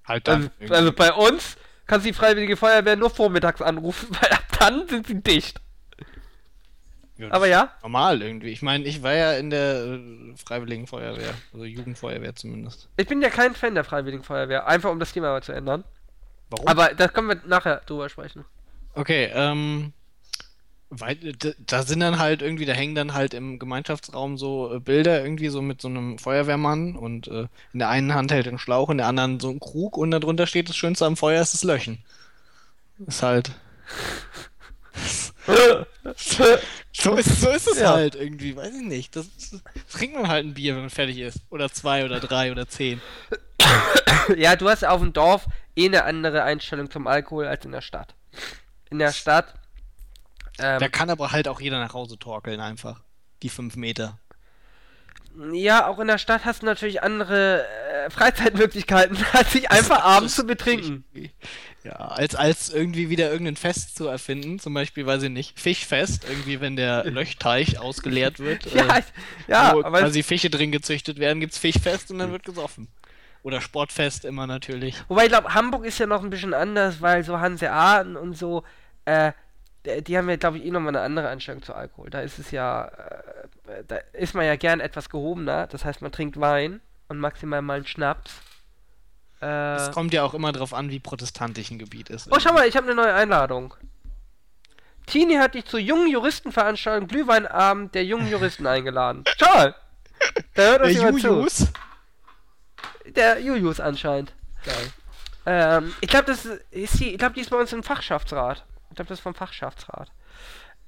Halt 0.05 0.27
dann. 0.27 0.35
Also, 0.35 0.51
irgendwie. 0.59 0.73
also 0.75 0.91
bei 0.93 1.13
uns 1.13 1.57
kannst 1.87 2.05
du 2.05 2.09
die 2.09 2.15
Freiwillige 2.15 2.57
Feuerwehr 2.57 2.95
nur 2.95 3.09
vormittags 3.09 3.61
anrufen, 3.61 4.09
weil 4.21 4.31
ab 4.31 4.45
dann 4.59 4.87
sind 4.87 5.07
sie 5.07 5.21
dicht. 5.21 5.59
Ja, 7.17 7.31
Aber 7.31 7.47
ja. 7.47 7.69
Normal 7.81 8.21
irgendwie. 8.21 8.49
Ich 8.49 8.61
meine, 8.61 8.83
ich 8.83 9.01
war 9.01 9.13
ja 9.13 9.33
in 9.33 9.49
der 9.49 9.85
äh, 9.85 9.99
Freiwilligen 10.35 10.85
Feuerwehr. 10.85 11.33
Also 11.53 11.65
Jugendfeuerwehr 11.65 12.35
zumindest. 12.35 12.89
Ich 12.97 13.07
bin 13.07 13.21
ja 13.21 13.29
kein 13.29 13.55
Fan 13.55 13.73
der 13.73 13.85
Freiwilligen 13.85 14.23
Feuerwehr, 14.23 14.67
einfach 14.67 14.91
um 14.91 14.99
das 14.99 15.13
Thema 15.13 15.31
mal 15.31 15.43
zu 15.43 15.53
ändern. 15.53 15.85
Warum? 16.49 16.67
Aber 16.67 16.93
da 16.93 17.07
können 17.07 17.29
wir 17.29 17.41
nachher 17.45 17.81
drüber 17.85 18.09
sprechen. 18.09 18.45
Okay, 18.93 19.29
ähm. 19.33 19.93
Weil, 20.91 21.17
da 21.65 21.81
sind 21.81 21.99
dann 22.01 22.19
halt 22.19 22.43
irgendwie, 22.43 22.65
da 22.65 22.73
hängen 22.73 22.93
dann 22.93 23.15
halt 23.15 23.33
im 23.33 23.57
Gemeinschaftsraum 23.57 24.37
so 24.37 24.75
äh, 24.75 24.79
Bilder 24.79 25.21
irgendwie 25.21 25.49
so 25.49 25.61
mit 25.61 25.81
so 25.81 25.87
einem 25.87 26.19
Feuerwehrmann 26.19 26.95
und 26.95 27.27
äh, 27.27 27.47
in 27.73 27.79
der 27.79 27.89
einen 27.89 28.13
Hand 28.13 28.31
hält 28.31 28.45
er 28.45 28.51
einen 28.51 28.59
Schlauch, 28.59 28.91
in 28.91 28.99
der 28.99 29.07
anderen 29.07 29.39
so 29.39 29.49
einen 29.49 29.59
Krug 29.59 29.97
und 29.97 30.11
darunter 30.11 30.45
steht 30.45 30.69
das 30.69 30.77
Schönste 30.77 31.05
am 31.05 31.17
Feuer 31.17 31.41
ist 31.41 31.55
das 31.55 31.63
Löchen. 31.63 32.03
Ist 33.07 33.23
halt. 33.23 33.51
So 36.97 37.13
ist, 37.15 37.41
so 37.41 37.49
ist 37.49 37.67
es 37.67 37.79
Ja. 37.79 37.93
halt 37.93 38.15
irgendwie, 38.15 38.55
weiß 38.55 38.73
ich 38.75 38.81
nicht. 38.81 39.15
Das, 39.15 39.25
das 39.51 39.61
trinkt 39.91 40.15
man 40.15 40.27
halt 40.27 40.45
ein 40.45 40.53
Bier, 40.53 40.73
wenn 40.75 40.81
man 40.81 40.89
fertig 40.89 41.17
ist. 41.19 41.39
Oder 41.49 41.69
zwei 41.71 42.05
oder 42.05 42.19
drei 42.19 42.51
oder 42.51 42.67
zehn. 42.67 43.01
ja, 44.37 44.55
du 44.55 44.69
hast 44.69 44.85
auf 44.85 45.01
dem 45.01 45.13
Dorf 45.13 45.45
eh 45.75 45.85
eine 45.87 46.03
andere 46.05 46.43
Einstellung 46.43 46.89
zum 46.89 47.07
Alkohol 47.07 47.47
als 47.47 47.65
in 47.65 47.71
der 47.71 47.81
Stadt. 47.81 48.15
In 48.89 48.99
der 48.99 49.11
Stadt. 49.11 49.53
Ähm, 50.59 50.79
Da 50.79 50.87
kann 50.87 51.09
aber 51.09 51.31
halt 51.31 51.47
auch 51.47 51.59
jeder 51.59 51.79
nach 51.79 51.93
Hause 51.93 52.17
torkeln 52.17 52.59
einfach. 52.61 53.01
Die 53.43 53.49
fünf 53.49 53.75
Meter. 53.75 54.19
Ja, 55.53 55.87
auch 55.87 55.99
in 55.99 56.07
der 56.07 56.17
Stadt 56.17 56.45
hast 56.45 56.61
du 56.61 56.65
natürlich 56.65 57.03
andere 57.03 57.65
äh, 57.65 58.09
Freizeitmöglichkeiten, 58.09 59.17
als 59.33 59.51
sich 59.51 59.71
einfach 59.71 60.03
abends 60.03 60.35
zu 60.35 60.45
betrinken. 60.45 61.05
Ja, 61.83 61.91
als, 61.91 62.33
als 62.35 62.69
irgendwie 62.73 63.09
wieder 63.09 63.31
irgendein 63.31 63.55
Fest 63.57 63.95
zu 63.95 64.07
erfinden, 64.07 64.57
zum 64.59 64.73
Beispiel, 64.73 65.05
weiß 65.05 65.21
ich 65.23 65.29
nicht, 65.29 65.59
Fischfest, 65.59 66.27
irgendwie, 66.27 66.59
wenn 66.59 66.75
der 66.75 67.03
Löchteich 67.11 67.77
ausgeleert 67.79 68.39
wird, 68.39 68.65
Ja, 68.73 68.95
äh, 68.95 68.99
ich- 68.99 69.47
ja, 69.47 69.73
wo 69.75 69.83
aber 69.83 69.99
quasi 69.99 70.23
Fische 70.23 70.49
drin 70.49 70.71
gezüchtet 70.71 71.19
werden, 71.19 71.39
gibt's 71.39 71.57
Fischfest 71.59 72.09
und 72.11 72.17
dann 72.19 72.31
wird 72.31 72.43
gesoffen. 72.43 72.87
Oder 73.43 73.61
Sportfest 73.61 74.25
immer 74.25 74.47
natürlich. 74.47 74.95
Wobei 75.07 75.25
ich 75.25 75.29
glaube, 75.29 75.53
Hamburg 75.53 75.85
ist 75.85 75.99
ja 75.99 76.07
noch 76.07 76.23
ein 76.23 76.31
bisschen 76.31 76.55
anders, 76.55 77.01
weil 77.01 77.23
so 77.23 77.39
Hanseaten 77.39 78.15
und 78.17 78.35
so, 78.35 78.63
äh, 79.05 79.33
die 79.85 80.17
haben 80.17 80.27
ja, 80.27 80.35
glaube 80.37 80.57
ich, 80.57 80.65
eh 80.65 80.71
nochmal 80.71 80.95
eine 80.95 81.01
andere 81.01 81.29
Einstellung 81.29 81.61
zu 81.61 81.75
Alkohol. 81.75 82.09
Da 82.09 82.21
ist 82.21 82.39
es 82.39 82.49
ja, 82.49 82.85
äh, 82.85 83.47
da 83.87 83.97
ist 84.13 84.33
man 84.35 84.45
ja 84.45 84.55
gern 84.55 84.79
etwas 84.79 85.09
gehobener. 85.09 85.67
Das 85.67 85.85
heißt, 85.85 86.01
man 86.01 86.11
trinkt 86.11 86.39
Wein 86.39 86.81
und 87.07 87.19
maximal 87.19 87.61
mal 87.61 87.75
einen 87.77 87.87
Schnaps. 87.87 88.31
Es 89.39 89.87
Äh, 89.89 89.91
kommt 89.91 90.13
ja 90.13 90.23
auch 90.23 90.33
immer 90.33 90.51
drauf 90.51 90.73
an, 90.73 90.89
wie 90.89 90.99
protestantisch 90.99 91.69
ein 91.71 91.79
Gebiet 91.79 92.09
ist. 92.09 92.27
oh, 92.31 92.37
schau 92.39 92.53
mal, 92.53 92.67
ich 92.67 92.75
habe 92.77 92.87
eine 92.87 92.95
neue 92.95 93.13
Einladung. 93.13 93.73
Tini 95.05 95.35
hat 95.35 95.53
dich 95.53 95.65
zur 95.65 95.79
jungen 95.79 96.07
Juristenveranstaltung 96.09 97.07
Glühweinabend 97.07 97.93
der 97.93 98.05
jungen 98.05 98.27
Juristen 98.29 98.65
eingeladen. 98.65 99.23
Schau 99.37 99.53
mal! 99.53 99.75
Da 100.55 100.63
hört 100.63 100.79
Der 100.81 100.87
uns 100.87 100.93
jemand 100.97 101.21
zu. 101.21 101.27
Jujus? 101.27 101.67
Der 103.05 103.39
Julius 103.39 103.79
anscheinend. 103.79 104.33
Geil. 104.63 104.91
Ähm, 105.45 105.93
ich 106.01 106.09
glaube, 106.09 106.25
das 106.25 106.45
ist, 106.45 106.63
ist 106.71 106.99
die, 106.99 107.11
ich 107.11 107.19
glaube, 107.19 107.35
die 107.35 107.41
ist 107.41 107.51
bei 107.51 107.57
uns 107.57 107.71
im 107.71 107.83
Fachschaftsrat. 107.83 108.65
Ich 108.89 108.95
glaube, 108.95 109.09
das 109.09 109.19
ist 109.19 109.23
vom 109.23 109.35
Fachschaftsrat. 109.35 110.09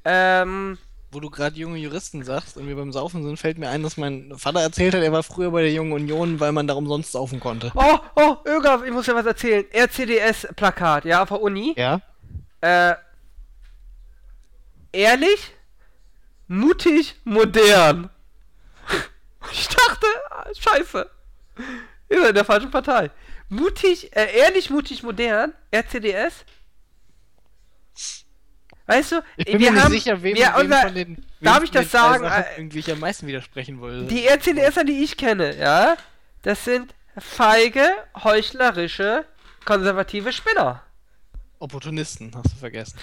Ähm, 0.03 0.79
Wo 1.11 1.21
du 1.21 1.29
gerade 1.29 1.55
junge 1.55 1.77
Juristen 1.77 2.23
sagst 2.23 2.57
und 2.57 2.67
wir 2.67 2.75
beim 2.75 2.91
Saufen 2.91 3.23
sind, 3.23 3.37
fällt 3.37 3.57
mir 3.57 3.69
ein, 3.69 3.81
dass 3.81 3.95
mein 3.95 4.33
Vater 4.37 4.59
erzählt 4.59 4.93
hat, 4.93 5.01
er 5.01 5.13
war 5.13 5.23
früher 5.23 5.51
bei 5.51 5.61
der 5.61 5.71
Jungen 5.71 5.93
Union, 5.93 6.39
weil 6.41 6.51
man 6.51 6.67
da 6.67 6.73
umsonst 6.73 7.13
saufen 7.13 7.39
konnte. 7.39 7.71
oh, 7.75 7.99
oh, 8.15 8.35
Ögaf, 8.45 8.83
ich 8.83 8.91
muss 8.91 9.05
dir 9.05 9.15
was 9.15 9.25
erzählen. 9.25 9.63
RCDS-Plakat, 9.71 11.05
ja, 11.05 11.23
auf 11.23 11.29
der 11.29 11.41
Uni. 11.41 11.73
Ja? 11.77 12.01
Äh, 12.59 12.95
ehrlich, 14.91 15.53
mutig, 16.47 17.15
modern. 17.23 18.09
Ich 19.51 19.67
dachte, 19.69 20.07
ah, 20.29 20.45
scheiße. 20.57 21.09
Ihr 22.09 22.19
seid 22.19 22.29
in 22.29 22.35
der 22.35 22.45
falschen 22.45 22.71
Partei. 22.71 23.11
Mutig, 23.49 24.13
äh, 24.15 24.37
ehrlich, 24.37 24.69
mutig, 24.69 25.03
modern, 25.03 25.53
RCDS. 25.71 26.43
Weißt 28.87 29.11
du, 29.11 29.21
Ich 29.35 29.45
bin 29.45 29.59
wir 29.59 29.71
mir 29.71 29.73
nicht 29.73 29.83
haben, 29.83 29.91
sicher, 29.91 30.23
wem, 30.23 30.35
wir, 30.35 30.47
wem 30.47 30.61
unser, 30.61 30.81
von 30.81 30.95
den 30.95 31.25
darf 31.41 31.57
wem 31.57 31.63
ich 31.65 31.71
das 31.71 31.91
sagen? 31.91 32.25
Irgendwie 32.55 32.91
am 32.91 32.99
meisten 32.99 33.27
widersprechen 33.27 33.81
wollte. 33.81 34.05
Die 34.05 34.25
RCDSer, 34.25 34.85
die 34.85 35.03
ich 35.03 35.17
kenne, 35.17 35.55
ja, 35.57 35.97
das 36.41 36.63
sind 36.63 36.95
feige, 37.17 37.85
heuchlerische, 38.23 39.25
konservative 39.65 40.31
Spinner. 40.31 40.83
Opportunisten, 41.59 42.31
hast 42.33 42.53
du 42.53 42.57
vergessen. 42.57 42.97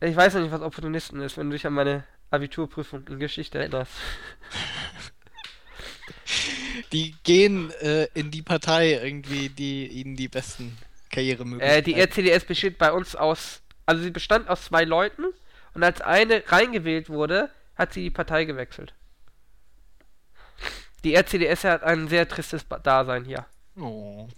Ich 0.00 0.14
weiß 0.14 0.34
noch 0.34 0.42
nicht, 0.42 0.52
was 0.52 0.60
Opportunisten 0.60 1.20
ist, 1.20 1.36
wenn 1.36 1.50
du 1.50 1.56
dich 1.56 1.66
an 1.66 1.72
meine 1.72 2.04
Abiturprüfung 2.30 3.06
in 3.08 3.18
Geschichte 3.18 3.58
erinnerst. 3.58 3.92
Die 6.92 7.14
gehen 7.24 7.70
äh, 7.80 8.06
in 8.14 8.30
die 8.30 8.42
Partei 8.42 8.92
irgendwie, 8.92 9.48
die 9.48 9.86
ihnen 9.86 10.16
die 10.16 10.28
besten 10.28 10.76
Karrieremöglichkeiten. 11.10 11.78
Äh, 11.78 11.82
die 11.82 12.00
RCDS 12.00 12.44
besteht 12.44 12.78
bei 12.78 12.92
uns 12.92 13.16
aus, 13.16 13.62
also 13.86 14.02
sie 14.02 14.10
bestand 14.10 14.48
aus 14.48 14.64
zwei 14.64 14.84
Leuten 14.84 15.24
und 15.74 15.82
als 15.82 16.00
eine 16.00 16.42
reingewählt 16.46 17.08
wurde, 17.08 17.50
hat 17.76 17.92
sie 17.92 18.02
die 18.02 18.10
Partei 18.10 18.44
gewechselt. 18.44 18.94
Die 21.02 21.14
RCDS 21.14 21.64
hat 21.64 21.82
ein 21.82 22.08
sehr 22.08 22.28
tristes 22.28 22.64
Dasein 22.82 23.24
hier. 23.24 23.44
Oh. 23.76 24.28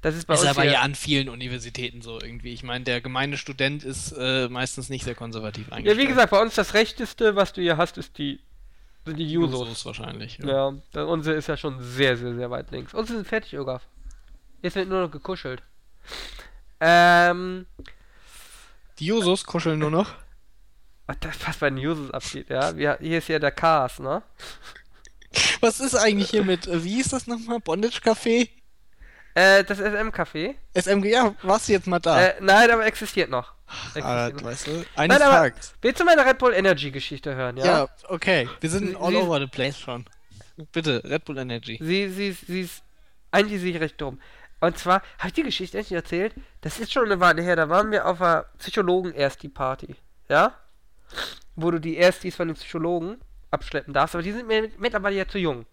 Das 0.00 0.14
ist 0.14 0.26
bei 0.26 0.34
Ist 0.34 0.42
uns 0.42 0.50
aber 0.50 0.62
hier, 0.62 0.72
ja 0.72 0.80
an 0.82 0.94
vielen 0.94 1.28
Universitäten 1.28 2.00
so 2.00 2.20
irgendwie. 2.20 2.52
Ich 2.52 2.62
meine, 2.62 2.84
der 2.84 3.00
gemeine 3.00 3.36
Student 3.36 3.82
ist 3.82 4.12
äh, 4.12 4.48
meistens 4.48 4.88
nicht 4.88 5.04
sehr 5.04 5.14
konservativ 5.14 5.68
ja, 5.68 5.74
eingestellt. 5.74 6.00
wie 6.00 6.08
gesagt, 6.08 6.30
bei 6.30 6.40
uns 6.40 6.54
das 6.54 6.74
Rechteste, 6.74 7.34
was 7.34 7.52
du 7.52 7.60
hier 7.60 7.76
hast, 7.76 7.98
ist 7.98 8.16
die, 8.16 8.38
sind 9.04 9.18
die 9.18 9.30
Jusos. 9.30 9.58
Jusos 9.58 9.84
wahrscheinlich. 9.84 10.38
Ja. 10.38 10.72
Ja, 10.94 11.02
unsere 11.02 11.36
ist 11.36 11.48
ja 11.48 11.56
schon 11.56 11.82
sehr, 11.82 12.16
sehr, 12.16 12.34
sehr 12.34 12.50
weit 12.50 12.70
links. 12.70 12.94
Unsere 12.94 13.18
sind 13.18 13.26
fertig, 13.26 13.58
Ogaf. 13.58 13.82
Jetzt 14.62 14.76
wird 14.76 14.88
nur 14.88 15.02
noch 15.02 15.10
gekuschelt. 15.10 15.62
Ähm, 16.80 17.66
Die 18.98 19.06
Jusos 19.06 19.44
kuscheln 19.44 19.78
nur 19.78 19.90
noch. 19.90 20.14
was, 21.06 21.16
das, 21.20 21.36
was 21.46 21.56
bei 21.58 21.70
den 21.70 21.78
Jusos 21.78 22.10
abgeht, 22.10 22.48
ja. 22.50 22.76
Wir, 22.76 22.98
hier 23.00 23.18
ist 23.18 23.28
ja 23.28 23.38
der 23.38 23.52
Chaos, 23.52 23.98
ne? 23.98 24.22
Was 25.60 25.80
ist 25.80 25.94
eigentlich 25.94 26.30
hier 26.30 26.44
mit, 26.44 26.66
äh, 26.66 26.82
wie 26.82 27.00
ist 27.00 27.12
das 27.12 27.26
nochmal? 27.26 27.60
Bondage 27.60 27.98
Café? 28.00 28.48
Äh, 29.34 29.64
das 29.64 29.78
SM-Café. 29.78 30.54
SMG, 30.72 31.10
ja, 31.10 31.34
warst 31.42 31.68
du 31.68 31.72
jetzt 31.72 31.86
mal 31.86 31.98
da? 31.98 32.20
Äh, 32.28 32.34
nein, 32.40 32.70
aber 32.70 32.86
existiert 32.86 33.28
noch. 33.28 33.52
Existiert 33.88 34.04
ah, 34.06 34.30
noch. 34.30 34.42
weißt 34.44 34.66
du, 34.68 34.84
eines 34.94 35.18
Nein, 35.18 35.28
Tages. 35.28 35.74
willst 35.82 36.00
du 36.00 36.04
meine 36.04 36.24
Red 36.24 36.38
Bull 36.38 36.54
Energy 36.54 36.90
Geschichte 36.90 37.34
hören, 37.34 37.56
ja? 37.58 37.64
Ja? 37.66 37.88
okay. 38.08 38.48
Wir 38.60 38.70
sind 38.70 38.88
Sie- 38.88 38.96
all 38.96 39.10
sie- 39.10 39.16
over 39.16 39.38
the 39.40 39.46
place 39.46 39.78
schon. 39.78 40.06
Bitte, 40.72 41.02
Red 41.04 41.24
Bull 41.26 41.36
Energy. 41.36 41.78
Sie, 41.82 42.08
sie, 42.08 42.32
sie 42.32 42.62
ist 42.62 42.82
eigentlich 43.30 43.62
ist 43.62 43.80
recht 43.80 44.00
dumm. 44.00 44.18
Und 44.60 44.78
zwar, 44.78 45.02
habe 45.18 45.28
ich 45.28 45.34
die 45.34 45.42
Geschichte 45.42 45.78
echt 45.78 45.90
nicht 45.90 45.96
erzählt? 45.96 46.34
Das 46.62 46.78
ist 46.78 46.92
schon 46.92 47.04
eine 47.04 47.20
Weile 47.20 47.42
her, 47.42 47.56
da 47.56 47.68
waren 47.68 47.90
wir 47.90 48.06
auf 48.06 48.20
einer 48.22 48.46
Psychologen-Ersti-Party. 48.58 49.96
Ja? 50.28 50.54
Wo 51.54 51.70
du 51.70 51.78
die 51.78 51.96
Erstis 51.96 52.36
von 52.36 52.48
den 52.48 52.56
Psychologen 52.56 53.18
abschleppen 53.50 53.92
darfst, 53.94 54.14
aber 54.14 54.22
die 54.22 54.32
sind 54.32 54.48
mir 54.48 54.70
mittlerweile 54.78 55.16
ja 55.16 55.28
zu 55.28 55.38
jung. 55.38 55.66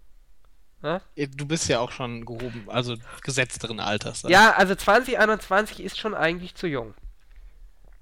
Ja, 0.84 1.00
Du 1.16 1.46
bist 1.48 1.70
ja 1.70 1.80
auch 1.80 1.92
schon 1.92 2.26
gehoben, 2.26 2.66
also 2.68 2.96
gesetzteren 3.24 3.80
Alters. 3.80 4.22
dann. 4.24 4.32
ja 4.32 4.52
also 4.54 4.76
2021 4.76 5.82
ist 5.82 5.98
schon 5.98 6.14
eigentlich 6.14 6.56
zu 6.56 6.68
jung. 6.68 6.94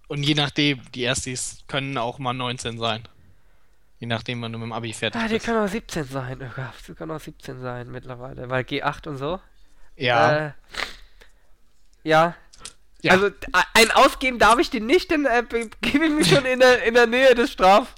Und 0.08 0.24
je 0.24 0.34
nachdem, 0.34 0.82
die 0.94 1.04
Erstis 1.04 1.60
können 1.68 1.98
auch 1.98 2.18
mal 2.20 2.34
19 2.34 2.78
sein. 2.80 3.08
Je 4.00 4.08
nachdem, 4.08 4.42
wann 4.42 4.52
du 4.52 4.58
mit 4.58 4.66
dem 4.66 4.74
Abi 4.74 4.94
fertig 4.94 5.22
Ah, 5.22 5.28
die 5.28 5.36
bist. 5.36 5.46
können 5.46 5.64
auch 5.64 5.70
17 5.70 6.04
sein. 6.06 6.40
Die 6.88 6.94
können 6.96 7.12
auch 7.12 7.20
17 7.20 7.62
sein 7.62 7.90
mittlerweile, 7.92 8.50
weil 8.50 8.64
G8 8.64 9.08
und 9.08 9.18
so. 9.18 9.40
Ja. 10.02 10.48
Äh, 10.48 10.52
ja. 12.04 12.36
Ja. 13.04 13.14
Also 13.14 13.32
ein 13.74 13.90
ausgeben 13.92 14.38
darf 14.38 14.60
ich 14.60 14.70
den 14.70 14.86
nicht, 14.86 15.10
denn 15.10 15.26
äh, 15.26 15.42
be- 15.48 15.70
gebe 15.82 16.06
ich 16.06 16.12
mich 16.12 16.30
schon 16.30 16.46
in 16.46 16.60
der, 16.60 16.84
in 16.84 16.94
der 16.94 17.08
Nähe 17.08 17.34
des 17.34 17.52
Straf. 17.52 17.96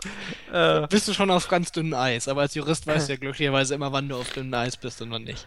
Äh, 0.52 0.88
bist 0.88 1.10
du 1.10 1.14
schon 1.14 1.30
auf 1.30 1.50
ganz 1.50 1.74
dünnem 1.74 1.94
Eis, 1.94 2.30
aber 2.30 2.42
als 2.42 2.56
Jurist 2.56 2.88
weißt 2.88 3.10
du 3.10 3.14
ja 3.14 3.20
glücklicherweise 3.20 3.76
immer, 3.76 3.92
wann 3.92 4.08
du 4.08 4.16
auf 4.16 4.32
dünnem 4.32 4.54
Eis 4.54 4.78
bist 4.78 5.02
und 5.02 5.12
wann 5.12 5.24
nicht. 5.26 5.46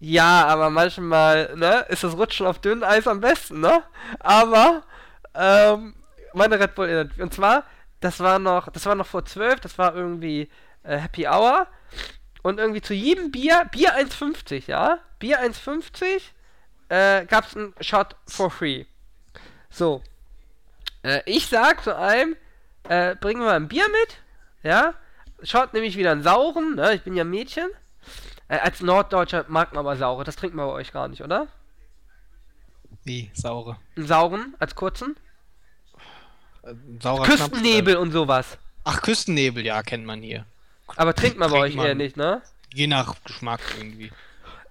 ja, 0.00 0.44
aber 0.46 0.68
manchmal, 0.68 1.54
ne, 1.56 1.86
ist 1.88 2.04
das 2.04 2.14
Rutschen 2.14 2.46
auf 2.46 2.58
dünnem 2.60 2.84
Eis 2.84 3.06
am 3.06 3.20
besten, 3.20 3.60
ne? 3.60 3.82
Aber, 4.20 4.82
ähm, 5.34 5.94
meine 6.34 6.60
Red 6.60 6.74
Bull 6.74 6.88
Energy. 6.90 7.22
Und 7.22 7.32
zwar, 7.32 7.64
das 8.00 8.20
war 8.20 8.38
noch, 8.38 8.68
das 8.70 8.84
war 8.84 8.94
noch 8.94 9.06
vor 9.06 9.24
12, 9.24 9.60
das 9.60 9.78
war 9.78 9.94
irgendwie 9.96 10.50
äh, 10.82 10.98
Happy 10.98 11.26
Hour. 11.26 11.66
Und 12.42 12.58
irgendwie 12.58 12.82
zu 12.82 12.92
jedem 12.92 13.30
Bier, 13.32 13.66
Bier 13.72 13.96
1,50, 13.98 14.64
ja? 14.68 14.98
Bier 15.18 15.40
1,50 15.42 16.20
äh, 16.88 17.26
gab's 17.26 17.56
einen 17.56 17.74
Shot 17.80 18.16
for 18.26 18.50
free. 18.50 18.84
So. 19.70 20.02
Äh, 21.02 21.20
ich 21.26 21.46
sag 21.46 21.82
zu 21.84 21.96
einem, 21.96 22.36
äh, 22.88 23.14
bringen 23.16 23.40
wir 23.40 23.46
mal 23.46 23.56
ein 23.56 23.68
Bier 23.68 23.86
mit, 23.88 24.18
ja? 24.62 24.94
Schaut 25.42 25.72
nämlich 25.74 25.96
wieder 25.96 26.12
einen 26.12 26.22
sauren, 26.22 26.74
ne? 26.74 26.94
Ich 26.94 27.02
bin 27.02 27.14
ja 27.14 27.24
Mädchen. 27.24 27.68
Äh, 28.48 28.58
als 28.58 28.80
Norddeutscher 28.80 29.44
mag 29.48 29.72
man 29.72 29.80
aber 29.80 29.96
saure, 29.96 30.24
das 30.24 30.36
trinkt 30.36 30.56
man 30.56 30.66
bei 30.66 30.72
euch 30.72 30.92
gar 30.92 31.08
nicht, 31.08 31.22
oder? 31.22 31.48
Wie? 33.04 33.30
Saure. 33.34 33.78
Einen 33.96 34.06
sauren, 34.06 34.54
als 34.58 34.74
kurzen? 34.74 35.16
Äh, 36.62 36.74
saurer 37.00 37.24
Küstennebel 37.24 37.96
und 37.96 38.10
sowas. 38.12 38.58
Ach, 38.84 39.02
Küstennebel, 39.02 39.64
ja, 39.64 39.82
kennt 39.82 40.06
man 40.06 40.22
hier. 40.22 40.46
Aber 40.96 41.14
trinkt 41.14 41.38
man 41.38 41.50
bei 41.50 41.58
Trinkt 41.58 41.70
euch 41.72 41.76
man. 41.76 41.86
eher 41.86 41.94
nicht, 41.94 42.16
ne? 42.16 42.42
Je 42.72 42.86
nach 42.86 43.14
Geschmack 43.24 43.60
irgendwie. 43.76 44.10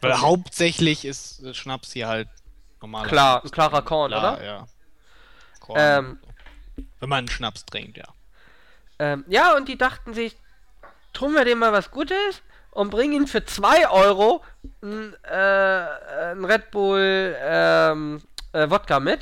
Weil 0.01 0.11
Okay. 0.11 0.21
hauptsächlich 0.21 1.05
ist 1.05 1.55
Schnaps 1.55 1.91
hier 1.93 2.07
halt 2.07 2.29
normaler 2.81 3.07
Klar, 3.07 3.39
Schnaps. 3.39 3.51
klarer 3.51 3.81
Korn, 3.81 4.11
Klar, 4.11 4.33
oder? 4.35 4.45
Ja. 4.45 4.67
Korn. 5.59 5.79
Ähm, 5.79 6.19
Wenn 6.99 7.09
man 7.09 7.17
einen 7.19 7.27
Schnaps 7.29 7.65
trinkt, 7.65 7.97
ja. 7.97 8.05
ähm, 8.99 9.25
ja, 9.27 9.55
und 9.55 9.67
die 9.67 9.77
dachten 9.77 10.13
sich, 10.13 10.35
tun 11.13 11.33
wir 11.33 11.45
dem 11.45 11.59
mal 11.59 11.73
was 11.73 11.89
Gutes 11.91 12.41
und 12.71 12.91
bringen 12.91 13.13
ihn 13.13 13.27
für 13.27 13.43
2 13.43 13.89
Euro 13.89 14.43
ein, 14.83 15.15
äh, 15.23 15.31
ein 16.31 16.45
Red 16.45 16.69
Bull 16.71 17.35
ähm, 17.39 18.21
äh, 18.53 18.69
Wodka 18.69 18.99
mit. 18.99 19.21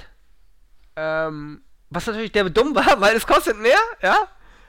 Ähm, 0.97 1.61
was 1.89 2.07
natürlich 2.07 2.31
der 2.33 2.49
dumm 2.49 2.75
war, 2.75 2.99
weil 2.99 3.15
es 3.15 3.25
kostet 3.25 3.57
mehr, 3.57 3.79
ja? 4.01 4.17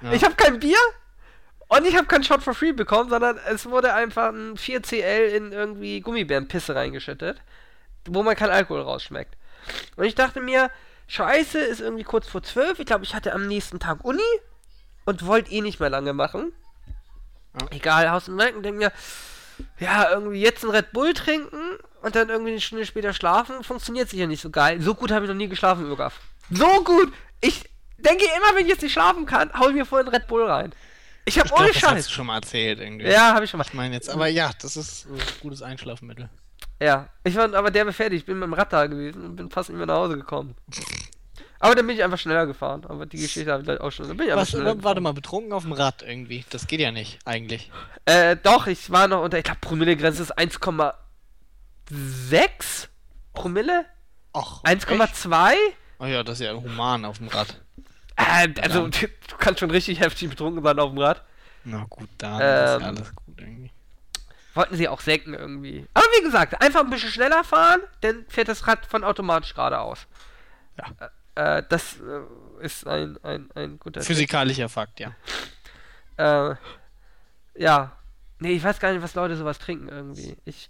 Ja. 0.02 0.12
Ich 0.12 0.22
habe 0.24 0.34
kein 0.34 0.60
Bier 0.60 0.78
und 1.68 1.86
ich 1.86 1.96
habe 1.96 2.06
keinen 2.06 2.24
Shot 2.24 2.42
for 2.42 2.54
free 2.54 2.72
bekommen, 2.72 3.10
sondern 3.10 3.38
es 3.48 3.66
wurde 3.66 3.92
einfach 3.94 4.28
ein 4.28 4.56
4CL 4.56 5.28
in 5.34 5.52
irgendwie 5.52 6.00
Gummibärenpisse 6.00 6.74
reingeschüttet, 6.74 7.40
wo 8.08 8.22
man 8.22 8.36
kein 8.36 8.50
Alkohol 8.50 8.82
rausschmeckt. 8.82 9.36
Und 9.96 10.04
ich 10.04 10.14
dachte 10.14 10.40
mir, 10.40 10.70
scheiße, 11.08 11.58
ist 11.58 11.80
irgendwie 11.80 12.04
kurz 12.04 12.28
vor 12.28 12.42
12. 12.42 12.78
Ich 12.78 12.86
glaube, 12.86 13.04
ich 13.04 13.14
hatte 13.14 13.32
am 13.32 13.46
nächsten 13.46 13.80
Tag 13.80 14.04
Uni 14.04 14.22
und 15.06 15.26
wollte 15.26 15.50
eh 15.50 15.60
nicht 15.60 15.80
mehr 15.80 15.90
lange 15.90 16.12
machen. 16.12 16.52
Ja. 17.60 17.66
Egal, 17.70 18.10
Haus 18.10 18.28
und 18.28 18.36
Merken, 18.36 18.62
denke 18.62 18.78
mir, 18.78 18.92
ja, 19.78 20.10
irgendwie 20.10 20.42
jetzt 20.42 20.64
ein 20.64 20.70
Red 20.70 20.92
Bull 20.92 21.14
trinken 21.14 21.78
und 22.02 22.14
dann 22.14 22.28
irgendwie 22.28 22.52
eine 22.52 22.60
Stunde 22.60 22.86
später 22.86 23.12
schlafen, 23.12 23.64
funktioniert 23.64 24.08
sicher 24.08 24.26
nicht 24.26 24.42
so 24.42 24.50
geil. 24.50 24.80
So 24.80 24.94
gut 24.94 25.10
habe 25.10 25.24
ich 25.24 25.28
noch 25.28 25.36
nie 25.36 25.48
geschlafen, 25.48 25.90
Ögaf. 25.90 26.20
So 26.50 26.84
gut! 26.84 27.12
Ich 27.40 27.68
denke 27.98 28.24
immer, 28.36 28.54
wenn 28.54 28.66
ich 28.66 28.72
jetzt 28.72 28.82
nicht 28.82 28.92
schlafen 28.92 29.26
kann, 29.26 29.50
hau 29.58 29.68
ich 29.68 29.74
mir 29.74 29.86
vorhin 29.86 30.08
Red 30.08 30.26
Bull 30.26 30.44
rein. 30.44 30.72
Ich 31.28 31.38
habe 31.38 31.52
ohne 31.52 31.68
das 31.68 31.76
hast 31.76 31.82
Scheiß. 31.82 32.06
du 32.06 32.12
schon 32.12 32.26
mal 32.26 32.36
erzählt 32.36 32.78
irgendwie. 32.78 33.08
Ja, 33.08 33.34
habe 33.34 33.44
ich 33.44 33.50
schon 33.50 33.58
mal. 33.58 33.66
Ich 33.66 33.74
meine 33.74 33.94
jetzt, 33.94 34.08
aber 34.08 34.28
ja, 34.28 34.50
das 34.62 34.76
ist 34.76 35.06
ein 35.06 35.18
gutes 35.42 35.60
Einschlafmittel. 35.60 36.30
Ja, 36.80 37.08
ich 37.24 37.34
war 37.34 37.52
aber 37.52 37.70
derbe 37.70 37.92
fertig. 37.92 38.20
Ich 38.20 38.26
bin 38.26 38.38
mit 38.38 38.46
dem 38.46 38.54
Rad 38.54 38.72
da 38.72 38.86
gewesen 38.86 39.24
und 39.24 39.36
bin 39.36 39.50
fast 39.50 39.68
nicht 39.68 39.78
mehr 39.78 39.86
nach 39.86 39.96
Hause 39.96 40.16
gekommen. 40.16 40.54
Aber 41.58 41.74
dann 41.74 41.86
bin 41.86 41.96
ich 41.96 42.04
einfach 42.04 42.18
schneller 42.18 42.46
gefahren. 42.46 42.84
Aber 42.86 43.06
die 43.06 43.16
Geschichte 43.16 43.50
habe 43.50 43.62
ich 43.62 43.80
auch 43.80 43.90
schon. 43.90 44.06
Dann 44.06 44.16
bin 44.16 44.28
ich 44.28 44.36
Was, 44.36 44.50
schneller 44.50 44.80
warte 44.84 45.00
mal, 45.00 45.14
betrunken 45.14 45.52
auf 45.52 45.64
dem 45.64 45.72
Rad 45.72 46.04
irgendwie. 46.06 46.44
Das 46.50 46.68
geht 46.68 46.80
ja 46.80 46.92
nicht, 46.92 47.18
eigentlich. 47.24 47.72
Äh, 48.04 48.36
doch, 48.36 48.68
ich 48.68 48.90
war 48.90 49.08
noch 49.08 49.24
unter, 49.24 49.38
ich 49.38 49.44
glaube, 49.44 49.58
Promillegrenze 49.60 50.22
ist 50.22 50.38
1,6 50.38 52.88
Promille? 53.32 53.84
Ach, 54.32 54.60
echt? 54.64 54.88
1,2? 54.88 55.54
Oh 55.98 56.04
ja, 56.04 56.22
das 56.22 56.40
ist 56.40 56.46
ja 56.46 56.54
human 56.54 57.04
auf 57.04 57.18
dem 57.18 57.28
Rad. 57.28 57.60
Äh, 58.16 58.48
also, 58.60 58.88
du 58.88 59.36
kannst 59.38 59.60
schon 59.60 59.70
richtig 59.70 60.00
heftig 60.00 60.30
betrunken 60.30 60.62
sein 60.62 60.78
auf 60.78 60.90
dem 60.90 60.98
Rad. 60.98 61.22
Na 61.64 61.84
gut, 61.88 62.08
dann 62.18 62.34
ist 62.34 62.40
ja 62.40 62.76
Ähm, 62.76 62.82
alles 62.84 63.14
gut 63.14 63.40
irgendwie. 63.40 63.70
Wollten 64.54 64.76
sie 64.76 64.88
auch 64.88 65.00
senken 65.00 65.34
irgendwie. 65.34 65.86
Aber 65.92 66.06
wie 66.18 66.22
gesagt, 66.24 66.60
einfach 66.62 66.80
ein 66.80 66.90
bisschen 66.90 67.10
schneller 67.10 67.44
fahren, 67.44 67.80
dann 68.00 68.24
fährt 68.28 68.48
das 68.48 68.66
Rad 68.66 68.86
von 68.86 69.04
automatisch 69.04 69.54
geradeaus. 69.54 70.06
Ja. 70.78 71.08
Äh, 71.34 71.58
äh, 71.58 71.62
das 71.68 71.96
äh, 72.00 72.64
ist 72.64 72.86
ein, 72.86 73.18
ein, 73.22 73.50
ein 73.54 73.78
guter. 73.78 74.00
Physikalischer 74.00 74.68
Fakt, 74.68 75.00
ja. 75.00 75.12
Äh, 76.16 76.54
ja. 77.56 77.92
Nee, 78.38 78.52
ich 78.52 78.64
weiß 78.64 78.80
gar 78.80 78.92
nicht, 78.92 79.02
was 79.02 79.14
Leute 79.14 79.36
sowas 79.36 79.58
trinken 79.58 79.88
irgendwie. 79.88 80.36
Ich 80.44 80.68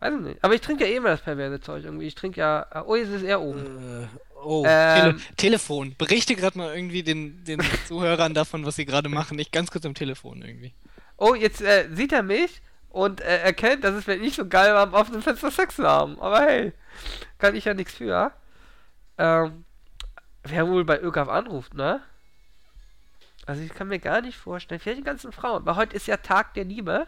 weiß 0.00 0.14
es 0.14 0.20
nicht. 0.20 0.44
Aber 0.44 0.54
ich 0.54 0.60
trinke 0.60 0.84
ja 0.84 0.90
eh 0.90 0.96
immer 0.96 1.10
das 1.10 1.20
perverse 1.20 1.60
Zeug 1.60 1.84
irgendwie. 1.84 2.06
Ich 2.06 2.14
trinke 2.16 2.40
ja. 2.40 2.66
äh, 2.72 2.82
Oh, 2.84 2.96
jetzt 2.96 3.10
ist 3.10 3.22
er 3.22 3.40
oben. 3.40 4.08
Oh, 4.42 4.64
Ähm. 4.66 5.18
Tele 5.18 5.20
Telefon. 5.36 5.94
Berichte 5.96 6.34
gerade 6.34 6.58
mal 6.58 6.74
irgendwie 6.74 7.02
den, 7.02 7.44
den 7.44 7.60
Zuhörern 7.86 8.34
davon, 8.34 8.64
was 8.64 8.76
sie 8.76 8.84
gerade 8.84 9.08
machen. 9.08 9.38
Ich 9.38 9.50
ganz 9.50 9.70
kurz 9.70 9.84
am 9.84 9.94
Telefon 9.94 10.42
irgendwie. 10.42 10.72
Oh, 11.16 11.34
jetzt 11.34 11.60
äh, 11.60 11.88
sieht 11.92 12.12
er 12.12 12.22
mich 12.22 12.62
und 12.88 13.20
äh, 13.20 13.42
erkennt, 13.42 13.84
dass 13.84 13.94
es 13.94 14.04
vielleicht 14.04 14.22
nicht 14.22 14.36
so 14.36 14.46
geil 14.46 14.72
war, 14.74 14.82
am 14.82 14.94
offenen 14.94 15.22
Fenster 15.22 15.50
Sex 15.50 15.76
zu 15.76 15.86
haben. 15.86 16.18
Aber 16.20 16.40
hey, 16.40 16.72
kann 17.38 17.54
ich 17.54 17.64
ja 17.64 17.74
nichts 17.74 17.94
für. 17.94 18.32
Ähm, 19.18 19.64
wer 20.44 20.68
wohl 20.68 20.84
bei 20.84 21.00
ÖGAF 21.00 21.28
anruft, 21.28 21.74
ne? 21.74 22.02
Also 23.46 23.62
ich 23.62 23.74
kann 23.74 23.88
mir 23.88 23.98
gar 23.98 24.20
nicht 24.20 24.36
vorstellen, 24.36 24.80
vielleicht 24.80 25.00
die 25.00 25.04
ganzen 25.04 25.32
Frauen, 25.32 25.66
weil 25.66 25.76
heute 25.76 25.96
ist 25.96 26.06
ja 26.06 26.16
Tag 26.18 26.54
der 26.54 26.64
Liebe, 26.64 27.06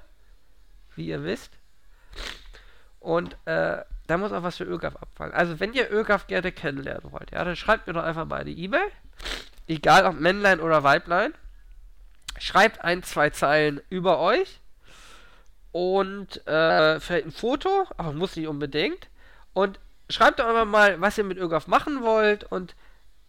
wie 0.96 1.06
ihr 1.06 1.22
wisst. 1.22 1.52
Und 3.02 3.36
äh, 3.46 3.78
da 4.06 4.16
muss 4.16 4.32
auch 4.32 4.44
was 4.44 4.56
für 4.56 4.64
ÖGAF 4.64 4.94
abfallen. 4.96 5.34
Also 5.34 5.58
wenn 5.58 5.72
ihr 5.72 5.90
ÖGAF 5.90 6.28
gerne 6.28 6.52
kennenlernen 6.52 7.10
wollt, 7.10 7.32
ja, 7.32 7.44
dann 7.44 7.56
schreibt 7.56 7.86
mir 7.86 7.92
doch 7.92 8.04
einfach 8.04 8.26
mal 8.26 8.40
eine 8.40 8.50
E-Mail. 8.50 8.90
Egal 9.66 10.06
ob 10.06 10.18
Männlein 10.18 10.60
oder 10.60 10.84
Weiblein. 10.84 11.34
Schreibt 12.38 12.82
ein, 12.82 13.02
zwei 13.02 13.30
Zeilen 13.30 13.80
über 13.90 14.20
euch. 14.20 14.60
Und 15.72 16.46
äh, 16.46 17.00
vielleicht 17.00 17.26
ein 17.26 17.32
Foto, 17.32 17.86
aber 17.96 18.12
muss 18.12 18.36
nicht 18.36 18.46
unbedingt. 18.46 19.08
Und 19.52 19.80
schreibt 20.08 20.38
doch 20.38 20.46
einfach 20.46 20.64
mal, 20.64 21.00
was 21.00 21.18
ihr 21.18 21.24
mit 21.24 21.38
ÖGAF 21.38 21.66
machen 21.66 22.02
wollt. 22.02 22.44
Und 22.44 22.76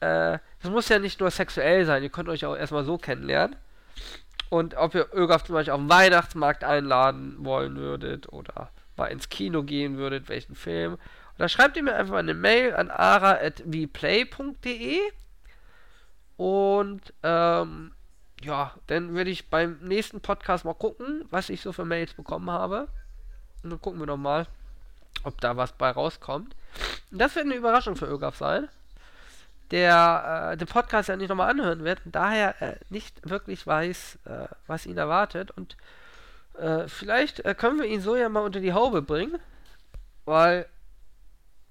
äh, 0.01 0.37
das 0.61 0.71
muss 0.71 0.89
ja 0.89 0.99
nicht 0.99 1.19
nur 1.19 1.31
sexuell 1.31 1.85
sein. 1.85 2.03
Ihr 2.03 2.09
könnt 2.09 2.29
euch 2.29 2.45
auch 2.45 2.55
erstmal 2.55 2.83
so 2.83 2.99
kennenlernen. 2.99 3.55
Und 4.49 4.75
ob 4.75 4.93
ihr 4.93 5.07
ÖGAF 5.13 5.45
zum 5.45 5.55
Beispiel 5.55 5.73
auf 5.73 5.79
den 5.79 5.89
Weihnachtsmarkt 5.89 6.63
einladen 6.63 7.37
wollen 7.39 7.75
würdet 7.75 8.31
oder 8.31 8.69
mal 8.97 9.07
ins 9.07 9.29
Kino 9.29 9.63
gehen 9.63 9.97
würdet, 9.97 10.29
welchen 10.29 10.55
Film. 10.55 10.93
Und 10.93 11.39
da 11.39 11.49
schreibt 11.49 11.77
ihr 11.77 11.83
mir 11.83 11.95
einfach 11.95 12.17
eine 12.17 12.33
Mail 12.33 12.75
an 12.75 12.89
ara.vplay.de 12.91 13.91
und 16.37 17.13
ähm, 17.23 17.91
ja, 18.41 18.73
dann 18.87 19.15
werde 19.15 19.29
ich 19.29 19.49
beim 19.49 19.79
nächsten 19.81 20.21
Podcast 20.21 20.65
mal 20.65 20.73
gucken, 20.73 21.25
was 21.29 21.49
ich 21.49 21.61
so 21.61 21.71
für 21.71 21.85
Mails 21.85 22.13
bekommen 22.13 22.49
habe. 22.51 22.87
Und 23.63 23.69
dann 23.69 23.81
gucken 23.81 23.99
wir 23.99 24.07
doch 24.07 24.17
mal, 24.17 24.47
ob 25.23 25.39
da 25.39 25.55
was 25.55 25.71
bei 25.71 25.89
rauskommt. 25.89 26.55
Und 27.11 27.19
das 27.19 27.35
wird 27.35 27.45
eine 27.45 27.55
Überraschung 27.55 27.95
für 27.95 28.07
ÖGAF 28.07 28.35
sein, 28.35 28.67
der 29.71 30.51
äh, 30.51 30.57
den 30.57 30.67
Podcast 30.67 31.09
ja 31.09 31.15
nicht 31.15 31.29
nochmal 31.29 31.51
anhören 31.51 31.83
wird 31.83 32.01
und 32.05 32.13
daher 32.15 32.61
äh, 32.61 32.75
nicht 32.89 33.27
wirklich 33.29 33.65
weiß, 33.65 34.19
äh, 34.25 34.47
was 34.67 34.85
ihn 34.85 34.97
erwartet. 34.97 35.51
Und 35.51 35.77
äh, 36.55 36.87
vielleicht 36.87 37.45
äh, 37.45 37.55
können 37.55 37.79
wir 37.79 37.85
ihn 37.85 38.01
so 38.01 38.15
ja 38.15 38.29
mal 38.29 38.43
unter 38.43 38.59
die 38.59 38.73
Haube 38.73 39.01
bringen, 39.01 39.39
weil 40.25 40.67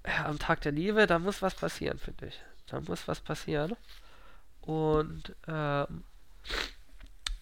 ja, 0.05 0.25
am 0.25 0.39
Tag 0.39 0.61
der 0.61 0.71
Liebe, 0.71 1.07
da 1.07 1.19
muss 1.19 1.41
was 1.41 1.55
passieren, 1.55 1.97
finde 1.97 2.27
ich. 2.27 2.41
Da 2.67 2.81
muss 2.81 3.07
was 3.07 3.21
passieren. 3.21 3.75
Und 4.61 5.35
ähm, 5.47 6.03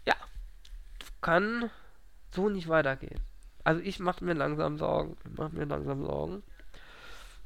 ja, 0.06 0.16
kann 1.22 1.70
so 2.34 2.50
nicht 2.50 2.68
weitergehen. 2.68 3.20
Also 3.64 3.82
ich 3.82 4.00
mache 4.00 4.24
mir 4.24 4.34
langsam 4.34 4.78
Sorgen. 4.78 5.18
Ich 5.26 5.38
mache 5.38 5.56
mir 5.56 5.66
langsam 5.66 6.04
Sorgen. 6.06 6.44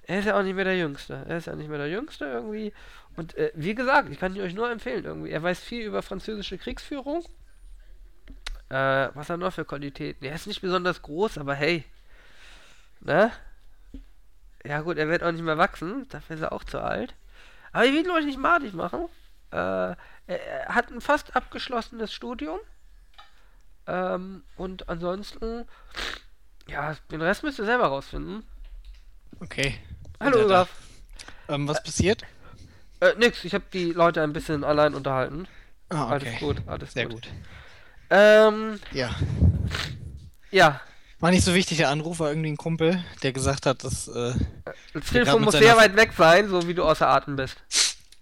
Er 0.03 0.19
ist 0.19 0.25
ja 0.25 0.37
auch 0.37 0.43
nicht 0.43 0.55
mehr 0.55 0.65
der 0.65 0.77
Jüngste. 0.77 1.25
Er 1.27 1.37
ist 1.37 1.47
ja 1.47 1.55
nicht 1.55 1.69
mehr 1.69 1.79
der 1.79 1.89
Jüngste 1.89 2.25
irgendwie. 2.25 2.73
Und 3.15 3.35
äh, 3.35 3.51
wie 3.55 3.75
gesagt, 3.75 4.09
ich 4.09 4.19
kann 4.19 4.35
ihn 4.35 4.41
euch 4.41 4.53
nur 4.53 4.69
empfehlen 4.69 5.03
irgendwie. 5.03 5.31
Er 5.31 5.41
weiß 5.41 5.59
viel 5.59 5.85
über 5.85 6.01
französische 6.01 6.57
Kriegsführung. 6.57 7.25
Äh, 8.69 9.09
was 9.13 9.29
hat 9.29 9.35
er 9.35 9.37
noch 9.37 9.53
für 9.53 9.65
Qualitäten? 9.65 10.25
Er 10.25 10.35
ist 10.35 10.47
nicht 10.47 10.61
besonders 10.61 11.01
groß, 11.01 11.37
aber 11.37 11.55
hey. 11.55 11.83
Ne? 13.01 13.31
Ja 14.63 14.81
gut, 14.81 14.97
er 14.97 15.07
wird 15.07 15.23
auch 15.23 15.31
nicht 15.31 15.43
mehr 15.43 15.57
wachsen. 15.57 16.07
Dafür 16.09 16.35
ist 16.35 16.41
er 16.41 16.51
auch 16.51 16.63
zu 16.63 16.79
alt. 16.81 17.13
Aber 17.71 17.85
ich 17.85 17.93
will 17.93 18.09
euch 18.09 18.25
nicht 18.25 18.39
madig 18.39 18.73
machen. 18.73 19.07
Äh, 19.51 19.57
er, 19.57 19.97
er 20.27 20.75
hat 20.75 20.91
ein 20.91 21.01
fast 21.01 21.35
abgeschlossenes 21.35 22.11
Studium. 22.11 22.59
Ähm, 23.87 24.43
und 24.57 24.89
ansonsten, 24.89 25.65
ja, 26.67 26.95
den 27.11 27.21
Rest 27.21 27.43
müsst 27.43 27.59
ihr 27.59 27.65
selber 27.65 27.87
rausfinden. 27.87 28.43
Okay. 29.39 29.79
Hallo. 30.19 30.45
Olaf. 30.45 30.69
Ähm, 31.47 31.67
was 31.67 31.83
passiert? 31.83 32.23
Äh, 33.01 33.13
nix, 33.17 33.43
ich 33.43 33.53
habe 33.53 33.65
die 33.71 33.91
Leute 33.91 34.23
ein 34.23 34.33
bisschen 34.33 34.63
allein 34.63 34.95
unterhalten. 34.95 35.47
Ah, 35.89 36.07
Alles 36.07 36.39
gut, 36.39 36.57
alles 36.65 36.93
Sehr 36.93 37.05
gut. 37.05 37.23
gut. 37.23 37.29
Ähm, 38.17 38.79
Ja. 38.93 39.13
ja, 40.51 40.79
War 41.19 41.31
nicht 41.31 41.43
so 41.43 41.53
wichtig, 41.53 41.77
der 41.79 41.89
Anruf 41.89 42.19
war 42.19 42.29
irgendwie 42.29 42.51
ein 42.51 42.55
Kumpel, 42.57 43.03
der 43.23 43.33
gesagt 43.33 43.65
hat, 43.65 43.83
dass, 43.83 44.07
äh, 44.07 44.33
das 44.93 45.05
Telefon 45.07 45.43
muss 45.43 45.55
sehr 45.55 45.75
weit 45.75 45.95
weg 45.97 46.13
sein, 46.17 46.47
so 46.49 46.65
wie 46.67 46.73
du 46.73 46.83
außer 46.83 47.07
Atem 47.09 47.35
bist. 47.35 47.57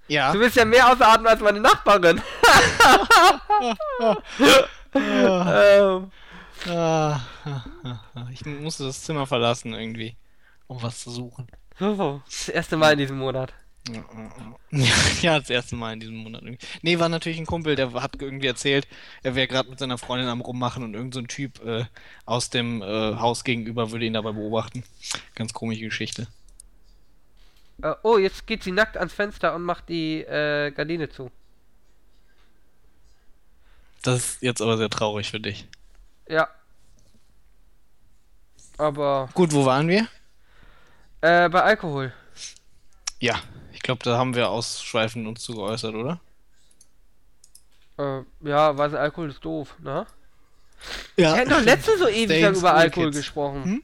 ja. 0.07 0.31
Du 0.33 0.39
bist 0.39 0.55
ja 0.55 0.65
mehr 0.65 0.91
außer 0.91 1.07
Atem 1.07 1.27
als 1.27 1.41
meine 1.41 1.59
Nachbarin. 1.59 2.19
ähm, 4.95 6.11
Ah, 6.65 7.19
ah, 7.43 7.59
ich 8.31 8.45
musste 8.45 8.85
das 8.85 9.03
Zimmer 9.03 9.27
verlassen 9.27 9.73
irgendwie, 9.73 10.15
um 10.67 10.81
was 10.81 11.01
zu 11.01 11.11
suchen. 11.11 11.45
das 11.77 12.47
erste 12.47 12.77
Mal 12.77 12.93
in 12.93 12.99
diesem 12.99 13.17
Monat. 13.17 13.51
Ja, 13.89 14.05
ja, 15.22 15.39
das 15.39 15.49
erste 15.49 15.76
Mal 15.76 15.93
in 15.93 15.99
diesem 15.99 16.15
Monat 16.15 16.43
irgendwie. 16.43 16.65
Nee, 16.81 16.99
war 16.99 17.10
natürlich 17.10 17.38
ein 17.38 17.45
Kumpel, 17.45 17.76
der 17.76 17.91
hat 17.93 18.22
irgendwie 18.22 18.47
erzählt, 18.47 18.88
er 19.23 19.35
wäre 19.35 19.47
gerade 19.47 19.69
mit 19.69 19.80
seiner 19.80 19.97
Freundin 19.97 20.30
am 20.30 20.41
Rummachen 20.41 20.84
und 20.84 20.93
irgend 20.93 21.14
so 21.14 21.19
ein 21.19 21.27
Typ 21.27 21.64
äh, 21.65 21.85
aus 22.26 22.49
dem 22.49 22.81
äh, 22.81 23.15
Haus 23.15 23.43
gegenüber 23.43 23.91
würde 23.91 24.05
ihn 24.05 24.14
dabei 24.14 24.31
beobachten. 24.31 24.84
Ganz 25.35 25.53
komische 25.53 25.81
Geschichte. 25.85 26.27
Äh, 27.81 27.93
oh, 28.03 28.18
jetzt 28.18 28.47
geht 28.47 28.64
sie 28.64 28.72
nackt 28.72 28.97
ans 28.97 29.14
Fenster 29.14 29.53
und 29.55 29.64
macht 29.64 29.89
die 29.89 30.22
äh, 30.22 30.72
Gardine 30.72 31.10
zu. 31.10 31.31
Das 34.03 34.18
ist 34.18 34.41
jetzt 34.43 34.61
aber 34.61 34.77
sehr 34.77 34.89
traurig 34.89 35.30
für 35.31 35.39
dich. 35.39 35.68
Ja. 36.27 36.47
Aber 38.77 39.30
Gut, 39.34 39.51
wo 39.53 39.65
waren 39.65 39.88
wir? 39.88 40.07
äh, 41.22 41.49
bei 41.49 41.61
Alkohol. 41.64 42.14
Ja, 43.19 43.41
glaube, 43.84 44.03
da 44.03 44.18
haben 44.18 44.35
wir 44.35 44.49
ausschweifend 44.49 45.27
uns 45.27 45.41
zu 45.41 45.53
geäußert, 45.53 45.93
oder? 45.93 46.19
Äh, 47.97 48.22
ja, 48.41 48.77
weil 48.77 48.95
Alkohol 48.95 49.30
ist 49.30 49.43
doof, 49.45 49.76
ne? 49.80 50.07
Ja. 51.15 51.34
Wir 51.34 51.41
hatten 51.41 51.49
doch 51.49 51.61
letztens 51.61 51.99
so 51.99 52.07
ewig 52.07 52.41
lang 52.41 52.55
über 52.55 52.73
Alkohol 52.73 53.05
kids. 53.07 53.18
gesprochen. 53.18 53.64
Hm? 53.64 53.84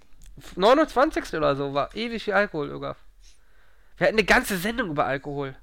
29. 0.55 1.33
oder 1.33 1.55
so 1.55 1.73
war 1.73 1.93
ewig 1.95 2.23
viel 2.23 2.33
Alkohol, 2.33 2.69
Ögaf. 2.69 2.97
Wir 3.97 4.07
hatten 4.07 4.17
eine 4.17 4.25
ganze 4.25 4.57
Sendung 4.57 4.89
über 4.89 5.05
Alkohol. 5.05 5.55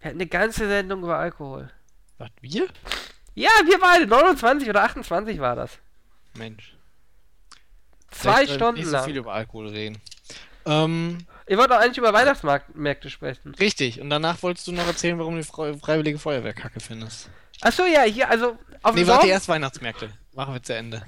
Wir 0.00 0.10
hatten 0.10 0.20
eine 0.20 0.26
ganze 0.28 0.68
Sendung 0.68 1.02
über 1.02 1.16
Alkohol. 1.18 1.70
Was, 2.18 2.30
wir? 2.40 2.66
Ja, 3.34 3.50
wir 3.64 3.78
beide. 3.78 4.06
29 4.06 4.68
oder 4.68 4.82
28 4.82 5.38
war 5.40 5.56
das. 5.56 5.78
Mensch. 6.34 6.76
Zwei 8.10 8.32
Vielleicht 8.32 8.54
Stunden 8.54 8.80
nicht 8.80 8.86
so 8.86 8.92
lang. 8.92 9.04
viel 9.04 9.16
über 9.16 9.32
Alkohol 9.32 9.68
reden. 9.68 10.00
Ähm, 10.64 11.18
Ihr 11.48 11.58
wollt 11.58 11.70
doch 11.70 11.78
eigentlich 11.78 11.98
über 11.98 12.12
Weihnachtsmärkte 12.12 13.08
sprechen. 13.08 13.54
richtig. 13.54 14.00
Und 14.00 14.10
danach 14.10 14.42
wolltest 14.42 14.66
du 14.66 14.72
noch 14.72 14.86
erzählen, 14.86 15.18
warum 15.18 15.36
du 15.36 15.42
die 15.42 15.78
Freiwillige 15.78 16.18
Feuerwehr 16.18 16.52
kacke 16.54 16.80
findest. 16.80 17.30
Achso, 17.60 17.84
ja, 17.84 18.02
hier, 18.02 18.28
also 18.28 18.58
auf 18.82 18.94
Nee, 18.94 19.06
warte, 19.06 19.28
erst 19.28 19.48
Weihnachtsmärkte. 19.48 20.10
Machen 20.34 20.54
wir 20.54 20.62
zu 20.62 20.74
Ende. 20.74 21.02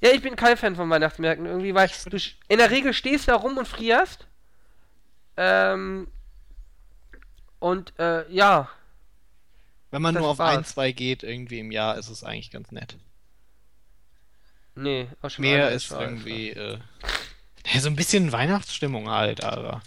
Ja, 0.00 0.10
ich 0.10 0.22
bin 0.22 0.34
kein 0.34 0.56
Fan 0.56 0.74
von 0.74 0.90
Weihnachtsmärkten 0.90 1.46
irgendwie, 1.46 1.74
weil 1.74 1.88
du 2.06 2.16
in 2.48 2.58
der 2.58 2.70
Regel 2.70 2.92
stehst 2.92 3.28
da 3.28 3.36
rum 3.36 3.56
und 3.58 3.68
frierst. 3.68 4.26
Ähm. 5.36 6.08
Und, 7.60 7.92
äh, 7.98 8.28
ja. 8.32 8.68
Wenn 9.92 10.02
man 10.02 10.14
Das 10.14 10.22
nur 10.22 10.30
auf 10.30 10.38
war's. 10.38 10.56
ein, 10.56 10.64
zwei 10.64 10.92
geht, 10.92 11.22
irgendwie 11.22 11.60
im 11.60 11.70
Jahr, 11.70 11.96
ist 11.98 12.08
es 12.08 12.24
eigentlich 12.24 12.50
ganz 12.50 12.72
nett. 12.72 12.96
Nee, 14.74 15.06
auch 15.20 15.28
schon 15.28 15.42
Mehr 15.42 15.70
ist 15.70 15.92
irgendwie, 15.92 16.50
äh, 16.50 16.78
ja, 17.66 17.80
so 17.80 17.88
ein 17.88 17.96
bisschen 17.96 18.32
Weihnachtsstimmung 18.32 19.08
halt, 19.10 19.42
aber. 19.44 19.82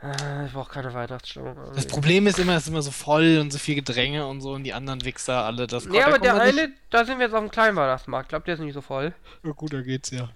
Ah, 0.00 0.44
Ich 0.46 0.52
brauch 0.52 0.68
keine 0.68 0.94
Weihnachtsstimmung. 0.94 1.56
Das 1.56 1.66
irgendwie. 1.68 1.86
Problem 1.88 2.26
ist 2.28 2.38
immer, 2.38 2.54
es 2.54 2.62
ist 2.64 2.68
immer 2.68 2.82
so 2.82 2.90
voll 2.92 3.38
und 3.40 3.52
so 3.52 3.58
viel 3.58 3.74
Gedränge 3.74 4.26
und 4.26 4.40
so 4.40 4.52
und 4.52 4.62
die 4.64 4.72
anderen 4.74 5.04
Wichser 5.04 5.44
alle 5.44 5.66
das 5.66 5.86
Nee, 5.86 5.98
da 5.98 6.06
aber 6.06 6.18
der 6.20 6.34
man 6.34 6.46
nicht- 6.46 6.58
eine, 6.58 6.72
da 6.90 7.04
sind 7.04 7.18
wir 7.18 7.26
jetzt 7.26 7.34
auf 7.34 7.40
dem 7.40 7.50
kleinen 7.50 7.76
Weihnachtsmarkt. 7.76 8.28
Glaubt, 8.28 8.46
der 8.46 8.54
ist 8.54 8.60
nicht 8.60 8.74
so 8.74 8.80
voll. 8.80 9.12
Ja, 9.44 9.50
gut, 9.52 9.72
da 9.72 9.80
geht's 9.82 10.10
ja. 10.10 10.28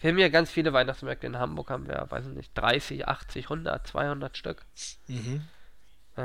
Wir 0.00 0.10
haben 0.10 0.18
ja 0.18 0.28
ganz 0.28 0.50
viele 0.50 0.72
Weihnachtsmärkte 0.72 1.26
in 1.26 1.38
Hamburg, 1.38 1.70
haben 1.70 1.86
wir, 1.86 2.06
weiß 2.08 2.26
ich 2.26 2.32
nicht, 2.34 2.50
30, 2.56 3.06
80, 3.06 3.44
100, 3.50 3.86
200 3.86 4.36
Stück. 4.36 4.62
Mhm. 5.08 5.42
Äh, 6.16 6.22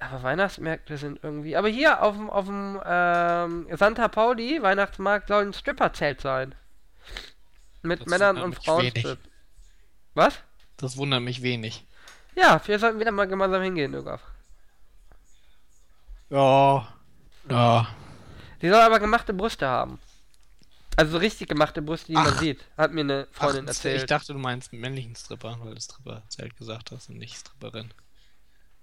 aber 0.00 0.22
Weihnachtsmärkte 0.22 0.96
sind 0.96 1.20
irgendwie. 1.22 1.56
Aber 1.56 1.68
hier 1.68 2.02
auf 2.02 2.16
dem, 2.16 2.30
auf 2.30 2.46
dem 2.46 2.80
ähm, 2.84 3.66
Santa 3.76 4.08
Pauli 4.08 4.60
Weihnachtsmarkt 4.62 5.28
soll 5.28 5.44
ein 5.46 5.52
Stripperzelt 5.52 6.20
sein. 6.20 6.54
Mit 7.84 8.00
Das 8.00 8.06
Männern 8.08 8.38
und 8.38 8.54
Frauen. 8.56 8.90
Was? 10.14 10.38
Das 10.78 10.96
wundert 10.96 11.22
mich 11.22 11.42
wenig. 11.42 11.84
Ja, 12.34 12.60
wir 12.66 12.78
sollten 12.78 12.98
wieder 12.98 13.12
mal 13.12 13.28
gemeinsam 13.28 13.62
hingehen, 13.62 13.92
Lukas. 13.92 14.20
Ja. 16.30 16.88
Ja. 17.48 17.88
Die 18.62 18.68
soll 18.68 18.80
aber 18.80 18.98
gemachte 18.98 19.34
Brüste 19.34 19.66
haben. 19.68 20.00
Also 20.96 21.12
so 21.12 21.18
richtig 21.18 21.48
gemachte 21.48 21.82
Brüste, 21.82 22.06
die 22.06 22.14
man 22.14 22.26
Ach. 22.28 22.38
sieht. 22.40 22.64
Hat 22.76 22.92
mir 22.92 23.02
eine 23.02 23.28
Ach, 23.32 23.36
Freundin 23.36 23.64
ich 23.64 23.68
erzählt. 23.68 24.10
dachte, 24.10 24.32
du 24.32 24.38
meinst 24.38 24.72
männlichen 24.72 25.14
Stripper, 25.14 25.58
weil 25.60 25.74
du 25.74 25.80
Stripper-Zelt 25.80 26.56
gesagt 26.56 26.90
hast 26.92 27.10
und 27.10 27.18
nicht 27.18 27.36
Stripperin. 27.36 27.92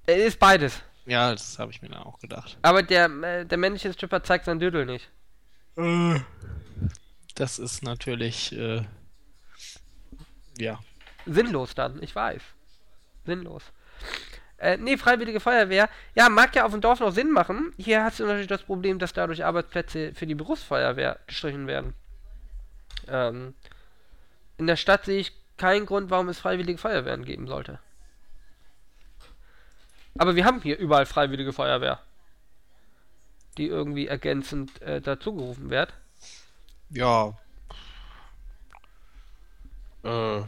Äh, 0.07 0.27
ist 0.27 0.37
beides. 0.39 0.81
Ja, 1.05 1.31
das 1.31 1.57
habe 1.57 1.71
ich 1.71 1.81
mir 1.81 1.89
dann 1.89 2.03
auch 2.03 2.19
gedacht. 2.19 2.57
Aber 2.61 2.83
der, 2.83 3.05
äh, 3.23 3.45
der 3.45 3.57
männliche 3.57 3.91
Stripper 3.93 4.23
zeigt 4.23 4.45
sein 4.45 4.59
Dödel 4.59 4.85
nicht. 4.85 5.09
Das 7.41 7.57
ist 7.57 7.81
natürlich, 7.81 8.55
äh, 8.55 8.83
ja. 10.59 10.79
Sinnlos 11.25 11.73
dann, 11.73 11.97
ich 12.03 12.15
weiß. 12.15 12.39
Sinnlos. 13.25 13.63
Äh, 14.59 14.77
nee, 14.77 14.95
Freiwillige 14.95 15.39
Feuerwehr. 15.39 15.89
Ja, 16.13 16.29
mag 16.29 16.55
ja 16.55 16.65
auf 16.65 16.71
dem 16.71 16.81
Dorf 16.81 16.99
noch 16.99 17.11
Sinn 17.11 17.31
machen. 17.31 17.73
Hier 17.77 18.03
hast 18.03 18.19
du 18.19 18.27
natürlich 18.27 18.45
das 18.45 18.61
Problem, 18.61 18.99
dass 18.99 19.13
dadurch 19.13 19.43
Arbeitsplätze 19.43 20.13
für 20.13 20.27
die 20.27 20.35
Berufsfeuerwehr 20.35 21.17
gestrichen 21.25 21.65
werden. 21.65 21.95
Ähm, 23.07 23.55
in 24.59 24.67
der 24.67 24.75
Stadt 24.75 25.05
sehe 25.05 25.21
ich 25.21 25.33
keinen 25.57 25.87
Grund, 25.87 26.11
warum 26.11 26.29
es 26.29 26.37
Freiwillige 26.37 26.77
Feuerwehren 26.77 27.25
geben 27.25 27.47
sollte. 27.47 27.79
Aber 30.15 30.35
wir 30.35 30.45
haben 30.45 30.61
hier 30.61 30.77
überall 30.77 31.07
Freiwillige 31.07 31.53
Feuerwehr. 31.53 32.03
Die 33.57 33.65
irgendwie 33.65 34.05
ergänzend 34.05 34.79
äh, 34.83 35.01
dazugerufen 35.01 35.71
wird. 35.71 35.91
Ja. 36.93 37.33
Äh, 40.03 40.41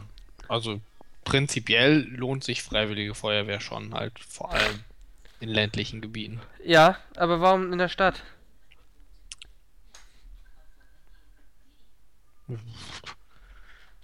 also 0.48 0.80
prinzipiell 1.24 2.02
lohnt 2.10 2.44
sich 2.44 2.62
Freiwillige 2.62 3.14
Feuerwehr 3.14 3.60
schon 3.60 3.94
halt, 3.94 4.18
vor 4.18 4.52
allem 4.52 4.84
in 5.40 5.48
ländlichen 5.48 6.00
Gebieten. 6.00 6.40
Ja, 6.62 6.96
aber 7.16 7.40
warum 7.40 7.72
in 7.72 7.78
der 7.78 7.88
Stadt? 7.88 8.22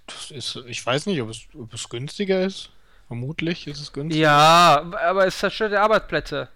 Das 0.07 0.31
ist, 0.31 0.55
ich 0.67 0.85
weiß 0.85 1.05
nicht, 1.05 1.21
ob 1.21 1.29
es, 1.29 1.47
ob 1.55 1.73
es 1.73 1.89
günstiger 1.89 2.43
ist. 2.43 2.71
Vermutlich 3.07 3.67
ist 3.67 3.81
es 3.81 3.93
günstiger. 3.93 4.23
Ja, 4.23 4.91
aber 5.03 5.27
es 5.27 5.37
zerstört 5.37 5.73
ja 5.73 5.83
Arbeitsplätze, 5.83 6.49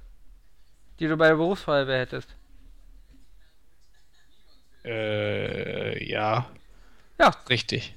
die 1.00 1.08
du 1.08 1.18
bei 1.18 1.28
der 1.28 1.36
Berufsfeuerwehr 1.36 2.00
hättest. 2.00 2.30
Äh, 4.86 6.08
ja. 6.08 6.50
Ja. 7.20 7.30
Richtig. 7.50 7.96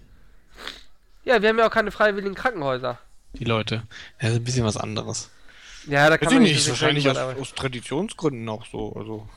Ja, 1.24 1.43
wir 1.43 1.51
haben 1.51 1.59
ja 1.59 1.66
auch 1.66 1.73
keine 1.73 1.90
freiwilligen 1.90 2.35
Krankenhäuser. 2.35 2.98
Die 3.35 3.44
Leute. 3.44 3.77
Ja, 3.77 3.82
das 4.20 4.31
ist 4.31 4.36
ein 4.36 4.44
bisschen 4.44 4.65
was 4.65 4.77
anderes. 4.77 5.31
Ja, 5.86 6.09
da 6.09 6.16
kann 6.19 6.28
Weiß 6.28 6.35
man 6.35 6.43
nicht, 6.44 6.60
viel 6.60 6.70
wahrscheinlich 6.70 7.09
aus, 7.09 7.16
aus 7.16 7.55
Traditionsgründen 7.55 8.48
auch 8.48 8.65
so. 8.66 8.94
Also. 8.94 9.28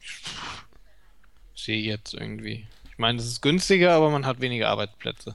Ich 0.00 1.62
sehe 1.62 1.80
jetzt 1.80 2.14
irgendwie. 2.14 2.66
Ich 2.90 2.98
meine, 2.98 3.18
es 3.18 3.26
ist 3.26 3.40
günstiger, 3.40 3.92
aber 3.92 4.10
man 4.10 4.26
hat 4.26 4.40
weniger 4.40 4.68
Arbeitsplätze. 4.68 5.34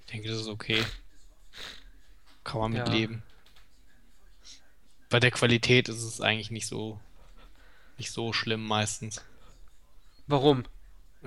Ich 0.00 0.12
denke, 0.12 0.28
das 0.28 0.40
ist 0.40 0.48
okay. 0.48 0.82
Kann 2.44 2.60
man 2.60 2.72
mit 2.72 2.86
Ja. 2.88 2.92
leben. 2.92 3.22
Bei 5.10 5.20
der 5.20 5.30
Qualität 5.30 5.88
ist 5.88 6.02
es 6.02 6.20
eigentlich 6.20 6.50
nicht 6.50 6.66
so. 6.66 6.98
Nicht 7.98 8.10
so 8.10 8.32
schlimm 8.32 8.64
meistens. 8.66 9.24
Warum? 10.26 10.64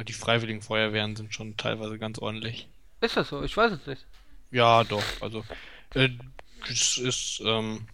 Die 0.03 0.13
freiwilligen 0.13 0.61
Feuerwehren 0.61 1.15
sind 1.15 1.33
schon 1.33 1.57
teilweise 1.57 1.97
ganz 1.97 2.19
ordentlich. 2.19 2.67
Ist 3.01 3.17
das 3.17 3.29
so? 3.29 3.43
Ich 3.43 3.55
weiß 3.55 3.73
es 3.73 3.85
nicht. 3.87 4.05
Ja, 4.51 4.83
doch. 4.83 5.03
Also, 5.21 5.43
äh, 5.93 6.09
es 6.69 6.97
ist, 6.97 7.41
ähm, 7.45 7.87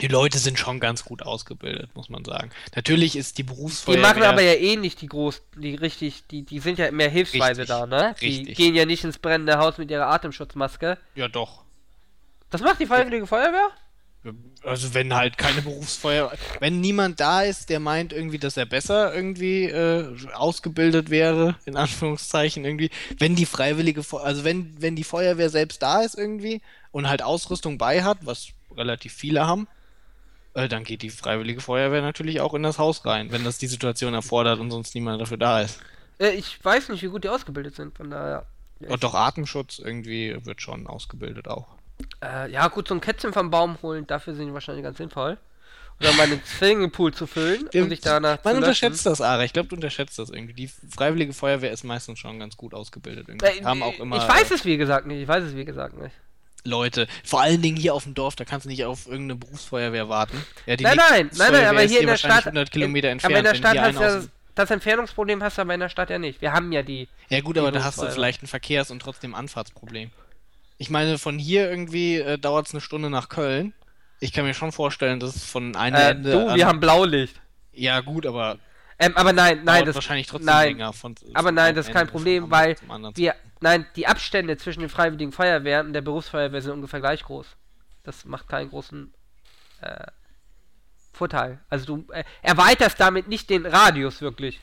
die 0.00 0.08
Leute 0.08 0.38
sind 0.38 0.58
schon 0.58 0.80
ganz 0.80 1.04
gut 1.04 1.22
ausgebildet, 1.22 1.94
muss 1.94 2.08
man 2.08 2.24
sagen. 2.24 2.50
Natürlich 2.74 3.16
ist 3.16 3.38
die 3.38 3.42
Die 3.42 3.48
Berufsfeuerwehr. 3.52 4.02
machen 4.02 4.22
aber 4.24 4.42
ja 4.42 4.54
eh 4.54 4.76
nicht 4.76 5.00
die 5.00 5.06
groß, 5.06 5.42
die 5.56 5.74
richtig, 5.76 6.26
die, 6.26 6.42
die 6.42 6.58
sind 6.58 6.78
ja 6.78 6.90
mehr 6.90 7.08
hilfsweise 7.10 7.62
Richtig, 7.62 7.76
da, 7.76 7.86
ne? 7.86 8.14
Die 8.20 8.26
richtig. 8.26 8.56
gehen 8.56 8.74
ja 8.74 8.86
nicht 8.86 9.04
ins 9.04 9.18
brennende 9.18 9.58
Haus 9.58 9.78
mit 9.78 9.90
ihrer 9.90 10.08
Atemschutzmaske. 10.08 10.98
Ja, 11.14 11.28
doch. 11.28 11.62
Das 12.50 12.60
macht 12.60 12.80
die 12.80 12.86
Freiwillige 12.86 13.26
Feuerwehr? 13.26 13.70
Also, 14.62 14.94
wenn 14.94 15.14
halt 15.14 15.36
keine 15.36 15.60
Berufsfeuer. 15.60 16.32
Wenn 16.58 16.80
niemand 16.80 17.20
da 17.20 17.42
ist, 17.42 17.68
der 17.68 17.80
meint 17.80 18.12
irgendwie, 18.12 18.38
dass 18.38 18.56
er 18.56 18.64
besser 18.64 19.14
irgendwie 19.14 19.64
äh, 19.64 20.16
ausgebildet 20.32 21.10
wäre, 21.10 21.56
in 21.66 21.76
Anführungszeichen 21.76 22.64
irgendwie. 22.64 22.90
Wenn 23.18 23.36
die 23.36 23.46
Freiwillige. 23.46 24.02
Also, 24.22 24.44
wenn, 24.44 24.80
wenn 24.80 24.96
die 24.96 25.04
Feuerwehr 25.04 25.50
selbst 25.50 25.82
da 25.82 26.02
ist 26.02 26.16
irgendwie 26.16 26.62
und 26.92 27.08
halt 27.08 27.22
Ausrüstung 27.22 27.76
bei 27.76 28.02
hat, 28.02 28.18
was 28.22 28.48
relativ 28.74 29.12
viele 29.12 29.46
haben, 29.46 29.68
äh, 30.54 30.68
dann 30.68 30.84
geht 30.84 31.02
die 31.02 31.10
Freiwillige 31.10 31.60
Feuerwehr 31.60 32.00
natürlich 32.00 32.40
auch 32.40 32.54
in 32.54 32.62
das 32.62 32.78
Haus 32.78 33.04
rein, 33.04 33.32
wenn 33.32 33.44
das 33.44 33.58
die 33.58 33.66
Situation 33.66 34.14
erfordert 34.14 34.60
und 34.60 34.70
sonst 34.70 34.94
niemand 34.94 35.20
dafür 35.20 35.36
da 35.36 35.60
ist. 35.60 35.80
Äh, 36.18 36.30
ich 36.30 36.64
weiß 36.64 36.88
nicht, 36.88 37.02
wie 37.02 37.08
gut 37.08 37.24
die 37.24 37.28
ausgebildet 37.28 37.74
sind, 37.74 37.96
von 37.96 38.10
daher. 38.10 38.46
Und 38.80 39.02
doch 39.02 39.14
Atemschutz 39.14 39.78
irgendwie 39.78 40.36
wird 40.44 40.62
schon 40.62 40.86
ausgebildet 40.86 41.48
auch. 41.48 41.66
Äh, 42.22 42.50
ja, 42.50 42.68
gut, 42.68 42.88
so 42.88 42.94
ein 42.94 43.00
Kätzchen 43.00 43.32
vom 43.32 43.50
Baum 43.50 43.78
holen, 43.82 44.06
dafür 44.06 44.34
sind 44.34 44.46
die 44.46 44.54
wahrscheinlich 44.54 44.84
ganz 44.84 44.98
sinnvoll. 44.98 45.38
Oder 46.00 46.12
mal 46.14 46.24
einen 46.24 46.42
Swimmingpool 46.44 47.14
zu 47.14 47.26
füllen 47.26 47.68
und 47.72 47.88
sich 47.88 48.00
danach 48.00 48.42
Man 48.42 48.56
unterschätzt 48.56 49.06
das, 49.06 49.20
Ara. 49.20 49.44
Ich 49.44 49.52
glaube, 49.52 49.68
du 49.68 49.76
unterschätzt 49.76 50.18
das 50.18 50.28
irgendwie. 50.28 50.52
Die 50.52 50.68
Freiwillige 50.68 51.32
Feuerwehr 51.32 51.70
ist 51.70 51.84
meistens 51.84 52.18
schon 52.18 52.40
ganz 52.40 52.56
gut 52.56 52.74
ausgebildet. 52.74 53.28
Irgendwie. 53.28 53.46
Äh, 53.46 53.64
haben 53.64 53.82
auch 53.82 53.98
immer 54.00 54.16
ich 54.16 54.28
weiß 54.28 54.50
es 54.50 54.64
wie 54.64 54.76
gesagt 54.76 55.06
nicht, 55.06 55.20
ich 55.20 55.28
weiß 55.28 55.44
es 55.44 55.54
wie 55.54 55.64
gesagt 55.64 55.96
nicht. 55.96 56.14
Leute. 56.64 57.06
Vor 57.22 57.42
allen 57.42 57.62
Dingen 57.62 57.76
hier 57.76 57.94
auf 57.94 58.04
dem 58.04 58.14
Dorf, 58.14 58.36
da 58.36 58.44
kannst 58.44 58.64
du 58.64 58.70
nicht 58.70 58.84
auf 58.84 59.06
irgendeine 59.06 59.36
Berufsfeuerwehr 59.36 60.08
warten. 60.08 60.44
Ja, 60.66 60.76
Nein, 60.80 60.96
nein, 60.96 61.30
nein, 61.36 61.52
nein, 61.52 61.66
aber 61.66 61.82
hier 61.82 62.00
in 62.00 62.06
der 62.06 62.16
Stadt. 62.16 62.46
100 62.46 62.70
Kilometer 62.70 63.08
in, 63.08 63.12
entfernt. 63.12 63.32
aber 63.32 63.38
in 63.38 63.44
der 63.44 63.54
Stadt 63.54 63.78
hast 63.78 63.96
du 63.96 64.18
aus 64.18 64.28
das, 64.54 64.70
Entfernungsproblem 64.70 65.42
hast 65.42 65.58
du 65.58 65.62
aber 65.62 65.74
in 65.74 65.80
der 65.80 65.88
Stadt 65.88 66.10
ja 66.10 66.18
nicht. 66.18 66.40
Wir 66.40 66.52
haben 66.52 66.72
ja 66.72 66.82
die. 66.82 67.08
Ja 67.28 67.40
gut, 67.40 67.56
Die 67.56 67.60
aber 67.60 67.70
da 67.70 67.84
hast 67.84 68.00
du 68.00 68.10
vielleicht 68.10 68.42
ein 68.42 68.46
Verkehrs- 68.46 68.90
und 68.90 69.00
trotzdem 69.00 69.34
Anfahrtsproblem. 69.34 70.10
Ich 70.76 70.90
meine, 70.90 71.18
von 71.18 71.38
hier 71.38 71.70
irgendwie 71.70 72.16
äh, 72.16 72.38
dauert 72.38 72.66
es 72.66 72.74
eine 72.74 72.80
Stunde 72.80 73.10
nach 73.10 73.28
Köln. 73.28 73.72
Ich 74.20 74.32
kann 74.32 74.44
mir 74.44 74.54
schon 74.54 74.72
vorstellen, 74.72 75.20
dass 75.20 75.36
es 75.36 75.44
von 75.44 75.76
einem 75.76 75.96
Äh, 75.96 76.10
Ende 76.10 76.30
du, 76.32 76.48
an... 76.48 76.56
wir 76.56 76.66
haben 76.66 76.80
Blaulicht. 76.80 77.40
Ja 77.72 78.00
gut, 78.00 78.26
aber 78.26 78.58
Ähm, 78.98 79.16
aber 79.16 79.32
nein, 79.32 79.62
nein, 79.64 79.84
das. 79.84 79.94
wahrscheinlich 79.94 80.26
trotzdem 80.28 80.46
nein, 80.46 80.68
länger. 80.68 80.92
Von, 80.92 81.14
aber 81.34 81.50
nein, 81.52 81.74
das 81.74 81.88
ist 81.88 81.92
kein 81.92 82.06
Problem, 82.06 82.50
weil 82.50 82.76
wir. 83.14 83.34
Nein, 83.60 83.86
die 83.96 84.06
Abstände 84.06 84.56
zwischen 84.56 84.80
den 84.80 84.88
Freiwilligen 84.90 85.32
Feuerwehren 85.32 85.86
und 85.88 85.92
der 85.94 86.02
Berufsfeuerwehr 86.02 86.60
sind 86.60 86.72
ungefähr 86.72 87.00
gleich 87.00 87.22
groß. 87.22 87.46
Das 88.02 88.24
macht 88.26 88.46
keinen 88.46 88.68
großen 88.68 89.14
äh, 89.80 90.06
Vorteil. 91.12 91.60
Also 91.70 91.86
du 91.86 92.12
äh, 92.12 92.24
erweiterst 92.42 93.00
damit 93.00 93.26
nicht 93.26 93.48
den 93.48 93.64
Radius 93.64 94.20
wirklich. 94.20 94.60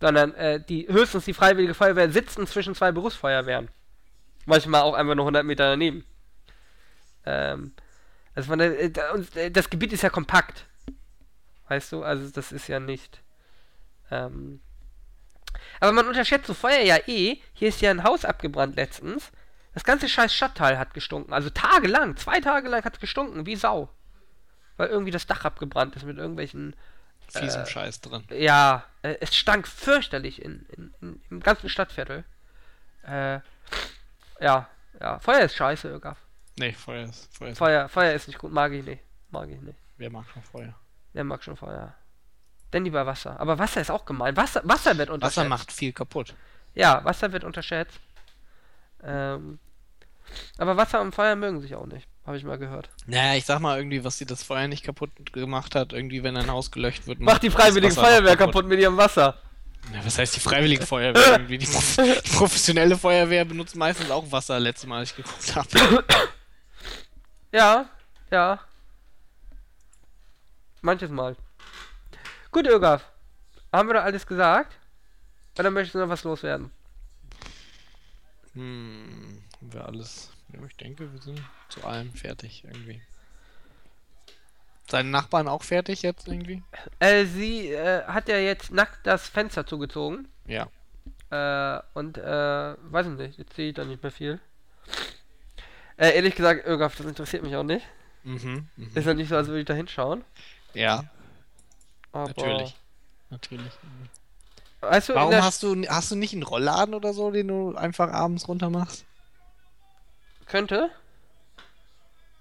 Sondern 0.00 0.34
äh, 0.34 0.60
die 0.64 0.88
höchstens 0.88 1.26
die 1.26 1.34
Freiwillige 1.34 1.74
Feuerwehr 1.74 2.10
sitzen 2.10 2.46
zwischen 2.46 2.74
zwei 2.74 2.90
Berufsfeuerwehren. 2.90 3.68
Manchmal 4.46 4.82
auch 4.82 4.94
einfach 4.94 5.14
nur 5.14 5.24
100 5.24 5.44
Meter 5.44 5.70
daneben. 5.70 6.04
Ähm, 7.26 7.72
also 8.34 8.48
von 8.48 8.58
der, 8.58 8.78
äh, 8.78 8.92
äh, 9.34 9.50
das 9.50 9.70
Gebiet 9.70 9.92
ist 9.92 10.02
ja 10.02 10.10
kompakt. 10.10 10.66
Weißt 11.68 11.92
du, 11.92 12.02
also 12.02 12.30
das 12.30 12.52
ist 12.52 12.68
ja 12.68 12.80
nicht. 12.80 13.22
Ähm, 14.10 14.60
aber 15.78 15.92
man 15.92 16.08
unterschätzt 16.08 16.46
so 16.46 16.54
Feuer 16.54 16.82
ja 16.82 16.96
eh. 17.06 17.38
Hier 17.52 17.68
ist 17.68 17.80
ja 17.80 17.90
ein 17.90 18.04
Haus 18.04 18.24
abgebrannt 18.24 18.76
letztens. 18.76 19.30
Das 19.74 19.84
ganze 19.84 20.08
scheiß 20.08 20.34
Stadtteil 20.34 20.78
hat 20.78 20.94
gestunken. 20.94 21.32
Also 21.32 21.50
tagelang, 21.50 22.16
zwei 22.16 22.40
Tage 22.40 22.68
lang 22.68 22.84
hat 22.84 22.94
es 22.94 23.00
gestunken, 23.00 23.46
wie 23.46 23.56
Sau. 23.56 23.88
Weil 24.76 24.88
irgendwie 24.88 25.12
das 25.12 25.26
Dach 25.26 25.44
abgebrannt 25.44 25.94
ist 25.96 26.04
mit 26.04 26.18
irgendwelchen 26.18 26.74
fiesem 27.28 27.66
Scheiß 27.66 28.00
drin. 28.00 28.24
Ja, 28.30 28.84
äh, 29.02 29.16
es 29.20 29.36
stank 29.36 29.68
fürchterlich 29.68 30.42
in, 30.42 30.66
in, 30.76 30.94
in, 31.00 31.22
im 31.30 31.40
ganzen 31.40 31.68
Stadtviertel. 31.68 32.24
Äh, 33.04 33.40
ja, 34.40 34.68
ja, 35.00 35.18
Feuer 35.18 35.40
ist 35.40 35.54
scheiße, 35.54 35.88
Ögaf. 35.88 36.18
Nee, 36.58 36.72
Feuer 36.72 37.04
ist, 37.04 37.34
Feuer 37.36 37.50
ist. 37.50 37.58
Feuer, 37.58 37.88
Feuer 37.88 38.12
ist 38.12 38.26
nicht 38.26 38.38
gut, 38.38 38.52
mag 38.52 38.72
ich 38.72 38.84
nicht. 38.84 39.02
Mag 39.30 39.48
ich 39.48 39.60
nicht. 39.60 39.78
Wer 39.96 40.10
mag 40.10 40.26
schon 40.32 40.42
Feuer? 40.42 40.74
Wer 41.12 41.24
mag 41.24 41.42
schon 41.42 41.56
Feuer? 41.56 41.94
Denn 42.72 42.84
lieber 42.84 43.06
Wasser. 43.06 43.38
Aber 43.40 43.58
Wasser 43.58 43.80
ist 43.80 43.90
auch 43.90 44.04
gemein. 44.04 44.36
Wasser, 44.36 44.60
Wasser 44.64 44.96
wird 44.96 45.10
unterschätzt. 45.10 45.38
Wasser 45.38 45.48
macht 45.48 45.72
viel 45.72 45.92
kaputt. 45.92 46.34
Ja, 46.74 47.04
Wasser 47.04 47.32
wird 47.32 47.44
unterschätzt. 47.44 48.00
Ähm, 49.02 49.58
aber 50.58 50.76
Wasser 50.76 51.00
und 51.00 51.14
Feuer 51.14 51.34
mögen 51.36 51.60
sich 51.60 51.74
auch 51.74 51.86
nicht. 51.86 52.06
Habe 52.26 52.36
ich 52.36 52.44
mal 52.44 52.58
gehört. 52.58 52.90
Naja, 53.06 53.34
ich 53.34 53.44
sag 53.44 53.60
mal 53.60 53.76
irgendwie, 53.76 54.04
was 54.04 54.18
sie 54.18 54.26
das 54.26 54.42
Feuer 54.42 54.68
nicht 54.68 54.84
kaputt 54.84 55.10
gemacht 55.32 55.74
hat, 55.74 55.92
irgendwie, 55.92 56.22
wenn 56.22 56.36
ein 56.36 56.50
Haus 56.50 56.70
gelöscht 56.70 57.06
wird. 57.06 57.20
Macht 57.20 57.42
die 57.42 57.50
freiwillige 57.50 57.94
Feuerwehr 57.94 58.36
kaputt 58.36 58.66
mit 58.66 58.78
ihrem 58.78 58.96
Wasser. 58.96 59.36
Ja, 59.92 60.04
was 60.04 60.18
heißt 60.18 60.36
die 60.36 60.40
freiwillige 60.40 60.86
Feuerwehr? 60.86 61.32
irgendwie 61.32 61.58
die, 61.58 61.66
die 61.66 62.30
professionelle 62.30 62.96
Feuerwehr 62.96 63.44
benutzt 63.44 63.76
meistens 63.76 64.10
auch 64.10 64.30
Wasser, 64.30 64.60
letztes 64.60 64.88
Mal, 64.88 64.98
als 65.00 65.10
ich 65.10 65.16
geguckt 65.16 65.56
habe. 65.56 66.04
Ja, 67.52 67.88
ja. 68.30 68.60
Manches 70.82 71.10
Mal. 71.10 71.36
Gut, 72.52 72.66
Ögaf. 72.66 73.04
Haben 73.72 73.88
wir 73.88 73.94
da 73.94 74.02
alles 74.02 74.26
gesagt? 74.26 74.76
Oder 75.58 75.70
möchtest 75.70 75.94
du 75.94 75.98
noch 75.98 76.08
was 76.08 76.24
loswerden? 76.24 76.70
Hm, 78.54 79.42
haben 79.60 79.72
wir 79.72 79.84
alles. 79.84 80.30
Ja, 80.52 80.64
ich 80.66 80.76
denke, 80.76 81.12
wir 81.12 81.20
sind 81.20 81.40
zu 81.68 81.84
allem 81.84 82.12
fertig 82.14 82.64
irgendwie. 82.64 83.02
Seine 84.90 85.10
Nachbarn 85.10 85.48
auch 85.48 85.62
fertig 85.62 86.02
jetzt 86.02 86.26
irgendwie? 86.26 86.62
Äh, 86.98 87.24
sie 87.24 87.68
äh, 87.68 88.04
hat 88.04 88.28
ja 88.28 88.38
jetzt 88.38 88.72
nackt 88.72 89.06
das 89.06 89.28
Fenster 89.28 89.66
zugezogen. 89.66 90.28
Ja. 90.46 90.68
Äh, 91.30 91.82
und, 91.94 92.18
äh, 92.18 92.22
weiß 92.22 93.06
ich 93.06 93.12
nicht, 93.12 93.38
jetzt 93.38 93.54
sehe 93.54 93.68
ich 93.68 93.74
da 93.74 93.84
nicht 93.84 94.02
mehr 94.02 94.10
viel. 94.10 94.40
Äh, 95.96 96.16
ehrlich 96.16 96.34
gesagt, 96.34 96.66
Ögaf, 96.66 96.96
das 96.96 97.06
interessiert 97.06 97.42
mich 97.42 97.54
auch 97.54 97.62
nicht. 97.62 97.86
Mhm. 98.24 98.68
mhm. 98.76 98.90
Ist 98.94 99.06
ja 99.06 99.14
nicht 99.14 99.28
so, 99.28 99.36
als 99.36 99.46
würde 99.46 99.60
ich 99.60 99.66
da 99.66 99.74
hinschauen. 99.74 100.24
Ja, 100.74 101.04
Aber, 102.12 102.28
natürlich. 102.28 102.74
Natürlich. 103.30 103.72
Weißt 104.80 105.10
du, 105.10 105.14
Warum 105.14 105.34
hast 105.34 105.62
du, 105.62 105.86
hast 105.88 106.10
du 106.10 106.16
nicht 106.16 106.32
einen 106.32 106.42
Rollladen 106.42 106.94
oder 106.94 107.12
so, 107.12 107.30
den 107.30 107.48
du 107.48 107.76
einfach 107.76 108.10
abends 108.10 108.48
runter 108.48 108.70
machst? 108.70 109.04
könnte? 110.50 110.90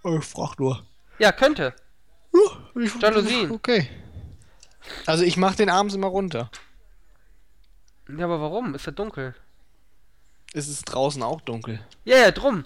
Ich 0.04 0.26
frag 0.26 0.60
nur. 0.60 0.84
Ja, 1.20 1.32
könnte. 1.32 1.74
Jalousien. 3.00 3.52
Okay. 3.52 3.90
Also 5.06 5.24
ich 5.24 5.38
mach 5.38 5.56
den 5.56 5.70
abends 5.70 5.94
immer 5.96 6.08
runter. 6.08 6.50
Ja, 8.18 8.26
aber 8.26 8.42
warum? 8.42 8.74
Ist 8.76 8.86
ja 8.86 8.92
dunkel. 8.92 9.36
Es 10.54 10.68
ist 10.68 10.86
draußen 10.86 11.22
auch 11.22 11.42
dunkel. 11.42 11.80
Ja, 12.06 12.18
ja, 12.18 12.32
drum. 12.32 12.66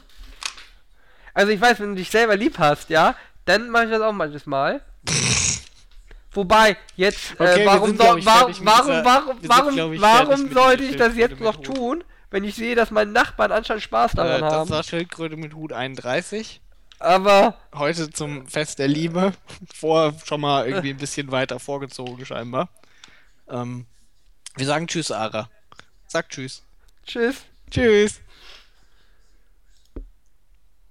Also 1.33 1.51
ich 1.51 1.59
weiß, 1.59 1.79
wenn 1.79 1.89
du 1.89 1.95
dich 1.95 2.09
selber 2.11 2.35
lieb 2.37 2.59
hast, 2.59 2.89
ja, 2.89 3.15
dann 3.45 3.69
mache 3.69 3.85
ich 3.85 3.89
das 3.91 4.01
auch 4.01 4.13
manches 4.13 4.45
Mal. 4.45 4.81
Wobei, 6.31 6.77
jetzt, 6.95 7.33
Okay, 7.39 7.61
äh, 7.61 7.65
warum, 7.65 7.89
sind, 7.89 8.01
ich, 8.17 8.25
warum, 8.25 8.53
warum, 8.65 9.03
warum, 9.03 9.39
sind, 9.39 9.49
warum, 9.49 9.93
ich, 9.93 10.01
warum 10.01 10.51
sollte 10.51 10.83
ich 10.83 10.95
das 10.95 11.15
jetzt 11.15 11.39
noch 11.39 11.57
tun, 11.57 12.03
wenn 12.31 12.43
ich 12.43 12.55
sehe, 12.55 12.75
dass 12.75 12.89
meine 12.89 13.11
Nachbarn 13.11 13.51
anscheinend 13.51 13.83
Spaß 13.83 14.13
Äh, 14.13 14.15
daran 14.15 14.41
das 14.41 14.53
haben? 14.53 14.69
war 14.69 14.83
Schildkröte 14.83 15.37
mit 15.37 15.53
Hut 15.53 15.73
31. 15.73 16.61
Aber, 16.99 17.57
Heute 17.75 18.11
zum 18.11 18.45
Fest 18.47 18.77
der 18.77 18.87
Liebe. 18.87 19.33
Vor 19.73 20.13
schon 20.25 20.41
mal 20.41 20.67
irgendwie 20.67 20.91
ein 20.91 20.97
bisschen 20.97 21.31
weiter 21.31 21.59
vorgezogen 21.59 22.23
scheinbar. 22.25 22.69
Ähm, 23.49 23.87
wir 24.55 24.65
sagen 24.65 24.87
Tschüss, 24.87 25.11
Ara. 25.11 25.49
Sag 26.07 26.29
Tschüss. 26.29 26.61
tschüss. 27.05 27.37
Tschüss. 27.71 28.21